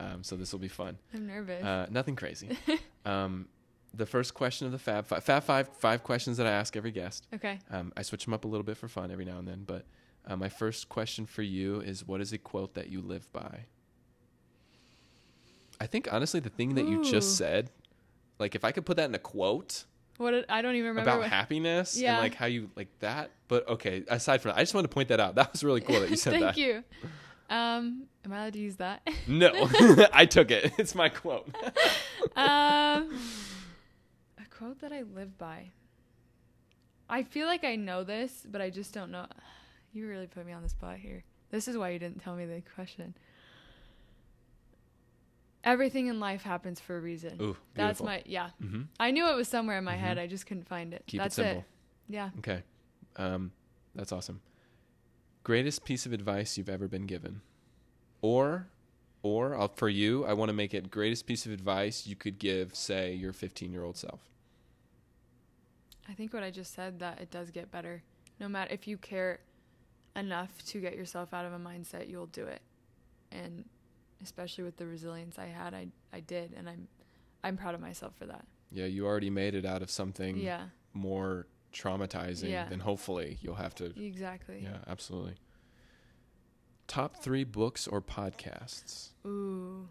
Um, 0.00 0.22
so 0.22 0.36
this 0.36 0.52
will 0.52 0.60
be 0.60 0.68
fun. 0.68 0.96
I'm 1.12 1.26
nervous. 1.26 1.64
Uh, 1.64 1.86
nothing 1.90 2.14
crazy. 2.14 2.56
um, 3.04 3.48
the 3.94 4.06
first 4.06 4.34
question 4.34 4.66
of 4.66 4.72
the 4.72 4.78
Fab 4.78 5.06
Five, 5.06 5.24
Fab 5.24 5.42
Five, 5.44 5.68
five 5.68 6.02
questions 6.02 6.36
that 6.36 6.46
I 6.46 6.52
ask 6.52 6.76
every 6.76 6.90
guest. 6.90 7.26
okay. 7.34 7.58
Um, 7.70 7.92
I 7.96 8.02
switch 8.02 8.24
them 8.24 8.34
up 8.34 8.44
a 8.44 8.48
little 8.48 8.64
bit 8.64 8.76
for 8.76 8.88
fun 8.88 9.10
every 9.10 9.24
now 9.24 9.38
and 9.38 9.48
then. 9.48 9.64
But 9.66 9.84
uh, 10.26 10.36
my 10.36 10.48
first 10.48 10.88
question 10.88 11.24
for 11.26 11.42
you 11.42 11.80
is, 11.80 12.06
what 12.06 12.20
is 12.20 12.32
a 12.32 12.38
quote 12.38 12.74
that 12.74 12.88
you 12.88 13.00
live 13.00 13.32
by? 13.32 13.64
I 15.80 15.86
think 15.86 16.12
honestly, 16.12 16.40
the 16.40 16.50
thing 16.50 16.74
that 16.74 16.88
you 16.88 17.04
just 17.04 17.36
said, 17.36 17.70
like 18.38 18.54
if 18.54 18.64
I 18.64 18.72
could 18.72 18.84
put 18.84 18.96
that 18.96 19.08
in 19.08 19.14
a 19.14 19.18
quote 19.18 19.84
What 20.16 20.32
did, 20.32 20.44
I 20.48 20.60
don't 20.60 20.74
even 20.74 20.88
remember. 20.88 21.08
about 21.10 21.20
what, 21.20 21.30
happiness 21.30 21.96
and 21.96 22.18
like 22.18 22.34
how 22.34 22.46
you 22.46 22.70
like 22.76 22.88
that. 23.00 23.30
But 23.46 23.68
okay, 23.68 24.02
aside 24.08 24.42
from 24.42 24.50
that, 24.50 24.58
I 24.58 24.62
just 24.62 24.74
wanted 24.74 24.88
to 24.88 24.94
point 24.94 25.08
that 25.08 25.20
out. 25.20 25.34
That 25.36 25.52
was 25.52 25.62
really 25.64 25.80
cool 25.80 26.00
that 26.00 26.10
you 26.10 26.16
said 26.16 26.32
Thank 26.38 26.44
that. 26.44 26.54
Thank 26.56 26.66
you. 26.66 26.84
Um, 27.48 28.02
am 28.24 28.32
I 28.32 28.36
allowed 28.42 28.52
to 28.54 28.58
use 28.58 28.76
that? 28.76 29.08
No, 29.26 29.52
I 30.12 30.26
took 30.26 30.50
it. 30.50 30.72
It's 30.78 30.94
my 30.94 31.08
quote. 31.08 31.48
um, 32.36 33.16
quote 34.58 34.80
that 34.80 34.92
I 34.92 35.02
live 35.02 35.38
by. 35.38 35.70
I 37.08 37.22
feel 37.22 37.46
like 37.46 37.64
I 37.64 37.76
know 37.76 38.02
this, 38.04 38.44
but 38.50 38.60
I 38.60 38.70
just 38.70 38.92
don't 38.92 39.10
know. 39.10 39.26
You 39.94 40.06
really 40.06 40.26
put 40.26 40.44
me 40.44 40.52
on 40.52 40.62
the 40.62 40.68
spot 40.68 40.98
here. 40.98 41.24
This 41.50 41.66
is 41.66 41.76
why 41.78 41.88
you 41.90 41.98
didn't 41.98 42.20
tell 42.20 42.36
me 42.36 42.44
the 42.44 42.60
question. 42.74 43.14
Everything 45.64 46.08
in 46.08 46.20
life 46.20 46.42
happens 46.42 46.78
for 46.78 46.98
a 46.98 47.00
reason. 47.00 47.40
Ooh, 47.40 47.56
That's 47.74 48.02
my 48.02 48.22
yeah. 48.26 48.50
hmm 48.60 48.82
I 49.00 49.10
knew 49.12 49.26
it 49.30 49.34
was 49.34 49.48
somewhere 49.48 49.78
in 49.78 49.84
my 49.84 49.96
Mhm. 49.96 50.00
head. 50.00 50.18
I 50.18 50.26
just 50.26 50.46
couldn't 50.46 50.68
find 50.68 50.92
it. 50.92 51.04
Keep 51.06 51.22
That's 51.22 51.38
it 51.38 51.42
simple. 51.42 51.64
Yeah. 52.06 52.30
Okay. 52.38 52.62
Um, 53.16 53.52
that's 53.94 54.12
awesome. 54.12 54.42
Greatest 55.42 55.84
piece 55.84 56.04
of 56.04 56.12
advice 56.12 56.58
you've 56.58 56.68
ever 56.68 56.86
been 56.86 57.06
given, 57.06 57.40
or, 58.20 58.68
or 59.22 59.58
uh, 59.58 59.68
for 59.68 59.88
you, 59.88 60.26
I 60.26 60.34
want 60.34 60.50
to 60.50 60.54
make 60.54 60.74
it 60.74 60.90
greatest 60.90 61.26
piece 61.26 61.46
of 61.46 61.52
advice 61.52 62.06
you 62.06 62.14
could 62.14 62.38
give, 62.38 62.74
say, 62.74 63.14
your 63.14 63.32
15 63.32 63.72
year 63.72 63.84
old 63.84 63.96
self. 63.96 64.20
I 66.08 66.12
think 66.14 66.32
what 66.32 66.42
I 66.42 66.50
just 66.50 66.74
said 66.74 66.98
that 67.00 67.20
it 67.20 67.30
does 67.30 67.50
get 67.50 67.70
better. 67.70 68.02
No 68.40 68.48
matter 68.48 68.72
if 68.72 68.86
you 68.88 68.96
care 68.96 69.40
enough 70.16 70.50
to 70.66 70.80
get 70.80 70.96
yourself 70.96 71.34
out 71.34 71.44
of 71.44 71.52
a 71.52 71.58
mindset, 71.58 72.08
you'll 72.08 72.26
do 72.26 72.44
it. 72.46 72.62
And 73.30 73.64
especially 74.22 74.64
with 74.64 74.76
the 74.78 74.86
resilience 74.86 75.38
I 75.38 75.46
had, 75.46 75.74
I 75.74 75.88
I 76.12 76.20
did 76.20 76.52
and 76.56 76.68
I'm 76.68 76.88
I'm 77.44 77.56
proud 77.56 77.74
of 77.74 77.80
myself 77.80 78.14
for 78.16 78.26
that. 78.26 78.46
Yeah, 78.70 78.86
you 78.86 79.06
already 79.06 79.30
made 79.30 79.54
it 79.54 79.64
out 79.64 79.82
of 79.82 79.90
something 79.90 80.36
Yeah. 80.38 80.68
more 80.92 81.46
traumatizing 81.72 82.48
Yeah. 82.50 82.68
than 82.68 82.80
hopefully 82.80 83.38
you'll 83.42 83.54
have 83.56 83.74
to. 83.76 83.86
Exactly. 84.02 84.60
Yeah, 84.62 84.78
absolutely. 84.86 85.34
Top 86.86 87.16
three 87.16 87.44
books 87.44 87.86
or 87.86 88.00
podcasts. 88.00 89.10
Ooh. 89.26 89.88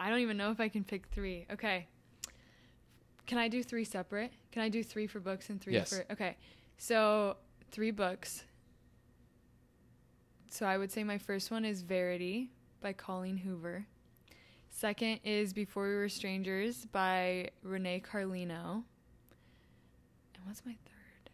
I 0.00 0.10
don't 0.10 0.18
even 0.20 0.36
know 0.36 0.50
if 0.50 0.60
I 0.60 0.68
can 0.68 0.84
pick 0.84 1.06
3. 1.08 1.46
Okay. 1.52 1.86
Can 3.28 3.36
I 3.38 3.46
do 3.46 3.62
3 3.62 3.84
separate? 3.84 4.32
Can 4.50 4.62
I 4.62 4.70
do 4.70 4.82
3 4.82 5.06
for 5.06 5.20
books 5.20 5.50
and 5.50 5.60
3 5.60 5.74
Yes. 5.74 5.90
for 5.90 6.04
Okay. 6.10 6.36
So, 6.78 7.36
3 7.70 7.90
books. 7.90 8.44
So 10.50 10.64
I 10.64 10.78
would 10.78 10.90
say 10.90 11.04
my 11.04 11.18
first 11.18 11.50
one 11.50 11.66
is 11.66 11.82
Verity 11.82 12.50
by 12.80 12.94
Colleen 12.94 13.36
Hoover. 13.36 13.86
Second 14.70 15.20
is 15.24 15.52
Before 15.52 15.86
We 15.88 15.96
Were 15.96 16.08
Strangers 16.08 16.86
by 16.86 17.50
Renee 17.62 18.00
Carlino. 18.00 18.82
And 20.34 20.44
what's 20.46 20.64
my 20.64 20.72
third? 20.72 21.30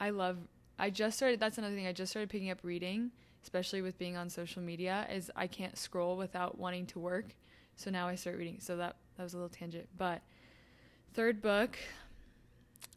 I 0.00 0.10
love 0.10 0.38
I 0.80 0.90
just 0.90 1.16
started 1.16 1.38
that's 1.38 1.58
another 1.58 1.76
thing 1.76 1.86
I 1.86 1.92
just 1.92 2.10
started 2.10 2.28
picking 2.28 2.50
up 2.50 2.58
reading, 2.64 3.12
especially 3.44 3.82
with 3.82 3.96
being 3.98 4.16
on 4.16 4.28
social 4.28 4.62
media, 4.62 5.06
is 5.12 5.30
I 5.36 5.46
can't 5.46 5.78
scroll 5.78 6.16
without 6.16 6.58
wanting 6.58 6.86
to 6.86 6.98
work. 6.98 7.36
So 7.76 7.88
now 7.90 8.08
I 8.08 8.16
start 8.16 8.36
reading. 8.36 8.58
So 8.58 8.76
that 8.78 8.96
that 9.16 9.22
was 9.22 9.34
a 9.34 9.36
little 9.36 9.48
tangent. 9.48 9.88
But 9.96 10.22
third 11.14 11.42
book 11.42 11.78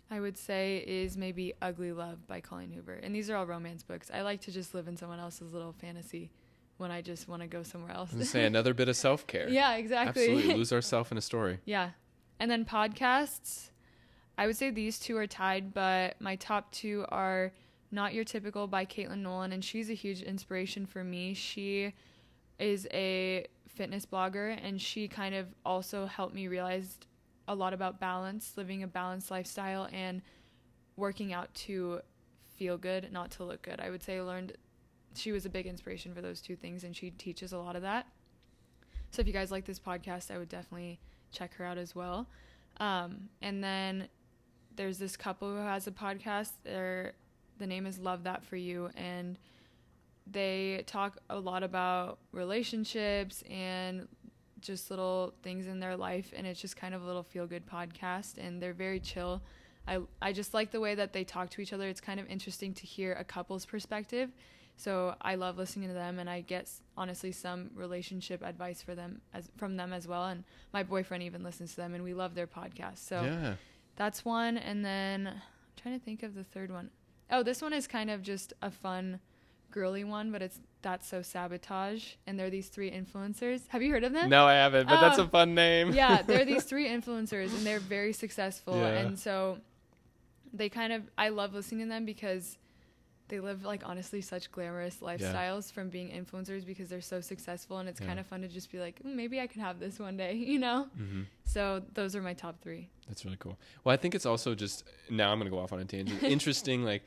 I 0.10 0.20
would 0.20 0.38
say 0.38 0.84
is 0.86 1.18
maybe 1.18 1.54
Ugly 1.62 1.92
Love 1.92 2.28
by 2.28 2.40
Colleen 2.40 2.72
Hoover. 2.72 2.94
And 2.94 3.14
these 3.14 3.30
are 3.30 3.36
all 3.36 3.46
romance 3.46 3.84
books. 3.84 4.12
I 4.14 4.22
like 4.22 4.42
to 4.42 4.52
just 4.52 4.76
live 4.76 4.88
in 4.88 4.96
someone 4.96 5.20
else's 5.20 5.52
little 5.52 5.74
fantasy 5.74 6.32
when 6.78 6.92
I 6.92 7.02
just 7.02 7.28
want 7.28 7.42
to 7.42 7.48
go 7.48 7.64
somewhere 7.64 7.92
else. 7.92 8.12
Say 8.22 8.46
another 8.46 8.74
bit 8.74 8.88
of 8.88 8.96
self 8.96 9.26
care. 9.26 9.50
yeah, 9.50 9.76
exactly. 9.76 10.24
Absolutely. 10.24 10.54
Lose 10.58 10.72
ourselves 10.74 11.12
in 11.12 11.18
a 11.18 11.22
story. 11.22 11.60
yeah. 11.66 11.92
And 12.40 12.52
then 12.52 12.66
podcasts, 12.66 13.70
I 14.38 14.46
would 14.46 14.58
say 14.58 14.70
these 14.70 15.00
two 15.00 15.16
are 15.16 15.26
tied, 15.26 15.74
but 15.74 16.20
my 16.20 16.36
top 16.36 16.70
two 16.72 17.06
are 17.08 17.54
Not 17.92 18.14
Your 18.14 18.26
Typical 18.26 18.68
by 18.68 18.86
Caitlin 18.86 19.20
Nolan, 19.20 19.54
and 19.54 19.64
she's 19.64 19.90
a 19.90 19.94
huge 19.94 20.22
inspiration 20.22 20.86
for 20.86 21.02
me. 21.02 21.34
She 21.34 21.94
is 22.60 22.88
a 22.92 23.48
fitness 23.70 24.06
blogger, 24.06 24.60
and 24.62 24.82
she 24.82 25.08
kind 25.08 25.34
of 25.34 25.48
also 25.66 26.08
helped 26.08 26.36
me 26.36 26.50
realize 26.50 26.98
a 27.48 27.56
lot 27.56 27.74
about 27.74 28.00
balance, 28.00 28.54
living 28.56 28.84
a 28.84 28.88
balanced 28.88 29.32
lifestyle, 29.32 29.88
and 29.92 30.22
working 30.98 31.34
out 31.34 31.54
to 31.54 32.02
feel 32.56 32.78
good, 32.78 33.12
not 33.12 33.32
to 33.32 33.44
look 33.44 33.62
good. 33.62 33.80
I 33.80 33.90
would 33.90 34.04
say 34.04 34.18
I 34.18 34.22
learned 34.22 34.54
she 35.14 35.32
was 35.32 35.46
a 35.46 35.50
big 35.50 35.66
inspiration 35.66 36.14
for 36.14 36.22
those 36.22 36.42
two 36.42 36.56
things, 36.56 36.84
and 36.84 36.96
she 36.96 37.12
teaches 37.12 37.54
a 37.54 37.58
lot 37.58 37.76
of 37.76 37.82
that. 37.82 38.08
So 39.12 39.22
if 39.22 39.28
you 39.28 39.34
guys 39.34 39.52
like 39.52 39.66
this 39.66 39.80
podcast, 39.80 40.32
I 40.32 40.38
would 40.38 40.50
definitely 40.50 41.00
check 41.32 41.54
her 41.56 41.66
out 41.66 41.78
as 41.78 41.96
well. 41.96 42.28
Um, 42.78 43.30
and 43.42 43.64
then 43.64 44.08
there's 44.76 44.98
this 44.98 45.16
couple 45.16 45.50
who 45.50 45.62
has 45.62 45.88
a 45.88 45.92
podcast. 45.92 46.52
Their 46.64 47.14
the 47.58 47.68
name 47.68 47.86
is 47.86 48.00
Love 48.00 48.24
That 48.24 48.44
for 48.44 48.58
You, 48.58 48.90
and 48.96 49.38
they 50.30 50.84
talk 50.88 51.18
a 51.30 51.40
lot 51.40 51.64
about 51.64 52.18
relationships 52.32 53.44
and 53.50 54.08
just 54.66 54.90
little 54.90 55.34
things 55.44 55.68
in 55.68 55.80
their 55.80 55.96
life, 55.96 56.32
and 56.36 56.46
it's 56.48 56.60
just 56.60 56.76
kind 56.76 56.94
of 56.94 57.04
a 57.04 57.06
little 57.06 57.24
feel 57.24 57.48
good 57.48 57.66
podcast. 57.66 58.38
And 58.38 58.62
they're 58.62 58.74
very 58.74 59.00
chill. 59.00 59.42
I 59.88 60.00
I 60.22 60.34
just 60.34 60.54
like 60.54 60.72
the 60.72 60.80
way 60.80 60.96
that 60.96 61.14
they 61.14 61.24
talk 61.24 61.50
to 61.52 61.62
each 61.62 61.74
other. 61.74 61.88
It's 61.88 62.02
kind 62.02 62.20
of 62.20 62.28
interesting 62.28 62.74
to 62.74 62.86
hear 62.86 63.14
a 63.14 63.24
couple's 63.24 63.66
perspective. 63.66 64.32
So 64.78 65.16
I 65.22 65.36
love 65.36 65.58
listening 65.58 65.88
to 65.88 65.94
them, 65.94 66.20
and 66.20 66.30
I 66.30 66.42
get 66.42 66.70
honestly 66.98 67.32
some 67.32 67.70
relationship 67.76 68.44
advice 68.44 68.82
for 68.82 68.94
them 68.94 69.22
as 69.34 69.50
from 69.58 69.78
them 69.78 69.94
as 69.94 70.08
well. 70.08 70.26
And 70.26 70.44
my 70.74 70.84
boyfriend 70.84 71.24
even 71.24 71.44
listens 71.44 71.72
to 71.72 71.78
them, 71.78 71.94
and 71.94 72.04
we 72.04 72.14
love 72.14 72.36
their 72.36 72.48
podcast. 72.48 72.98
So 72.98 73.22
yeah. 73.22 73.54
that's 73.96 74.26
one, 74.26 74.58
and 74.58 74.84
then 74.84 75.28
I'm 75.28 75.42
trying 75.82 75.98
to 75.98 76.04
think 76.04 76.24
of 76.24 76.36
the 76.36 76.44
third 76.44 76.72
one. 76.72 76.90
Oh, 77.32 77.42
this 77.42 77.62
one 77.62 77.74
is 77.74 77.88
kind 77.88 78.10
of 78.10 78.22
just 78.22 78.54
a 78.62 78.70
fun, 78.70 79.20
girly 79.72 80.04
one, 80.04 80.32
but 80.32 80.42
it's 80.42 80.60
that's 80.86 81.08
so 81.08 81.22
sabotage, 81.24 82.14
and 82.28 82.38
they're 82.40 82.52
these 82.52 82.68
three 82.70 82.92
influencers. 82.92 83.62
Have 83.70 83.82
you 83.82 83.92
heard 83.92 84.04
of 84.04 84.14
them? 84.14 84.30
No, 84.30 84.46
I 84.46 84.54
haven't, 84.54 84.88
but 84.88 85.02
that's 85.02 85.18
Oh. 85.18 85.24
a 85.24 85.28
fun 85.28 85.56
name. 85.56 85.94
yeah, 85.94 86.22
they're 86.28 86.46
these 86.46 86.64
three 86.64 86.88
influencers 86.88 87.50
and 87.56 87.66
they're 87.66 87.80
very 87.80 88.14
successful. 88.14 88.78
Yeah. 88.78 89.00
And 89.00 89.18
so 89.20 89.58
they 90.54 90.70
kind 90.70 90.94
of, 90.94 91.02
I 91.18 91.30
love 91.30 91.54
listening 91.56 91.86
to 91.88 91.90
them 91.90 92.06
because 92.06 92.58
they 93.30 93.40
live 93.40 93.66
like 93.66 93.82
honestly 93.84 94.22
such 94.22 94.52
glamorous 94.52 94.98
lifestyles 95.02 95.72
from 95.72 95.90
being 95.90 96.10
influencers 96.10 96.64
because 96.64 96.88
they're 96.90 97.02
so 97.02 97.20
successful 97.20 97.80
and 97.80 97.90
it's 97.90 98.00
Yeah. 98.00 98.06
kind 98.06 98.20
of 98.20 98.28
fun 98.28 98.42
to 98.42 98.48
just 98.48 98.72
be 98.72 98.78
like 98.80 99.00
"Mm, 99.04 99.16
maybe 99.16 99.42
i 99.42 99.48
could 99.48 99.62
have 99.62 99.80
this 99.80 99.98
one 99.98 100.16
day 100.16 100.34
you 100.54 100.60
know 100.60 100.88
Mm-hmm. 100.96 101.24
so 101.44 101.82
those 101.96 102.16
are 102.16 102.22
my 102.22 102.36
top 102.36 102.62
three 102.62 102.88
That's 103.08 103.26
really 103.26 103.38
cool. 103.40 103.58
Well, 103.84 103.94
I 103.94 103.98
think 103.98 104.14
it's 104.14 104.28
also 104.28 104.54
just 104.54 104.84
now 105.10 105.32
I'm 105.32 105.40
gonna 105.40 105.50
go 105.50 105.58
off 105.58 105.74
on 105.74 105.80
a 105.80 105.86
tangent. 105.86 106.22
Interesting, 106.38 106.84
like 106.84 107.02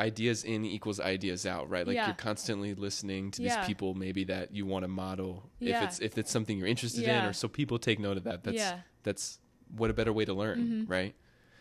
ideas 0.00 0.44
in 0.44 0.64
equals 0.64 1.00
ideas 1.00 1.44
out, 1.46 1.68
right? 1.68 1.86
Like 1.86 1.94
Yeah. 1.96 2.06
you're 2.06 2.14
constantly 2.14 2.74
listening 2.74 3.30
to 3.32 3.42
Yeah. 3.42 3.56
these 3.58 3.66
people 3.66 3.94
maybe 3.94 4.24
that 4.24 4.54
you 4.54 4.64
want 4.66 4.84
to 4.84 4.88
model 4.88 5.50
Yeah. 5.58 5.76
if 5.78 5.82
it's 5.82 6.00
if 6.00 6.18
it's 6.18 6.30
something 6.30 6.56
you're 6.58 6.68
interested 6.68 7.06
in, 7.06 7.24
or 7.24 7.32
so 7.32 7.48
people 7.48 7.78
take 7.78 7.98
note 7.98 8.16
of 8.16 8.24
that. 8.24 8.44
That's 8.44 8.56
yeah 8.56 8.80
that's 9.02 9.38
what 9.76 9.90
a 9.90 9.92
better 9.94 10.12
way 10.12 10.24
to 10.24 10.32
learn, 10.34 10.86
Mhm. 10.86 10.90
right? 10.90 11.14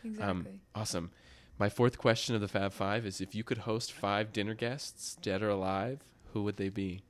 exactly 0.04 0.60
Awesome. 0.76 1.12
My 1.60 1.70
fourth 1.70 1.98
question 1.98 2.36
of 2.36 2.42
the 2.42 2.48
Fab 2.48 2.72
Five 2.72 3.06
is: 3.06 3.20
If 3.20 3.34
you 3.34 3.44
could 3.44 3.60
host 3.60 3.92
five 3.92 4.32
dinner 4.32 4.54
guests, 4.54 5.16
dead 5.16 5.42
or 5.42 5.50
alive, 5.50 6.02
who 6.34 6.44
would 6.44 6.58
they 6.58 6.70
be? 6.70 7.02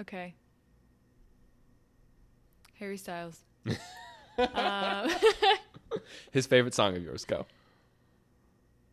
okay 0.00 0.34
harry 2.78 2.96
styles 2.96 3.40
um, 4.54 5.10
His 6.30 6.46
favorite 6.46 6.72
song 6.72 6.96
of 6.96 7.02
yours, 7.02 7.24
go. 7.26 7.44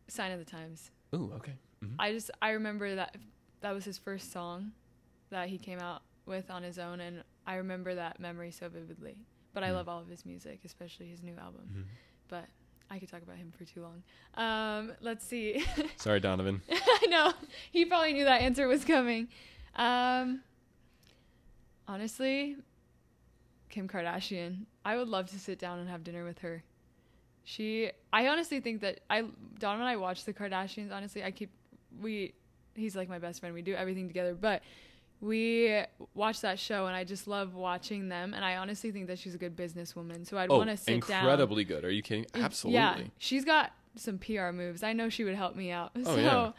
Sign 0.08 0.32
of 0.32 0.38
the 0.38 0.44
times 0.44 0.90
Ooh, 1.14 1.32
okay. 1.36 1.52
Mhm. 1.84 1.94
I 1.98 2.12
just 2.12 2.30
I 2.42 2.50
remember 2.50 2.94
that 2.96 3.16
that 3.60 3.72
was 3.72 3.84
his 3.84 3.96
first 3.98 4.32
song 4.32 4.72
that 5.30 5.48
he 5.48 5.58
came 5.58 5.78
out 5.78 6.02
with 6.26 6.50
on 6.50 6.62
his 6.62 6.78
own, 6.78 7.00
and 7.00 7.22
I 7.46 7.56
remember 7.56 7.94
that 7.94 8.20
memory 8.20 8.50
so 8.50 8.68
vividly. 8.68 9.16
But 9.54 9.62
I 9.64 9.70
Mm. 9.70 9.74
love 9.74 9.88
all 9.88 10.00
of 10.00 10.08
his 10.08 10.26
music, 10.26 10.60
especially 10.64 11.06
his 11.08 11.22
new 11.22 11.34
album. 11.36 11.68
Mhm. 11.74 11.84
But 12.28 12.46
I 12.90 12.98
could 12.98 13.08
talk 13.08 13.22
about 13.22 13.36
him 13.36 13.52
for 13.56 13.64
too 13.64 13.82
long. 13.82 14.02
Um, 14.34 14.92
let's 15.00 15.24
see. 15.24 15.64
Sorry, 15.96 16.20
Donovan. 16.20 16.60
I 16.70 17.06
know 17.08 17.32
he 17.70 17.84
probably 17.86 18.12
knew 18.12 18.24
that 18.24 18.42
answer 18.42 18.66
was 18.68 18.84
coming. 18.84 19.28
Um, 19.76 20.42
honestly, 21.86 22.56
Kim 23.68 23.88
Kardashian. 23.88 24.66
I 24.84 24.96
would 24.96 25.08
love 25.08 25.28
to 25.30 25.38
sit 25.38 25.58
down 25.58 25.78
and 25.78 25.88
have 25.88 26.04
dinner 26.04 26.24
with 26.24 26.38
her. 26.40 26.62
She, 27.48 27.90
I 28.12 28.28
honestly 28.28 28.60
think 28.60 28.82
that 28.82 29.00
I, 29.08 29.22
Don 29.58 29.76
and 29.76 29.84
I 29.84 29.96
watch 29.96 30.26
the 30.26 30.34
Kardashians. 30.34 30.92
Honestly, 30.92 31.24
I 31.24 31.30
keep 31.30 31.50
we, 31.98 32.34
he's 32.74 32.94
like 32.94 33.08
my 33.08 33.18
best 33.18 33.40
friend. 33.40 33.54
We 33.54 33.62
do 33.62 33.74
everything 33.74 34.06
together, 34.06 34.34
but 34.38 34.60
we 35.22 35.80
watch 36.12 36.42
that 36.42 36.58
show 36.58 36.86
and 36.88 36.94
I 36.94 37.04
just 37.04 37.26
love 37.26 37.54
watching 37.54 38.10
them. 38.10 38.34
And 38.34 38.44
I 38.44 38.56
honestly 38.56 38.90
think 38.90 39.06
that 39.06 39.18
she's 39.18 39.34
a 39.34 39.38
good 39.38 39.56
businesswoman. 39.56 40.26
So 40.26 40.36
I'd 40.36 40.50
oh, 40.50 40.58
want 40.58 40.68
to 40.68 40.76
sit 40.76 41.06
down. 41.08 41.20
incredibly 41.20 41.64
good. 41.64 41.86
Are 41.86 41.90
you 41.90 42.02
kidding? 42.02 42.26
Absolutely. 42.34 42.74
Yeah, 42.74 42.98
she's 43.16 43.46
got 43.46 43.72
some 43.96 44.18
PR 44.18 44.50
moves. 44.50 44.82
I 44.82 44.92
know 44.92 45.08
she 45.08 45.24
would 45.24 45.34
help 45.34 45.56
me 45.56 45.70
out. 45.70 45.92
Oh, 45.96 46.04
so, 46.04 46.16
yeah. 46.16 46.52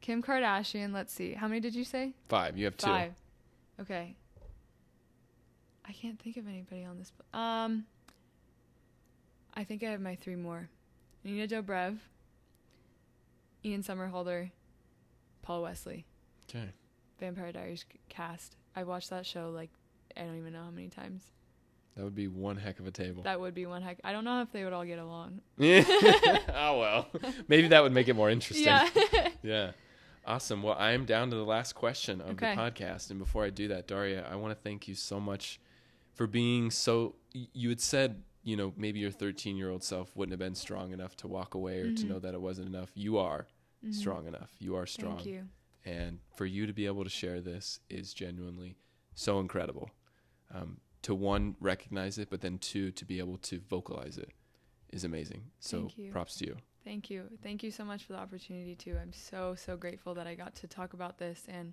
Kim 0.00 0.22
Kardashian. 0.22 0.94
Let's 0.94 1.12
see. 1.12 1.32
How 1.34 1.48
many 1.48 1.58
did 1.58 1.74
you 1.74 1.82
say? 1.82 2.14
Five. 2.28 2.56
You 2.56 2.66
have 2.66 2.76
two. 2.76 2.86
Five. 2.86 3.14
Okay. 3.80 4.14
I 5.84 5.92
can't 5.92 6.20
think 6.20 6.36
of 6.36 6.46
anybody 6.46 6.84
on 6.84 6.98
this. 6.98 7.10
Um. 7.32 7.86
I 9.54 9.64
think 9.64 9.82
I 9.82 9.90
have 9.90 10.00
my 10.00 10.16
three 10.16 10.36
more: 10.36 10.68
Nina 11.22 11.46
Dobrev, 11.46 11.98
Ian 13.64 13.82
Somerhalder, 13.82 14.50
Paul 15.42 15.62
Wesley. 15.62 16.04
Okay. 16.48 16.70
Vampire 17.20 17.52
Diaries 17.52 17.84
cast. 18.08 18.56
I 18.76 18.82
watched 18.84 19.10
that 19.10 19.24
show 19.24 19.50
like 19.50 19.70
I 20.16 20.22
don't 20.22 20.36
even 20.38 20.52
know 20.52 20.64
how 20.64 20.70
many 20.70 20.88
times. 20.88 21.22
That 21.96 22.02
would 22.02 22.14
be 22.16 22.26
one 22.26 22.56
heck 22.56 22.80
of 22.80 22.86
a 22.88 22.90
table. 22.90 23.22
That 23.22 23.38
would 23.38 23.54
be 23.54 23.66
one 23.66 23.80
heck. 23.80 24.00
I 24.02 24.10
don't 24.12 24.24
know 24.24 24.42
if 24.42 24.50
they 24.50 24.64
would 24.64 24.72
all 24.72 24.84
get 24.84 24.98
along. 24.98 25.40
oh 25.60 26.78
well. 26.78 27.08
Maybe 27.46 27.68
that 27.68 27.82
would 27.84 27.92
make 27.92 28.08
it 28.08 28.14
more 28.14 28.30
interesting. 28.30 28.66
Yeah. 28.66 28.88
Yeah. 29.42 29.72
Awesome. 30.26 30.62
Well, 30.62 30.74
I'm 30.78 31.04
down 31.04 31.28
to 31.30 31.36
the 31.36 31.44
last 31.44 31.74
question 31.74 32.22
of 32.22 32.30
Okay. 32.30 32.54
the 32.54 32.60
podcast. 32.60 33.10
And 33.10 33.18
before 33.18 33.44
I 33.44 33.50
do 33.50 33.68
that, 33.68 33.86
Daria, 33.86 34.26
I 34.28 34.36
want 34.36 34.52
to 34.56 34.60
thank 34.60 34.88
you 34.88 34.94
so 34.94 35.20
much 35.20 35.60
for 36.14 36.26
being 36.26 36.70
so. 36.70 37.14
You 37.32 37.68
had 37.68 37.80
said, 37.80 38.22
you 38.44 38.56
know, 38.56 38.72
maybe 38.76 39.00
your 39.00 39.10
13 39.10 39.56
year 39.56 39.70
old 39.70 39.82
self 39.82 40.14
wouldn't 40.14 40.32
have 40.32 40.38
been 40.38 40.54
strong 40.54 40.92
enough 40.92 41.16
to 41.16 41.26
walk 41.26 41.54
away 41.54 41.80
or 41.80 41.90
to 41.90 42.04
Mhm. 42.04 42.08
know 42.08 42.18
that 42.20 42.34
it 42.34 42.40
wasn't 42.40 42.68
enough. 42.68 42.90
You 42.94 43.18
are 43.18 43.48
Mhm. 43.82 43.92
strong 43.94 44.26
enough. 44.28 44.54
You 44.60 44.76
are 44.76 44.86
strong. 44.86 45.16
Thank 45.16 45.26
you. 45.26 45.48
And 45.84 46.20
for 46.36 46.46
you 46.46 46.66
to 46.66 46.72
be 46.72 46.86
able 46.86 47.04
to 47.04 47.10
share 47.10 47.40
this 47.40 47.80
is 47.88 48.14
genuinely 48.14 48.76
so 49.14 49.40
incredible. 49.40 49.90
Um, 50.50 50.80
to 51.02 51.14
one, 51.14 51.56
recognize 51.60 52.16
it, 52.18 52.30
but 52.30 52.40
then 52.42 52.58
two, 52.58 52.90
to 52.92 53.04
be 53.04 53.18
able 53.18 53.38
to 53.38 53.60
vocalize 53.60 54.16
it 54.18 54.30
is 54.90 55.04
amazing. 55.04 55.50
So 55.58 55.90
props 56.10 56.36
to 56.36 56.46
you. 56.46 56.56
Thank 56.84 57.10
you. 57.10 57.38
Thank 57.42 57.62
you 57.62 57.70
so 57.70 57.84
much 57.84 58.04
for 58.04 58.12
the 58.12 58.18
opportunity 58.18 58.76
too. 58.76 58.96
I'm 58.98 59.12
so 59.12 59.54
so 59.54 59.76
grateful 59.76 60.14
that 60.14 60.26
I 60.26 60.34
got 60.34 60.54
to 60.56 60.66
talk 60.68 60.92
about 60.92 61.18
this 61.18 61.46
and 61.48 61.72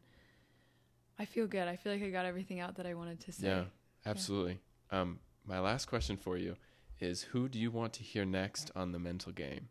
I 1.19 1.25
feel 1.25 1.47
good. 1.47 1.67
I 1.67 1.75
feel 1.75 1.91
like 1.93 2.01
I 2.01 2.09
got 2.09 2.25
everything 2.25 2.59
out 2.59 2.75
that 2.75 2.85
I 2.85 2.93
wanted 2.93 3.19
to 3.21 3.31
say. 3.31 3.47
Yeah, 3.47 3.65
absolutely. 4.05 4.59
Um, 4.89 5.19
my 5.51 5.59
last 5.59 5.85
question 5.87 6.15
for 6.15 6.37
you 6.37 6.55
is 7.01 7.23
who 7.23 7.49
do 7.49 7.59
you 7.59 7.69
want 7.71 7.91
to 7.93 8.03
hear 8.03 8.23
next 8.23 8.71
on 8.73 8.93
the 8.93 8.99
mental 8.99 9.33
game? 9.33 9.67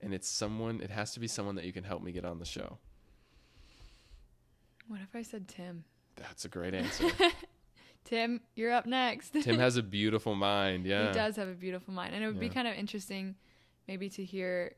And 0.00 0.12
it's 0.12 0.28
someone, 0.28 0.80
it 0.80 0.90
has 0.90 1.12
to 1.14 1.20
be 1.20 1.28
someone 1.28 1.54
that 1.54 1.64
you 1.64 1.72
can 1.72 1.84
help 1.84 2.02
me 2.02 2.10
get 2.10 2.24
on 2.24 2.40
the 2.40 2.44
show. 2.44 2.78
What 4.88 5.00
if 5.00 5.14
I 5.14 5.22
said 5.22 5.46
Tim? 5.46 5.84
That's 6.16 6.44
a 6.44 6.48
great 6.48 6.74
answer. 6.74 7.06
Tim, 8.04 8.40
you're 8.56 8.72
up 8.72 8.84
next. 8.84 9.32
Tim 9.42 9.60
has 9.60 9.76
a 9.76 9.82
beautiful 10.00 10.34
mind. 10.34 10.86
Yeah. 10.86 11.06
He 11.08 11.12
does 11.14 11.36
have 11.36 11.46
a 11.46 11.54
beautiful 11.54 11.94
mind. 11.94 12.14
And 12.16 12.24
it 12.24 12.26
would 12.26 12.40
be 12.40 12.48
kind 12.48 12.66
of 12.66 12.74
interesting 12.74 13.36
maybe 13.86 14.08
to 14.10 14.24
hear 14.24 14.74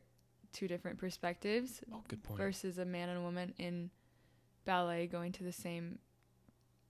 two 0.53 0.67
different 0.67 0.99
perspectives 0.99 1.81
Oh, 1.91 2.03
good 2.07 2.23
point. 2.23 2.37
versus 2.37 2.77
a 2.77 2.85
man 2.85 3.09
and 3.09 3.17
a 3.17 3.21
woman 3.21 3.53
in 3.57 3.89
ballet 4.63 5.07
going 5.07 5.31
to 5.33 5.43
the 5.43 5.51
same 5.51 5.97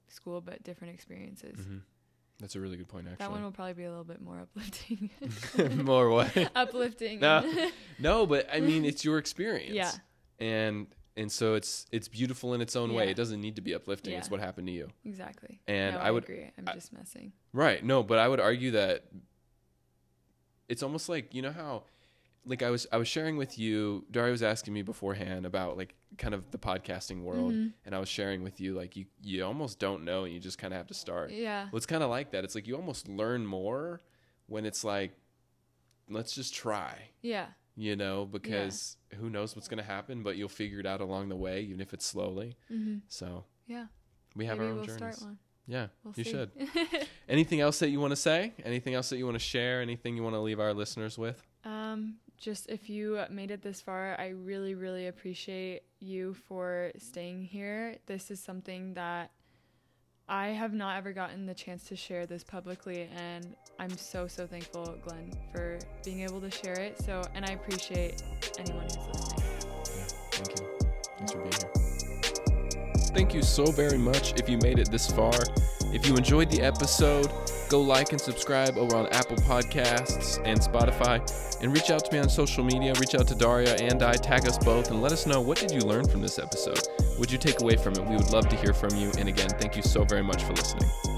school 0.10 0.42
but 0.42 0.62
different 0.64 0.94
experiences. 0.94 1.66
hmm 1.66 1.78
That's 2.40 2.56
a 2.56 2.60
really 2.60 2.76
good 2.76 2.88
point, 2.90 3.08
Actually, 3.08 3.26
That 3.26 3.32
one 3.32 3.44
will 3.44 3.52
probably 3.52 3.74
be 3.74 3.86
a 3.86 3.90
little 3.90 4.04
bit 4.04 4.22
more 4.22 4.40
uplifting. 4.40 5.10
More 5.86 6.10
what? 6.10 6.52
uplifting. 6.56 7.20
No. 7.20 7.70
No, 8.00 8.26
but 8.26 8.48
I 8.54 8.60
mean, 8.60 8.84
it's 8.84 9.06
your 9.06 9.18
experience. 9.18 9.74
Yeah. 9.74 9.92
And 10.40 10.88
and 11.16 11.32
so 11.32 11.54
it's 11.54 11.86
it's 11.94 12.10
beautiful 12.10 12.54
in 12.54 12.60
its 12.60 12.76
own 12.76 12.94
way. 12.94 13.10
It 13.10 13.16
doesn't 13.16 13.40
need 13.40 13.56
to 13.56 13.62
be 13.62 13.74
uplifting. 13.74 14.14
It's 14.14 14.30
what 14.30 14.42
happened 14.42 14.68
to 14.68 14.74
you. 14.74 14.90
Exactly. 15.06 15.62
And 15.66 15.96
No, 15.96 16.02
I 16.02 16.12
would 16.12 16.24
agree. 16.24 16.52
I'm 16.58 16.68
I- 16.68 16.74
just 16.74 16.92
messing. 16.92 17.32
Right. 17.54 17.84
No, 17.84 18.04
but 18.04 18.20
I 18.20 18.28
would 18.28 18.42
argue 18.42 18.72
that 18.72 19.06
it's 20.68 20.84
almost 20.84 21.08
like 21.08 21.34
you 21.34 21.42
know 21.42 21.52
how 21.52 21.84
like 22.46 22.62
I 22.62 22.70
was 22.70 22.86
I 22.92 22.98
was 22.98 23.08
sharing 23.08 23.38
with 23.38 23.58
you 23.58 24.06
Daria 24.12 24.32
was 24.32 24.44
asking 24.44 24.74
me 24.74 24.82
beforehand 24.82 25.46
about 25.46 25.78
like 25.78 25.96
kind 26.18 26.34
of 26.34 26.50
the 26.52 26.58
podcasting 26.58 27.24
world 27.24 27.54
Mhm. 27.54 27.74
and 27.86 27.96
I 27.96 28.00
was 28.00 28.10
sharing 28.10 28.44
with 28.44 28.60
you 28.62 28.74
like 28.74 28.96
you 28.96 29.06
you 29.22 29.44
almost 29.46 29.80
don't 29.80 30.04
know 30.04 30.24
and 30.24 30.34
you 30.34 30.40
just 30.40 30.58
kind 30.58 30.74
of 30.74 30.78
have 30.78 30.88
to 30.88 30.94
start. 30.94 31.32
Yeah. 31.32 31.66
Well, 31.66 31.78
it's 31.78 31.86
kind 31.86 32.04
of 32.04 32.10
like 32.10 32.32
that. 32.32 32.44
It's 32.44 32.56
like 32.56 32.68
you 32.68 32.76
almost 32.76 33.08
learn 33.08 33.46
more 33.46 34.02
when 34.48 34.66
it's 34.66 34.84
like 34.84 35.12
let's 36.10 36.34
just 36.36 36.54
try, 36.54 37.10
Yeah. 37.22 37.48
you 37.76 37.96
know, 37.96 38.26
because 38.26 38.98
who 39.16 39.30
knows 39.30 39.56
what's 39.56 39.68
going 39.68 39.80
to 39.80 39.84
happen, 39.84 40.22
but 40.24 40.38
you'll 40.38 40.50
figure 40.50 40.80
it 40.80 40.86
out 40.86 41.02
along 41.02 41.30
the 41.30 41.36
way 41.36 41.62
even 41.64 41.82
if 41.82 41.94
it's 41.94 42.06
slowly. 42.06 42.56
Mm-hmm. 42.72 42.98
So, 43.08 43.46
Yeah. 43.68 43.88
we 44.36 44.46
have 44.46 44.58
Maybe 44.58 44.66
our 44.68 44.72
own 44.72 44.78
we'll 44.78 44.86
journeys. 44.86 45.16
start 45.16 45.22
one. 45.30 45.40
Yeah, 45.68 45.88
We'll 46.04 46.14
you 46.16 46.24
see. 46.24 46.30
should. 46.32 46.52
Anything 47.28 47.60
else 47.60 47.80
that 47.80 47.90
you 47.90 48.00
want 48.00 48.12
to 48.12 48.16
say? 48.16 48.54
Anything 48.64 48.94
else 48.94 49.10
that 49.10 49.18
you 49.18 49.26
want 49.26 49.34
to 49.36 49.40
share? 49.44 49.82
Anything 49.82 50.16
you 50.16 50.22
want 50.22 50.36
to 50.36 50.40
leave 50.40 50.60
our 50.60 50.76
listeners 50.76 51.18
with? 51.18 51.42
Um, 51.64 52.18
just 52.38 52.70
if 52.70 52.90
you 52.90 53.20
made 53.30 53.52
it 53.52 53.62
this 53.62 53.82
far, 53.82 54.16
I 54.20 54.30
really, 54.30 54.76
really 54.76 55.08
appreciate 55.08 55.82
you 56.00 56.34
for 56.34 56.92
staying 56.98 57.44
here. 57.44 57.98
This 58.06 58.32
is 58.32 58.40
something 58.40 58.94
that 58.96 59.32
I 60.28 60.48
have 60.48 60.74
not 60.74 60.98
ever 60.98 61.14
gotten 61.14 61.46
the 61.46 61.54
chance 61.54 61.84
to 61.86 61.96
share 61.96 62.26
this 62.26 62.44
publicly, 62.44 63.08
and 63.16 63.56
I'm 63.80 63.96
so, 63.96 64.28
so 64.28 64.48
thankful, 64.48 64.98
Glenn, 65.04 65.32
for 65.52 65.78
being 66.04 66.22
able 66.22 66.42
to 66.42 66.50
share 66.50 66.80
it. 66.80 67.00
So, 67.04 67.22
and 67.36 67.46
I 67.46 67.54
appreciate 67.54 68.24
anyone 68.58 68.86
who's 68.86 68.98
listening. 69.08 69.44
Thank 70.32 70.60
you. 70.60 70.66
Thanks 71.18 71.32
for 71.32 71.38
being 71.40 71.54
here. 71.54 71.72
Thank 73.14 73.34
you 73.34 73.44
so 73.44 73.66
very 73.66 73.98
much 73.98 74.34
if 74.40 74.50
you 74.50 74.58
made 74.58 74.80
it 74.80 74.92
this 74.92 75.10
far. 75.12 75.32
If 75.96 76.06
you 76.06 76.18
enjoyed 76.18 76.52
the 76.52 76.62
episode, 76.62 77.32
go 77.70 77.80
like 77.80 78.12
and 78.12 78.20
subscribe 78.20 78.78
over 78.78 78.98
on 78.98 79.08
Apple 79.14 79.38
Podcasts 79.38 80.42
and 80.44 80.60
Spotify. 80.60 81.22
And 81.62 81.72
reach 81.74 81.90
out 81.90 82.04
to 82.04 82.12
me 82.12 82.20
on 82.20 82.28
social 82.28 82.66
media. 82.66 82.94
Reach 83.00 83.16
out 83.16 83.30
to 83.30 83.34
Daria 83.34 83.76
and 83.78 84.04
I. 84.04 84.12
Tag 84.12 84.46
us 84.46 84.58
both 84.58 84.92
and 84.92 85.02
let 85.02 85.14
us 85.14 85.26
know 85.26 85.40
what 85.40 85.58
did 85.58 85.72
you 85.72 85.80
learn 85.80 86.06
from 86.06 86.22
this 86.22 86.38
episode? 86.38 86.86
Would 87.18 87.32
you 87.32 87.38
take 87.38 87.62
away 87.62 87.78
from 87.78 87.94
it? 87.94 88.06
We 88.06 88.18
would 88.18 88.30
love 88.30 88.50
to 88.50 88.58
hear 88.58 88.74
from 88.74 88.94
you. 88.98 89.10
And 89.18 89.30
again, 89.30 89.50
thank 89.52 89.78
you 89.78 89.84
so 89.84 90.04
very 90.04 90.22
much 90.22 90.44
for 90.44 90.52
listening. 90.52 91.15